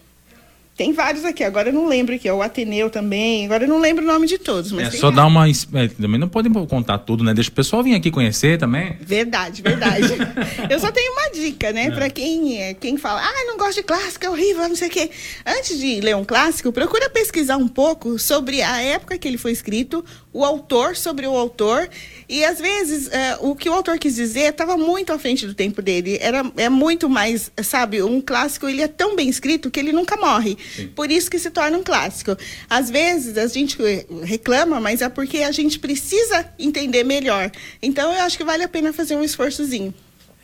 tem 0.77 0.93
vários 0.93 1.25
aqui. 1.25 1.43
Agora 1.43 1.69
eu 1.69 1.73
não 1.73 1.87
lembro 1.87 2.13
aqui, 2.13 2.29
ó, 2.29 2.35
o 2.37 2.41
Ateneu 2.43 2.87
também. 2.87 3.45
Agora 3.45 3.63
eu 3.63 3.67
não 3.67 3.79
lembro 3.79 4.03
o 4.03 4.07
nome 4.07 4.27
de 4.27 4.37
todos, 4.37 4.71
mas 4.71 4.93
É 4.93 4.97
só 4.97 5.09
dar 5.09 5.27
vários. 5.27 5.65
uma. 5.65 5.81
é, 5.83 5.87
Também 5.87 6.19
não 6.19 6.29
podem 6.29 6.53
contar 6.67 6.99
tudo, 6.99 7.23
né? 7.23 7.33
Deixa 7.33 7.49
o 7.49 7.53
pessoal 7.53 7.81
vir 7.83 7.95
aqui 7.95 8.11
conhecer 8.11 8.59
também. 8.59 8.95
Verdade, 9.01 9.63
verdade. 9.63 10.13
eu 10.69 10.79
só 10.79 10.91
tenho 10.91 11.11
uma 11.13 11.31
dica, 11.31 11.71
né? 11.71 11.89
Pra 11.89 12.11
quem, 12.11 12.61
é, 12.61 12.73
quem 12.75 12.95
fala, 12.95 13.21
ah, 13.21 13.45
não 13.47 13.57
gosto 13.57 13.77
de 13.77 13.83
clássico, 13.83 14.23
é 14.25 14.29
horrível, 14.29 14.69
não 14.69 14.75
sei 14.75 14.87
o 14.87 14.91
quê. 14.91 15.09
Antes 15.45 15.79
de 15.79 15.99
ler 15.99 16.15
um 16.15 16.23
clássico, 16.23 16.71
procura 16.71 17.09
pesquisar 17.09 17.57
um 17.57 17.67
pouco 17.67 18.19
sobre 18.19 18.61
a 18.61 18.79
época 18.79 19.17
que 19.17 19.27
ele 19.27 19.37
foi 19.39 19.53
escrito, 19.53 20.05
o 20.31 20.45
autor 20.45 20.95
sobre 20.95 21.25
o 21.25 21.35
autor. 21.35 21.89
E 22.29 22.45
às 22.45 22.59
vezes 22.59 23.09
é, 23.11 23.37
o 23.41 23.55
que 23.55 23.67
o 23.67 23.73
autor 23.73 23.97
quis 23.97 24.13
dizer 24.15 24.51
estava 24.51 24.77
muito 24.77 25.11
à 25.11 25.17
frente 25.17 25.47
do 25.47 25.55
tempo 25.55 25.81
dele. 25.81 26.19
Era, 26.21 26.45
é 26.55 26.69
muito 26.69 27.09
mais, 27.09 27.51
sabe, 27.63 28.03
um 28.03 28.21
clássico 28.21 28.67
ele 28.67 28.83
é 28.83 28.87
tão 28.87 29.15
bem 29.15 29.27
escrito 29.27 29.71
que 29.71 29.79
ele 29.79 29.91
nunca 29.91 30.15
morre. 30.17 30.55
Por 30.95 31.11
isso 31.11 31.29
que 31.29 31.39
se 31.39 31.49
torna 31.49 31.77
um 31.77 31.83
clássico. 31.83 32.35
Às 32.69 32.89
vezes 32.89 33.37
a 33.37 33.47
gente 33.47 33.77
reclama, 34.23 34.79
mas 34.79 35.01
é 35.01 35.09
porque 35.09 35.39
a 35.39 35.51
gente 35.51 35.79
precisa 35.79 36.49
entender 36.57 37.03
melhor. 37.03 37.51
Então 37.81 38.13
eu 38.13 38.21
acho 38.21 38.37
que 38.37 38.43
vale 38.43 38.63
a 38.63 38.67
pena 38.67 38.93
fazer 38.93 39.15
um 39.15 39.23
esforçozinho. 39.23 39.93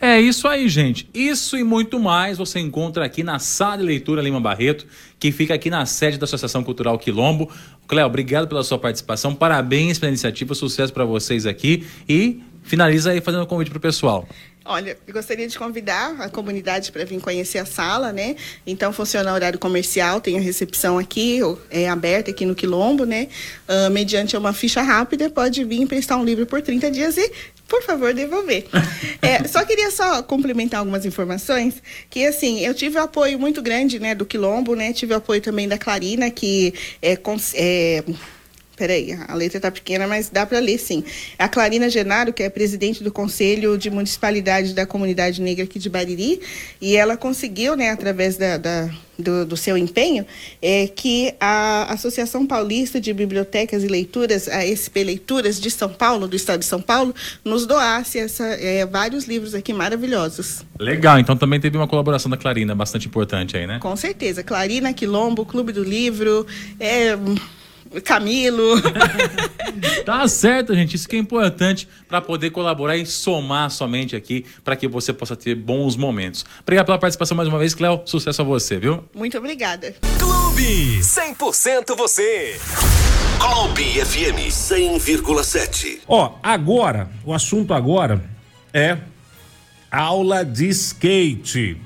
É 0.00 0.20
isso 0.20 0.46
aí, 0.46 0.68
gente. 0.68 1.08
Isso 1.14 1.56
e 1.56 1.64
muito 1.64 1.98
mais 1.98 2.36
você 2.36 2.58
encontra 2.58 3.04
aqui 3.04 3.22
na 3.22 3.38
Sala 3.38 3.78
de 3.78 3.84
Leitura 3.84 4.20
Lima 4.20 4.40
Barreto, 4.40 4.86
que 5.18 5.32
fica 5.32 5.54
aqui 5.54 5.70
na 5.70 5.86
sede 5.86 6.18
da 6.18 6.24
Associação 6.24 6.62
Cultural 6.62 6.98
Quilombo. 6.98 7.50
Cléo, 7.86 8.06
obrigado 8.06 8.46
pela 8.46 8.62
sua 8.62 8.78
participação. 8.78 9.34
Parabéns 9.34 9.98
pela 9.98 10.10
iniciativa, 10.10 10.54
sucesso 10.54 10.92
para 10.92 11.04
vocês 11.04 11.46
aqui. 11.46 11.86
E 12.08 12.42
finaliza 12.64 13.12
aí 13.12 13.20
fazendo 13.20 13.44
um 13.44 13.46
convite 13.46 13.70
para 13.70 13.78
o 13.78 13.80
pessoal. 13.80 14.28
Olha, 14.66 14.96
eu 15.06 15.12
gostaria 15.12 15.46
de 15.46 15.58
convidar 15.58 16.18
a 16.18 16.30
comunidade 16.30 16.90
para 16.90 17.04
vir 17.04 17.20
conhecer 17.20 17.58
a 17.58 17.66
sala, 17.66 18.14
né? 18.14 18.34
Então 18.66 18.94
funciona 18.94 19.30
horário 19.30 19.58
comercial, 19.58 20.22
tem 20.22 20.38
a 20.38 20.40
recepção 20.40 20.98
aqui, 20.98 21.40
é 21.70 21.86
aberta 21.86 22.30
aqui 22.30 22.46
no 22.46 22.54
Quilombo, 22.54 23.04
né? 23.04 23.28
Ah, 23.68 23.90
mediante 23.90 24.34
uma 24.38 24.54
ficha 24.54 24.80
rápida, 24.80 25.28
pode 25.28 25.62
vir 25.64 25.82
emprestar 25.82 26.18
um 26.18 26.24
livro 26.24 26.46
por 26.46 26.62
30 26.62 26.90
dias 26.90 27.18
e, 27.18 27.30
por 27.68 27.82
favor, 27.82 28.14
devolver. 28.14 28.66
É, 29.20 29.48
só 29.48 29.64
queria 29.64 29.90
só 29.90 30.22
complementar 30.22 30.80
algumas 30.80 31.06
informações, 31.06 31.82
que 32.10 32.26
assim, 32.26 32.60
eu 32.60 32.74
tive 32.74 32.98
o 32.98 33.02
apoio 33.02 33.38
muito 33.38 33.62
grande, 33.62 33.98
né, 33.98 34.14
do 34.14 34.26
Quilombo, 34.26 34.74
né? 34.74 34.92
Tive 34.92 35.14
o 35.14 35.16
apoio 35.16 35.40
também 35.40 35.66
da 35.66 35.78
Clarina, 35.78 36.30
que 36.30 36.74
é, 37.00 37.18
é 37.54 38.04
Peraí, 38.76 39.16
a 39.28 39.34
letra 39.34 39.60
tá 39.60 39.70
pequena, 39.70 40.06
mas 40.06 40.28
dá 40.28 40.44
para 40.44 40.58
ler 40.58 40.78
sim. 40.78 41.04
A 41.38 41.48
Clarina 41.48 41.88
Genaro, 41.88 42.32
que 42.32 42.42
é 42.42 42.50
presidente 42.50 43.04
do 43.04 43.12
Conselho 43.12 43.78
de 43.78 43.88
Municipalidade 43.88 44.74
da 44.74 44.84
Comunidade 44.84 45.40
Negra 45.40 45.62
aqui 45.64 45.78
de 45.78 45.88
Bariri, 45.88 46.40
e 46.80 46.96
ela 46.96 47.16
conseguiu, 47.16 47.76
né, 47.76 47.90
através 47.90 48.36
da, 48.36 48.56
da- 48.56 48.90
do, 49.16 49.46
do 49.46 49.56
seu 49.56 49.78
empenho, 49.78 50.26
é, 50.60 50.88
que 50.88 51.32
a 51.38 51.92
Associação 51.92 52.44
Paulista 52.44 53.00
de 53.00 53.12
Bibliotecas 53.12 53.84
e 53.84 53.86
Leituras, 53.86 54.48
a 54.48 54.66
SP 54.66 55.04
Leituras 55.04 55.60
de 55.60 55.70
São 55.70 55.88
Paulo, 55.88 56.26
do 56.26 56.34
estado 56.34 56.58
de 56.58 56.66
São 56.66 56.82
Paulo, 56.82 57.14
nos 57.44 57.64
doasse 57.66 58.18
essa, 58.18 58.44
é, 58.44 58.84
vários 58.84 59.26
livros 59.26 59.54
aqui 59.54 59.72
maravilhosos. 59.72 60.64
Legal, 60.80 61.20
então 61.20 61.36
também 61.36 61.60
teve 61.60 61.76
uma 61.76 61.86
colaboração 61.86 62.28
da 62.28 62.36
Clarina, 62.36 62.74
bastante 62.74 63.06
importante 63.06 63.56
aí, 63.56 63.68
né? 63.68 63.78
Com 63.80 63.94
certeza. 63.94 64.42
Clarina, 64.42 64.92
Quilombo, 64.92 65.46
Clube 65.46 65.70
do 65.72 65.84
Livro, 65.84 66.44
é, 66.80 67.16
Camilo. 68.02 68.74
Tá 70.04 70.28
certo, 70.28 70.74
gente. 70.74 70.96
Isso 70.96 71.08
que 71.08 71.16
é 71.16 71.18
importante 71.18 71.88
para 72.06 72.20
poder 72.20 72.50
colaborar 72.50 72.96
e 72.96 73.06
somar 73.06 73.70
somente 73.70 74.14
aqui 74.14 74.44
para 74.62 74.76
que 74.76 74.86
você 74.86 75.12
possa 75.12 75.34
ter 75.34 75.54
bons 75.54 75.96
momentos. 75.96 76.44
Obrigado 76.60 76.86
pela 76.86 76.98
participação 76.98 77.34
mais 77.36 77.48
uma 77.48 77.58
vez, 77.58 77.74
Cléo. 77.74 78.02
Sucesso 78.04 78.42
a 78.42 78.44
você, 78.44 78.78
viu? 78.78 79.04
Muito 79.14 79.38
obrigada. 79.38 79.94
Clube 80.18 81.00
100% 81.00 81.96
você. 81.96 82.60
Clube 83.38 83.82
FM 84.04 84.48
100,7. 84.50 86.00
Ó, 86.06 86.34
agora, 86.42 87.10
o 87.24 87.32
assunto 87.32 87.72
agora 87.72 88.22
é 88.72 88.98
aula 89.90 90.44
de 90.44 90.68
skate. 90.68 91.76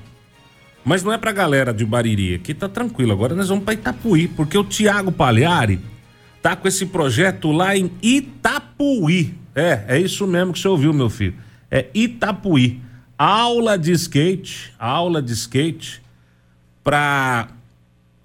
Mas 0.83 1.03
não 1.03 1.11
é 1.11 1.17
pra 1.17 1.31
galera 1.31 1.73
de 1.73 1.85
Bariri, 1.85 2.35
aqui 2.35 2.53
tá 2.53 2.67
tranquilo. 2.67 3.11
Agora 3.11 3.35
nós 3.35 3.49
vamos 3.49 3.63
pra 3.63 3.73
Itapuí, 3.73 4.27
porque 4.27 4.57
o 4.57 4.63
Tiago 4.63 5.11
Palhares 5.11 5.79
tá 6.41 6.55
com 6.55 6.67
esse 6.67 6.85
projeto 6.85 7.51
lá 7.51 7.75
em 7.75 7.91
Itapuí. 8.01 9.35
É, 9.55 9.85
é 9.87 9.99
isso 9.99 10.25
mesmo 10.27 10.53
que 10.53 10.59
você 10.59 10.67
ouviu, 10.67 10.93
meu 10.93 11.09
filho. 11.09 11.35
É 11.69 11.87
Itapuí. 11.93 12.81
Aula 13.17 13.77
de 13.77 13.91
skate, 13.91 14.73
aula 14.79 15.21
de 15.21 15.33
skate 15.33 16.01
para 16.83 17.49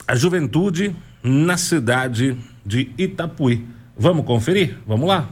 a 0.07 0.15
juventude 0.15 0.95
na 1.23 1.57
cidade 1.57 2.37
de 2.65 2.91
Itapuí. 2.97 3.67
Vamos 3.97 4.25
conferir? 4.25 4.79
Vamos 4.87 5.09
lá? 5.09 5.29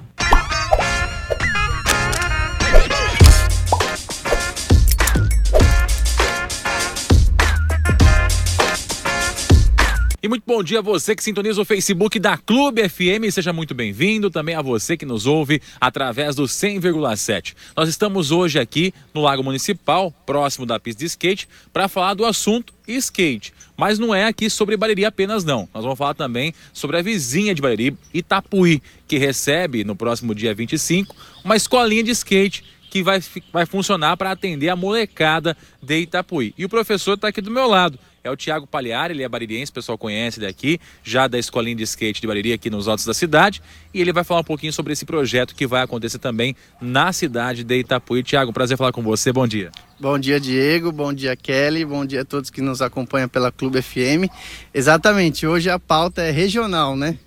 Muito 10.33 10.45
bom 10.47 10.62
dia 10.62 10.78
a 10.78 10.83
você 10.83 11.14
que 11.14 11.22
sintoniza 11.22 11.61
o 11.61 11.64
Facebook 11.64 12.18
da 12.18 12.39
Clube 12.39 12.89
FM. 12.89 13.30
Seja 13.30 13.53
muito 13.53 13.74
bem-vindo. 13.74 14.30
Também 14.30 14.55
a 14.55 14.62
você 14.62 14.97
que 14.97 15.05
nos 15.05 15.26
ouve 15.26 15.61
através 15.78 16.35
do 16.35 16.45
100,7. 16.45 17.55
Nós 17.76 17.87
estamos 17.87 18.30
hoje 18.30 18.59
aqui 18.59 18.95
no 19.12 19.20
Lago 19.20 19.45
Municipal, 19.45 20.11
próximo 20.24 20.64
da 20.64 20.80
pista 20.80 21.01
de 21.01 21.05
skate, 21.05 21.47
para 21.70 21.86
falar 21.86 22.15
do 22.15 22.24
assunto 22.24 22.73
skate. 22.89 23.52
Mas 23.77 23.98
não 23.98 24.15
é 24.15 24.24
aqui 24.24 24.48
sobre 24.48 24.74
Bariri 24.74 25.05
apenas, 25.05 25.44
não. 25.44 25.69
Nós 25.74 25.85
vamos 25.85 25.98
falar 25.98 26.15
também 26.15 26.55
sobre 26.73 26.97
a 26.97 27.02
vizinha 27.02 27.55
de 27.55 27.61
Bariri, 27.61 27.94
Itapuí, 28.15 28.82
que 29.06 29.19
recebe 29.19 29.85
no 29.85 29.94
próximo 29.94 30.35
dia 30.35 30.55
25 30.55 31.15
uma 31.44 31.56
escolinha 31.56 32.05
de 32.05 32.12
skate 32.12 32.65
que 32.89 33.02
vai, 33.02 33.23
vai 33.52 33.66
funcionar 33.66 34.16
para 34.16 34.31
atender 34.31 34.70
a 34.70 34.77
molecada 34.77 35.55
de 35.82 35.98
Itapuí. 35.98 36.55
E 36.56 36.65
o 36.65 36.70
professor 36.70 37.16
está 37.16 37.28
aqui 37.28 37.43
do 37.43 37.51
meu 37.51 37.69
lado. 37.69 37.98
É 38.24 38.31
o 38.31 38.36
Tiago 38.36 38.69
Palhari, 38.69 39.15
ele 39.15 39.24
é 39.24 39.28
baririense, 39.28 39.73
o 39.73 39.74
pessoal 39.74 39.99
conhece 39.99 40.39
ele 40.39 40.47
aqui, 40.47 40.78
já 41.03 41.27
da 41.27 41.40
escolinha 41.40 41.74
de 41.74 41.82
skate 41.82 42.20
de 42.20 42.27
Bariri 42.27 42.53
aqui 42.53 42.70
nos 42.70 42.86
altos 42.86 43.05
da 43.05 43.12
cidade. 43.12 43.61
E 43.93 44.01
ele 44.01 44.12
vai 44.12 44.23
falar 44.23 44.40
um 44.40 44.44
pouquinho 44.44 44.73
sobre 44.73 44.93
esse 44.93 45.05
projeto 45.05 45.57
que 45.57 45.66
vai 45.66 45.82
acontecer 45.82 46.19
também 46.19 46.55
na 46.81 47.12
cidade 47.12 47.65
de 47.65 47.78
Itapuí. 47.81 48.23
Tiago, 48.23 48.53
prazer 48.53 48.78
falar 48.78 48.93
com 48.93 49.03
você, 49.03 49.32
bom 49.32 49.47
dia. 49.47 49.73
Bom 49.99 50.16
dia, 50.19 50.39
Diego. 50.39 50.93
Bom 50.93 51.12
dia, 51.12 51.35
Kelly. 51.35 51.85
Bom 51.85 52.07
dia 52.07 52.20
a 52.20 52.24
todos 52.24 52.49
que 52.49 52.61
nos 52.61 52.81
acompanham 52.81 53.28
pela 53.28 53.51
Clube 53.51 53.82
FM. 53.82 54.31
Exatamente, 54.73 55.44
hoje 55.44 55.69
a 55.69 55.78
pauta 55.78 56.23
é 56.23 56.31
regional, 56.31 56.97
né? 56.97 57.19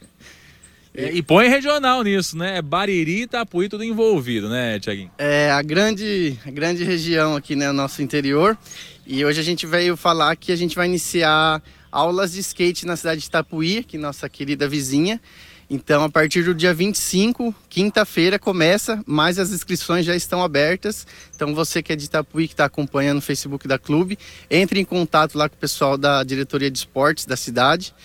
É, 0.96 1.12
e 1.12 1.22
põe 1.22 1.50
regional 1.50 2.04
nisso, 2.04 2.38
né? 2.38 2.58
É 2.58 2.62
Bariri 2.62 3.20
e 3.20 3.22
Itapuí 3.24 3.68
tudo 3.68 3.84
envolvido, 3.84 4.50
né, 4.50 4.80
Tiaguinho? 4.80 5.12
É 5.18 5.52
a 5.52 5.62
grande, 5.62 6.40
a 6.46 6.52
grande 6.52 6.84
região 6.84 7.36
aqui, 7.36 7.56
né, 7.56 7.68
no 7.68 7.74
nosso 7.74 8.02
interior. 8.02 8.58
E 9.06 9.24
hoje 9.26 9.40
a 9.40 9.44
gente 9.44 9.68
veio 9.68 9.98
falar 9.98 10.36
que 10.36 10.52
a 10.52 10.56
gente 10.56 10.76
vai 10.76 10.88
iniciar 10.88 11.62
aulas 11.92 12.32
de 12.32 12.40
skate 12.40 12.86
na 12.86 12.96
cidade 12.96 13.22
de 13.22 13.28
Itapuí, 13.28 13.84
que 13.84 13.98
nossa 13.98 14.30
querida 14.30 14.68
vizinha. 14.68 15.22
Então, 15.70 16.04
a 16.04 16.10
partir 16.10 16.44
do 16.44 16.54
dia 16.54 16.74
25, 16.74 17.54
quinta-feira, 17.68 18.38
começa, 18.38 19.04
mas 19.06 19.40
as 19.40 19.52
inscrições 19.52 20.06
já 20.06 20.16
estão 20.16 20.44
abertas. 20.44 21.08
Então, 21.36 21.56
você 21.56 21.82
que 21.82 21.92
é 21.92 21.96
de 21.96 22.06
Itapuí, 22.06 22.48
que 22.48 22.54
está 22.54 22.66
acompanhando 22.66 23.18
o 23.18 23.22
Facebook 23.22 23.68
da 23.68 23.80
clube, 23.80 24.18
entre 24.50 24.80
em 24.80 24.86
contato 24.86 25.36
lá 25.36 25.50
com 25.50 25.56
o 25.56 25.60
pessoal 25.60 25.98
da 25.98 26.24
diretoria 26.24 26.70
de 26.70 26.78
esportes 26.78 27.26
da 27.26 27.36
cidade, 27.36 27.96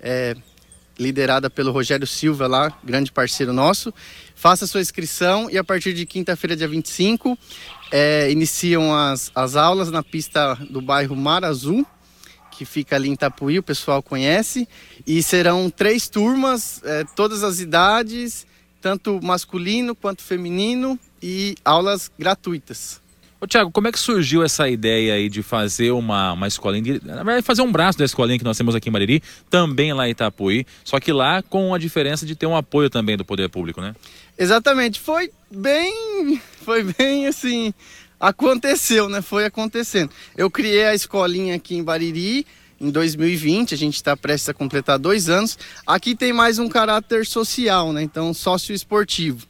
é, 0.00 0.34
liderada 1.00 1.48
pelo 1.48 1.72
Rogério 1.72 2.06
Silva, 2.06 2.46
lá, 2.46 2.70
grande 2.84 3.10
parceiro 3.10 3.52
nosso. 3.52 3.92
Faça 4.34 4.66
sua 4.66 4.80
inscrição 4.82 5.48
e 5.50 5.56
a 5.56 5.64
partir 5.64 5.94
de 5.94 6.04
quinta-feira, 6.04 6.54
dia 6.54 6.68
25, 6.68 7.36
é, 7.90 8.30
iniciam 8.30 8.94
as, 8.94 9.32
as 9.34 9.56
aulas 9.56 9.90
na 9.90 10.02
pista 10.02 10.54
do 10.68 10.80
bairro 10.80 11.16
Mar 11.16 11.44
Azul 11.44 11.86
que 12.60 12.66
fica 12.66 12.94
ali 12.94 13.08
em 13.08 13.14
Itapuí, 13.14 13.58
o 13.58 13.62
pessoal 13.62 14.02
conhece. 14.02 14.68
E 15.06 15.22
serão 15.22 15.70
três 15.70 16.10
turmas, 16.10 16.82
é, 16.84 17.04
todas 17.16 17.42
as 17.42 17.58
idades, 17.58 18.46
tanto 18.82 19.18
masculino 19.22 19.94
quanto 19.94 20.22
feminino, 20.22 20.98
e 21.22 21.54
aulas 21.64 22.10
gratuitas. 22.18 23.00
Ô, 23.42 23.46
Tiago, 23.46 23.70
como 23.70 23.88
é 23.88 23.92
que 23.92 23.98
surgiu 23.98 24.42
essa 24.42 24.68
ideia 24.68 25.14
aí 25.14 25.30
de 25.30 25.42
fazer 25.42 25.92
uma, 25.92 26.34
uma 26.34 26.46
escolinha, 26.46 27.00
na 27.02 27.22
verdade 27.22 27.42
fazer 27.42 27.62
um 27.62 27.72
braço 27.72 27.98
da 27.98 28.04
escolinha 28.04 28.38
que 28.38 28.44
nós 28.44 28.58
temos 28.58 28.74
aqui 28.74 28.90
em 28.90 28.92
Mariri, 28.92 29.22
também 29.48 29.94
lá 29.94 30.06
em 30.06 30.10
Itapuí, 30.10 30.66
só 30.84 31.00
que 31.00 31.10
lá 31.10 31.42
com 31.42 31.72
a 31.72 31.78
diferença 31.78 32.26
de 32.26 32.36
ter 32.36 32.44
um 32.44 32.54
apoio 32.54 32.90
também 32.90 33.16
do 33.16 33.24
poder 33.24 33.48
público, 33.48 33.80
né? 33.80 33.96
Exatamente, 34.38 35.00
foi 35.00 35.30
bem, 35.50 36.38
foi 36.62 36.82
bem 36.82 37.28
assim, 37.28 37.72
aconteceu, 38.20 39.08
né? 39.08 39.22
Foi 39.22 39.46
acontecendo. 39.46 40.10
Eu 40.36 40.50
criei 40.50 40.84
a 40.84 40.94
escolinha 40.94 41.54
aqui 41.54 41.76
em 41.76 41.82
Bariri 41.82 42.46
em 42.78 42.90
2020, 42.90 43.74
a 43.74 43.78
gente 43.78 43.94
está 43.94 44.14
prestes 44.14 44.50
a 44.50 44.54
completar 44.54 44.98
dois 44.98 45.30
anos. 45.30 45.58
Aqui 45.86 46.14
tem 46.14 46.32
mais 46.32 46.58
um 46.58 46.68
caráter 46.68 47.24
social, 47.24 47.90
né? 47.92 48.02
Então, 48.02 48.34
sócio 48.34 48.74
esportivo. 48.74 49.46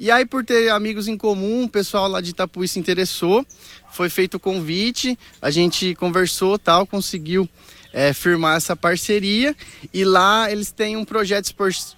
E 0.00 0.10
aí, 0.12 0.24
por 0.24 0.44
ter 0.44 0.70
amigos 0.70 1.08
em 1.08 1.16
comum, 1.16 1.64
o 1.64 1.68
pessoal 1.68 2.06
lá 2.06 2.20
de 2.20 2.30
Itapuí 2.30 2.68
se 2.68 2.78
interessou, 2.78 3.44
foi 3.90 4.08
feito 4.08 4.34
o 4.34 4.40
convite, 4.40 5.18
a 5.42 5.50
gente 5.50 5.94
conversou, 5.96 6.56
tal, 6.56 6.86
conseguiu 6.86 7.48
é, 7.92 8.12
firmar 8.12 8.56
essa 8.56 8.76
parceria. 8.76 9.56
E 9.92 10.04
lá 10.04 10.50
eles 10.50 10.70
têm 10.70 10.96
um 10.96 11.04
projeto 11.04 11.52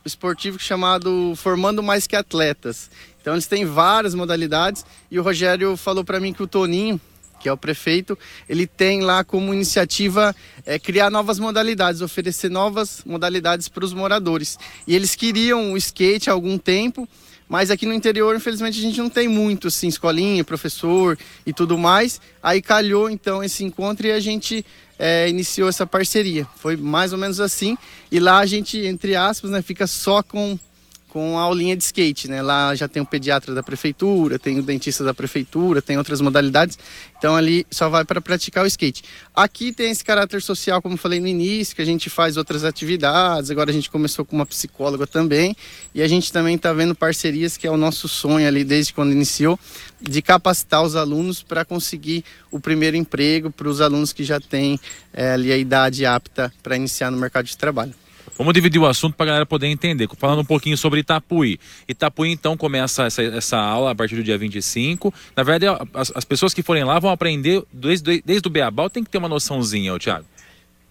esportivo 0.05 0.59
chamado 0.59 1.35
Formando 1.37 1.83
Mais 1.83 2.07
Que 2.07 2.17
Atletas. 2.17 2.91
Então 3.21 3.35
eles 3.35 3.47
têm 3.47 3.67
várias 3.67 4.15
modalidades 4.15 4.85
e 5.11 5.19
o 5.19 5.23
Rogério 5.23 5.77
falou 5.77 6.03
para 6.03 6.19
mim 6.19 6.33
que 6.33 6.43
o 6.43 6.47
Toninho, 6.47 6.99
que 7.39 7.51
é 7.51 7.53
o 7.53 7.57
prefeito, 7.57 8.19
ele 8.49 8.67
tem 8.67 9.03
lá 9.03 9.23
como 9.25 9.53
iniciativa 9.53 10.35
é, 10.65 10.79
criar 10.79 11.11
novas 11.11 11.39
modalidades, 11.39 12.01
oferecer 12.01 12.51
novas 12.51 13.03
modalidades 13.05 13.69
para 13.69 13.85
os 13.85 13.93
moradores. 13.93 14.59
E 14.87 14.95
eles 14.95 15.15
queriam 15.15 15.73
o 15.73 15.77
skate 15.77 16.31
há 16.31 16.33
algum 16.33 16.57
tempo, 16.57 17.07
mas 17.51 17.69
aqui 17.69 17.85
no 17.85 17.93
interior, 17.93 18.37
infelizmente, 18.37 18.79
a 18.79 18.83
gente 18.83 19.01
não 19.01 19.11
tem 19.11 19.27
muito, 19.27 19.67
assim, 19.67 19.89
escolinha, 19.89 20.45
professor 20.45 21.19
e 21.45 21.53
tudo 21.53 21.77
mais. 21.77 22.21
Aí 22.41 22.63
calhou, 22.63 23.11
então, 23.11 23.43
esse 23.43 23.65
encontro 23.65 24.07
e 24.07 24.13
a 24.13 24.21
gente 24.21 24.65
é, 24.97 25.29
iniciou 25.29 25.69
essa 25.69 25.85
parceria. 25.85 26.47
Foi 26.55 26.77
mais 26.77 27.13
ou 27.13 27.19
menos 27.19 27.41
assim. 27.41 27.77
E 28.09 28.21
lá 28.21 28.39
a 28.39 28.47
gente, 28.47 28.79
entre 28.79 29.17
aspas, 29.17 29.51
né, 29.51 29.63
fica 29.63 29.89
só 29.89 30.23
com 30.23 30.57
com 31.11 31.37
a 31.39 31.43
aulinha 31.43 31.77
de 31.77 31.83
skate, 31.83 32.29
né? 32.29 32.41
Lá 32.41 32.75
já 32.75 32.87
tem 32.87 33.03
o 33.03 33.07
pediatra 33.07 33.53
da 33.53 33.63
prefeitura, 33.63 34.39
tem 34.39 34.59
o 34.59 34.63
dentista 34.63 35.03
da 35.03 35.13
prefeitura, 35.13 35.83
tem 35.83 35.99
outras 35.99 36.21
modalidades. 36.21 36.79
Então 37.19 37.35
ali 37.35 37.67
só 37.71 37.89
vai 37.89 38.05
para 38.05 38.21
praticar 38.21 38.65
o 38.65 38.67
skate. 38.67 39.03
Aqui 39.35 39.73
tem 39.73 39.91
esse 39.91 40.05
caráter 40.05 40.41
social, 40.41 40.81
como 40.81 40.97
falei 40.97 41.21
no 41.21 41.27
início, 41.27 41.75
que 41.75 41.83
a 41.83 41.85
gente 41.85 42.09
faz 42.09 42.37
outras 42.37 42.65
atividades. 42.65 43.51
Agora 43.51 43.71
a 43.71 43.73
gente 43.73 43.91
começou 43.91 44.25
com 44.25 44.37
uma 44.37 44.47
psicóloga 44.47 45.07
também 45.07 45.57
e 45.95 46.01
a 46.01 46.07
gente 46.07 46.33
também 46.33 46.55
está 46.55 46.73
vendo 46.73 46.95
parcerias 46.95 47.57
que 47.57 47.67
é 47.67 47.71
o 47.71 47.77
nosso 47.77 48.09
sonho 48.09 48.47
ali 48.47 48.63
desde 48.63 48.93
quando 48.93 49.11
iniciou 49.11 49.59
de 50.01 50.23
capacitar 50.23 50.83
os 50.83 50.95
alunos 50.95 51.43
para 51.43 51.65
conseguir 51.65 52.25
o 52.51 52.61
primeiro 52.61 52.97
emprego 52.97 53.51
para 53.51 53.69
os 53.69 53.81
alunos 53.81 54.13
que 54.13 54.23
já 54.23 54.41
têm 54.41 54.79
é, 55.13 55.33
ali 55.33 55.53
a 55.53 55.57
idade 55.57 56.07
apta 56.07 56.53
para 56.63 56.77
iniciar 56.77 57.11
no 57.11 57.19
mercado 57.19 57.47
de 57.47 57.57
trabalho. 57.57 57.95
Vamos 58.41 58.55
dividir 58.55 58.79
o 58.79 58.87
assunto 58.87 59.15
para 59.17 59.25
a 59.25 59.27
galera 59.27 59.45
poder 59.45 59.67
entender. 59.67 60.09
Falando 60.17 60.39
um 60.39 60.45
pouquinho 60.47 60.75
sobre 60.75 61.01
Itapuí. 61.01 61.61
Itapuí, 61.87 62.31
então, 62.31 62.57
começa 62.57 63.05
essa, 63.05 63.23
essa 63.23 63.59
aula 63.59 63.91
a 63.91 63.95
partir 63.95 64.17
do 64.17 64.25
dia 64.25 64.39
25. 64.39 65.13
Na 65.37 65.43
verdade, 65.43 65.67
as, 65.93 66.11
as 66.15 66.25
pessoas 66.25 66.55
que 66.55 66.63
forem 66.63 66.83
lá 66.83 66.99
vão 66.99 67.11
aprender 67.11 67.63
desde, 67.71 68.23
desde 68.25 68.49
o 68.49 68.51
Beabal, 68.51 68.89
tem 68.89 69.05
que 69.05 69.11
ter 69.11 69.19
uma 69.19 69.29
noçãozinha, 69.29 69.99
Thiago. 69.99 70.25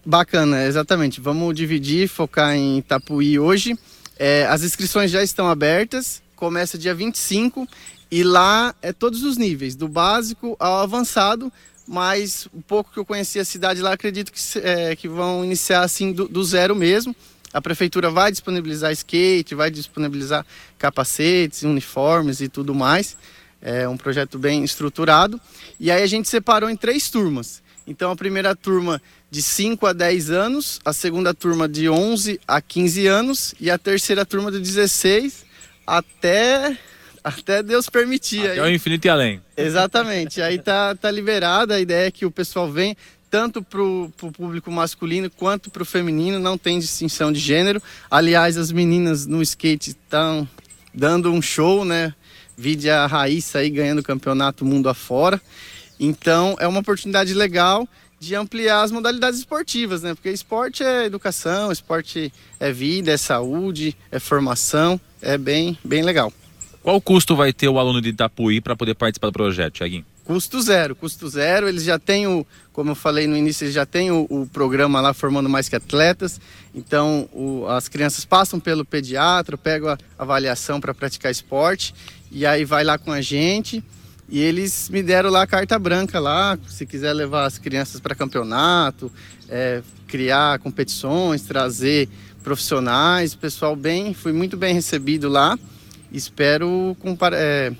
Bacana, 0.06 0.64
exatamente. 0.64 1.20
Vamos 1.20 1.52
dividir, 1.56 2.08
focar 2.08 2.54
em 2.54 2.78
Itapuí 2.78 3.36
hoje. 3.36 3.76
É, 4.16 4.46
as 4.46 4.62
inscrições 4.62 5.10
já 5.10 5.20
estão 5.20 5.48
abertas, 5.48 6.22
começa 6.36 6.78
dia 6.78 6.94
25 6.94 7.66
e 8.12 8.22
lá 8.22 8.72
é 8.80 8.92
todos 8.92 9.24
os 9.24 9.36
níveis, 9.36 9.74
do 9.74 9.88
básico 9.88 10.54
ao 10.60 10.82
avançado, 10.82 11.52
mas 11.84 12.46
um 12.54 12.60
pouco 12.60 12.92
que 12.92 12.98
eu 13.00 13.04
conheci 13.04 13.40
a 13.40 13.44
cidade 13.44 13.82
lá, 13.82 13.94
acredito 13.94 14.30
que, 14.30 14.38
é, 14.60 14.94
que 14.94 15.08
vão 15.08 15.44
iniciar 15.44 15.82
assim 15.82 16.12
do, 16.12 16.28
do 16.28 16.44
zero 16.44 16.76
mesmo. 16.76 17.12
A 17.52 17.60
prefeitura 17.60 18.10
vai 18.10 18.30
disponibilizar 18.30 18.92
skate, 18.92 19.54
vai 19.54 19.70
disponibilizar 19.70 20.46
capacetes, 20.78 21.62
uniformes 21.62 22.40
e 22.40 22.48
tudo 22.48 22.74
mais. 22.74 23.16
É 23.60 23.88
um 23.88 23.96
projeto 23.96 24.38
bem 24.38 24.64
estruturado. 24.64 25.40
E 25.78 25.90
aí 25.90 26.02
a 26.02 26.06
gente 26.06 26.28
separou 26.28 26.70
em 26.70 26.76
três 26.76 27.10
turmas. 27.10 27.62
Então 27.86 28.10
a 28.10 28.16
primeira 28.16 28.54
turma 28.54 29.02
de 29.30 29.42
5 29.42 29.86
a 29.86 29.92
10 29.92 30.30
anos, 30.30 30.80
a 30.84 30.92
segunda 30.92 31.34
turma 31.34 31.68
de 31.68 31.88
11 31.88 32.40
a 32.46 32.60
15 32.60 33.06
anos 33.06 33.54
e 33.60 33.70
a 33.70 33.78
terceira 33.78 34.24
turma 34.24 34.50
de 34.50 34.60
16 34.60 35.44
até 35.86 36.78
até 37.22 37.62
Deus 37.62 37.88
permitir. 37.88 38.40
Até 38.40 38.52
aí. 38.52 38.60
o 38.60 38.74
infinito 38.74 39.06
e 39.06 39.08
além. 39.10 39.42
Exatamente. 39.56 40.40
Aí 40.40 40.58
tá, 40.58 40.94
tá 40.94 41.10
liberada, 41.10 41.74
a 41.74 41.80
ideia 41.80 42.06
é 42.06 42.10
que 42.10 42.24
o 42.24 42.30
pessoal 42.30 42.70
vem 42.70 42.96
tanto 43.30 43.62
para 43.62 43.80
o 43.80 44.10
público 44.32 44.70
masculino 44.70 45.30
quanto 45.30 45.70
para 45.70 45.82
o 45.82 45.86
feminino, 45.86 46.38
não 46.38 46.58
tem 46.58 46.78
distinção 46.78 47.32
de 47.32 47.38
gênero. 47.38 47.80
Aliás, 48.10 48.56
as 48.56 48.72
meninas 48.72 49.26
no 49.26 49.40
skate 49.40 49.90
estão 49.90 50.48
dando 50.92 51.32
um 51.32 51.40
show, 51.40 51.84
né? 51.84 52.12
Vide 52.56 52.90
a 52.90 53.06
Raíssa 53.06 53.60
aí 53.60 53.70
ganhando 53.70 54.00
o 54.00 54.02
campeonato 54.02 54.64
mundo 54.64 54.88
afora. 54.88 55.40
Então, 55.98 56.56
é 56.58 56.66
uma 56.66 56.80
oportunidade 56.80 57.32
legal 57.32 57.88
de 58.18 58.34
ampliar 58.34 58.82
as 58.82 58.90
modalidades 58.90 59.38
esportivas, 59.38 60.02
né? 60.02 60.14
Porque 60.14 60.30
esporte 60.30 60.82
é 60.82 61.06
educação, 61.06 61.70
esporte 61.70 62.32
é 62.58 62.72
vida, 62.72 63.12
é 63.12 63.16
saúde, 63.16 63.96
é 64.10 64.18
formação, 64.18 65.00
é 65.22 65.38
bem, 65.38 65.78
bem 65.84 66.02
legal. 66.02 66.32
Qual 66.82 67.00
custo 67.00 67.36
vai 67.36 67.52
ter 67.52 67.68
o 67.68 67.78
aluno 67.78 68.00
de 68.00 68.10
Itapuí 68.10 68.60
para 68.60 68.74
poder 68.74 68.94
participar 68.94 69.28
do 69.28 69.32
projeto, 69.32 69.74
Tiaguinho? 69.74 70.04
Custo 70.30 70.62
zero, 70.62 70.94
custo 70.94 71.28
zero. 71.28 71.68
Eles 71.68 71.82
já 71.82 71.98
têm 71.98 72.28
o, 72.28 72.46
como 72.72 72.92
eu 72.92 72.94
falei 72.94 73.26
no 73.26 73.36
início, 73.36 73.64
eles 73.64 73.74
já 73.74 73.84
têm 73.84 74.12
o, 74.12 74.28
o 74.30 74.46
programa 74.46 75.00
lá 75.00 75.12
formando 75.12 75.48
mais 75.48 75.68
que 75.68 75.74
atletas. 75.74 76.40
Então 76.72 77.28
o, 77.32 77.66
as 77.66 77.88
crianças 77.88 78.24
passam 78.24 78.60
pelo 78.60 78.84
pediatra, 78.84 79.58
pegam 79.58 79.88
a 79.88 79.98
avaliação 80.16 80.80
para 80.80 80.94
praticar 80.94 81.32
esporte 81.32 81.92
e 82.30 82.46
aí 82.46 82.64
vai 82.64 82.84
lá 82.84 82.96
com 82.96 83.10
a 83.10 83.20
gente. 83.20 83.82
E 84.28 84.38
eles 84.38 84.88
me 84.88 85.02
deram 85.02 85.30
lá 85.30 85.42
a 85.42 85.48
carta 85.48 85.76
branca 85.80 86.20
lá, 86.20 86.56
se 86.68 86.86
quiser 86.86 87.12
levar 87.12 87.44
as 87.44 87.58
crianças 87.58 87.98
para 87.98 88.14
campeonato, 88.14 89.10
é, 89.48 89.82
criar 90.06 90.60
competições, 90.60 91.42
trazer 91.42 92.08
profissionais, 92.40 93.34
pessoal 93.34 93.74
bem, 93.74 94.14
fui 94.14 94.32
muito 94.32 94.56
bem 94.56 94.74
recebido 94.74 95.28
lá. 95.28 95.58
Espero 96.12 96.96
é, 97.32 97.72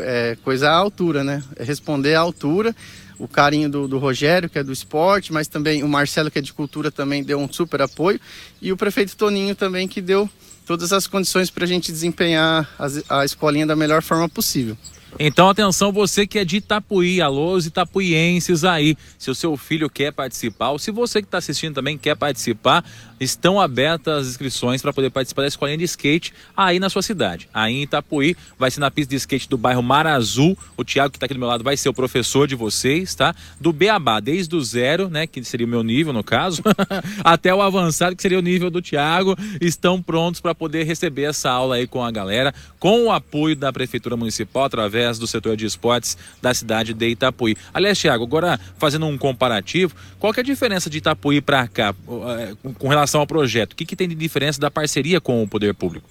é, 0.00 0.36
coisa 0.42 0.70
à 0.70 0.74
altura, 0.74 1.22
né? 1.24 1.42
É 1.56 1.64
responder 1.64 2.14
à 2.14 2.20
altura. 2.20 2.74
O 3.18 3.28
carinho 3.28 3.68
do, 3.68 3.86
do, 3.86 3.98
Rogério, 3.98 4.48
que 4.50 4.58
é 4.58 4.64
do 4.64 4.72
esporte, 4.72 5.32
mas 5.32 5.46
também 5.46 5.82
o 5.82 5.88
Marcelo, 5.88 6.30
que 6.30 6.38
é 6.38 6.42
de 6.42 6.52
cultura, 6.52 6.90
também 6.90 7.22
deu 7.22 7.38
um 7.38 7.52
super 7.52 7.80
apoio. 7.82 8.20
E 8.60 8.72
o 8.72 8.76
prefeito 8.76 9.16
Toninho 9.16 9.54
também, 9.54 9.86
que 9.86 10.00
deu 10.00 10.28
todas 10.66 10.92
as 10.92 11.06
condições 11.06 11.50
para 11.50 11.64
a 11.64 11.68
gente 11.68 11.92
desempenhar 11.92 12.68
a, 12.78 13.20
a 13.20 13.24
escolinha 13.24 13.66
da 13.66 13.76
melhor 13.76 14.02
forma 14.02 14.28
possível. 14.28 14.76
Então, 15.18 15.48
atenção, 15.48 15.92
você 15.92 16.26
que 16.26 16.38
é 16.38 16.44
de 16.44 16.56
Itapuí, 16.56 17.20
alô, 17.20 17.52
os 17.52 17.66
itapuienses 17.66 18.64
aí. 18.64 18.96
Se 19.18 19.30
o 19.30 19.34
seu 19.34 19.56
filho 19.56 19.88
quer 19.90 20.10
participar, 20.12 20.70
ou 20.70 20.78
se 20.78 20.90
você 20.90 21.20
que 21.20 21.28
está 21.28 21.38
assistindo 21.38 21.74
também 21.74 21.98
quer 21.98 22.16
participar, 22.16 22.82
estão 23.20 23.60
abertas 23.60 24.22
as 24.22 24.28
inscrições 24.28 24.80
para 24.80 24.92
poder 24.92 25.10
participar 25.10 25.42
da 25.42 25.48
escolinha 25.48 25.76
de 25.76 25.84
skate 25.84 26.32
aí 26.56 26.80
na 26.80 26.88
sua 26.88 27.02
cidade. 27.02 27.48
Aí 27.52 27.74
em 27.74 27.82
Itapuí, 27.82 28.34
vai 28.58 28.70
ser 28.70 28.80
na 28.80 28.90
pista 28.90 29.10
de 29.10 29.16
skate 29.16 29.48
do 29.48 29.58
bairro 29.58 29.82
Mar 29.82 30.06
Azul. 30.06 30.56
O 30.76 30.82
Tiago, 30.82 31.10
que 31.10 31.18
está 31.18 31.26
aqui 31.26 31.34
do 31.34 31.40
meu 31.40 31.48
lado, 31.48 31.62
vai 31.62 31.76
ser 31.76 31.90
o 31.90 31.94
professor 31.94 32.48
de 32.48 32.54
vocês, 32.54 33.14
tá? 33.14 33.34
Do 33.60 33.72
Beabá, 33.72 34.18
desde 34.18 34.56
o 34.56 34.62
zero, 34.62 35.08
né? 35.08 35.26
Que 35.26 35.44
seria 35.44 35.66
o 35.66 35.70
meu 35.70 35.82
nível, 35.82 36.12
no 36.12 36.24
caso, 36.24 36.62
até 37.22 37.54
o 37.54 37.60
avançado, 37.60 38.16
que 38.16 38.22
seria 38.22 38.38
o 38.38 38.42
nível 38.42 38.70
do 38.70 38.80
Tiago, 38.80 39.36
estão 39.60 40.02
prontos 40.02 40.40
para 40.40 40.54
poder 40.54 40.84
receber 40.84 41.24
essa 41.24 41.50
aula 41.50 41.76
aí 41.76 41.86
com 41.86 42.02
a 42.02 42.10
galera, 42.10 42.54
com 42.78 43.04
o 43.04 43.12
apoio 43.12 43.54
da 43.54 43.72
Prefeitura 43.72 44.16
Municipal, 44.16 44.64
através 44.64 45.01
através 45.02 45.18
do 45.18 45.26
setor 45.26 45.56
de 45.56 45.66
esportes 45.66 46.16
da 46.40 46.54
cidade 46.54 46.94
de 46.94 47.08
Itapuí. 47.08 47.56
Aliás, 47.74 47.98
Thiago, 47.98 48.24
agora 48.24 48.58
fazendo 48.78 49.06
um 49.06 49.18
comparativo, 49.18 49.94
qual 50.18 50.32
que 50.32 50.40
é 50.40 50.42
a 50.42 50.44
diferença 50.44 50.88
de 50.88 50.98
Itapuí 50.98 51.40
para 51.40 51.66
cá 51.66 51.94
eh, 52.38 52.54
com 52.78 52.88
relação 52.88 53.20
ao 53.20 53.26
projeto? 53.26 53.72
O 53.72 53.76
que, 53.76 53.84
que 53.84 53.96
tem 53.96 54.08
de 54.08 54.14
diferença 54.14 54.60
da 54.60 54.70
parceria 54.70 55.20
com 55.20 55.42
o 55.42 55.48
poder 55.48 55.74
público? 55.74 56.08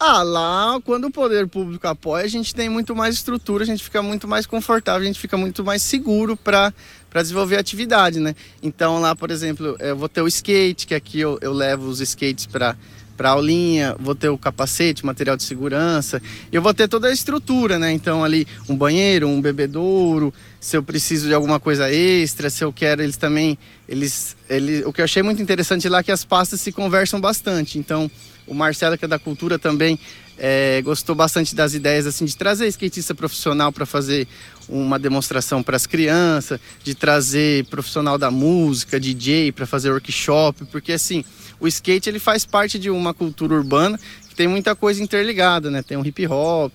Ah, 0.00 0.24
lá, 0.24 0.80
quando 0.84 1.04
o 1.04 1.10
poder 1.12 1.46
público 1.46 1.86
apoia, 1.86 2.24
a 2.24 2.28
gente 2.28 2.52
tem 2.52 2.68
muito 2.68 2.94
mais 2.94 3.14
estrutura, 3.14 3.62
a 3.62 3.66
gente 3.66 3.84
fica 3.84 4.02
muito 4.02 4.26
mais 4.26 4.46
confortável, 4.46 5.02
a 5.02 5.06
gente 5.06 5.20
fica 5.20 5.36
muito 5.36 5.64
mais 5.64 5.80
seguro 5.80 6.36
para 6.36 6.72
desenvolver 7.14 7.56
a 7.56 7.60
atividade, 7.60 8.18
né? 8.18 8.34
Então, 8.60 9.00
lá, 9.00 9.14
por 9.14 9.30
exemplo, 9.30 9.76
eu 9.78 9.96
vou 9.96 10.08
ter 10.08 10.20
o 10.20 10.26
skate, 10.26 10.88
que 10.88 10.94
aqui 10.94 11.20
eu, 11.20 11.38
eu 11.40 11.52
levo 11.52 11.86
os 11.86 12.00
skates 12.00 12.46
para 12.46 12.76
para 13.16 13.30
aulinha, 13.30 13.94
vou 13.98 14.14
ter 14.14 14.28
o 14.28 14.38
capacete, 14.38 15.04
material 15.04 15.36
de 15.36 15.42
segurança, 15.42 16.20
eu 16.50 16.62
vou 16.62 16.72
ter 16.72 16.88
toda 16.88 17.08
a 17.08 17.12
estrutura, 17.12 17.78
né? 17.78 17.92
Então 17.92 18.24
ali 18.24 18.46
um 18.68 18.76
banheiro, 18.76 19.28
um 19.28 19.40
bebedouro, 19.40 20.32
se 20.60 20.76
eu 20.76 20.82
preciso 20.82 21.28
de 21.28 21.34
alguma 21.34 21.58
coisa 21.60 21.92
extra, 21.92 22.50
se 22.50 22.64
eu 22.64 22.72
quero, 22.72 23.02
eles 23.02 23.16
também, 23.16 23.58
eles, 23.88 24.36
eles, 24.48 24.84
o 24.86 24.92
que 24.92 25.00
eu 25.00 25.04
achei 25.04 25.22
muito 25.22 25.42
interessante 25.42 25.88
lá 25.88 25.98
é 25.98 26.02
que 26.02 26.12
as 26.12 26.24
pastas 26.24 26.60
se 26.60 26.72
conversam 26.72 27.20
bastante. 27.20 27.78
Então 27.78 28.10
o 28.46 28.54
Marcelo 28.54 28.98
que 28.98 29.04
é 29.04 29.08
da 29.08 29.18
cultura 29.18 29.58
também 29.58 29.98
é, 30.38 30.80
gostou 30.82 31.14
bastante 31.14 31.54
das 31.54 31.74
ideias 31.74 32.06
assim 32.06 32.24
de 32.24 32.36
trazer 32.36 32.66
skatista 32.68 33.14
profissional 33.14 33.72
para 33.72 33.86
fazer 33.86 34.26
uma 34.72 34.98
demonstração 34.98 35.62
para 35.62 35.76
as 35.76 35.86
crianças, 35.86 36.58
de 36.82 36.94
trazer 36.94 37.66
profissional 37.66 38.16
da 38.16 38.30
música, 38.30 38.98
DJ 38.98 39.52
para 39.52 39.66
fazer 39.66 39.90
workshop, 39.90 40.64
porque 40.66 40.92
assim 40.92 41.24
o 41.60 41.68
skate 41.68 42.08
ele 42.08 42.18
faz 42.18 42.44
parte 42.44 42.78
de 42.78 42.90
uma 42.90 43.12
cultura 43.14 43.54
urbana 43.54 43.98
que 44.28 44.34
tem 44.34 44.48
muita 44.48 44.74
coisa 44.74 45.02
interligada, 45.02 45.70
né? 45.70 45.82
Tem 45.82 45.96
o 45.96 46.06
hip 46.06 46.26
hop, 46.26 46.72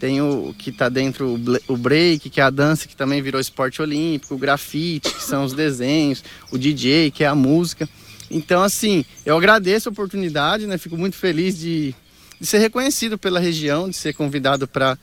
tem 0.00 0.20
o 0.20 0.54
que 0.58 0.70
está 0.70 0.88
dentro 0.88 1.38
o 1.68 1.76
break, 1.76 2.30
que 2.30 2.40
é 2.40 2.44
a 2.44 2.50
dança 2.50 2.88
que 2.88 2.96
também 2.96 3.22
virou 3.22 3.40
esporte 3.40 3.80
olímpico, 3.80 4.34
o 4.34 4.38
grafite, 4.38 5.10
que 5.10 5.22
são 5.22 5.44
os 5.44 5.52
desenhos, 5.52 6.24
o 6.50 6.58
DJ, 6.58 7.10
que 7.10 7.22
é 7.22 7.26
a 7.26 7.34
música. 7.34 7.88
Então, 8.30 8.62
assim, 8.62 9.04
eu 9.24 9.36
agradeço 9.36 9.88
a 9.88 9.92
oportunidade, 9.92 10.66
né? 10.66 10.78
Fico 10.78 10.96
muito 10.96 11.14
feliz 11.14 11.58
de, 11.58 11.94
de 12.40 12.46
ser 12.46 12.58
reconhecido 12.58 13.16
pela 13.16 13.38
região, 13.38 13.88
de 13.88 13.96
ser 13.96 14.14
convidado 14.14 14.66
para 14.66 14.98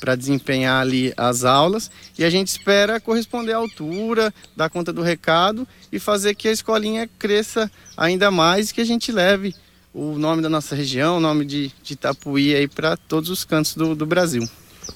para 0.00 0.16
desempenhar 0.16 0.80
ali 0.80 1.12
as 1.16 1.44
aulas 1.44 1.90
e 2.18 2.24
a 2.24 2.30
gente 2.30 2.48
espera 2.48 2.98
corresponder 2.98 3.52
à 3.52 3.58
altura, 3.58 4.32
dar 4.56 4.70
conta 4.70 4.92
do 4.92 5.02
recado 5.02 5.68
e 5.92 5.98
fazer 5.98 6.34
que 6.34 6.48
a 6.48 6.52
escolinha 6.52 7.08
cresça 7.18 7.70
ainda 7.96 8.30
mais 8.30 8.70
e 8.70 8.74
que 8.74 8.80
a 8.80 8.86
gente 8.86 9.12
leve 9.12 9.54
o 9.92 10.18
nome 10.18 10.40
da 10.40 10.48
nossa 10.48 10.74
região, 10.74 11.18
o 11.18 11.20
nome 11.20 11.44
de, 11.44 11.70
de 11.82 11.92
Itapuí 11.92 12.54
aí 12.54 12.66
para 12.66 12.96
todos 12.96 13.28
os 13.28 13.44
cantos 13.44 13.74
do, 13.74 13.94
do 13.94 14.06
Brasil. 14.06 14.48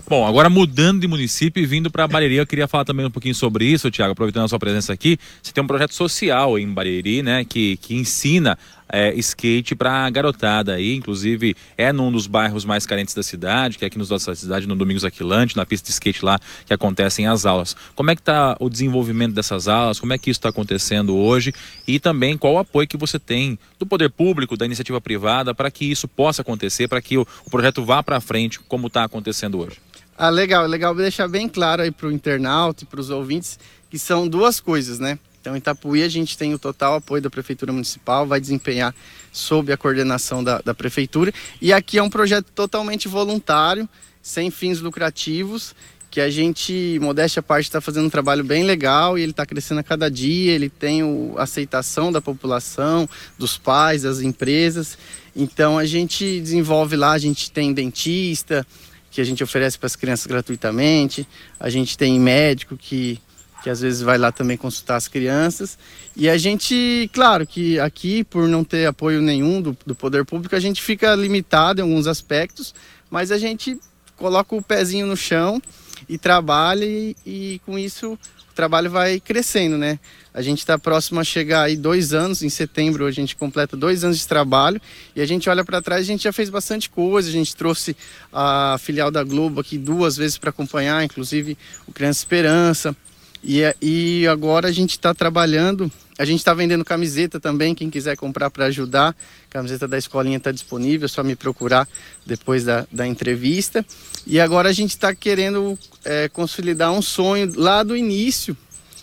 Bom, 0.09 0.27
agora 0.27 0.51
mudando 0.51 1.01
de 1.01 1.07
município 1.07 1.63
e 1.63 1.67
vindo 1.67 1.91
para 1.91 2.09
Bariri, 2.09 2.37
eu 2.37 2.47
queria 2.47 2.67
falar 2.67 2.85
também 2.85 3.07
um 3.07 3.11
pouquinho 3.11 3.35
sobre 3.35 3.65
isso, 3.65 3.91
Tiago, 3.91 4.13
aproveitando 4.13 4.45
a 4.45 4.49
sua 4.49 4.59
presença 4.59 4.93
aqui. 4.93 5.19
Você 5.43 5.53
tem 5.53 5.63
um 5.63 5.67
projeto 5.67 5.95
social 5.95 6.59
em 6.59 6.73
Bariri, 6.73 7.23
né, 7.23 7.45
que, 7.45 7.77
que 7.77 7.95
ensina 7.95 8.59
é, 8.95 9.13
skate 9.17 9.75
para 9.75 10.09
garotada 10.09 10.75
aí, 10.75 10.95
inclusive 10.95 11.57
é 11.77 11.93
num 11.93 12.13
dos 12.13 12.29
bairros 12.29 12.65
mais 12.65 12.87
carentes 12.87 13.13
da 13.13 13.25
cidade, 13.25 13.77
que 13.77 13.85
é 13.85 13.89
aqui 13.89 13.99
nos 13.99 14.09
nossa 14.09 14.33
cidade, 14.37 14.69
no 14.69 14.77
Domingos 14.77 15.05
Aquilante, 15.05 15.57
na 15.57 15.67
pista 15.67 15.87
de 15.87 15.93
skate 15.93 16.25
lá 16.25 16.39
que 16.65 16.73
acontecem 16.73 17.27
as 17.27 17.45
aulas. 17.45 17.77
Como 17.97 18.13
é 18.13 18.15
que 18.15 18.21
está 18.21 18.57
o 18.61 18.71
desenvolvimento 18.71 19.35
dessas 19.35 19.67
aulas? 19.67 19.99
Como 19.99 20.13
é 20.13 20.19
que 20.19 20.31
isso 20.31 20.39
está 20.39 20.51
acontecendo 20.51 21.17
hoje? 21.17 21.53
E 21.89 21.99
também 21.99 22.39
qual 22.39 22.55
o 22.55 22.59
apoio 22.59 22.87
que 22.87 22.97
você 22.97 23.19
tem 23.19 23.59
do 23.81 23.85
poder 23.85 24.11
público, 24.11 24.57
da 24.57 24.65
iniciativa 24.65 25.01
privada, 25.01 25.53
para 25.53 25.73
que 25.73 25.91
isso 25.91 26.07
possa 26.07 26.43
acontecer, 26.43 26.87
para 26.87 27.03
que 27.03 27.19
o, 27.19 27.27
o 27.45 27.51
projeto 27.51 27.85
vá 27.85 28.01
para 28.01 28.21
frente, 28.21 28.61
como 28.61 28.87
está 28.87 29.03
acontecendo 29.03 29.59
hoje? 29.59 29.79
Ah, 30.17 30.31
legal, 30.31 30.67
legal 30.67 30.95
deixar 30.95 31.27
bem 31.27 31.49
claro 31.49 31.83
aí 31.83 31.91
para 31.91 32.07
o 32.07 32.13
internauta 32.13 32.85
e 32.85 32.87
para 32.87 33.01
os 33.01 33.11
ouvintes 33.11 33.59
que 33.91 33.99
são 33.99 34.29
duas 34.29 34.61
coisas, 34.61 35.01
né? 35.01 35.19
Então, 35.45 35.55
em 35.55 35.59
Itapuí, 35.59 36.03
a 36.03 36.09
gente 36.09 36.39
tem 36.39 36.55
o 36.55 36.59
total 36.59 36.95
apoio 36.95 37.21
da 37.21 37.29
Prefeitura 37.29 37.71
Municipal, 37.71 38.27
vai 38.27 38.41
desempenhar 38.41 38.95
sob 39.31 39.71
a 39.71 39.77
coordenação 39.77 40.43
da, 40.43 40.63
da 40.63 40.73
Prefeitura. 40.73 41.35
E 41.61 41.71
aqui 41.71 41.99
é 41.99 42.03
um 42.03 42.09
projeto 42.09 42.47
totalmente 42.55 43.09
voluntário, 43.09 43.87
sem 44.23 44.51
fins 44.51 44.81
lucrativos, 44.81 45.75
que 46.11 46.19
a 46.19 46.31
gente, 46.31 46.99
modéstia 46.99 47.41
à 47.41 47.43
parte, 47.43 47.67
está 47.67 47.79
fazendo 47.79 48.07
um 48.07 48.09
trabalho 48.09 48.43
bem 48.43 48.65
legal 48.65 49.19
e 49.19 49.23
ele 49.23 49.33
está 49.33 49.45
crescendo 49.45 49.81
a 49.81 49.83
cada 49.83 50.11
dia, 50.11 50.53
ele 50.53 50.71
tem 50.71 51.03
a 51.37 51.43
aceitação 51.43 52.11
da 52.11 52.23
população, 52.23 53.07
dos 53.39 53.59
pais, 53.59 54.01
das 54.01 54.23
empresas. 54.23 54.97
Então, 55.37 55.77
a 55.77 55.85
gente 55.85 56.41
desenvolve 56.41 56.97
lá, 56.97 57.13
a 57.13 57.19
gente 57.19 57.51
tem 57.51 57.75
dentista, 57.75 58.67
que 59.11 59.21
a 59.21 59.25
gente 59.25 59.45
oferece 59.45 59.79
para 59.79 59.89
as 59.89 59.95
crianças 59.95 60.27
gratuitamente, 60.27 61.29
a 61.61 61.69
gente 61.69 61.99
tem 61.99 62.19
médico 62.19 62.79
que 62.79 63.21
que 63.65 63.71
às 63.71 63.81
vezes 63.81 64.03
vai 64.03 64.19
lá 64.19 64.31
também 64.31 64.59
consultar 64.59 64.97
as 64.97 65.09
crianças. 65.09 65.79
E 66.15 66.29
a 66.29 66.37
gente, 66.37 67.11
claro 67.15 67.47
que 67.47 67.81
aqui, 67.81 68.23
por 68.23 68.47
não 68.47 68.63
ter 68.63 68.85
apoio 68.85 69.23
nenhum 69.23 69.63
do, 69.63 69.75
do 69.87 69.95
poder 69.95 70.23
público, 70.27 70.55
a 70.55 70.61
gente 70.61 70.83
fica 70.83 71.15
limitado 71.15 71.81
em 71.81 71.83
alguns 71.83 72.07
aspectos, 72.07 72.75
mas 73.11 73.33
a 73.33 73.39
gente 73.39 73.81
coloca 74.17 74.55
o 74.55 74.61
pezinho 74.61 75.07
no 75.07 75.17
chão 75.17 75.63
e 76.07 76.19
trabalha 76.19 76.85
e, 76.85 77.17
e 77.25 77.61
com 77.65 77.79
isso 77.79 78.13
o 78.13 78.55
trabalho 78.55 78.91
vai 78.91 79.19
crescendo, 79.19 79.79
né? 79.79 79.99
A 80.35 80.43
gente 80.43 80.59
está 80.59 80.79
próximo 80.79 81.19
a 81.19 81.25
chegar 81.25 81.63
aí 81.63 81.75
dois 81.75 82.13
anos, 82.13 82.43
em 82.43 82.51
setembro 82.51 83.07
a 83.07 83.11
gente 83.11 83.35
completa 83.35 83.79
dois 83.79 84.05
anos 84.05 84.19
de 84.19 84.29
trabalho 84.29 84.79
e 85.17 85.23
a 85.23 85.27
gente 85.27 85.49
olha 85.49 85.65
para 85.65 85.81
trás, 85.81 86.03
a 86.03 86.07
gente 86.07 86.25
já 86.25 86.35
fez 86.35 86.51
bastante 86.51 86.91
coisa, 86.91 87.31
a 87.31 87.33
gente 87.33 87.57
trouxe 87.57 87.97
a 88.31 88.77
filial 88.79 89.11
da 89.11 89.25
Globo 89.25 89.63
aqui 89.63 89.79
duas 89.79 90.19
vezes 90.19 90.37
para 90.37 90.51
acompanhar, 90.51 91.03
inclusive 91.03 91.57
o 91.87 91.93
Criança 91.93 92.21
Esperança, 92.21 92.95
e, 93.45 93.77
e 93.83 94.27
agora 94.27 94.69
a 94.69 94.73
gente 94.73 94.93
está 94.93 95.13
trabalhando, 95.13 95.93
a 96.19 96.25
gente 96.25 96.39
está 96.39 96.55
vendendo 96.55 96.83
camiseta 96.83 97.39
também, 97.39 97.75
quem 97.75 97.91
quiser 97.91 98.17
comprar 98.17 98.49
para 98.49 98.65
ajudar, 98.67 99.15
camiseta 99.51 99.87
da 99.87 99.99
escolinha 99.99 100.39
está 100.39 100.51
disponível, 100.51 101.05
é 101.05 101.09
só 101.09 101.23
me 101.23 101.37
procurar 101.37 101.87
depois 102.25 102.65
da, 102.65 102.87
da 102.91 103.07
entrevista. 103.07 103.85
E 104.27 104.41
agora 104.41 104.71
a 104.71 104.73
gente 104.73 104.91
está 104.91 105.15
querendo 105.15 105.79
é, 106.03 106.27
consolidar 106.31 106.91
um 106.93 107.03
sonho 107.03 107.53
lá 107.55 107.83
do 107.83 107.95
início, 107.95 108.57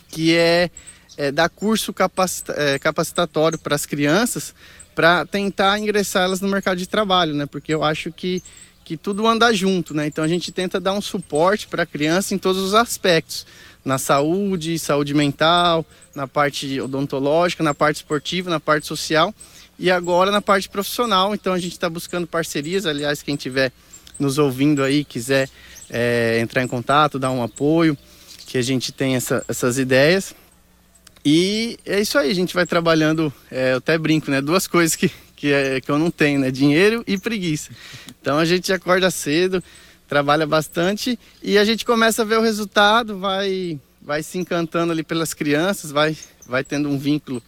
que 0.09 0.35
é, 0.35 0.71
é 1.17 1.31
dar 1.31 1.47
curso 1.47 1.93
capacita, 1.93 2.55
é, 2.57 2.79
capacitatório 2.79 3.59
para 3.59 3.75
as 3.75 3.85
crianças, 3.85 4.55
para 4.95 5.23
tentar 5.23 5.77
ingressar 5.77 6.23
elas 6.23 6.41
no 6.41 6.47
mercado 6.47 6.77
de 6.77 6.87
trabalho, 6.87 7.35
né? 7.35 7.45
Porque 7.45 7.73
eu 7.73 7.83
acho 7.83 8.11
que 8.11 8.41
que 8.83 8.97
tudo 8.97 9.25
anda 9.25 9.53
junto, 9.53 9.93
né? 9.93 10.07
Então 10.07 10.23
a 10.23 10.27
gente 10.27 10.51
tenta 10.51 10.79
dar 10.79 10.91
um 10.93 11.01
suporte 11.01 11.67
para 11.67 11.83
a 11.83 11.85
criança 11.85 12.33
em 12.33 12.37
todos 12.37 12.61
os 12.61 12.73
aspectos 12.73 13.45
na 13.83 13.97
saúde, 13.97 14.77
saúde 14.77 15.13
mental, 15.13 15.85
na 16.13 16.27
parte 16.27 16.79
odontológica, 16.79 17.63
na 17.63 17.73
parte 17.73 17.97
esportiva, 17.97 18.49
na 18.49 18.59
parte 18.59 18.85
social 18.87 19.33
e 19.79 19.89
agora 19.89 20.29
na 20.31 20.41
parte 20.41 20.69
profissional. 20.69 21.33
Então 21.33 21.53
a 21.53 21.59
gente 21.59 21.73
está 21.73 21.89
buscando 21.89 22.27
parcerias. 22.27 22.85
Aliás, 22.85 23.23
quem 23.23 23.35
estiver 23.35 23.71
nos 24.19 24.37
ouvindo 24.37 24.83
aí, 24.83 25.03
quiser 25.03 25.49
é, 25.89 26.39
entrar 26.39 26.63
em 26.63 26.67
contato, 26.67 27.17
dar 27.17 27.31
um 27.31 27.41
apoio, 27.41 27.97
que 28.45 28.57
a 28.57 28.61
gente 28.61 28.91
tem 28.91 29.15
essa, 29.15 29.43
essas 29.47 29.77
ideias. 29.77 30.35
E 31.23 31.77
é 31.85 31.99
isso 31.99 32.17
aí, 32.17 32.31
a 32.31 32.35
gente 32.35 32.53
vai 32.53 32.65
trabalhando, 32.65 33.31
é, 33.49 33.73
eu 33.73 33.77
até 33.77 33.97
brinco, 33.97 34.31
né? 34.31 34.41
Duas 34.41 34.67
coisas 34.67 34.95
que, 34.95 35.11
que, 35.35 35.51
é, 35.51 35.79
que 35.79 35.89
eu 35.89 35.97
não 35.97 36.09
tenho, 36.09 36.39
né? 36.39 36.51
Dinheiro 36.51 37.03
e 37.07 37.17
preguiça. 37.17 37.71
Então 38.21 38.37
a 38.37 38.45
gente 38.45 38.71
acorda 38.73 39.09
cedo, 39.11 39.63
trabalha 40.11 40.45
bastante 40.45 41.17
e 41.41 41.57
a 41.57 41.63
gente 41.63 41.85
começa 41.85 42.21
a 42.21 42.25
ver 42.25 42.37
o 42.37 42.41
resultado, 42.41 43.17
vai, 43.17 43.79
vai 44.01 44.21
se 44.21 44.37
encantando 44.37 44.91
ali 44.91 45.03
pelas 45.03 45.33
crianças, 45.33 45.89
vai, 45.89 46.17
vai 46.45 46.65
tendo 46.65 46.89
um 46.89 46.97
vínculo 46.97 47.41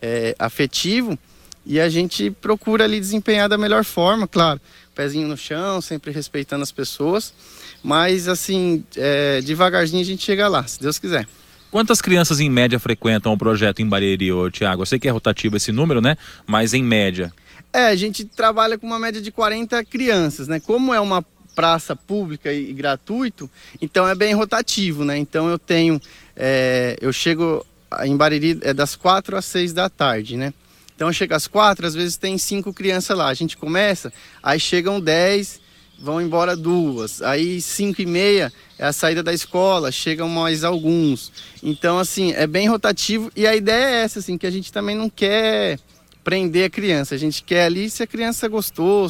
é, 0.00 0.34
afetivo 0.38 1.18
e 1.66 1.78
a 1.78 1.86
gente 1.90 2.30
procura 2.30 2.84
ali 2.84 2.98
desempenhar 2.98 3.46
da 3.46 3.58
melhor 3.58 3.84
forma, 3.84 4.26
claro, 4.26 4.58
pezinho 4.94 5.28
no 5.28 5.36
chão, 5.36 5.82
sempre 5.82 6.10
respeitando 6.10 6.62
as 6.62 6.72
pessoas, 6.72 7.34
mas 7.82 8.26
assim, 8.26 8.82
é, 8.96 9.42
devagarzinho 9.42 10.00
a 10.00 10.06
gente 10.06 10.24
chega 10.24 10.48
lá, 10.48 10.66
se 10.66 10.80
Deus 10.80 10.98
quiser. 10.98 11.28
Quantas 11.70 12.00
crianças 12.00 12.40
em 12.40 12.48
média 12.48 12.78
frequentam 12.78 13.34
o 13.34 13.36
projeto 13.36 13.82
em 13.82 13.86
Bariri, 13.86 14.30
Tiago? 14.50 14.80
Eu 14.80 14.86
sei 14.86 14.98
que 14.98 15.08
é 15.08 15.10
rotativo 15.10 15.58
esse 15.58 15.70
número, 15.70 16.00
né? 16.00 16.16
Mas 16.46 16.72
em 16.72 16.82
média. 16.82 17.30
É, 17.70 17.88
a 17.88 17.96
gente 17.96 18.24
trabalha 18.24 18.78
com 18.78 18.86
uma 18.86 18.98
média 18.98 19.20
de 19.20 19.30
40 19.30 19.84
crianças, 19.84 20.48
né? 20.48 20.58
Como 20.58 20.94
é 20.94 21.00
uma 21.00 21.22
praça 21.58 21.96
pública 21.96 22.52
e, 22.52 22.72
gratuito, 22.72 23.50
então 23.82 24.06
é 24.06 24.14
bem 24.14 24.32
rotativo, 24.32 25.04
né? 25.04 25.18
Então 25.18 25.48
eu 25.48 25.58
tenho, 25.58 26.00
é, 26.36 26.96
eu 27.00 27.12
chego 27.12 27.66
em 28.04 28.16
Bariri 28.16 28.60
é 28.62 28.72
das 28.72 28.94
quatro 28.94 29.36
às 29.36 29.44
seis 29.44 29.72
da 29.72 29.88
tarde, 29.88 30.36
né? 30.36 30.54
Então 30.94 31.12
chega 31.12 31.34
às 31.34 31.48
quatro, 31.48 31.84
às 31.84 31.96
vezes 31.96 32.16
tem 32.16 32.38
cinco 32.38 32.72
crianças 32.72 33.18
lá. 33.18 33.26
A 33.26 33.34
gente 33.34 33.56
começa, 33.56 34.12
aí 34.40 34.60
chegam 34.60 35.00
dez, 35.00 35.60
vão 35.98 36.22
embora 36.22 36.56
duas. 36.56 37.22
Aí 37.22 37.60
cinco 37.60 38.00
e 38.00 38.06
meia 38.06 38.52
é 38.78 38.86
a 38.86 38.92
saída 38.92 39.20
da 39.20 39.34
escola, 39.34 39.90
chegam 39.90 40.28
mais 40.28 40.62
alguns. 40.62 41.32
Então 41.60 41.98
assim 41.98 42.30
é 42.34 42.46
bem 42.46 42.68
rotativo 42.68 43.32
e 43.34 43.48
a 43.48 43.56
ideia 43.56 43.84
é 43.84 44.04
essa, 44.04 44.20
assim, 44.20 44.38
que 44.38 44.46
a 44.46 44.50
gente 44.52 44.72
também 44.72 44.94
não 44.94 45.10
quer 45.10 45.80
prender 46.22 46.66
a 46.66 46.70
criança. 46.70 47.16
A 47.16 47.18
gente 47.18 47.42
quer 47.42 47.64
ali 47.64 47.90
se 47.90 48.00
a 48.00 48.06
criança 48.06 48.46
gostou, 48.46 49.08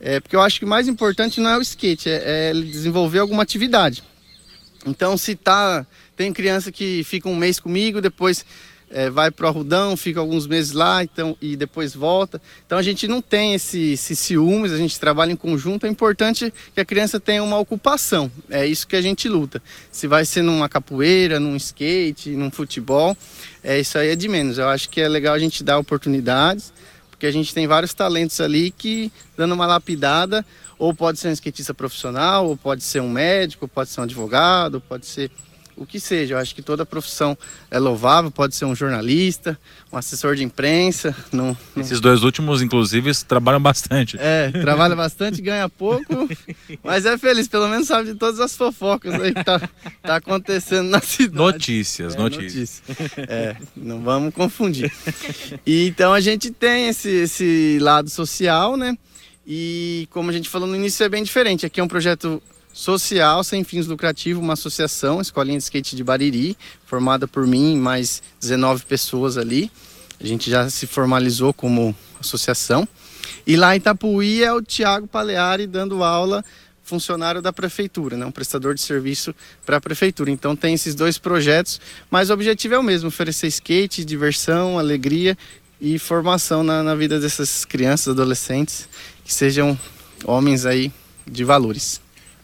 É, 0.00 0.18
porque 0.18 0.34
eu 0.34 0.40
acho 0.40 0.58
que 0.58 0.64
o 0.64 0.68
mais 0.68 0.88
importante 0.88 1.40
não 1.40 1.50
é 1.50 1.58
o 1.58 1.62
skate, 1.62 2.08
é, 2.08 2.50
é 2.50 2.52
desenvolver 2.54 3.18
alguma 3.18 3.42
atividade. 3.42 4.02
Então, 4.86 5.16
se 5.16 5.34
tá. 5.34 5.86
Tem 6.16 6.32
criança 6.34 6.70
que 6.70 7.02
fica 7.04 7.30
um 7.30 7.36
mês 7.36 7.58
comigo, 7.58 7.98
depois 7.98 8.44
é, 8.90 9.08
vai 9.08 9.30
pro 9.30 9.46
Arrudão, 9.46 9.96
fica 9.96 10.20
alguns 10.20 10.46
meses 10.46 10.72
lá 10.72 11.02
então, 11.02 11.36
e 11.40 11.56
depois 11.56 11.94
volta. 11.94 12.42
Então 12.66 12.76
a 12.76 12.82
gente 12.82 13.06
não 13.06 13.22
tem 13.22 13.54
esse, 13.54 13.92
esse 13.92 14.16
ciúmes, 14.16 14.72
a 14.72 14.76
gente 14.76 14.98
trabalha 14.98 15.32
em 15.32 15.36
conjunto. 15.36 15.86
É 15.86 15.88
importante 15.88 16.52
que 16.74 16.80
a 16.80 16.84
criança 16.84 17.20
tenha 17.20 17.42
uma 17.42 17.58
ocupação. 17.58 18.30
É 18.50 18.66
isso 18.66 18.86
que 18.86 18.96
a 18.96 19.00
gente 19.00 19.28
luta. 19.28 19.62
Se 19.90 20.06
vai 20.06 20.24
ser 20.24 20.42
numa 20.42 20.68
capoeira, 20.68 21.38
num 21.38 21.56
skate, 21.56 22.30
num 22.30 22.50
futebol, 22.50 23.16
é 23.62 23.78
isso 23.78 23.96
aí 23.96 24.08
é 24.08 24.16
de 24.16 24.28
menos. 24.28 24.58
Eu 24.58 24.68
acho 24.68 24.90
que 24.90 25.00
é 25.00 25.08
legal 25.08 25.34
a 25.34 25.38
gente 25.38 25.62
dar 25.62 25.78
oportunidades, 25.78 26.72
porque 27.20 27.26
a 27.26 27.32
gente 27.32 27.52
tem 27.52 27.66
vários 27.66 27.92
talentos 27.92 28.40
ali 28.40 28.70
que 28.70 29.12
dando 29.36 29.52
uma 29.52 29.66
lapidada, 29.66 30.42
ou 30.78 30.94
pode 30.94 31.18
ser 31.18 31.28
um 31.28 31.32
skatista 31.32 31.74
profissional, 31.74 32.48
ou 32.48 32.56
pode 32.56 32.82
ser 32.82 33.02
um 33.02 33.10
médico, 33.10 33.68
pode 33.68 33.90
ser 33.90 34.00
um 34.00 34.04
advogado, 34.04 34.80
pode 34.80 35.04
ser 35.04 35.30
o 35.80 35.86
que 35.86 35.98
seja. 35.98 36.34
Eu 36.34 36.38
acho 36.38 36.54
que 36.54 36.60
toda 36.60 36.84
profissão 36.84 37.36
é 37.70 37.78
louvável, 37.78 38.30
pode 38.30 38.54
ser 38.54 38.66
um 38.66 38.74
jornalista, 38.74 39.58
um 39.90 39.96
assessor 39.96 40.36
de 40.36 40.44
imprensa. 40.44 41.16
Não, 41.32 41.56
não... 41.74 41.82
Esses 41.82 42.00
dois 42.00 42.22
últimos, 42.22 42.60
inclusive, 42.60 43.10
trabalham 43.24 43.60
bastante. 43.60 44.16
É, 44.20 44.50
trabalha 44.50 44.94
bastante, 44.94 45.40
ganha 45.40 45.68
pouco, 45.70 46.28
mas 46.84 47.06
é 47.06 47.16
feliz, 47.16 47.48
pelo 47.48 47.66
menos 47.66 47.88
sabe 47.88 48.12
de 48.12 48.14
todas 48.14 48.38
as 48.40 48.54
fofocas 48.54 49.14
aí 49.14 49.32
que 49.32 49.42
tá, 49.42 49.58
tá 50.02 50.16
acontecendo 50.16 50.88
na 50.90 51.00
cidade. 51.00 51.34
Notícias, 51.36 52.14
É, 52.14 52.18
notícias. 52.18 52.82
notícia. 52.86 53.24
É, 53.28 53.56
não 53.74 54.02
vamos 54.02 54.34
confundir. 54.34 54.92
E, 55.66 55.86
então 55.88 56.12
a 56.12 56.20
gente 56.20 56.50
tem 56.50 56.88
esse, 56.88 57.08
esse 57.08 57.78
lado 57.80 58.10
social, 58.10 58.76
né? 58.76 58.96
E 59.46 60.06
como 60.10 60.28
a 60.28 60.32
gente 60.32 60.48
falou 60.48 60.68
no 60.68 60.76
início, 60.76 61.02
é 61.02 61.08
bem 61.08 61.24
diferente. 61.24 61.64
Aqui 61.64 61.80
é 61.80 61.82
um 61.82 61.88
projeto 61.88 62.42
social, 62.80 63.44
sem 63.44 63.62
fins 63.62 63.86
lucrativos, 63.86 64.42
uma 64.42 64.54
associação, 64.54 65.20
Escolinha 65.20 65.58
de 65.58 65.64
Skate 65.64 65.94
de 65.94 66.02
Bariri, 66.02 66.56
formada 66.86 67.28
por 67.28 67.46
mim 67.46 67.74
e 67.74 67.76
mais 67.76 68.22
19 68.40 68.86
pessoas 68.86 69.36
ali. 69.36 69.70
A 70.18 70.26
gente 70.26 70.50
já 70.50 70.68
se 70.70 70.86
formalizou 70.86 71.52
como 71.52 71.94
associação. 72.18 72.88
E 73.46 73.54
lá 73.54 73.74
em 73.74 73.78
Itapuí 73.78 74.42
é 74.42 74.50
o 74.50 74.62
Tiago 74.62 75.06
Paleari 75.06 75.66
dando 75.66 76.02
aula, 76.02 76.42
funcionário 76.82 77.42
da 77.42 77.52
prefeitura, 77.52 78.16
né? 78.16 78.24
um 78.24 78.32
prestador 78.32 78.74
de 78.74 78.80
serviço 78.80 79.34
para 79.66 79.76
a 79.76 79.80
prefeitura. 79.80 80.30
Então 80.30 80.56
tem 80.56 80.72
esses 80.72 80.94
dois 80.94 81.18
projetos, 81.18 81.78
mas 82.10 82.30
o 82.30 82.32
objetivo 82.32 82.76
é 82.76 82.78
o 82.78 82.82
mesmo, 82.82 83.08
oferecer 83.08 83.48
skate, 83.48 84.06
diversão, 84.06 84.78
alegria 84.78 85.36
e 85.78 85.98
formação 85.98 86.62
na, 86.62 86.82
na 86.82 86.94
vida 86.94 87.20
dessas 87.20 87.66
crianças, 87.66 88.08
adolescentes, 88.08 88.88
que 89.22 89.34
sejam 89.34 89.78
homens 90.24 90.64
aí 90.64 90.90
de 91.26 91.44
valores. 91.44 92.00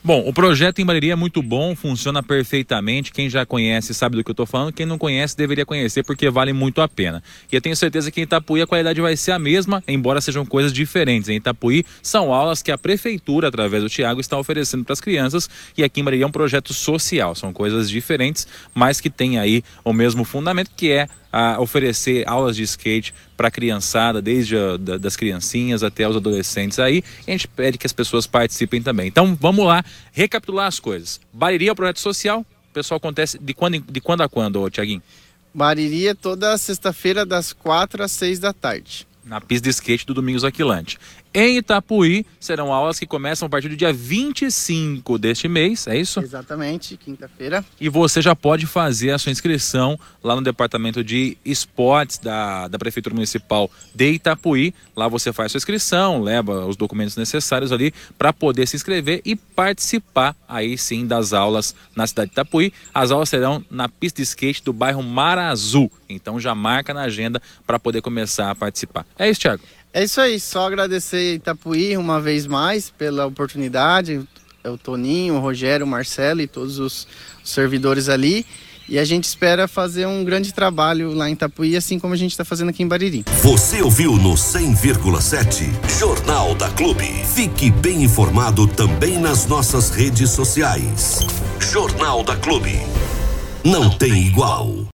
Bom, 0.06 0.22
o 0.24 0.32
projeto 0.32 0.78
em 0.78 0.86
Bariri 0.86 1.10
é 1.10 1.16
muito 1.16 1.42
bom, 1.42 1.74
funciona 1.74 2.22
perfeitamente. 2.22 3.10
Quem 3.10 3.28
já 3.28 3.44
conhece 3.44 3.92
sabe 3.92 4.14
do 4.14 4.22
que 4.22 4.30
eu 4.30 4.34
estou 4.34 4.46
falando. 4.46 4.72
Quem 4.72 4.86
não 4.86 4.96
conhece 4.96 5.36
deveria 5.36 5.66
conhecer 5.66 6.04
porque 6.04 6.30
vale 6.30 6.52
muito 6.52 6.80
a 6.80 6.86
pena. 6.86 7.20
E 7.50 7.56
eu 7.56 7.60
tenho 7.60 7.74
certeza 7.74 8.08
que 8.08 8.20
em 8.20 8.22
Itapuí 8.22 8.62
a 8.62 8.68
qualidade 8.68 9.00
vai 9.00 9.16
ser 9.16 9.32
a 9.32 9.38
mesma, 9.40 9.82
embora 9.88 10.20
sejam 10.20 10.46
coisas 10.46 10.72
diferentes. 10.72 11.28
Em 11.28 11.38
Itapuí 11.38 11.84
são 12.00 12.32
aulas 12.32 12.62
que 12.62 12.70
a 12.70 12.78
prefeitura, 12.78 13.48
através 13.48 13.82
do 13.82 13.88
Tiago, 13.88 14.20
está 14.20 14.38
oferecendo 14.38 14.84
para 14.84 14.92
as 14.92 15.00
crianças. 15.00 15.50
E 15.76 15.82
aqui 15.82 16.00
em 16.00 16.04
Bariri 16.04 16.22
é 16.22 16.26
um 16.28 16.30
projeto 16.30 16.72
social. 16.72 17.34
São 17.34 17.52
coisas 17.52 17.90
diferentes, 17.90 18.46
mas 18.72 19.00
que 19.00 19.10
tem 19.10 19.40
aí 19.40 19.64
o 19.84 19.92
mesmo 19.92 20.22
fundamento 20.22 20.70
que 20.76 20.92
é 20.92 21.08
a 21.36 21.60
oferecer 21.60 22.26
aulas 22.26 22.56
de 22.56 22.62
skate 22.62 23.12
para 23.36 23.48
a 23.48 23.50
criançada, 23.50 24.22
desde 24.22 24.56
a, 24.56 24.78
da, 24.78 24.96
das 24.96 25.16
criancinhas 25.16 25.82
até 25.82 26.08
os 26.08 26.16
adolescentes 26.16 26.78
aí. 26.78 27.04
A 27.28 27.30
gente 27.30 27.46
pede 27.46 27.76
que 27.76 27.86
as 27.86 27.92
pessoas 27.92 28.26
participem 28.26 28.80
também. 28.80 29.08
Então 29.08 29.36
vamos 29.38 29.66
lá, 29.66 29.84
recapitular 30.12 30.66
as 30.66 30.80
coisas. 30.80 31.20
Bariri 31.30 31.68
é 31.68 31.72
um 31.72 31.74
projeto 31.74 32.00
social. 32.00 32.40
O 32.40 32.72
pessoal 32.72 32.96
acontece 32.96 33.38
de 33.38 33.52
quando, 33.52 33.78
de 33.80 34.00
quando 34.00 34.22
a 34.22 34.28
quando, 34.30 34.62
ô, 34.62 34.70
Tiaguinho? 34.70 35.02
Bariri 35.52 36.08
é 36.08 36.14
toda 36.14 36.56
sexta-feira 36.56 37.26
das 37.26 37.52
4 37.52 38.02
às 38.02 38.12
6 38.12 38.38
da 38.38 38.54
tarde. 38.54 39.06
Na 39.22 39.38
pista 39.38 39.64
de 39.64 39.70
skate 39.70 40.06
do 40.06 40.14
Domingos 40.14 40.42
Aquilante. 40.42 40.98
Em 41.38 41.58
Itapuí, 41.58 42.24
serão 42.40 42.72
aulas 42.72 42.98
que 42.98 43.06
começam 43.06 43.44
a 43.44 43.48
partir 43.50 43.68
do 43.68 43.76
dia 43.76 43.92
25 43.92 45.18
deste 45.18 45.46
mês, 45.46 45.86
é 45.86 45.94
isso? 45.94 46.18
Exatamente, 46.18 46.96
quinta-feira. 46.96 47.62
E 47.78 47.90
você 47.90 48.22
já 48.22 48.34
pode 48.34 48.64
fazer 48.64 49.10
a 49.10 49.18
sua 49.18 49.30
inscrição 49.30 50.00
lá 50.24 50.34
no 50.34 50.40
departamento 50.40 51.04
de 51.04 51.36
esportes 51.44 52.16
da, 52.16 52.68
da 52.68 52.78
Prefeitura 52.78 53.14
Municipal 53.14 53.70
de 53.94 54.12
Itapuí. 54.12 54.72
Lá 54.96 55.08
você 55.08 55.30
faz 55.30 55.52
sua 55.52 55.58
inscrição, 55.58 56.22
leva 56.22 56.64
os 56.64 56.74
documentos 56.74 57.18
necessários 57.18 57.70
ali 57.70 57.92
para 58.16 58.32
poder 58.32 58.66
se 58.66 58.74
inscrever 58.74 59.20
e 59.22 59.36
participar 59.36 60.34
aí 60.48 60.78
sim 60.78 61.06
das 61.06 61.34
aulas 61.34 61.74
na 61.94 62.06
cidade 62.06 62.30
de 62.30 62.32
Itapuí. 62.32 62.72
As 62.94 63.10
aulas 63.10 63.28
serão 63.28 63.62
na 63.70 63.90
pista 63.90 64.22
de 64.22 64.22
skate 64.22 64.64
do 64.64 64.72
bairro 64.72 65.02
Mar 65.02 65.38
Azul. 65.38 65.92
Então 66.08 66.40
já 66.40 66.54
marca 66.54 66.94
na 66.94 67.02
agenda 67.02 67.42
para 67.66 67.78
poder 67.78 68.00
começar 68.00 68.50
a 68.50 68.54
participar. 68.54 69.04
É 69.18 69.28
isso, 69.28 69.40
Thiago. 69.40 69.62
É 69.96 70.04
isso 70.04 70.20
aí, 70.20 70.38
só 70.38 70.66
agradecer 70.66 71.36
Itapuí 71.36 71.96
uma 71.96 72.20
vez 72.20 72.46
mais 72.46 72.90
pela 72.90 73.24
oportunidade, 73.24 74.20
o 74.62 74.76
Toninho, 74.76 75.36
o 75.36 75.40
Rogério, 75.40 75.86
o 75.86 75.88
Marcelo 75.88 76.42
e 76.42 76.46
todos 76.46 76.78
os 76.78 77.08
servidores 77.42 78.10
ali. 78.10 78.44
E 78.90 78.98
a 78.98 79.04
gente 79.06 79.24
espera 79.24 79.66
fazer 79.66 80.04
um 80.04 80.22
grande 80.22 80.52
trabalho 80.52 81.14
lá 81.14 81.30
em 81.30 81.32
Itapuí, 81.32 81.74
assim 81.74 81.98
como 81.98 82.12
a 82.12 82.16
gente 82.18 82.32
está 82.32 82.44
fazendo 82.44 82.68
aqui 82.68 82.82
em 82.82 82.86
Bariri. 82.86 83.24
Você 83.40 83.80
ouviu 83.80 84.18
no 84.18 84.34
100,7 84.34 85.98
Jornal 85.98 86.54
da 86.54 86.68
Clube. 86.68 87.06
Fique 87.34 87.70
bem 87.70 88.02
informado 88.02 88.66
também 88.66 89.18
nas 89.18 89.46
nossas 89.46 89.88
redes 89.88 90.28
sociais. 90.28 91.20
Jornal 91.58 92.22
da 92.22 92.36
Clube. 92.36 92.78
Não 93.64 93.88
tem 93.88 94.26
igual. 94.26 94.84